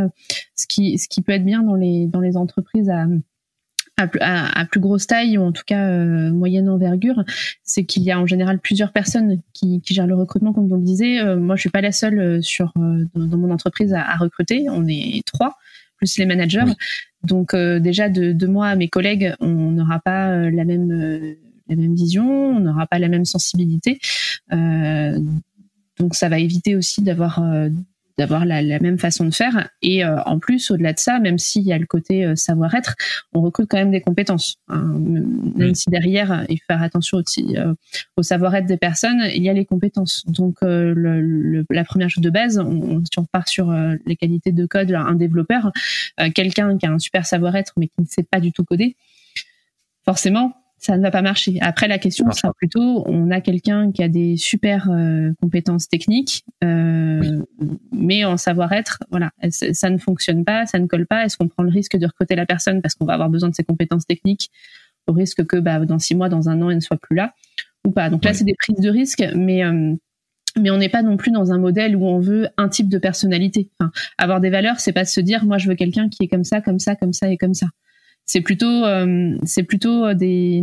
ce 0.54 0.66
qui, 0.68 0.98
ce 0.98 1.08
qui 1.08 1.22
peut 1.22 1.32
être 1.32 1.44
bien 1.44 1.64
dans 1.64 1.74
les, 1.74 2.06
dans 2.06 2.20
les 2.20 2.36
entreprises 2.36 2.90
à, 2.90 3.06
à, 3.98 4.64
plus 4.66 4.80
grosse 4.80 5.06
taille 5.06 5.38
ou 5.38 5.42
en 5.42 5.52
tout 5.52 5.62
cas 5.66 5.88
euh, 5.88 6.30
moyenne 6.30 6.68
envergure, 6.68 7.24
c'est 7.62 7.84
qu'il 7.84 8.02
y 8.02 8.10
a 8.10 8.20
en 8.20 8.26
général 8.26 8.58
plusieurs 8.60 8.92
personnes 8.92 9.40
qui, 9.52 9.82
gèrent 9.84 10.06
le 10.06 10.14
recrutement, 10.14 10.52
comme 10.52 10.68
vous 10.68 10.76
le 10.76 10.82
disiez. 10.82 11.20
Euh, 11.20 11.36
moi, 11.36 11.56
je 11.56 11.62
suis 11.62 11.70
pas 11.70 11.80
la 11.80 11.92
seule 11.92 12.18
euh, 12.18 12.40
sur 12.40 12.72
dans, 12.76 13.38
mon 13.38 13.50
entreprise 13.50 13.92
à, 13.94 14.16
recruter. 14.16 14.66
On 14.70 14.86
est 14.86 15.22
trois 15.26 15.56
plus 15.96 16.16
les 16.18 16.26
managers. 16.26 16.64
Donc 17.24 17.56
déjà 17.56 18.08
de, 18.08 18.30
de, 18.30 18.46
moi 18.46 18.68
à 18.68 18.76
mes 18.76 18.86
collègues, 18.86 19.34
on 19.40 19.72
n'aura 19.72 19.98
pas 19.98 20.48
la 20.48 20.64
même 20.64 21.34
la 21.68 21.74
même 21.74 21.94
vision, 21.96 22.30
on 22.30 22.60
n'aura 22.60 22.86
pas 22.86 23.00
la 23.00 23.08
même 23.08 23.24
sensibilité. 23.24 23.98
donc 24.52 26.14
ça 26.14 26.28
va 26.28 26.38
éviter 26.38 26.76
aussi 26.76 27.02
d'avoir 27.02 27.42
d'avoir 28.18 28.44
la, 28.44 28.62
même 28.80 28.98
façon 28.98 29.24
de 29.24 29.30
faire. 29.32 29.70
Et 29.80 30.04
euh, 30.04 30.20
en 30.24 30.38
plus, 30.40 30.70
au-delà 30.72 30.92
de 30.92 30.98
ça, 30.98 31.20
même 31.20 31.38
s'il 31.38 31.62
y 31.62 31.72
a 31.72 31.78
le 31.78 31.86
côté 31.86 32.24
euh, 32.24 32.34
savoir-être, 32.34 32.96
on 33.32 33.40
recrute 33.40 33.68
quand 33.70 33.78
même 33.78 33.92
des 33.92 34.00
compétences. 34.00 34.56
Hein. 34.68 34.98
Même 35.54 35.74
si 35.76 35.88
derrière, 35.88 36.44
il 36.48 36.58
faut 36.58 36.64
faire 36.66 36.82
attention 36.82 37.18
aussi 37.18 37.56
euh, 37.56 37.72
au 38.16 38.22
savoir-être 38.22 38.66
des 38.66 38.76
personnes, 38.76 39.22
il 39.32 39.42
y 39.42 39.48
a 39.48 39.52
les 39.52 39.64
compétences. 39.64 40.24
Donc 40.26 40.56
le, 40.62 41.64
la 41.70 41.84
première 41.84 42.10
chose 42.10 42.22
de 42.22 42.30
base, 42.30 42.58
on, 42.58 43.02
si 43.04 43.18
on 43.18 43.24
part 43.24 43.48
sur 43.48 43.72
les 44.04 44.16
qualités 44.16 44.52
de 44.52 44.66
code, 44.66 44.92
un 44.92 45.14
développeur, 45.14 45.72
quelqu'un 46.34 46.76
qui 46.76 46.86
a 46.86 46.90
un 46.90 46.98
super 46.98 47.24
savoir-être 47.24 47.72
mais 47.76 47.86
qui 47.86 48.00
ne 48.00 48.06
sait 48.06 48.24
pas 48.24 48.40
du 48.40 48.52
tout 48.52 48.64
coder, 48.64 48.96
forcément, 50.04 50.54
ça 50.78 50.96
ne 50.96 51.02
va 51.02 51.10
pas 51.10 51.22
marcher. 51.22 51.58
Après, 51.60 51.88
la 51.88 51.98
question 51.98 52.30
sera 52.30 52.52
plutôt, 52.54 53.04
on 53.06 53.30
a 53.30 53.40
quelqu'un 53.40 53.90
qui 53.90 54.02
a 54.02 54.08
des 54.08 54.36
super 54.36 54.88
euh, 54.90 55.32
compétences 55.42 55.88
techniques, 55.88 56.44
euh, 56.62 57.42
mais 57.92 58.24
en 58.24 58.36
savoir-être, 58.36 59.00
voilà, 59.10 59.30
ça 59.50 59.90
ne 59.90 59.98
fonctionne 59.98 60.44
pas, 60.44 60.66
ça 60.66 60.78
ne 60.78 60.86
colle 60.86 61.06
pas. 61.06 61.24
Est-ce 61.24 61.36
qu'on 61.36 61.48
prend 61.48 61.64
le 61.64 61.70
risque 61.70 61.96
de 61.96 62.06
recruter 62.06 62.36
la 62.36 62.46
personne 62.46 62.80
parce 62.80 62.94
qu'on 62.94 63.04
va 63.04 63.14
avoir 63.14 63.28
besoin 63.28 63.48
de 63.48 63.54
ses 63.54 63.64
compétences 63.64 64.06
techniques 64.06 64.50
au 65.08 65.12
risque 65.12 65.44
que 65.44 65.56
bah, 65.56 65.84
dans 65.84 65.98
six 65.98 66.14
mois, 66.14 66.28
dans 66.28 66.48
un 66.48 66.62
an, 66.62 66.70
elle 66.70 66.76
ne 66.76 66.80
soit 66.80 66.98
plus 67.00 67.16
là 67.16 67.34
ou 67.84 67.90
pas? 67.90 68.08
Donc 68.08 68.24
là, 68.24 68.32
c'est 68.32 68.44
des 68.44 68.54
prises 68.56 68.80
de 68.80 68.90
risque, 68.90 69.24
mais 69.34 69.64
euh, 69.64 69.94
mais 70.58 70.70
on 70.70 70.76
n'est 70.76 70.88
pas 70.88 71.02
non 71.02 71.16
plus 71.16 71.30
dans 71.30 71.52
un 71.52 71.58
modèle 71.58 71.94
où 71.94 72.04
on 72.04 72.18
veut 72.18 72.48
un 72.56 72.68
type 72.68 72.88
de 72.88 72.98
personnalité. 72.98 73.70
Enfin, 73.78 73.90
avoir 74.16 74.40
des 74.40 74.50
valeurs, 74.50 74.80
c'est 74.80 74.92
pas 74.92 75.04
se 75.04 75.20
dire, 75.20 75.44
moi, 75.44 75.58
je 75.58 75.68
veux 75.68 75.74
quelqu'un 75.74 76.08
qui 76.08 76.24
est 76.24 76.28
comme 76.28 76.44
ça, 76.44 76.60
comme 76.60 76.78
ça, 76.78 76.96
comme 76.96 77.12
ça 77.12 77.30
et 77.30 77.36
comme 77.36 77.54
ça 77.54 77.66
c'est 78.28 78.42
plutôt 78.42 78.84
euh, 78.84 79.36
c'est 79.44 79.64
plutôt 79.64 80.04
euh, 80.04 80.14
des 80.14 80.62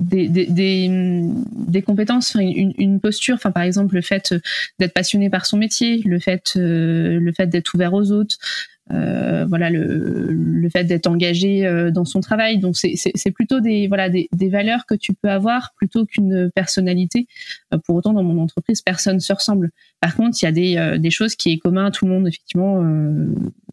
des, 0.00 0.28
des, 0.28 1.82
compétences, 1.82 2.36
une, 2.36 2.72
une, 2.78 3.00
posture, 3.00 3.34
enfin 3.34 3.50
par 3.50 3.64
exemple 3.64 3.96
le 3.96 4.00
fait 4.00 4.32
d'être 4.78 4.92
passionné 4.92 5.28
par 5.28 5.44
son 5.44 5.56
métier, 5.56 6.02
le 6.04 6.20
fait 6.20 6.52
euh, 6.56 7.18
le 7.18 7.32
fait 7.32 7.48
d'être 7.48 7.74
ouvert 7.74 7.94
aux 7.94 8.12
autres, 8.12 8.36
euh, 8.90 9.44
voilà 9.46 9.68
le, 9.68 10.32
le 10.32 10.70
fait 10.70 10.84
d'être 10.84 11.06
engagé 11.06 11.66
euh, 11.66 11.90
dans 11.90 12.04
son 12.04 12.20
travail. 12.20 12.58
Donc 12.58 12.76
c'est 12.76 13.30
plutôt 13.32 13.60
des 13.60 13.86
voilà 13.86 14.08
des, 14.08 14.28
des, 14.32 14.48
valeurs 14.48 14.86
que 14.86 14.94
tu 14.94 15.12
peux 15.12 15.28
avoir 15.28 15.74
plutôt 15.76 16.06
qu'une 16.06 16.50
personnalité. 16.54 17.26
Euh, 17.74 17.78
pour 17.78 17.96
autant, 17.96 18.12
dans 18.12 18.22
mon 18.22 18.40
entreprise, 18.42 18.80
personne 18.80 19.20
se 19.20 19.32
ressemble. 19.32 19.70
Par 20.00 20.16
contre, 20.16 20.38
il 20.40 20.44
y 20.44 20.48
a 20.48 20.52
des, 20.52 20.98
des 20.98 21.10
choses 21.10 21.34
qui 21.34 21.52
est 21.52 21.58
commun 21.58 21.86
à 21.86 21.90
tout 21.90 22.06
le 22.06 22.12
monde. 22.12 22.28
Effectivement, 22.28 22.82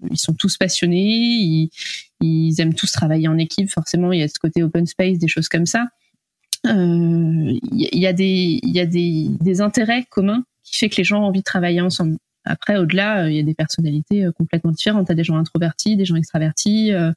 ils 0.09 0.18
sont 0.18 0.34
tous 0.34 0.57
passionnés, 0.57 1.05
ils, 1.05 1.70
ils 2.22 2.59
aiment 2.59 2.74
tous 2.74 2.91
travailler 2.91 3.28
en 3.28 3.38
équipe. 3.38 3.70
Forcément, 3.70 4.11
il 4.11 4.20
y 4.20 4.24
a 4.24 4.28
ce 4.28 4.39
côté 4.39 4.63
open 4.63 4.86
space, 4.86 5.20
des 5.20 5.28
choses 5.28 5.47
comme 5.47 5.66
ça. 5.66 5.88
Il 6.63 7.59
y, 7.72 8.07
a 8.07 8.13
des 8.13 8.59
il 8.63 8.72
y 8.72 8.80
a 8.80 8.88
des, 8.88 9.28
des 9.39 9.61
intérêts 9.61 10.03
communs 10.09 10.43
qui 10.63 10.78
fait 10.78 10.89
que 10.89 10.97
les 10.97 11.03
gens 11.03 11.22
ont 11.22 11.26
envie 11.26 11.39
de 11.39 11.45
travailler 11.45 11.80
ensemble. 11.80 12.18
Après, 12.45 12.77
au-delà, 12.77 13.23
euh, 13.23 13.29
il 13.29 13.35
y 13.35 13.39
a 13.39 13.43
des 13.43 13.55
personnalités 13.55 14.25
euh, 14.25 14.31
complètement 14.31 14.71
différentes. 14.71 15.07
Tu 15.07 15.11
as 15.11 15.15
des 15.15 15.23
gens 15.23 15.37
introvertis, 15.37 15.97
des 15.97 16.05
gens 16.05 16.15
extravertis. 16.15 16.93
Euh, 16.93 17.11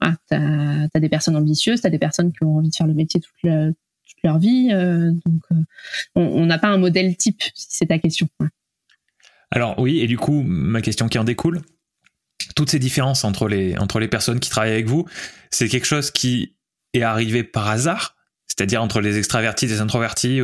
ah, 0.00 0.14
tu 0.28 0.34
as, 0.36 1.00
des 1.00 1.08
personnes 1.08 1.36
ambitieuses, 1.36 1.80
tu 1.80 1.90
des 1.90 1.98
personnes 1.98 2.32
qui 2.32 2.44
ont 2.44 2.56
envie 2.56 2.70
de 2.70 2.74
faire 2.74 2.86
le 2.86 2.94
métier 2.94 3.20
toute, 3.20 3.74
leur 4.22 4.38
vie. 4.38 4.68
donc, 4.68 5.42
on 6.14 6.44
n'a 6.44 6.58
pas 6.58 6.68
un 6.68 6.76
modèle 6.76 7.16
type, 7.16 7.42
si 7.54 7.68
c'est 7.70 7.86
ta 7.86 7.98
question. 7.98 8.28
Alors 9.50 9.78
oui, 9.78 10.00
et 10.00 10.06
du 10.06 10.18
coup, 10.18 10.42
ma 10.42 10.82
question 10.82 11.08
qui 11.08 11.18
en 11.18 11.24
découle, 11.24 11.62
toutes 12.54 12.70
ces 12.70 12.78
différences 12.78 13.24
entre 13.24 13.48
les, 13.48 13.78
entre 13.78 13.98
les 13.98 14.08
personnes 14.08 14.40
qui 14.40 14.50
travaillent 14.50 14.72
avec 14.72 14.86
vous, 14.86 15.06
c'est 15.50 15.68
quelque 15.68 15.86
chose 15.86 16.10
qui 16.10 16.54
est 16.92 17.02
arrivé 17.02 17.44
par 17.44 17.68
hasard, 17.68 18.16
c'est-à-dire 18.46 18.82
entre 18.82 19.00
les 19.00 19.16
extravertis 19.16 19.66
les 19.66 19.80
introvertis, 19.80 20.42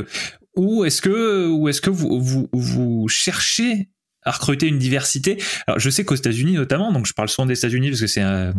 ou 0.54 0.84
est-ce 0.84 1.02
que, 1.02 1.48
ou 1.48 1.68
est-ce 1.68 1.82
que 1.82 1.90
vous, 1.90 2.20
vous, 2.20 2.48
vous 2.52 3.08
cherchez 3.08 3.90
à 4.26 4.32
recruter 4.32 4.66
une 4.66 4.78
diversité. 4.78 5.42
Alors, 5.66 5.78
je 5.78 5.88
sais 5.88 6.04
qu'aux 6.04 6.14
États-Unis 6.14 6.52
notamment, 6.52 6.92
donc 6.92 7.06
je 7.06 7.14
parle 7.14 7.28
souvent 7.28 7.46
des 7.46 7.58
États-Unis 7.58 7.90
parce 7.90 8.00
que 8.00 8.06
c'est 8.06 8.20
un, 8.20 8.52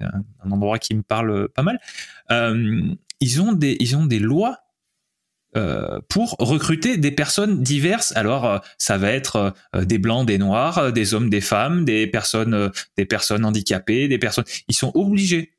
un, 0.00 0.50
endroit 0.50 0.78
qui 0.78 0.94
me 0.94 1.02
parle 1.02 1.48
pas 1.48 1.62
mal. 1.62 1.80
Euh, 2.30 2.82
ils 3.20 3.40
ont 3.40 3.52
des 3.52 3.76
ils 3.80 3.96
ont 3.96 4.04
des 4.04 4.18
lois 4.18 4.66
euh, 5.56 6.00
pour 6.10 6.36
recruter 6.38 6.98
des 6.98 7.10
personnes 7.10 7.62
diverses. 7.62 8.12
Alors, 8.14 8.44
euh, 8.44 8.58
ça 8.76 8.98
va 8.98 9.10
être 9.10 9.54
euh, 9.74 9.84
des 9.86 9.96
blancs, 9.96 10.26
des 10.26 10.36
noirs, 10.36 10.92
des 10.92 11.14
hommes, 11.14 11.30
des 11.30 11.40
femmes, 11.40 11.86
des 11.86 12.06
personnes, 12.06 12.70
des 12.98 13.06
personnes 13.06 13.42
handicapées, 13.42 14.06
des 14.06 14.18
personnes. 14.18 14.44
Ils 14.68 14.74
sont 14.74 14.92
obligés. 14.94 15.52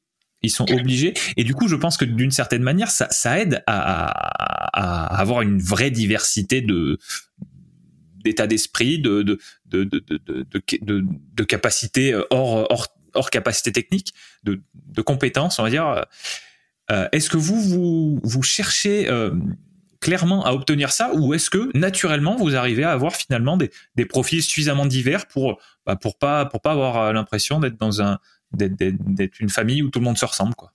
Ils 0.43 0.51
sont 0.51 0.71
obligés. 0.71 1.15
Et 1.35 1.43
du 1.43 1.55
coup, 1.55 1.67
je 1.67 1.75
pense 1.75 1.97
que 1.97 2.05
d'une 2.05 2.29
certaine 2.29 2.61
manière, 2.61 2.91
ça, 2.91 3.39
aide 3.39 3.63
à, 3.65 4.05
avoir 5.19 5.41
une 5.41 5.59
vraie 5.59 5.89
diversité 5.89 6.61
de, 6.61 6.99
d'état 8.27 8.47
d'esprit, 8.47 8.99
de, 8.99 9.23
de, 9.23 9.39
de, 9.65 9.83
de, 9.83 11.05
de, 11.33 11.43
capacité 11.43 12.13
euh, 12.13 12.23
hors, 12.29 12.69
hors, 12.69 12.87
hors 13.13 13.29
capacité 13.29 13.71
technique, 13.71 14.13
de, 14.43 14.61
de 14.73 15.01
compétences, 15.01 15.59
on 15.59 15.63
va 15.63 15.69
dire. 15.69 16.05
Euh, 16.91 17.07
est-ce 17.11 17.29
que 17.29 17.37
vous, 17.37 17.59
vous, 17.61 18.19
vous 18.23 18.43
cherchez 18.43 19.09
euh, 19.09 19.31
clairement 19.99 20.45
à 20.45 20.51
obtenir 20.51 20.91
ça 20.91 21.11
ou 21.13 21.33
est-ce 21.33 21.49
que 21.49 21.69
naturellement 21.77 22.35
vous 22.35 22.55
arrivez 22.55 22.83
à 22.83 22.91
avoir 22.91 23.15
finalement 23.15 23.57
des, 23.57 23.71
des 23.95 24.05
profils 24.05 24.43
suffisamment 24.43 24.85
divers 24.85 25.27
pour, 25.27 25.59
bah, 25.85 25.95
pour 25.95 26.17
pas, 26.17 26.45
pour 26.45 26.61
pas 26.61 26.71
avoir 26.71 27.11
l'impression 27.13 27.59
d'être 27.59 27.77
dans 27.77 28.01
un, 28.01 28.19
d'être 28.53 29.39
une 29.39 29.49
famille 29.49 29.81
où 29.83 29.89
tout 29.89 29.99
le 29.99 30.05
monde 30.05 30.17
se 30.17 30.25
ressemble, 30.25 30.55
quoi? 30.55 30.71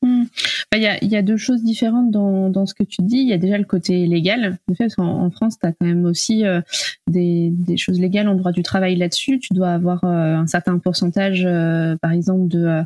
Hmm. 0.00 0.24
Bah, 0.70 0.78
il 0.78 0.82
y, 0.82 0.86
a, 0.86 1.04
y, 1.04 1.16
a, 1.16 1.22
deux 1.22 1.36
choses 1.36 1.64
différentes 1.64 2.12
dans, 2.12 2.50
dans, 2.50 2.66
ce 2.66 2.74
que 2.74 2.84
tu 2.84 3.02
dis. 3.02 3.16
Il 3.16 3.26
y 3.26 3.32
a 3.32 3.38
déjà 3.38 3.58
le 3.58 3.64
côté 3.64 4.06
légal. 4.06 4.58
En 4.70 4.74
fait, 4.74 4.92
en, 4.98 5.28
France, 5.30 5.58
tu 5.58 5.66
as 5.66 5.72
quand 5.72 5.86
même 5.86 6.04
aussi 6.04 6.46
euh, 6.46 6.60
des, 7.08 7.50
des, 7.52 7.76
choses 7.76 7.98
légales 7.98 8.28
en 8.28 8.36
droit 8.36 8.52
du 8.52 8.62
travail 8.62 8.94
là-dessus. 8.94 9.40
Tu 9.40 9.54
dois 9.54 9.70
avoir 9.70 10.04
euh, 10.04 10.36
un 10.36 10.46
certain 10.46 10.78
pourcentage, 10.78 11.42
euh, 11.44 11.96
par 11.96 12.12
exemple, 12.12 12.46
de, 12.46 12.84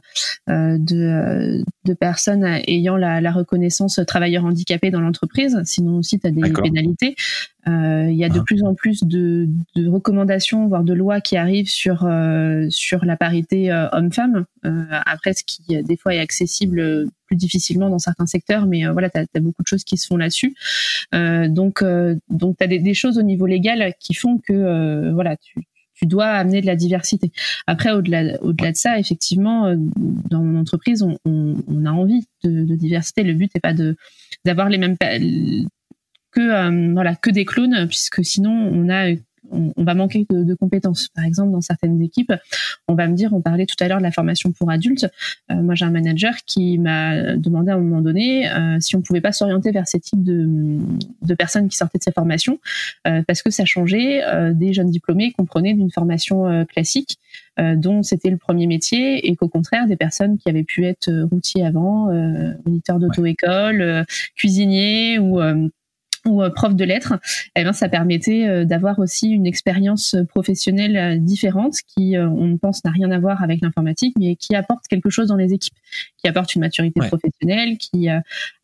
de, 0.48 1.64
de, 1.84 1.94
personnes 1.94 2.44
ayant 2.66 2.96
la, 2.96 3.20
la 3.20 3.30
reconnaissance 3.30 4.00
travailleur 4.06 4.46
handicapé 4.46 4.90
dans 4.90 5.00
l'entreprise. 5.00 5.60
Sinon 5.64 5.98
aussi, 5.98 6.18
tu 6.18 6.26
as 6.26 6.30
des 6.30 6.50
pénalité. 6.50 7.14
Euh, 7.68 8.08
il 8.10 8.16
y 8.16 8.24
a 8.24 8.28
de 8.28 8.40
ah. 8.40 8.44
plus 8.44 8.64
en 8.64 8.74
plus 8.74 9.04
de, 9.04 9.48
de, 9.76 9.86
recommandations, 9.86 10.66
voire 10.66 10.82
de 10.82 10.92
lois 10.92 11.20
qui 11.20 11.36
arrivent 11.36 11.68
sur 11.68 12.04
euh, 12.04 12.66
sur 12.70 13.04
la 13.04 13.16
parité 13.16 13.70
euh, 13.70 13.88
homme-femme. 13.92 14.46
après, 14.90 15.32
ce 15.32 15.44
qui 15.44 15.82
des 15.82 15.96
fois 15.96 16.14
est 16.14 16.18
accessible 16.18 17.06
plus 17.26 17.36
difficilement 17.36 17.88
dans 17.88 18.00
certains 18.00 18.26
secteurs, 18.26 18.66
mais 18.66 18.86
voilà, 18.86 19.10
tu 19.10 19.18
as, 19.18 19.40
beaucoup 19.40 19.62
de 19.62 19.68
choses 19.68 19.84
qui 19.84 19.96
se 19.96 20.06
font 20.06 20.16
là-dessus. 20.16 20.54
donc 21.12 21.84
donc 22.28 22.56
tu 22.58 22.64
as 22.64 22.66
des, 22.66 22.78
des, 22.78 22.94
choses 22.94 23.18
au 23.18 23.22
niveau 23.22 23.46
légal 23.46 23.94
qui 24.00 24.14
font 24.14 24.38
que 24.38 25.10
voilà, 25.12 25.36
tu, 25.36 25.60
tu 25.94 26.06
dois 26.06 26.26
amener 26.26 26.60
de 26.60 26.66
la 26.66 26.76
diversité. 26.76 27.30
Après, 27.66 27.92
au-delà 27.92 28.40
au-delà 28.42 28.72
de 28.72 28.76
ça, 28.76 28.98
effectivement, 28.98 29.74
dans 30.30 30.42
mon 30.42 30.60
entreprise, 30.60 31.02
on, 31.02 31.16
on, 31.24 31.54
on 31.68 31.86
a 31.86 31.90
envie 31.90 32.26
de, 32.44 32.64
de, 32.64 32.74
diversité. 32.74 33.22
Le 33.22 33.34
but 33.34 33.52
n'est 33.54 33.60
pas 33.60 33.74
de 33.74 33.96
d'avoir 34.44 34.68
les 34.68 34.78
mêmes 34.78 34.96
que 36.32 36.40
euh, 36.40 36.92
voilà 36.92 37.14
que 37.14 37.30
des 37.30 37.44
clones 37.44 37.86
puisque 37.86 38.24
sinon 38.24 38.50
on 38.50 38.88
a 38.90 39.14
on, 39.50 39.84
va 39.84 39.92
manquer 39.92 40.26
de, 40.30 40.54
compétences. 40.54 41.08
Par 41.08 41.24
exemple, 41.24 41.52
dans 41.52 41.60
certaines 41.60 42.00
équipes, 42.00 42.32
on 42.88 42.94
va 42.94 43.06
me 43.06 43.14
dire, 43.14 43.34
on 43.34 43.42
parlait 43.42 43.66
tout 43.66 43.76
à 43.80 43.88
l'heure 43.88 43.98
de 43.98 44.02
la 44.02 44.10
formation 44.10 44.50
pour 44.50 44.70
adultes. 44.70 45.06
Euh, 45.50 45.56
moi, 45.56 45.74
j'ai 45.74 45.84
un 45.84 45.90
manager 45.90 46.32
qui 46.46 46.78
m'a 46.78 47.36
demandé 47.36 47.70
à 47.70 47.74
un 47.74 47.78
moment 47.78 48.00
donné 48.00 48.50
euh, 48.50 48.78
si 48.80 48.96
on 48.96 49.02
pouvait 49.02 49.20
pas 49.20 49.32
s'orienter 49.32 49.70
vers 49.70 49.86
ces 49.86 50.00
types 50.00 50.22
de, 50.22 50.78
de 51.20 51.34
personnes 51.34 51.68
qui 51.68 51.76
sortaient 51.76 51.98
de 51.98 52.02
ces 52.02 52.12
formations, 52.12 52.60
parce 53.26 53.42
que 53.42 53.50
ça 53.50 53.66
changeait. 53.66 54.22
des 54.54 54.72
jeunes 54.72 54.90
diplômés 54.90 55.32
comprenaient 55.32 55.74
d'une 55.74 55.90
formation 55.90 56.64
classique, 56.66 57.18
dont 57.58 58.02
c'était 58.02 58.30
le 58.30 58.38
premier 58.38 58.66
métier, 58.66 59.28
et 59.28 59.36
qu'au 59.36 59.48
contraire, 59.48 59.86
des 59.86 59.96
personnes 59.96 60.38
qui 60.38 60.48
avaient 60.48 60.64
pu 60.64 60.86
être 60.86 61.10
routiers 61.30 61.66
avant, 61.66 62.06
moniteurs 62.64 62.98
d'auto-école, 62.98 64.06
cuisiniers 64.34 65.18
ou 65.18 65.40
ou 66.26 66.42
euh, 66.42 66.50
prof 66.50 66.74
de 66.74 66.84
lettres, 66.84 67.14
eh 67.56 67.62
bien, 67.62 67.72
ça 67.72 67.88
permettait 67.88 68.46
euh, 68.46 68.64
d'avoir 68.64 68.98
aussi 68.98 69.30
une 69.30 69.46
expérience 69.46 70.16
professionnelle 70.28 70.96
euh, 70.96 71.16
différente 71.18 71.76
qui, 71.86 72.16
on 72.18 72.56
pense, 72.58 72.84
n'a 72.84 72.90
rien 72.90 73.10
à 73.10 73.18
voir 73.18 73.42
avec 73.42 73.60
l'informatique, 73.60 74.14
mais 74.18 74.36
qui 74.36 74.54
apporte 74.54 74.86
quelque 74.88 75.10
chose 75.10 75.28
dans 75.28 75.36
les 75.36 75.52
équipes, 75.52 75.74
qui 76.18 76.28
apporte 76.28 76.54
une 76.54 76.60
maturité 76.60 77.00
professionnelle, 77.00 77.78
qui 77.78 78.08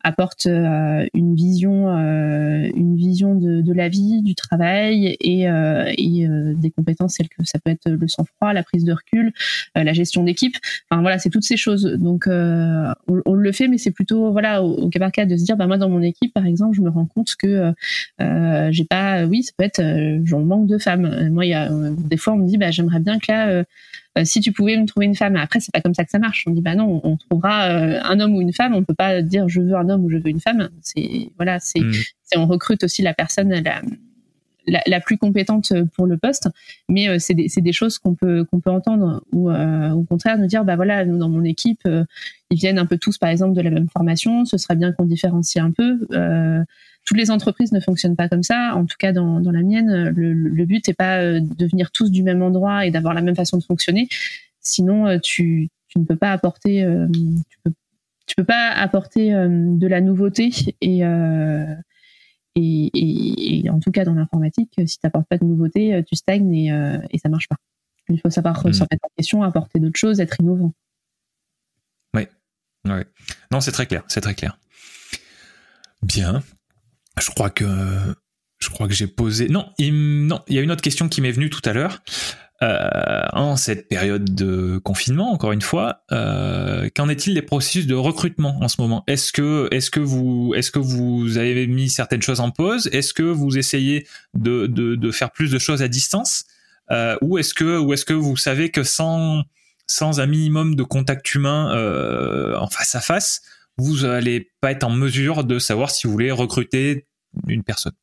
apporte 0.03 0.45
une 0.45 1.35
vision, 1.35 1.89
une 1.89 2.95
vision 2.95 3.35
de, 3.35 3.61
de, 3.61 3.73
la 3.73 3.89
vie, 3.89 4.21
du 4.21 4.35
travail 4.35 5.17
et, 5.19 5.43
et 5.43 6.27
des 6.55 6.71
compétences 6.71 7.15
telles 7.15 7.29
que 7.29 7.45
ça 7.45 7.59
peut 7.59 7.71
être 7.71 7.89
le 7.89 8.07
sang-froid, 8.07 8.53
la 8.53 8.63
prise 8.63 8.85
de 8.85 8.93
recul, 8.93 9.33
la 9.75 9.93
gestion 9.93 10.23
d'équipe. 10.23 10.55
Enfin 10.89 11.01
voilà, 11.01 11.19
c'est 11.19 11.29
toutes 11.29 11.43
ces 11.43 11.57
choses. 11.57 11.83
Donc 11.83 12.27
on, 12.27 12.93
on, 13.25 13.33
le 13.33 13.51
fait, 13.51 13.67
mais 13.67 13.77
c'est 13.77 13.91
plutôt 13.91 14.31
voilà 14.31 14.63
au, 14.63 14.73
au, 14.73 14.89
cas 14.89 14.99
par 14.99 15.11
cas 15.11 15.25
de 15.25 15.35
se 15.35 15.43
dire 15.43 15.57
bah 15.57 15.67
moi 15.67 15.77
dans 15.77 15.89
mon 15.89 16.01
équipe 16.01 16.33
par 16.33 16.45
exemple, 16.45 16.75
je 16.75 16.81
me 16.81 16.89
rends 16.89 17.05
compte 17.05 17.35
que 17.35 17.73
j'ai 18.71 18.85
pas, 18.85 19.25
oui, 19.25 19.43
ça 19.43 19.51
peut 19.57 19.65
être 19.65 19.81
j'en 20.23 20.39
manque 20.41 20.67
de 20.67 20.77
femmes. 20.77 21.29
Moi 21.29 21.45
il 21.45 21.49
y 21.49 21.53
a 21.53 21.69
des 21.69 22.17
fois 22.17 22.33
on 22.33 22.37
me 22.37 22.47
dit 22.47 22.57
bah 22.57 22.71
j'aimerais 22.71 22.99
bien 22.99 23.19
que 23.19 23.31
là 23.31 23.49
euh, 23.49 23.63
si 24.23 24.41
tu 24.41 24.51
pouvais 24.51 24.77
me 24.77 24.85
trouver 24.85 25.05
une 25.05 25.15
femme. 25.15 25.35
Après, 25.35 25.59
c'est 25.59 25.71
pas 25.71 25.81
comme 25.81 25.93
ça 25.93 26.03
que 26.03 26.11
ça 26.11 26.19
marche. 26.19 26.45
On 26.47 26.51
dit 26.51 26.61
bah 26.61 26.75
non, 26.75 27.01
on, 27.03 27.17
trouvera 27.17 27.69
euh, 27.69 27.99
un 28.03 28.19
homme 28.19 28.35
ou 28.35 28.41
une 28.41 28.53
femme. 28.53 28.73
On 28.73 28.83
peut 28.83 28.93
pas 28.93 29.21
dire 29.21 29.47
je 29.47 29.61
veux 29.61 29.75
un 29.75 29.89
homme 29.89 30.05
ou 30.05 30.09
je 30.09 30.17
veux 30.17 30.27
une 30.27 30.39
femme. 30.39 30.69
C'est 30.81 31.31
voilà, 31.37 31.59
c'est 31.59 31.79
mm. 31.79 31.93
on 32.37 32.45
recrute 32.45 32.83
aussi 32.83 33.01
la 33.01 33.13
personne 33.13 33.49
la, 33.49 33.81
la, 34.67 34.81
la, 34.85 34.99
plus 34.99 35.17
compétente 35.17 35.73
pour 35.95 36.05
le 36.05 36.17
poste, 36.17 36.49
mais 36.89 37.07
euh, 37.07 37.17
c'est 37.19 37.33
des, 37.33 37.47
des, 37.55 37.71
choses 37.71 37.97
qu'on 37.97 38.15
peut 38.15 38.45
qu'on 38.45 38.59
peut 38.59 38.71
entendre 38.71 39.23
ou 39.31 39.51
au 39.51 40.03
contraire 40.03 40.37
nous 40.37 40.47
dire 40.47 40.65
bah 40.65 40.75
voilà 40.75 41.05
nous 41.05 41.17
dans 41.17 41.29
mon 41.29 41.43
équipe 41.43 41.87
ils 42.51 42.57
viennent 42.57 42.79
un 42.79 42.85
peu 42.85 42.97
tous 42.97 43.17
par 43.17 43.29
exemple 43.29 43.53
de 43.53 43.61
la 43.61 43.69
même 43.69 43.89
formation, 43.89 44.45
ce 44.45 44.57
serait 44.57 44.75
bien 44.75 44.91
qu'on 44.91 45.05
différencie 45.05 45.63
un 45.63 45.71
peu. 45.71 46.07
Euh, 46.11 46.63
toutes 47.05 47.17
les 47.17 47.31
entreprises 47.31 47.71
ne 47.71 47.79
fonctionnent 47.79 48.15
pas 48.15 48.29
comme 48.29 48.43
ça. 48.43 48.75
En 48.75 48.85
tout 48.85 48.97
cas, 48.99 49.11
dans, 49.11 49.39
dans 49.39 49.51
la 49.51 49.63
mienne, 49.63 50.09
le, 50.09 50.33
le 50.33 50.65
but 50.65 50.87
n'est 50.87 50.93
pas 50.93 51.21
euh, 51.21 51.39
de 51.41 51.65
venir 51.65 51.91
tous 51.91 52.11
du 52.11 52.21
même 52.21 52.43
endroit 52.43 52.85
et 52.85 52.91
d'avoir 52.91 53.13
la 53.13 53.21
même 53.21 53.35
façon 53.35 53.57
de 53.57 53.63
fonctionner. 53.63 54.07
Sinon, 54.61 55.07
euh, 55.07 55.17
tu, 55.17 55.69
tu 55.87 55.99
ne 55.99 56.05
peux 56.05 56.15
pas 56.15 56.31
apporter, 56.31 56.83
euh, 56.83 57.07
tu 57.49 57.57
peux, 57.63 57.73
tu 58.27 58.35
peux 58.35 58.43
pas 58.43 58.69
apporter 58.69 59.31
de 59.31 59.87
la 59.87 60.01
nouveauté 60.01 60.51
et, 60.81 61.01
et, 62.55 63.61
et, 63.65 63.69
en 63.71 63.79
tout 63.79 63.89
cas 63.89 64.05
dans 64.05 64.13
l'informatique, 64.13 64.71
si 64.85 64.99
tu 64.99 64.99
n'apportes 65.03 65.27
pas 65.27 65.39
de 65.39 65.45
nouveauté, 65.45 66.03
tu 66.07 66.15
stagnes 66.15 66.53
et, 66.53 66.99
et 67.09 67.17
ça 67.17 67.27
marche 67.27 67.47
pas. 67.47 67.55
Il 68.07 68.21
faut 68.21 68.29
savoir 68.29 68.59
mmh. 68.59 68.73
se 68.73 68.79
remettre 68.81 69.05
en 69.05 69.09
question, 69.17 69.41
apporter 69.41 69.79
d'autres 69.79 69.97
choses, 69.97 70.19
être 70.19 70.39
innovant. 70.39 70.73
Oui, 72.13 72.27
ouais. 72.85 73.05
Non, 73.51 73.61
c'est 73.61 73.71
très 73.71 73.87
clair, 73.87 74.03
c'est 74.07 74.21
très 74.21 74.35
clair. 74.35 74.59
Bien. 76.03 76.43
Je 77.19 77.29
crois 77.31 77.49
que 77.49 77.65
je 78.59 78.69
crois 78.69 78.87
que 78.87 78.93
j'ai 78.93 79.07
posé. 79.07 79.47
Non, 79.47 79.71
il... 79.77 80.27
non, 80.27 80.41
y 80.49 80.57
a 80.57 80.61
une 80.61 80.71
autre 80.71 80.81
question 80.81 81.07
qui 81.09 81.21
m'est 81.21 81.31
venue 81.31 81.49
tout 81.49 81.61
à 81.65 81.73
l'heure. 81.73 82.01
Euh, 82.61 83.23
en 83.31 83.55
cette 83.55 83.87
période 83.87 84.35
de 84.35 84.79
confinement, 84.79 85.31
encore 85.31 85.53
une 85.53 85.61
fois, 85.61 86.01
euh, 86.11 86.89
qu'en 86.93 87.07
est-il 87.07 87.33
des 87.33 87.41
processus 87.41 87.87
de 87.87 87.95
recrutement 87.95 88.57
en 88.61 88.67
ce 88.67 88.81
moment? 88.81 89.05
Est-ce 89.07 89.31
que, 89.31 89.69
est-ce 89.71 89.89
que 89.89 90.01
vous, 90.01 90.53
est-ce 90.57 90.69
que 90.69 90.79
vous 90.79 91.37
avez 91.37 91.67
mis 91.67 91.89
certaines 91.89 92.21
choses 92.21 92.41
en 92.41 92.51
pause? 92.51 92.89
Est-ce 92.91 93.13
que 93.13 93.23
vous 93.23 93.57
essayez 93.57 94.05
de, 94.33 94.67
de, 94.67 94.95
de, 94.95 95.11
faire 95.11 95.31
plus 95.31 95.51
de 95.51 95.57
choses 95.57 95.81
à 95.81 95.87
distance? 95.87 96.43
Euh, 96.91 97.15
Ou 97.21 97.37
est-ce 97.37 97.53
que, 97.53 97.77
ou 97.77 97.93
est-ce 97.93 98.03
que 98.03 98.13
vous 98.13 98.35
savez 98.35 98.71
que 98.71 98.83
sans, 98.83 99.43
sans 99.87 100.19
un 100.19 100.25
minimum 100.25 100.75
de 100.75 100.83
contact 100.83 101.33
humain 101.33 101.71
en 102.59 102.67
face 102.67 102.93
à 102.93 102.99
face, 102.99 103.41
vous 103.77 104.03
allez 104.03 104.51
pas 104.59 104.71
être 104.71 104.83
en 104.83 104.89
mesure 104.89 105.45
de 105.45 105.59
savoir 105.59 105.91
si 105.91 106.07
vous 106.07 106.11
voulez 106.11 106.31
recruter 106.31 107.07
une 107.47 107.63
personne. 107.63 107.93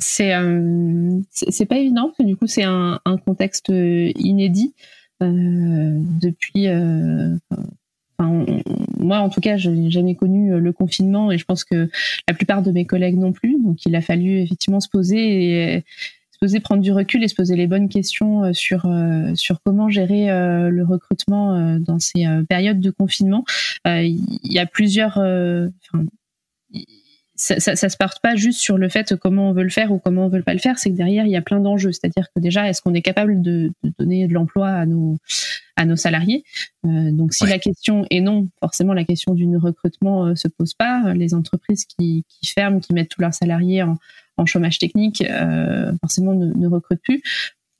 C'est 0.00 0.34
euh, 0.34 1.20
pas 1.68 1.78
évident 1.78 2.12
du 2.18 2.34
coup 2.34 2.46
c'est 2.46 2.64
un, 2.64 3.00
contexte 3.24 3.68
inédit 3.68 4.74
euh, 5.22 6.00
depuis. 6.20 6.68
Euh, 6.68 7.36
enfin, 8.18 8.46
moi 8.98 9.18
en 9.18 9.28
tout 9.28 9.42
cas 9.42 9.58
je 9.58 9.70
n'ai 9.70 9.90
jamais 9.90 10.14
connu 10.14 10.58
le 10.58 10.72
confinement 10.72 11.30
et 11.30 11.38
je 11.38 11.44
pense 11.44 11.64
que 11.64 11.90
la 12.26 12.34
plupart 12.34 12.62
de 12.62 12.70
mes 12.70 12.86
collègues 12.86 13.18
non 13.18 13.32
plus. 13.32 13.60
Donc 13.62 13.84
il 13.84 13.94
a 13.94 14.00
fallu 14.00 14.40
effectivement 14.40 14.80
se 14.80 14.88
poser 14.88 15.84
poser 16.40 16.60
prendre 16.60 16.80
du 16.80 16.90
recul 16.90 17.22
et 17.22 17.28
se 17.28 17.34
poser 17.34 17.54
les 17.54 17.66
bonnes 17.66 17.90
questions 17.90 18.54
sur 18.54 18.90
sur 19.34 19.60
comment 19.62 19.90
gérer 19.90 20.28
le 20.28 20.82
recrutement 20.82 21.78
dans 21.78 21.98
ces 21.98 22.24
périodes 22.48 22.80
de 22.80 22.90
confinement. 22.90 23.44
Il 23.84 24.24
y 24.44 24.58
a 24.58 24.64
plusieurs 24.64 25.18
ça, 27.40 27.58
ça, 27.58 27.74
ça, 27.74 27.88
se 27.88 27.96
part 27.96 28.20
pas 28.22 28.36
juste 28.36 28.60
sur 28.60 28.76
le 28.76 28.88
fait 28.90 29.16
comment 29.16 29.48
on 29.48 29.52
veut 29.52 29.62
le 29.62 29.70
faire 29.70 29.92
ou 29.92 29.98
comment 29.98 30.26
on 30.26 30.28
veut 30.28 30.42
pas 30.42 30.52
le 30.52 30.58
faire, 30.58 30.78
c'est 30.78 30.90
que 30.90 30.96
derrière 30.96 31.24
il 31.24 31.30
y 31.30 31.36
a 31.36 31.40
plein 31.40 31.58
d'enjeux. 31.58 31.90
C'est-à-dire 31.90 32.28
que 32.34 32.40
déjà, 32.40 32.68
est-ce 32.68 32.82
qu'on 32.82 32.92
est 32.92 33.00
capable 33.00 33.40
de, 33.40 33.72
de, 33.82 33.92
donner 33.98 34.28
de 34.28 34.34
l'emploi 34.34 34.68
à 34.68 34.84
nos 34.84 35.16
à 35.76 35.86
nos 35.86 35.96
salariés? 35.96 36.44
Euh, 36.84 37.10
Donc 37.12 37.32
si 37.32 37.46
la 37.46 37.58
question 37.58 38.04
est 38.10 38.20
non, 38.20 38.48
forcément 38.60 38.92
la 38.92 39.04
question 39.04 39.34
du 39.34 39.56
recrutement 39.56 40.26
euh, 40.26 40.34
se 40.34 40.48
pose 40.48 40.74
pas. 40.74 41.14
Les 41.14 41.32
entreprises 41.32 41.86
qui, 41.86 42.24
qui, 42.28 42.52
ferment, 42.52 42.78
qui 42.78 42.92
mettent 42.92 43.08
tous 43.08 43.22
leurs 43.22 43.34
salariés 43.34 43.82
en, 43.82 43.96
en 44.36 44.44
chômage 44.44 44.78
technique, 44.78 45.22
euh, 45.22 45.92
forcément 46.02 46.34
ne, 46.34 46.52
ne, 46.52 46.68
recrutent 46.68 47.02
plus. 47.02 47.22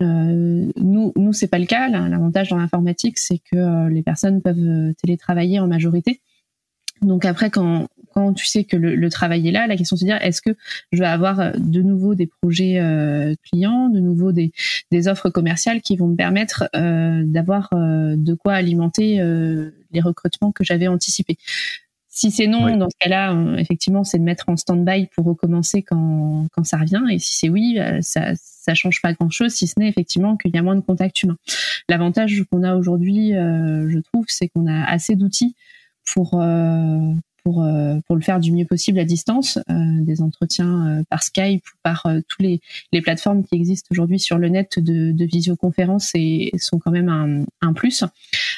Euh, 0.03 0.73
nous, 0.77 1.13
nous 1.17 1.33
c'est 1.35 1.49
pas 1.49 1.59
le 1.59 1.67
cas. 1.67 1.89
L'avantage 1.89 2.49
dans 2.49 2.57
l'informatique, 2.57 3.19
c'est 3.19 3.39
que 3.53 3.89
les 3.89 4.03
personnes 4.03 4.41
peuvent 4.41 4.95
télétravailler 5.03 5.61
en 5.61 5.67
majorité. 5.67 6.23
Donc 7.03 7.25
après, 7.25 7.51
quand, 7.51 7.89
quand 8.13 8.33
tu 8.33 8.47
sais 8.47 8.65
que 8.65 8.77
le, 8.77 9.11
travail 9.11 9.49
est 9.49 9.53
là, 9.53 9.67
la 9.67 9.77
question 9.77 9.97
c'est 9.97 10.05
de 10.05 10.11
dire 10.11 10.23
est-ce 10.23 10.43
que 10.43 10.51
je 10.93 10.99
vais 10.99 11.07
avoir 11.07 11.41
euh, 11.41 11.53
de 11.57 11.83
nouveau 11.83 12.15
des 12.15 12.27
projets 12.27 12.79
euh, 12.81 13.35
clients, 13.51 13.89
de 13.89 14.01
nouveau 14.01 14.33
des, 14.33 14.53
des, 14.91 15.09
offres 15.09 15.31
commerciales 15.31 15.81
qui 15.81 15.97
vont 15.97 16.09
me 16.09 16.17
permettre 16.17 16.69
euh, 16.75 17.23
d'avoir 17.25 17.71
de 17.73 18.35
quoi 18.35 18.55
alimenter 18.55 19.21
les 19.93 20.01
recrutements 20.01 20.53
que 20.53 20.65
j'avais 20.65 20.89
anticipés? 20.89 21.39
Si 22.13 22.33
c'est 22.33 22.49
non, 22.49 22.77
dans 22.77 22.91
ce 22.91 22.97
cas-là, 22.99 23.35
effectivement, 23.57 24.03
c'est 24.03 24.19
de 24.19 24.25
mettre 24.25 24.49
en 24.49 24.57
stand-by 24.57 25.07
pour 25.15 25.25
recommencer 25.25 25.83
quand, 25.83 26.49
quand 26.53 26.65
ça 26.65 26.77
revient. 26.77 27.03
Et 27.11 27.19
si 27.19 27.35
c'est 27.35 27.49
oui, 27.49 27.79
ça 28.01 28.33
ça 28.35 28.75
change 28.75 29.01
pas 29.01 29.15
grand-chose, 29.15 29.53
si 29.53 29.67
ce 29.67 29.79
n'est 29.79 29.89
effectivement 29.89 30.37
qu'il 30.37 30.55
y 30.55 30.59
a 30.59 30.63
moins 30.63 30.75
de 30.75 30.81
contact 30.81 31.23
humain. 31.23 31.37
L'avantage 31.89 32.45
qu'on 32.51 32.63
a 32.63 32.75
aujourd'hui, 32.75 33.31
je 33.31 33.99
trouve, 34.01 34.27
c'est 34.29 34.49
qu'on 34.49 34.67
a 34.67 34.85
assez 34.85 35.15
d'outils 35.15 35.55
pour 36.13 36.41
pour 37.45 37.63
euh, 37.63 37.99
pour 38.07 38.17
le 38.17 38.23
faire 38.23 38.41
du 38.41 38.53
mieux 38.53 38.65
possible 38.65 38.99
à 38.99 39.05
distance, 39.05 39.59
euh, 39.71 39.75
des 40.01 40.23
entretiens 40.23 40.87
euh, 40.87 41.03
par 41.09 41.23
Skype 41.23 41.65
ou 41.67 41.77
par 41.83 42.07
tous 42.29 42.43
les 42.43 42.61
les 42.93 43.01
plateformes 43.01 43.45
qui 43.45 43.55
existent 43.55 43.89
aujourd'hui 43.91 44.19
sur 44.19 44.39
le 44.39 44.49
net 44.49 44.79
de, 44.79 45.13
de 45.13 45.25
visioconférence 45.25 46.11
et 46.15 46.51
sont 46.59 46.79
quand 46.79 46.91
même 46.91 47.09
un, 47.09 47.45
un 47.63 47.73
plus. 47.73 48.05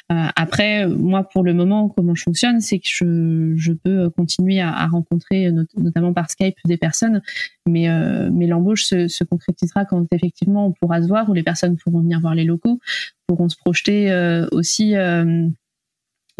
après, 0.09 0.87
moi 0.87 1.23
pour 1.24 1.43
le 1.43 1.55
moment, 1.55 1.89
comment 1.89 2.15
je 2.15 2.23
fonctionne, 2.23 2.61
c'est 2.61 2.79
que 2.79 2.89
je 2.89 3.55
je 3.57 3.73
peux 3.73 4.11
continuer 4.11 4.61
à, 4.61 4.70
à 4.73 4.87
rencontrer 4.87 5.51
notamment 5.77 6.12
par 6.12 6.31
Skype 6.31 6.57
des 6.65 6.77
personnes, 6.77 7.23
mais 7.69 7.89
mais 8.31 8.47
l'embauche 8.47 8.85
se, 8.85 9.09
se 9.09 9.24
concrétisera 9.24 9.85
quand 9.85 10.07
effectivement 10.12 10.66
on 10.66 10.73
pourra 10.73 11.03
se 11.03 11.09
voir 11.09 11.29
ou 11.29 11.35
les 11.35 11.43
personnes 11.43 11.77
pourront 11.77 12.01
venir 12.01 12.20
voir 12.20 12.35
les 12.35 12.45
locaux, 12.45 12.81
pourront 13.27 13.49
se 13.49 13.57
projeter 13.57 14.12
aussi 14.53 14.95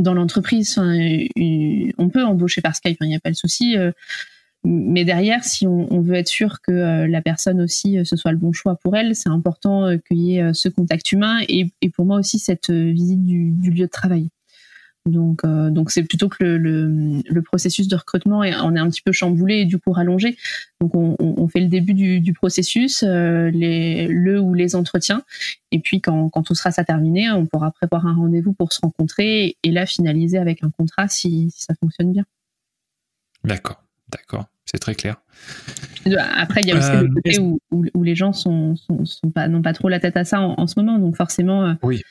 dans 0.03 0.15
l'entreprise, 0.15 0.79
on 0.79 2.09
peut 2.09 2.25
embaucher 2.25 2.61
par 2.61 2.75
Skype, 2.77 2.99
il 3.01 3.09
n'y 3.09 3.17
a 3.17 3.21
pas 3.21 3.31
de 3.31 3.37
souci. 3.37 3.77
Euh, 3.77 3.93
mais 4.65 5.05
derrière, 5.05 5.43
si 5.43 5.67
on, 5.67 6.01
veut 6.01 6.15
être 6.15 6.29
sûr 6.29 6.61
que 6.61 6.71
euh, 6.71 7.09
la 7.09 7.21
personne 7.21 7.61
aussi, 7.61 7.99
euh, 7.99 8.05
ce 8.05 8.15
soit 8.17 8.31
le 8.31 8.39
bon 8.39 8.53
choix 8.53 8.77
pour 8.77 8.97
elle, 8.97 9.17
c'est 9.17 9.29
important 9.29 9.97
qu'il 10.07 10.19
y 10.19 10.39
ait 10.39 10.55
ce 10.55 10.69
contact 10.69 11.11
humain 11.11 11.41
et, 11.49 11.73
pour 11.95 12.07
moi 12.07 12.19
aussi 12.19 12.39
cette 12.39 12.71
visite 12.71 13.25
du 13.25 13.71
lieu 13.71 13.87
de 13.87 13.91
travail. 13.91 14.29
Donc, 15.05 15.45
euh, 15.45 15.71
donc 15.71 15.91
c'est 15.91 16.05
plutôt 16.05 16.29
que 16.29 16.45
le, 16.45 16.59
le, 16.59 17.23
le, 17.29 17.43
processus 17.43 17.89
de 17.89 17.97
recrutement 17.97 18.45
est, 18.45 18.55
on 18.61 18.77
est 18.77 18.79
un 18.79 18.89
petit 18.89 19.03
peu 19.03 19.11
chamboulé 19.11 19.57
et 19.57 19.65
du 19.65 19.79
coup 19.79 19.91
rallongé. 19.91 20.37
Donc, 20.81 20.95
on, 20.95 21.17
on 21.19 21.49
fait 21.49 21.59
le 21.59 21.67
début 21.67 21.95
du, 21.95 22.21
du 22.21 22.33
processus, 22.33 23.03
euh, 23.03 23.51
les, 23.51 24.07
le 24.07 24.39
ou 24.39 24.55
les 24.55 24.77
entretiens, 24.77 25.25
et 25.73 25.81
puis 25.81 26.01
quand, 26.01 26.29
quand 26.29 26.45
tout 26.45 26.55
sera 26.55 26.71
ça 26.71 26.85
terminé, 26.85 27.31
on 27.33 27.47
pourra 27.47 27.73
prévoir 27.73 28.07
un 28.07 28.15
rendez-vous 28.15 28.53
pour 28.53 28.73
se 28.73 28.81
rencontrer 28.81 29.57
et 29.63 29.71
là 29.73 29.87
finaliser 29.87 30.39
avec 30.39 30.63
un 30.63 30.71
contrat 30.71 31.09
si, 31.09 31.51
si 31.51 31.63
ça 31.63 31.75
fonctionne 31.81 32.13
bien. 32.13 32.25
D'accord, 33.43 33.83
d'accord, 34.09 34.47
c'est 34.67 34.79
très 34.79 34.95
clair. 34.95 35.17
Après, 36.37 36.61
il 36.63 36.69
y 36.69 36.73
a 36.73 36.79
aussi 36.79 36.93
le 36.93 37.09
euh, 37.09 37.13
côté 37.13 37.39
où, 37.41 37.61
où, 37.73 38.03
les 38.05 38.15
gens 38.15 38.33
sont, 38.33 38.77
sont, 38.77 39.05
sont, 39.05 39.31
pas 39.31 39.49
n'ont 39.49 39.63
pas 39.63 39.73
trop 39.73 39.89
la 39.89 39.99
tête 39.99 40.17
à 40.17 40.25
ça 40.25 40.41
en, 40.41 40.55
en 40.59 40.67
ce 40.69 40.79
moment, 40.79 41.01
donc 41.01 41.17
forcément, 41.17 41.75
oui. 41.83 42.03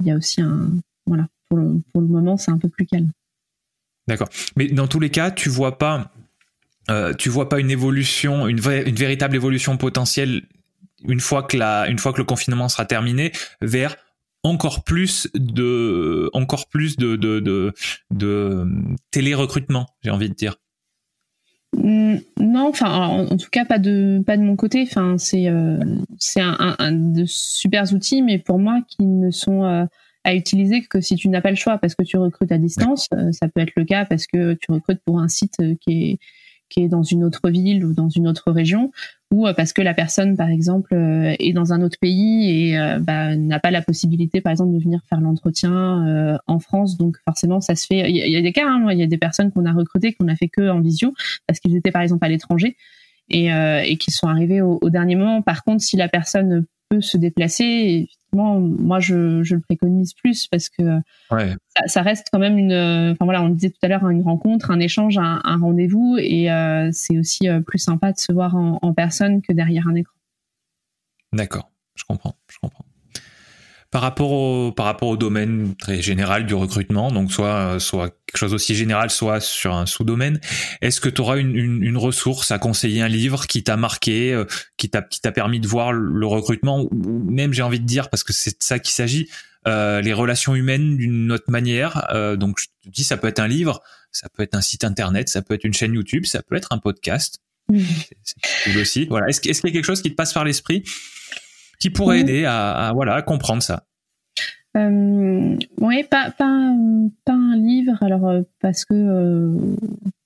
il 0.00 0.06
y 0.06 0.10
a 0.10 0.16
aussi 0.16 0.42
un 0.42 0.70
voilà 1.06 1.26
pour 1.54 1.62
le, 1.62 1.80
pour 1.92 2.02
le 2.02 2.08
moment, 2.08 2.36
c'est 2.36 2.50
un 2.50 2.58
peu 2.58 2.68
plus 2.68 2.86
calme. 2.86 3.10
D'accord. 4.08 4.28
Mais 4.56 4.66
dans 4.68 4.88
tous 4.88 5.00
les 5.00 5.10
cas, 5.10 5.30
tu 5.30 5.48
vois 5.48 5.78
pas, 5.78 6.10
euh, 6.90 7.14
tu 7.14 7.28
vois 7.28 7.48
pas 7.48 7.60
une 7.60 7.70
évolution, 7.70 8.48
une, 8.48 8.58
une 8.58 8.96
véritable 8.96 9.36
évolution 9.36 9.76
potentielle 9.76 10.42
une 11.06 11.20
fois 11.20 11.42
que 11.42 11.56
la, 11.56 11.88
une 11.88 11.98
fois 11.98 12.12
que 12.12 12.18
le 12.18 12.24
confinement 12.24 12.68
sera 12.68 12.86
terminé, 12.86 13.32
vers 13.60 13.96
encore 14.42 14.84
plus 14.84 15.28
de, 15.34 16.30
encore 16.32 16.68
plus 16.68 16.96
de, 16.96 17.16
de, 17.16 17.40
de, 17.40 17.72
de 18.10 18.66
télé-recrutement, 19.10 19.86
j'ai 20.02 20.10
envie 20.10 20.28
de 20.28 20.34
dire. 20.34 20.56
Mm, 21.76 22.16
non, 22.40 22.68
enfin, 22.68 22.90
en, 22.90 23.36
tout 23.36 23.50
cas, 23.50 23.64
pas 23.64 23.78
de, 23.78 24.22
pas 24.26 24.36
de 24.36 24.42
mon 24.42 24.56
côté. 24.56 24.82
Enfin, 24.82 25.16
c'est, 25.18 25.48
euh, 25.48 25.78
c'est 26.18 26.40
un, 26.40 26.76
un, 26.78 26.92
de 26.92 27.24
super 27.26 27.92
outils, 27.92 28.22
mais 28.22 28.38
pour 28.38 28.58
moi, 28.58 28.80
qui 28.88 29.04
ne 29.04 29.30
sont 29.30 29.64
euh, 29.64 29.84
à 30.24 30.34
utiliser 30.34 30.82
que 30.82 31.00
si 31.00 31.16
tu 31.16 31.28
n'as 31.28 31.40
pas 31.40 31.50
le 31.50 31.56
choix 31.56 31.78
parce 31.78 31.94
que 31.94 32.02
tu 32.02 32.16
recrutes 32.16 32.52
à 32.52 32.58
distance. 32.58 33.08
ça 33.32 33.48
peut 33.48 33.60
être 33.60 33.72
le 33.76 33.84
cas 33.84 34.04
parce 34.04 34.26
que 34.26 34.54
tu 34.54 34.72
recrutes 34.72 35.00
pour 35.04 35.20
un 35.20 35.28
site 35.28 35.56
qui 35.80 36.10
est 36.10 36.18
qui 36.70 36.82
est 36.82 36.88
dans 36.88 37.02
une 37.02 37.24
autre 37.24 37.50
ville 37.50 37.84
ou 37.84 37.94
dans 37.94 38.08
une 38.08 38.26
autre 38.26 38.50
région, 38.50 38.90
ou 39.30 39.46
parce 39.56 39.72
que 39.72 39.82
la 39.82 39.94
personne, 39.94 40.36
par 40.36 40.48
exemple, 40.48 40.94
est 40.94 41.52
dans 41.52 41.72
un 41.72 41.82
autre 41.82 41.98
pays 42.00 42.50
et 42.50 42.98
bah, 43.00 43.36
n'a 43.36 43.60
pas 43.60 43.70
la 43.70 43.82
possibilité, 43.82 44.40
par 44.40 44.50
exemple, 44.50 44.72
de 44.72 44.78
venir 44.78 45.00
faire 45.08 45.20
l'entretien 45.20 46.38
en 46.46 46.58
France. 46.58 46.96
Donc 46.96 47.16
forcément, 47.24 47.60
ça 47.60 47.76
se 47.76 47.86
fait. 47.86 48.10
Il 48.10 48.16
y, 48.16 48.36
a 48.36 48.42
des 48.42 48.52
cas, 48.52 48.66
hein, 48.66 48.88
il 48.90 48.98
y 48.98 49.02
a 49.02 49.06
des 49.06 49.18
personnes 49.18 49.52
qu'on 49.52 49.66
a 49.66 49.72
recrutées 49.72 50.14
qu'on 50.14 50.28
a 50.28 50.36
fait 50.36 50.48
que 50.48 50.68
en 50.68 50.80
visio 50.80 51.12
parce 51.46 51.60
qu'ils 51.60 51.76
étaient, 51.76 51.92
par 51.92 52.02
exemple, 52.02 52.24
à 52.24 52.28
l'étranger 52.28 52.76
et, 53.30 53.52
euh, 53.52 53.82
et 53.84 53.96
qui 53.96 54.10
sont 54.10 54.28
arrivés 54.28 54.60
au, 54.60 54.78
au, 54.80 54.90
dernier 54.90 55.16
moment. 55.16 55.42
Par 55.42 55.64
contre, 55.64 55.82
si 55.82 55.96
la 55.96 56.08
personne 56.08 56.66
peut 56.88 57.00
se 57.00 57.16
déplacer, 57.16 58.08
moi 58.34 59.00
je, 59.00 59.42
je 59.42 59.54
le 59.54 59.60
préconise 59.60 60.14
plus 60.14 60.46
parce 60.46 60.68
que 60.68 60.82
ouais. 61.30 61.54
ça, 61.76 61.86
ça, 61.86 62.02
reste 62.02 62.28
quand 62.32 62.38
même 62.38 62.58
une. 62.58 62.72
Enfin 63.12 63.24
voilà, 63.24 63.42
on 63.42 63.48
disait 63.48 63.70
tout 63.70 63.78
à 63.82 63.88
l'heure 63.88 64.08
une 64.08 64.22
rencontre, 64.22 64.70
un 64.70 64.80
échange, 64.80 65.18
un, 65.18 65.40
un 65.44 65.58
rendez-vous, 65.58 66.16
et 66.18 66.50
euh, 66.50 66.90
c'est 66.92 67.18
aussi 67.18 67.48
euh, 67.48 67.60
plus 67.60 67.78
sympa 67.78 68.12
de 68.12 68.18
se 68.18 68.32
voir 68.32 68.56
en, 68.56 68.78
en 68.82 68.94
personne 68.94 69.42
que 69.42 69.52
derrière 69.52 69.88
un 69.88 69.94
écran. 69.94 70.14
D'accord, 71.32 71.70
je 71.94 72.04
comprends, 72.04 72.36
je 72.50 72.58
comprends 72.60 72.84
par 73.94 74.02
rapport 74.02 74.32
au 74.32 74.72
par 74.72 74.86
rapport 74.86 75.06
au 75.06 75.16
domaine 75.16 75.76
très 75.76 76.02
général 76.02 76.46
du 76.46 76.54
recrutement, 76.54 77.12
donc 77.12 77.30
soit 77.30 77.78
soit 77.78 78.08
quelque 78.26 78.38
chose 78.38 78.52
aussi 78.52 78.74
général, 78.74 79.08
soit 79.08 79.38
sur 79.38 79.72
un 79.72 79.86
sous-domaine. 79.86 80.40
Est-ce 80.82 81.00
que 81.00 81.08
tu 81.08 81.20
auras 81.20 81.36
une, 81.36 81.54
une, 81.54 81.80
une, 81.80 81.96
ressource 81.96 82.50
à 82.50 82.58
conseiller, 82.58 83.02
un 83.02 83.08
livre 83.08 83.46
qui 83.46 83.62
t'a 83.62 83.76
marqué, 83.76 84.32
euh, 84.32 84.46
qui 84.78 84.90
t'a 84.90 85.00
qui 85.00 85.20
t'a 85.20 85.30
permis 85.30 85.60
de 85.60 85.68
voir 85.68 85.92
le 85.92 86.26
recrutement, 86.26 86.88
ou 86.90 87.30
même 87.30 87.52
j'ai 87.52 87.62
envie 87.62 87.78
de 87.78 87.86
dire 87.86 88.10
parce 88.10 88.24
que 88.24 88.32
c'est 88.32 88.58
de 88.58 88.64
ça 88.64 88.80
qu'il 88.80 88.94
s'agit, 88.94 89.28
euh, 89.68 90.00
les 90.00 90.12
relations 90.12 90.56
humaines 90.56 90.96
d'une 90.96 91.30
autre 91.30 91.52
manière. 91.52 92.08
Euh, 92.12 92.34
donc 92.34 92.58
je 92.58 92.66
te 92.66 92.88
dis, 92.88 93.04
ça 93.04 93.16
peut 93.16 93.28
être 93.28 93.38
un 93.38 93.46
livre, 93.46 93.80
ça 94.10 94.28
peut 94.28 94.42
être 94.42 94.56
un 94.56 94.60
site 94.60 94.82
internet, 94.82 95.28
ça 95.28 95.40
peut 95.40 95.54
être 95.54 95.62
une 95.62 95.72
chaîne 95.72 95.94
YouTube, 95.94 96.26
ça 96.26 96.42
peut 96.42 96.56
être 96.56 96.72
un 96.72 96.78
podcast. 96.78 97.38
Mmh. 97.68 97.78
C'est 98.24 98.72
cool 98.72 98.80
aussi. 98.80 99.06
Voilà. 99.06 99.28
Est-ce 99.28 99.48
est-ce 99.48 99.60
qu'il 99.60 99.70
y 99.70 99.72
a 99.72 99.74
quelque 99.74 99.86
chose 99.86 100.02
qui 100.02 100.10
te 100.10 100.16
passe 100.16 100.32
par 100.32 100.44
l'esprit? 100.44 100.82
Qui 101.78 101.90
pourrait 101.90 102.20
aider 102.20 102.44
à, 102.44 102.92
voilà 102.94 103.22
comprendre 103.22 103.62
ça 103.62 103.84
euh, 104.76 105.56
oui, 105.80 106.02
pas, 106.10 106.32
pas, 106.32 106.74
pas 107.24 107.32
un 107.32 107.56
livre, 107.56 107.96
alors 108.02 108.26
euh, 108.26 108.42
parce 108.60 108.84
que 108.84 108.94
euh, 108.94 109.76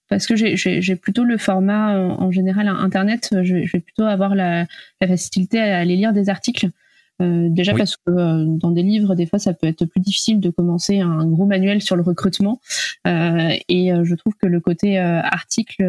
parce 0.08 0.26
que 0.26 0.36
j'ai 0.36 0.96
plutôt 0.96 1.22
le 1.24 1.36
format 1.36 1.98
en 1.98 2.30
général 2.30 2.66
internet, 2.66 3.28
je, 3.42 3.56
vais 3.56 3.80
plutôt 3.80 4.04
avoir 4.04 4.34
la, 4.34 4.64
la, 5.02 5.06
facilité 5.06 5.60
à 5.60 5.76
aller 5.76 5.96
lire 5.96 6.14
des 6.14 6.30
articles. 6.30 6.70
Euh, 7.20 7.48
déjà 7.50 7.74
parce 7.74 7.96
que 7.96 8.10
euh, 8.10 8.44
dans 8.46 8.70
des 8.70 8.82
livres, 8.82 9.14
des 9.16 9.26
fois, 9.26 9.38
ça 9.38 9.52
peut 9.52 9.66
être 9.66 9.84
plus 9.86 10.00
difficile 10.00 10.38
de 10.38 10.50
commencer 10.50 11.00
un 11.00 11.26
gros 11.26 11.46
manuel 11.46 11.82
sur 11.82 11.96
le 11.96 12.02
recrutement. 12.02 12.60
Euh, 13.06 13.50
et 13.68 13.90
je 14.02 14.14
trouve 14.14 14.34
que 14.40 14.46
le 14.46 14.60
côté 14.60 14.98
article 14.98 15.82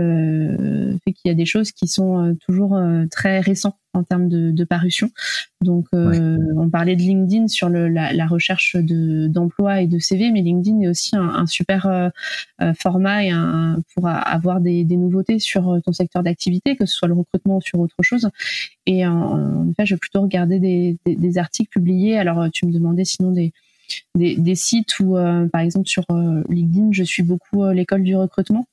fait 1.03 1.13
qu'il 1.13 1.29
y 1.29 1.31
a 1.31 1.35
des 1.35 1.45
choses 1.45 1.71
qui 1.71 1.87
sont 1.87 2.35
toujours 2.45 2.79
très 3.11 3.39
récentes 3.39 3.75
en 3.93 4.03
termes 4.03 4.29
de, 4.29 4.51
de 4.51 4.63
parution. 4.63 5.09
Donc, 5.61 5.87
on 5.93 6.69
parlait 6.69 6.95
de 6.95 7.01
LinkedIn 7.01 7.47
sur 7.47 7.69
le, 7.69 7.87
la, 7.89 8.13
la, 8.13 8.27
recherche 8.27 8.75
de, 8.75 9.27
d'emploi 9.27 9.81
et 9.81 9.87
de 9.87 9.99
CV, 9.99 10.31
mais 10.31 10.41
LinkedIn 10.41 10.81
est 10.81 10.87
aussi 10.87 11.15
un, 11.15 11.27
un 11.27 11.45
super 11.47 12.11
format 12.77 13.25
et 13.25 13.31
un, 13.31 13.77
pour 13.93 14.07
avoir 14.07 14.61
des, 14.61 14.83
des, 14.83 14.95
nouveautés 14.95 15.39
sur 15.39 15.79
ton 15.83 15.91
secteur 15.91 16.23
d'activité, 16.23 16.75
que 16.75 16.85
ce 16.85 16.95
soit 16.95 17.07
le 17.07 17.13
recrutement 17.15 17.57
ou 17.57 17.61
sur 17.61 17.79
autre 17.79 18.01
chose. 18.01 18.29
Et 18.85 19.05
en, 19.05 19.13
en 19.13 19.69
effet, 19.69 19.85
je 19.85 19.95
vais 19.95 19.99
plutôt 19.99 20.21
regarder 20.21 20.59
des, 20.59 20.97
des 21.05 21.15
des 21.29 21.37
articles 21.37 21.69
publiés. 21.69 22.17
Alors, 22.17 22.41
euh, 22.41 22.49
tu 22.51 22.65
me 22.65 22.71
demandais 22.71 23.05
sinon 23.05 23.31
des, 23.31 23.53
des, 24.15 24.55
sites 24.55 24.99
où, 24.99 25.17
euh, 25.17 25.47
par 25.47 25.61
exemple, 25.61 25.87
sur 25.87 26.03
euh, 26.11 26.43
LinkedIn, 26.49 26.89
je 26.91 27.03
suis 27.03 27.23
beaucoup 27.23 27.65
l'école 27.69 28.03
du 28.03 28.15
recrutement. 28.15 28.65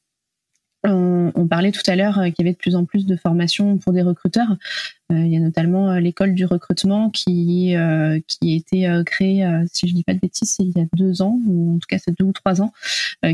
On, 0.93 1.47
parlait 1.49 1.73
tout 1.73 1.89
à 1.89 1.97
l'heure 1.97 2.15
qu'il 2.15 2.35
y 2.39 2.43
avait 2.43 2.53
de 2.53 2.59
plus 2.59 2.75
en 2.75 2.85
plus 2.85 3.07
de 3.07 3.17
formations 3.17 3.79
pour 3.79 3.93
des 3.93 4.03
recruteurs. 4.03 4.57
il 5.11 5.29
y 5.29 5.37
a 5.37 5.41
notamment 5.41 5.95
l'école 5.95 6.35
du 6.35 6.45
recrutement 6.45 7.11
qui, 7.11 7.75
qui 8.27 8.53
a 8.53 8.57
été 8.57 9.03
créée, 9.07 9.47
si 9.73 9.87
je 9.87 9.93
ne 9.93 9.97
dis 9.97 10.05
pas 10.05 10.15
de 10.15 10.19
bêtises, 10.19 10.57
il 10.59 10.73
y 10.77 10.81
a 10.81 10.87
deux 10.95 11.23
ans, 11.23 11.39
ou 11.47 11.77
en 11.77 11.79
tout 11.79 11.87
cas 11.89 11.99
c'est 11.99 12.17
deux 12.19 12.25
ou 12.25 12.33
trois 12.33 12.63
ans, 12.63 12.73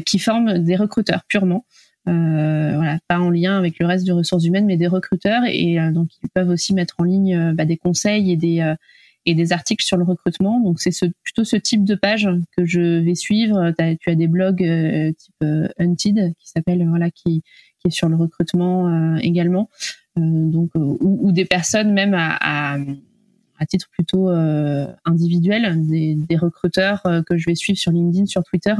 qui 0.04 0.18
forme 0.18 0.58
des 0.58 0.76
recruteurs 0.76 1.22
purement. 1.26 1.64
voilà, 2.06 2.98
pas 3.08 3.18
en 3.18 3.30
lien 3.30 3.56
avec 3.56 3.78
le 3.78 3.86
reste 3.86 4.04
des 4.04 4.12
ressources 4.12 4.44
humaines, 4.44 4.66
mais 4.66 4.76
des 4.76 4.88
recruteurs 4.88 5.42
et 5.46 5.78
donc 5.92 6.08
ils 6.22 6.28
peuvent 6.28 6.50
aussi 6.50 6.74
mettre 6.74 6.96
en 6.98 7.04
ligne 7.04 7.52
bah, 7.54 7.64
des 7.64 7.78
conseils 7.78 8.30
et 8.30 8.36
des 8.36 8.74
et 9.26 9.34
des 9.34 9.52
articles 9.52 9.84
sur 9.84 9.96
le 9.96 10.04
recrutement. 10.04 10.60
Donc 10.60 10.80
c'est 10.80 10.90
ce, 10.90 11.06
plutôt 11.22 11.44
ce 11.44 11.56
type 11.56 11.84
de 11.84 11.94
page 11.94 12.28
que 12.56 12.64
je 12.64 13.00
vais 13.00 13.14
suivre. 13.14 13.72
tu 14.00 14.10
as 14.10 14.14
des 14.14 14.28
blogs 14.28 14.62
euh, 14.62 15.12
type 15.12 15.34
euh, 15.42 15.68
Hunted 15.78 16.34
qui 16.38 16.48
s'appelle 16.48 16.86
voilà 16.88 17.10
qui, 17.10 17.42
qui 17.78 17.88
est 17.88 17.90
sur 17.90 18.08
le 18.08 18.16
recrutement 18.16 18.88
euh, 18.88 19.16
également. 19.22 19.68
donc 20.16 20.70
ou, 20.74 20.98
ou, 21.00 21.32
des 21.32 21.44
personnes 21.44 21.92
même 21.92 22.14
à, 22.14 22.36
à, 22.40 22.78
à 23.58 23.66
titre 23.66 23.88
plutôt 23.90 24.28
individuel, 25.04 25.86
des, 25.86 26.14
des 26.14 26.36
recruteurs 26.36 27.02
que 27.26 27.36
je 27.36 27.46
vais 27.46 27.54
suivre 27.54 27.78
sur 27.78 27.92
LinkedIn, 27.92 28.26
sur 28.26 28.42
Twitter 28.42 28.74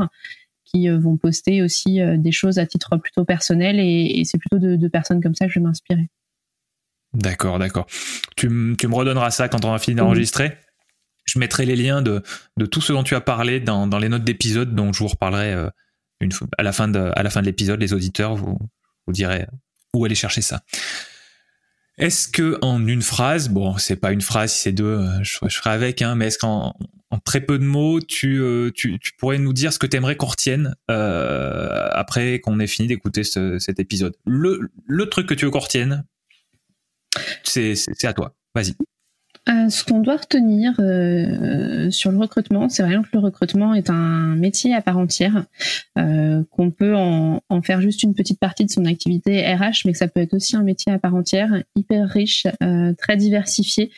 qui 0.65 0.89
vont 0.89 1.19
poster 1.19 1.63
aussi 1.63 2.01
des 2.17 2.33
choses 2.33 2.59
à 2.59 2.67
titre 2.67 2.97
plutôt 2.97 3.25
personnel 3.25 3.79
et, 3.79 4.21
et 4.21 4.25
c'est 4.25 4.39
plutôt 4.39 4.59
de, 4.59 4.77
de 4.77 4.89
personnes 4.89 5.23
comme 5.23 5.35
ça 5.35 5.47
que 5.47 5.53
je 5.53 5.61
vais 5.61 5.65
m'inspirer. 5.65 6.09
D'accord, 7.15 7.59
d'accord. 7.59 7.87
Tu, 8.37 8.49
tu, 8.79 8.89
me 8.89 8.95
redonneras 8.95 9.31
ça 9.31 9.49
quand 9.49 9.65
on 9.65 9.73
a 9.73 9.79
fini 9.79 9.97
d'enregistrer. 9.97 10.57
Je 11.25 11.39
mettrai 11.39 11.67
les 11.67 11.77
liens 11.77 12.03
de, 12.03 12.23
de, 12.57 12.67
tout 12.67 12.81
ce 12.81 12.93
dont 12.93 13.03
tu 13.03 13.15
as 13.15 13.21
parlé 13.21 13.61
dans, 13.61 13.87
dans 13.87 13.99
les 13.99 14.09
notes 14.09 14.25
d'épisode, 14.25 14.75
dont 14.75 14.93
je 14.93 15.01
vous 15.01 15.09
reparlerai 15.09 15.53
euh, 15.53 15.69
une, 16.21 16.33
à 16.59 16.63
la 16.63 16.73
fin 16.73 16.89
de, 16.89 17.11
à 17.15 17.23
la 17.23 17.31
fin 17.31 17.41
de 17.41 17.47
l'épisode. 17.47 17.81
Les 17.81 17.93
auditeurs 17.93 18.35
vous, 18.35 18.59
vous 19.07 19.13
direz 19.13 19.47
où 19.95 20.05
aller 20.05 20.15
chercher 20.15 20.41
ça. 20.41 20.63
Est-ce 21.99 22.27
que 22.27 22.59
en 22.63 22.87
une 22.87 23.03
phrase, 23.03 23.51
bon, 23.51 23.77
c'est 23.77 23.97
pas 23.97 24.13
une 24.13 24.23
phrase, 24.23 24.53
si 24.53 24.61
c'est 24.61 24.73
deux, 24.73 24.85
euh, 24.85 25.23
je, 25.23 25.39
je, 25.47 25.57
ferai 25.59 25.71
avec, 25.71 26.01
hein, 26.01 26.15
mais 26.15 26.29
est-ce 26.29 26.39
qu'en 26.39 26.75
en 27.13 27.19
très 27.19 27.43
peu 27.43 27.59
de 27.59 27.65
mots, 27.65 28.01
tu, 28.01 28.41
euh, 28.41 28.71
tu, 28.75 28.99
tu 28.99 29.13
pourrais 29.19 29.37
nous 29.37 29.53
dire 29.53 29.71
ce 29.71 29.79
que 29.79 29.87
tu 29.87 29.99
aimerais 29.99 30.17
qu'on 30.17 30.27
retienne 30.27 30.75
euh, 30.91 31.89
après 31.93 32.41
qu'on 32.41 32.59
ait 32.59 32.67
fini 32.67 32.89
d'écouter 32.89 33.23
ce, 33.23 33.59
cet 33.59 33.79
épisode? 33.79 34.17
Le, 34.25 34.71
le 34.87 35.09
truc 35.11 35.29
que 35.29 35.35
tu 35.35 35.45
veux 35.45 35.51
qu'on 35.51 35.59
retienne 35.59 36.07
c'est 37.45 38.05
à 38.05 38.13
toi. 38.13 38.35
Vas-y. 38.55 38.75
Euh, 39.49 39.69
ce 39.71 39.83
qu'on 39.83 39.99
doit 39.99 40.19
retenir 40.19 40.75
euh, 40.79 41.91
sur 41.91 42.13
le 42.13 42.19
recrutement, 42.19 42.69
c'est 42.69 42.85
vraiment 42.85 43.03
que 43.03 43.09
le 43.13 43.19
recrutement 43.19 43.75
est 43.75 43.91
un 43.91 44.37
métier 44.37 44.73
à 44.73 44.81
part 44.83 44.99
entière, 44.99 45.47
euh, 45.99 46.45
qu'on 46.53 46.71
peut 46.71 46.95
en, 46.95 47.43
en, 47.49 47.63
faire 47.63 47.81
juste 47.81 48.05
une 48.05 48.15
petite 48.15 48.39
partie 48.39 48.65
de 48.65 48.71
son 48.71 48.85
activité 48.85 49.45
RH, 49.53 49.85
mais 49.85 49.93
que 49.93 49.99
ça 49.99 50.07
peut 50.07 50.21
être 50.21 50.35
aussi 50.35 50.55
un 50.55 50.63
métier 50.63 50.93
à 50.93 50.99
part 51.01 51.17
entière, 51.17 51.61
hyper 51.75 52.09
riche, 52.09 52.47
très 52.99 53.17
diversifié, 53.17 53.91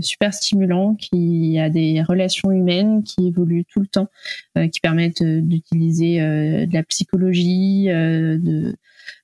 super 0.00 0.34
stimulant, 0.34 0.94
qui 0.94 1.58
a 1.60 1.70
des 1.70 2.02
relations 2.02 2.50
humaines 2.50 3.04
qui 3.04 3.28
évoluent 3.28 3.66
tout 3.66 3.80
le 3.80 3.86
temps, 3.86 4.08
qui 4.54 4.80
permettent 4.80 5.22
d'utiliser 5.22 6.18
de 6.18 6.72
la 6.72 6.82
psychologie, 6.82 7.86
de 7.86 8.76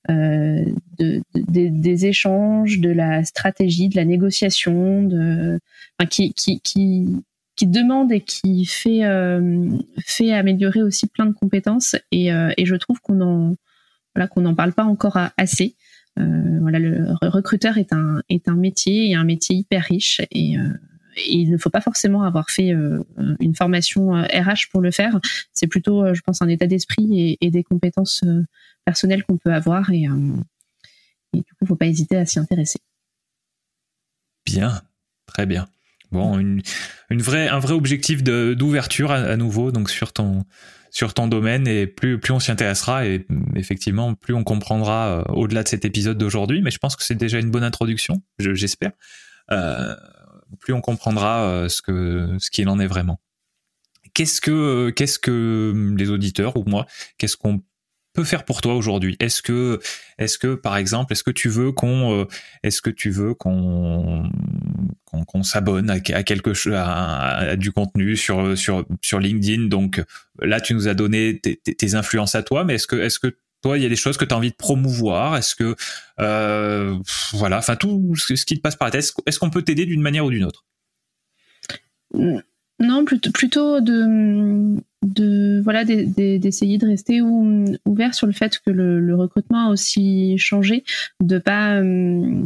de, 0.09 1.21
des 1.35 2.05
échanges, 2.05 2.79
de 2.79 2.89
la 2.89 3.23
stratégie, 3.23 3.89
de 3.89 3.95
la 3.95 4.05
négociation, 4.05 5.09
qui, 6.09 6.35
demande 7.61 8.11
et 8.11 8.21
qui 8.21 8.65
fait, 8.65 9.05
euh, 9.05 9.69
fait 10.05 10.33
améliorer 10.33 10.81
aussi 10.83 11.07
plein 11.07 11.25
de 11.25 11.33
compétences. 11.33 11.95
Et, 12.11 12.33
euh, 12.33 12.51
je 12.61 12.75
trouve 12.75 12.99
qu'on 13.01 13.55
voilà, 14.15 14.29
n'en 14.37 14.55
parle 14.55 14.73
pas 14.73 14.83
encore 14.83 15.17
assez. 15.37 15.75
Euh, 16.19 16.59
voilà, 16.61 16.79
le 16.79 17.07
recruteur 17.21 17.77
est 17.77 17.91
un 17.91 18.21
est 18.29 18.47
un 18.47 18.55
métier 18.55 19.09
et 19.09 19.15
un 19.15 19.23
métier 19.23 19.55
hyper 19.55 19.83
riche 19.83 20.19
euh, 20.21 20.25
et 20.31 20.57
il 21.17 21.51
ne 21.51 21.57
faut 21.57 21.69
pas 21.69 21.81
forcément 21.81 22.23
avoir 22.23 22.49
fait 22.49 22.73
une 23.39 23.55
formation 23.55 24.11
RH 24.11 24.69
pour 24.71 24.81
le 24.81 24.91
faire. 24.91 25.19
C'est 25.53 25.67
plutôt, 25.67 26.13
je 26.13 26.21
pense, 26.21 26.41
un 26.41 26.47
état 26.47 26.67
d'esprit 26.67 27.37
et, 27.39 27.51
des 27.51 27.63
compétences 27.63 28.23
personnel 28.85 29.23
qu'on 29.23 29.37
peut 29.37 29.53
avoir 29.53 29.91
et, 29.91 30.07
euh, 30.07 30.35
du 31.33 31.41
coup, 31.41 31.59
il 31.61 31.67
faut 31.67 31.75
pas 31.75 31.87
hésiter 31.87 32.17
à 32.17 32.25
s'y 32.25 32.39
intéresser. 32.39 32.79
Bien, 34.45 34.81
très 35.25 35.45
bien. 35.45 35.67
Bon, 36.11 36.37
une, 36.37 36.61
vraie, 37.09 37.47
un 37.47 37.57
vrai 37.57 37.73
objectif 37.73 38.23
d'ouverture 38.23 39.11
à, 39.11 39.35
nouveau 39.35 39.71
donc 39.71 39.89
sur 39.89 40.13
ton 40.13 40.43
sur 40.91 41.15
ton 41.15 41.27
domaine 41.27 41.67
et 41.67 41.87
plus 41.87 42.19
plus 42.19 42.33
on 42.33 42.39
s'y 42.39 42.51
intéressera 42.51 43.07
et 43.07 43.25
effectivement 43.55 44.13
plus 44.13 44.35
on 44.35 44.43
comprendra 44.43 45.07
euh, 45.07 45.33
au-delà 45.33 45.63
de 45.63 45.67
cet 45.67 45.85
épisode 45.85 46.19
d'aujourd'hui. 46.19 46.61
Mais 46.61 46.69
je 46.69 46.77
pense 46.77 46.95
que 46.95 47.01
c'est 47.01 47.15
déjà 47.15 47.39
une 47.39 47.49
bonne 47.49 47.63
introduction, 47.63 48.21
j'espère. 48.37 48.91
Euh, 49.51 49.95
plus 50.59 50.73
on 50.73 50.81
comprendra 50.81 51.43
euh, 51.43 51.69
ce 51.69 51.81
que 51.81 52.35
ce 52.39 52.49
qu'il 52.49 52.69
en 52.69 52.79
est 52.79 52.87
vraiment. 52.87 53.19
Qu'est-ce 54.13 54.41
que 54.41 54.89
qu'est-ce 54.91 55.19
que 55.19 55.93
les 55.97 56.09
auditeurs 56.09 56.57
ou 56.57 56.63
moi, 56.65 56.85
qu'est-ce 57.17 57.37
qu'on 57.37 57.63
peut 58.13 58.23
faire 58.23 58.45
pour 58.45 58.61
toi 58.61 58.75
aujourd'hui? 58.75 59.17
Est-ce 59.19 59.41
que, 59.41 59.79
est-ce 60.19 60.37
que, 60.37 60.53
par 60.53 60.77
exemple, 60.77 61.13
est-ce 61.13 61.23
que 61.23 61.31
tu 61.31 61.49
veux 61.49 61.71
qu'on, 61.71 62.21
euh, 62.21 62.25
est-ce 62.61 62.81
que 62.81 62.91
tu 62.91 63.09
veux 63.09 63.33
qu'on 63.33 64.29
qu'on 65.27 65.43
s'abonne 65.43 65.91
à, 65.91 65.99
quelque 65.99 66.55
chose, 66.55 66.73
à, 66.75 67.55
du 67.55 67.71
contenu 67.71 68.15
sur 68.15 68.57
sur 68.57 68.85
sur 69.01 69.19
LinkedIn? 69.19 69.67
Donc 69.67 70.01
là, 70.39 70.61
tu 70.61 70.73
nous 70.73 70.87
as 70.87 70.93
donné 70.93 71.39
tes, 71.39 71.57
tes 71.57 71.95
influences 71.95 72.35
à 72.35 72.43
toi, 72.43 72.63
mais 72.63 72.75
est-ce 72.75 72.87
que 72.87 72.95
est-ce 72.95 73.19
que 73.19 73.35
toi, 73.63 73.77
il 73.77 73.83
y 73.83 73.85
a 73.85 73.89
des 73.89 73.95
choses 73.95 74.17
que 74.17 74.25
tu 74.25 74.33
as 74.33 74.37
envie 74.37 74.51
de 74.51 74.55
promouvoir. 74.55 75.35
Est-ce 75.37 75.55
que 75.55 75.75
euh, 76.19 76.97
voilà, 77.31 77.57
enfin 77.57 77.75
tout 77.75 78.15
ce 78.15 78.45
qui 78.45 78.57
te 78.57 78.61
passe 78.61 78.75
par 78.75 78.87
la 78.87 78.91
tête, 78.91 79.11
est-ce 79.25 79.39
qu'on 79.39 79.49
peut 79.49 79.63
t'aider 79.63 79.85
d'une 79.85 80.01
manière 80.01 80.25
ou 80.25 80.29
d'une 80.29 80.43
autre? 80.43 80.65
Non, 82.79 83.05
plutôt, 83.05 83.79
de, 83.79 85.61
voilà 85.61 85.85
d'essayer 85.85 86.77
de 86.77 86.85
rester 86.85 87.21
ouvert 87.21 88.13
sur 88.13 88.27
le 88.27 88.33
fait 88.33 88.59
que 88.59 88.69
le, 88.69 89.15
recrutement 89.15 89.67
a 89.67 89.71
aussi 89.71 90.37
changé, 90.37 90.83
de 91.21 91.37
pas 91.37 91.75
euh, 91.75 92.43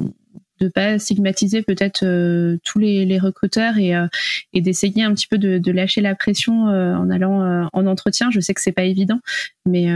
de 0.59 0.67
pas 0.67 0.99
stigmatiser 0.99 1.61
peut-être 1.61 2.03
euh, 2.03 2.57
tous 2.63 2.79
les, 2.79 3.19
recruteurs 3.19 3.77
et, 3.77 3.95
euh, 3.95 4.07
et 4.53 4.61
d'essayer 4.61 5.03
un 5.03 5.13
petit 5.13 5.27
peu 5.27 5.37
de, 5.37 5.71
lâcher 5.71 6.01
la 6.01 6.15
pression 6.15 6.67
euh, 6.67 6.95
en 6.95 7.09
allant 7.09 7.69
en 7.71 7.85
entretien. 7.85 8.29
Je 8.31 8.39
sais 8.39 8.53
que 8.53 8.61
c'est 8.61 8.71
pas 8.71 8.83
évident, 8.83 9.19
mais 9.65 9.87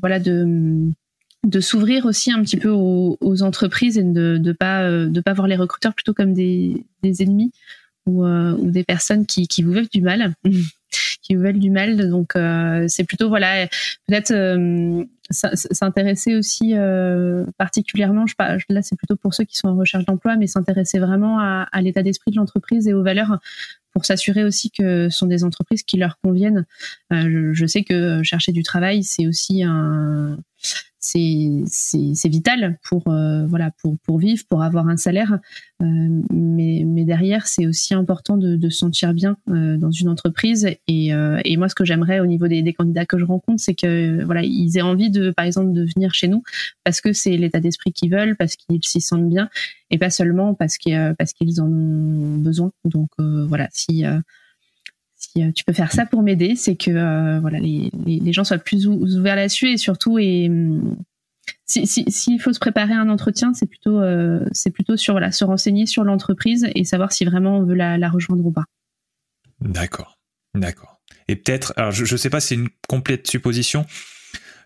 voilà 0.00 0.18
de 0.18 1.60
s'ouvrir 1.60 2.06
aussi 2.06 2.32
un 2.32 2.42
petit 2.42 2.56
peu 2.56 2.70
aux, 2.70 3.42
entreprises 3.42 3.98
et 3.98 4.02
de 4.02 4.38
de 4.38 4.52
pas 4.52 4.90
de 4.90 5.20
pas 5.20 5.32
voir 5.32 5.46
les 5.46 5.56
recruteurs 5.56 5.94
plutôt 5.94 6.14
comme 6.14 6.32
des, 6.32 6.84
ennemis 7.04 7.52
ou, 8.06 8.24
des 8.62 8.84
personnes 8.84 9.26
qui, 9.26 9.46
qui 9.46 9.62
vous 9.62 9.72
veulent 9.72 9.88
du 9.92 10.02
mal. 10.02 10.34
qui 11.22 11.36
veulent 11.36 11.58
du 11.58 11.70
mal. 11.70 12.10
Donc 12.10 12.32
c'est 12.88 13.04
plutôt 13.04 13.28
voilà 13.28 13.66
peut-être 14.06 14.32
s'intéresser 15.30 16.36
aussi 16.36 16.72
euh, 16.76 17.44
particulièrement. 17.56 18.26
Je, 18.26 18.34
là 18.68 18.82
c'est 18.82 18.96
plutôt 18.96 19.16
pour 19.16 19.34
ceux 19.34 19.44
qui 19.44 19.56
sont 19.56 19.68
en 19.68 19.76
recherche 19.76 20.04
d'emploi, 20.04 20.36
mais 20.36 20.46
s'intéresser 20.46 20.98
vraiment 20.98 21.38
à, 21.38 21.68
à 21.70 21.80
l'état 21.80 22.02
d'esprit 22.02 22.30
de 22.30 22.36
l'entreprise 22.36 22.88
et 22.88 22.92
aux 22.92 23.02
valeurs 23.02 23.38
pour 23.92 24.04
s'assurer 24.04 24.44
aussi 24.44 24.70
que 24.70 25.08
ce 25.08 25.18
sont 25.18 25.26
des 25.26 25.44
entreprises 25.44 25.82
qui 25.82 25.96
leur 25.96 26.18
conviennent. 26.20 26.66
Euh, 27.12 27.50
je, 27.52 27.66
sais 27.66 27.82
que 27.82 28.22
chercher 28.22 28.52
du 28.52 28.62
travail, 28.62 29.02
c'est 29.02 29.26
aussi 29.26 29.62
un, 29.62 30.38
c'est 31.00 32.28
vital 32.28 32.78
pour 32.84 33.08
euh, 33.08 33.46
voilà 33.46 33.70
pour 33.82 33.98
pour 34.00 34.18
vivre, 34.18 34.44
pour 34.48 34.62
avoir 34.62 34.88
un 34.88 34.96
salaire. 34.96 35.38
Euh, 35.82 35.86
mais 36.30 36.82
mais 36.86 37.04
derrière, 37.04 37.46
c'est 37.46 37.66
aussi 37.66 37.94
important 37.94 38.36
de, 38.36 38.68
se 38.68 38.78
sentir 38.78 39.14
bien 39.14 39.36
dans 39.46 39.90
une 39.90 40.08
entreprise. 40.08 40.68
Et 40.86 41.08
et 41.08 41.56
moi, 41.56 41.68
ce 41.68 41.74
que 41.74 41.84
j'aimerais 41.84 42.20
au 42.20 42.26
niveau 42.26 42.48
des, 42.48 42.62
des 42.62 42.72
candidats 42.72 43.06
que 43.06 43.18
je 43.18 43.24
rencontre, 43.24 43.62
c'est 43.62 43.74
que 43.74 44.22
voilà, 44.24 44.42
ils 44.42 44.76
aient 44.76 44.82
envie 44.82 45.10
de 45.10 45.30
par 45.30 45.46
exemple 45.46 45.72
de 45.72 45.86
venir 45.94 46.14
chez 46.14 46.28
nous 46.28 46.42
parce 46.84 47.00
que 47.00 47.12
c'est 47.12 47.36
l'état 47.36 47.60
d'esprit 47.60 47.92
qu'ils 47.92 48.10
veulent, 48.10 48.36
parce 48.36 48.56
qu'ils 48.56 48.84
s'y 48.84 49.00
sentent 49.00 49.28
bien 49.28 49.48
et 49.90 49.98
pas 49.98 50.10
seulement 50.10 50.54
parce 50.54 50.76
qu'ils 50.76 51.14
parce 51.18 51.32
qu'ils 51.32 51.60
en 51.60 51.66
ont 51.66 52.36
besoin. 52.36 52.72
Donc 52.84 53.08
voilà 53.18 53.68
si 53.72 54.04
euh, 54.04 54.18
si 55.32 55.42
euh, 55.42 55.52
tu 55.52 55.64
peux 55.64 55.72
faire 55.72 55.92
ça 55.92 56.06
pour 56.06 56.22
m'aider, 56.22 56.56
c'est 56.56 56.76
que 56.76 56.90
euh, 56.90 57.40
voilà 57.40 57.58
les, 57.58 57.90
les, 58.06 58.32
gens 58.32 58.44
soient 58.44 58.58
plus 58.58 58.86
ouverts 58.86 59.36
là-dessus 59.36 59.68
et 59.70 59.76
surtout 59.76 60.18
et 60.18 60.48
hum, 60.48 60.96
s'il 61.66 61.86
si, 61.86 62.38
faut 62.38 62.52
se 62.52 62.58
préparer 62.58 62.94
à 62.94 63.00
un 63.00 63.08
entretien, 63.08 63.54
c'est 63.54 63.66
plutôt 63.66 64.00
c'est 64.52 64.70
plutôt 64.70 64.96
sur 64.96 65.14
voilà 65.14 65.30
se 65.30 65.44
renseigner 65.44 65.86
sur 65.86 66.02
l'entreprise 66.02 66.68
et 66.74 66.84
savoir 66.84 67.12
si 67.12 67.24
vraiment 67.24 67.58
on 67.58 67.64
veut 67.64 67.74
la, 67.74 67.96
la 67.96 68.08
rejoindre 68.08 68.44
ou 68.44 68.50
pas. 68.50 68.64
D'accord, 69.60 70.18
d'accord. 70.54 71.00
Et 71.28 71.36
peut-être, 71.36 71.72
alors 71.76 71.92
je 71.92 72.12
ne 72.12 72.18
sais 72.18 72.30
pas, 72.30 72.40
c'est 72.40 72.56
une 72.56 72.68
complète 72.88 73.28
supposition. 73.28 73.84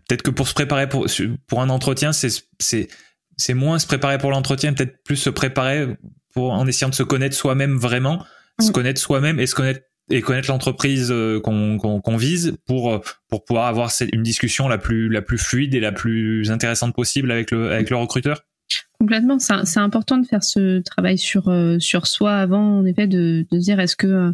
Peut-être 0.09 0.23
que 0.23 0.31
pour 0.31 0.49
se 0.49 0.55
préparer 0.55 0.89
pour 0.89 1.07
pour 1.47 1.61
un 1.61 1.69
entretien, 1.69 2.13
c'est 2.13 2.31
c'est 2.59 3.55
moins 3.55 3.79
se 3.79 3.87
préparer 3.87 4.17
pour 4.17 4.31
l'entretien, 4.31 4.73
peut-être 4.73 5.03
plus 5.03 5.17
se 5.17 5.31
préparer 5.31 5.97
pour 6.33 6.53
en 6.53 6.67
essayant 6.67 6.89
de 6.89 6.95
se 6.95 7.03
connaître 7.03 7.37
soi-même 7.37 7.77
vraiment 7.77 8.25
se 8.61 8.69
mm. 8.69 8.73
connaître 8.73 9.01
soi-même 9.01 9.41
et 9.41 9.47
se 9.47 9.55
connaître 9.55 9.81
et 10.11 10.21
connaître 10.21 10.51
l'entreprise 10.51 11.11
euh, 11.11 11.41
qu'on 11.41 12.17
vise 12.17 12.57
pour 12.67 12.93
euh, 12.93 12.99
pour 13.29 13.45
pouvoir 13.45 13.67
avoir 13.67 13.91
une 14.13 14.23
discussion 14.23 14.69
la 14.69 14.79
plus 14.79 15.09
la 15.09 15.23
plus 15.23 15.39
fluide 15.39 15.75
et 15.75 15.81
la 15.81 15.93
plus 15.93 16.51
intéressante 16.51 16.95
possible 16.95 17.31
avec 17.31 17.51
le 17.51 17.73
avec 17.73 17.91
le 17.91 17.97
recruteur. 17.97 18.43
Complètement, 18.99 19.39
c'est 19.39 19.81
important 19.81 20.17
de 20.17 20.27
faire 20.27 20.43
ce 20.43 20.81
travail 20.81 21.19
sur 21.19 21.49
euh, 21.49 21.79
sur 21.79 22.07
soi 22.07 22.35
avant 22.37 22.79
en 22.79 22.85
effet 22.85 23.07
de, 23.07 23.47
de 23.51 23.59
dire 23.59 23.81
est-ce 23.81 23.97
que 23.97 24.33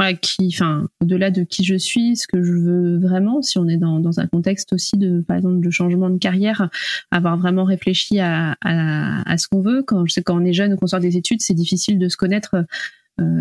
voilà, 0.00 0.14
qui, 0.14 0.48
enfin, 0.50 0.88
au-delà 1.02 1.30
de 1.30 1.42
qui 1.42 1.62
je 1.62 1.74
suis, 1.74 2.16
ce 2.16 2.26
que 2.26 2.42
je 2.42 2.52
veux 2.52 2.98
vraiment, 2.98 3.42
si 3.42 3.58
on 3.58 3.68
est 3.68 3.76
dans, 3.76 4.00
dans 4.00 4.18
un 4.18 4.26
contexte 4.26 4.72
aussi 4.72 4.96
de, 4.96 5.20
par 5.20 5.36
exemple, 5.36 5.60
de 5.60 5.68
changement 5.68 6.08
de 6.08 6.16
carrière, 6.16 6.70
avoir 7.10 7.36
vraiment 7.36 7.64
réfléchi 7.64 8.18
à, 8.18 8.56
à, 8.62 9.36
ce 9.36 9.46
qu'on 9.46 9.60
veut. 9.60 9.82
Quand 9.82 10.06
quand 10.24 10.40
on 10.40 10.44
est 10.46 10.54
jeune 10.54 10.72
ou 10.72 10.76
qu'on 10.76 10.86
sort 10.86 11.00
des 11.00 11.18
études, 11.18 11.42
c'est 11.42 11.52
difficile 11.52 11.98
de 11.98 12.08
se 12.08 12.16
connaître 12.16 12.64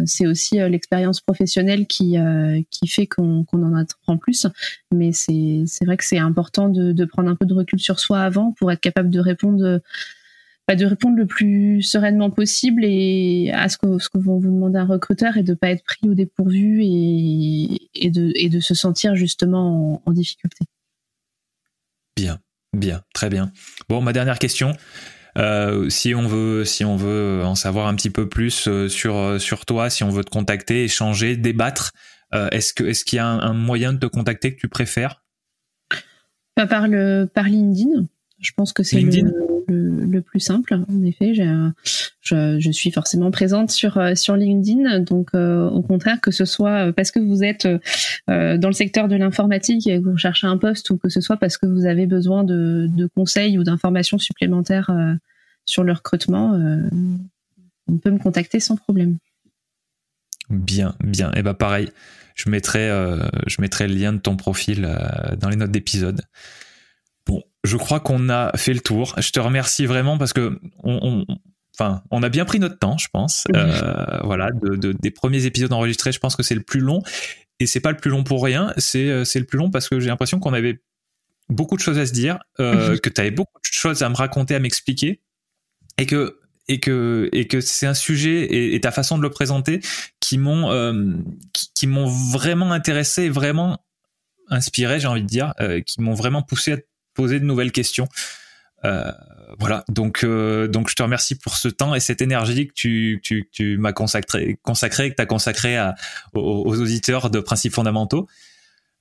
c'est 0.05 0.27
aussi 0.27 0.59
euh, 0.59 0.69
l'expérience 0.69 1.21
professionnelle 1.21 1.87
qui 1.87 2.17
euh, 2.17 2.61
qui 2.69 2.87
fait 2.87 3.07
qu'on 3.07 3.45
en 3.51 3.75
apprend 3.75 4.17
plus. 4.17 4.47
Mais 4.93 5.11
c'est 5.11 5.85
vrai 5.85 5.97
que 5.97 6.05
c'est 6.05 6.17
important 6.17 6.69
de, 6.69 6.91
de 6.91 7.05
prendre 7.05 7.29
un 7.29 7.35
peu 7.35 7.45
de 7.45 7.53
recul 7.53 7.79
sur 7.79 7.99
soi 7.99 8.21
avant 8.21 8.51
pour 8.53 8.71
être 8.71 8.81
capable 8.81 9.09
de 9.09 9.19
répondre 9.19 9.81
bah, 10.69 10.75
de 10.75 10.85
répondre 10.85 11.17
le 11.17 11.25
plus 11.25 11.81
sereinement 11.81 12.29
possible 12.29 12.85
et 12.85 13.49
à 13.55 13.69
ce 13.69 13.77
que, 13.79 13.97
ce 13.97 14.07
que 14.07 14.19
vont 14.19 14.37
vous 14.37 14.51
demander 14.51 14.77
un 14.77 14.85
recruteur 14.85 15.35
et 15.35 15.41
de 15.41 15.55
pas 15.55 15.71
être 15.71 15.83
pris 15.83 16.07
au 16.07 16.13
dépourvu 16.13 16.83
et, 16.83 17.89
et, 17.95 18.11
de, 18.11 18.31
et 18.35 18.49
de 18.49 18.59
se 18.59 18.75
sentir 18.75 19.15
justement 19.15 19.95
en, 19.95 20.01
en 20.05 20.11
difficulté. 20.11 20.65
Bien, 22.15 22.37
bien, 22.71 23.01
très 23.15 23.29
bien. 23.29 23.51
Bon, 23.87 23.99
ma 24.01 24.13
dernière 24.13 24.37
question. 24.37 24.73
Euh, 25.39 25.89
si 25.89 26.13
on 26.13 26.27
veut, 26.27 26.65
si 26.65 26.83
on 26.83 26.97
veut 26.97 27.43
en 27.45 27.55
savoir 27.55 27.87
un 27.87 27.95
petit 27.95 28.09
peu 28.09 28.27
plus 28.27 28.67
euh, 28.67 28.89
sur 28.89 29.15
euh, 29.15 29.39
sur 29.39 29.65
toi, 29.65 29.89
si 29.89 30.03
on 30.03 30.09
veut 30.09 30.23
te 30.23 30.29
contacter, 30.29 30.83
échanger, 30.83 31.37
débattre, 31.37 31.93
est-ce 32.51 32.73
que 32.73 32.83
est-ce 32.83 33.05
qu'il 33.05 33.17
y 33.17 33.19
a 33.19 33.25
un, 33.25 33.53
moyen 33.53 33.93
de 33.93 33.97
te 33.97 34.05
contacter 34.05 34.53
que 34.53 34.59
tu 34.59 34.67
préfères? 34.67 35.23
Pas 36.53 36.67
par 36.67 36.87
le 36.87 37.25
par 37.25 37.45
LinkedIn. 37.45 38.05
Je 38.39 38.51
pense 38.55 38.71
que 38.71 38.83
c'est 38.83 39.01
le, 39.01 39.65
le, 39.67 40.08
plus 40.19 40.39
simple. 40.39 40.73
En 40.87 41.03
effet, 41.03 41.33
je, 41.33 41.71
je, 42.59 42.71
suis 42.71 42.91
forcément 42.91 43.31
présente 43.31 43.71
sur 43.71 43.99
sur 44.15 44.35
LinkedIn, 44.35 44.99
donc 44.99 45.33
au 45.33 45.81
contraire 45.81 46.21
que 46.21 46.31
ce 46.31 46.45
soit 46.45 46.91
parce 46.93 47.11
que 47.11 47.19
vous 47.19 47.43
êtes 47.43 47.67
dans 48.27 48.67
le 48.67 48.73
secteur 48.73 49.07
de 49.07 49.15
l'informatique 49.15 49.87
et 49.87 49.99
que 49.99 50.09
vous 50.09 50.17
cherchez 50.17 50.47
un 50.47 50.57
poste, 50.57 50.89
ou 50.89 50.97
que 50.97 51.09
ce 51.09 51.21
soit 51.21 51.37
parce 51.37 51.57
que 51.57 51.65
vous 51.65 51.85
avez 51.85 52.05
besoin 52.05 52.43
de, 52.43 53.09
conseils 53.15 53.57
ou 53.57 53.63
d'informations 53.63 54.17
supplémentaires 54.17 54.91
sur 55.69 55.83
le 55.83 55.93
recrutement, 55.93 56.53
euh, 56.53 56.89
on 57.87 57.97
peut 57.97 58.09
me 58.09 58.17
contacter 58.17 58.59
sans 58.59 58.75
problème. 58.75 59.17
Bien, 60.49 60.95
bien. 61.03 61.31
Et 61.35 61.43
bah 61.43 61.53
pareil, 61.53 61.89
je 62.35 62.49
mettrai, 62.49 62.89
euh, 62.89 63.27
je 63.45 63.61
mettrai 63.61 63.87
le 63.87 63.93
lien 63.93 64.11
de 64.11 64.17
ton 64.17 64.35
profil 64.35 64.83
euh, 64.85 65.35
dans 65.35 65.49
les 65.49 65.55
notes 65.55 65.71
d'épisode. 65.71 66.21
Je 67.63 67.77
crois 67.77 67.99
qu'on 67.99 68.29
a 68.29 68.55
fait 68.57 68.73
le 68.73 68.79
tour. 68.79 69.15
Je 69.17 69.31
te 69.31 69.39
remercie 69.39 69.85
vraiment 69.85 70.17
parce 70.17 70.33
que 70.33 70.59
on, 70.83 71.25
enfin, 71.75 72.03
on 72.11 72.23
a 72.23 72.29
bien 72.29 72.45
pris 72.45 72.59
notre 72.59 72.77
temps, 72.77 72.97
je 72.97 73.07
pense. 73.11 73.45
voilà, 74.23 74.49
de, 74.51 74.93
des 74.93 75.11
premiers 75.11 75.45
épisodes 75.45 75.73
enregistrés, 75.73 76.11
je 76.11 76.19
pense 76.19 76.35
que 76.35 76.43
c'est 76.43 76.55
le 76.55 76.63
plus 76.63 76.79
long. 76.79 77.01
Et 77.59 77.65
c'est 77.65 77.81
pas 77.81 77.91
le 77.91 77.97
plus 77.97 78.09
long 78.09 78.23
pour 78.23 78.43
rien, 78.43 78.73
c'est 78.77 79.25
c'est 79.25 79.39
le 79.39 79.45
plus 79.45 79.57
long 79.57 79.69
parce 79.69 79.89
que 79.89 79.99
j'ai 79.99 80.07
l'impression 80.07 80.39
qu'on 80.39 80.53
avait 80.53 80.81
beaucoup 81.49 81.75
de 81.75 81.81
choses 81.81 81.97
à 81.97 82.05
se 82.05 82.13
dire, 82.13 82.39
que 82.57 83.09
tu 83.09 83.21
avais 83.21 83.31
beaucoup 83.31 83.59
de 83.59 83.73
choses 83.73 84.01
à 84.01 84.09
me 84.09 84.15
raconter, 84.15 84.55
à 84.55 84.59
m'expliquer 84.59 85.21
et 85.99 86.05
que 86.05 86.39
et 86.69 86.79
que 86.79 87.29
et 87.33 87.47
que 87.47 87.61
c'est 87.61 87.87
un 87.87 87.93
sujet 87.93 88.73
et, 88.73 88.79
ta 88.79 88.91
façon 88.91 89.17
de 89.17 89.23
le 89.23 89.29
présenter 89.29 89.81
qui 90.19 90.37
m'ont 90.37 90.71
euh, 90.71 91.13
qui, 91.75 91.87
m'ont 91.87 92.05
vraiment 92.05 92.71
intéressé 92.71 93.27
vraiment 93.27 93.83
inspiré 94.49 94.99
j'ai 94.99 95.07
envie 95.07 95.23
de 95.23 95.27
dire 95.27 95.53
euh, 95.59 95.81
qui 95.81 96.01
m'ont 96.01 96.13
vraiment 96.13 96.41
poussé 96.41 96.73
à 96.73 96.77
poser 97.19 97.39
de 97.39 97.45
nouvelles 97.45 97.71
questions. 97.71 98.07
Euh, 98.85 99.11
voilà. 99.59 99.83
Donc 99.89 100.25
donc 100.25 100.89
je 100.89 100.95
te 100.95 101.03
remercie 101.03 101.35
pour 101.35 101.55
ce 101.55 101.67
temps 101.67 101.95
et 101.95 101.99
cette 101.99 102.21
énergie 102.21 102.67
que 102.67 102.73
tu 102.73 103.19
tu, 103.23 103.49
tu 103.51 103.77
m'as 103.77 103.93
consacré 103.93 104.57
consacré 104.63 105.09
que 105.09 105.15
tu 105.15 105.21
as 105.21 105.25
consacré 105.25 105.75
à, 105.75 105.95
aux, 106.33 106.63
aux, 106.65 106.79
auditeurs 106.79 107.29
de 107.29 107.39
principes 107.39 107.73
fondamentaux. 107.73 108.27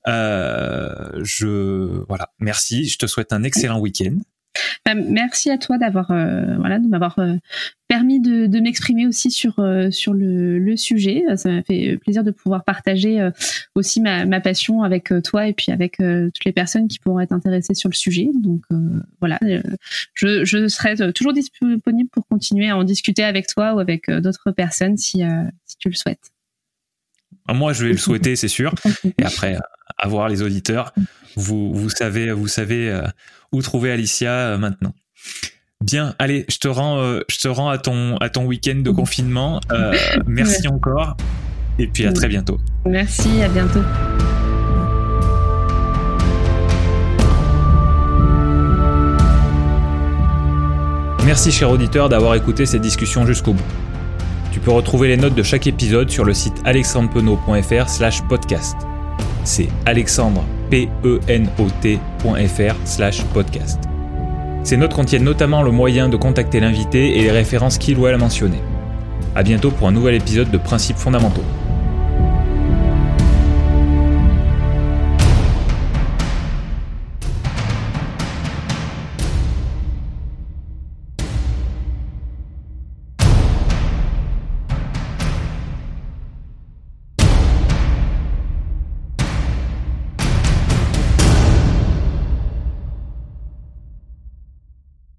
Je 0.07 2.05
voilà. 2.09 2.32
Merci. 2.40 2.89
Je 2.89 2.99
te 2.99 3.07
souhaite 3.07 3.32
un 3.32 3.45
excellent 3.45 3.78
week-end 3.78 4.16
bah, 4.85 4.95
merci 4.95 5.51
à 5.51 5.59
toi 5.59 5.79
d'avoir 5.79 6.11
euh, 6.11 6.57
voilà 6.59 6.79
de 6.79 6.87
m'avoir 6.87 7.19
euh, 7.19 7.37
permis 7.89 8.20
de, 8.20 8.61
m'exprimer 8.61 9.07
aussi 9.07 9.31
sur 9.31 9.59
euh, 9.59 9.91
sur 9.91 10.15
le, 10.15 10.59
le, 10.59 10.77
sujet. 10.77 11.25
Ça 11.37 11.51
m'a 11.51 11.62
fait 11.62 11.99
plaisir 11.99 12.25
de 12.25 12.31
pouvoir 12.31 12.65
partager 12.65 13.31
aussi 13.75 14.01
ma, 14.01 14.25
ma, 14.25 14.41
passion 14.41 14.83
avec 14.83 15.12
toi 15.25 15.47
et 15.47 15.53
puis 15.53 15.73
avec 15.73 15.99
toutes 15.99 16.45
les 16.45 16.53
personnes 16.53 16.89
qui 16.89 16.99
pourront 16.99 17.20
être 17.20 17.33
intéressées 17.33 17.75
sur 17.75 17.89
le 17.89 17.95
sujet. 17.95 18.29
Donc 18.35 18.62
voilà, 19.20 19.39
je, 20.15 20.45
je 20.45 20.69
serai 20.69 20.97
toujours 21.12 21.33
disponible 21.33 22.09
pour 22.11 22.27
continuer 22.27 22.69
à 22.69 22.77
en 22.77 22.85
discuter 22.85 23.25
avec 23.25 23.47
toi 23.47 23.75
ou 23.75 23.79
avec 23.79 24.11
d'autres 24.11 24.53
personnes 24.53 24.97
si 24.97 25.23
si 25.66 25.77
tu 25.79 25.89
le 25.89 25.95
souhaites. 25.95 26.31
Moi, 27.53 27.73
je 27.73 27.87
vais 27.87 27.93
le 27.93 27.99
souhaiter, 27.99 28.37
c'est 28.37 28.49
sûr. 28.49 28.75
Et 29.19 29.25
après, 29.25 29.57
à 29.97 30.09
voir 30.09 30.29
les 30.29 30.43
auditeurs, 30.43 30.93
vous, 31.37 31.73
vous 31.75 31.91
savez, 31.91 32.33
vous 32.33 32.49
savez 32.49 33.03
où 33.53 33.62
trouver 33.62 33.91
Alicia 33.91 34.31
euh, 34.31 34.59
maintenant. 34.59 34.95
Bien, 35.83 36.15
allez, 36.19 36.45
je 36.49 36.59
te 36.59 36.69
rends, 36.69 36.99
euh, 36.99 37.20
je 37.29 37.39
te 37.39 37.49
rends 37.49 37.69
à 37.69 37.79
ton, 37.79 38.16
à 38.16 38.29
ton 38.29 38.45
week-end 38.45 38.77
de 38.77 38.91
confinement. 38.91 39.61
Euh, 39.70 39.97
merci 40.27 40.66
encore. 40.69 41.16
Et 41.79 41.87
puis 41.87 42.05
à 42.07 42.12
très 42.12 42.29
bientôt. 42.29 42.59
Merci, 42.85 43.43
à 43.43 43.49
bientôt. 43.49 43.83
Merci 51.25 51.53
cher 51.53 51.70
auditeur 51.70 52.09
d'avoir 52.09 52.35
écouté 52.35 52.66
cette 52.66 52.81
discussion 52.81 53.27
jusqu'au 53.27 53.53
bout. 53.53 53.88
Tu 54.59 54.64
peux 54.64 54.72
retrouver 54.72 55.06
les 55.06 55.16
notes 55.16 55.36
de 55.36 55.44
chaque 55.44 55.68
épisode 55.68 56.10
sur 56.10 56.24
le 56.24 56.35
site 56.35 56.60
alexandrepenot.fr 56.64 57.89
slash 57.89 58.22
podcast. 58.22 58.76
C'est 59.44 59.68
alexandrepenot.fr 59.86 62.74
slash 62.85 63.22
podcast. 63.26 63.78
Ces 64.64 64.76
notes 64.76 64.94
contiennent 64.94 65.22
notamment 65.22 65.62
le 65.62 65.70
moyen 65.70 66.09
de 66.09 66.16
contacter 66.16 66.59
l'invité 66.59 67.18
et 67.18 67.22
les 67.22 67.30
références 67.30 67.78
qu'il 67.78 67.98
ou 67.98 68.09
elle 68.09 68.16
a 68.16 68.18
mentionnées. 68.18 68.64
A 69.36 69.44
bientôt 69.44 69.70
pour 69.70 69.86
un 69.86 69.93
nouvel 69.93 70.16
épisode 70.16 70.51
de 70.51 70.59
Principes 70.59 70.98
fondamentaux. 70.98 71.44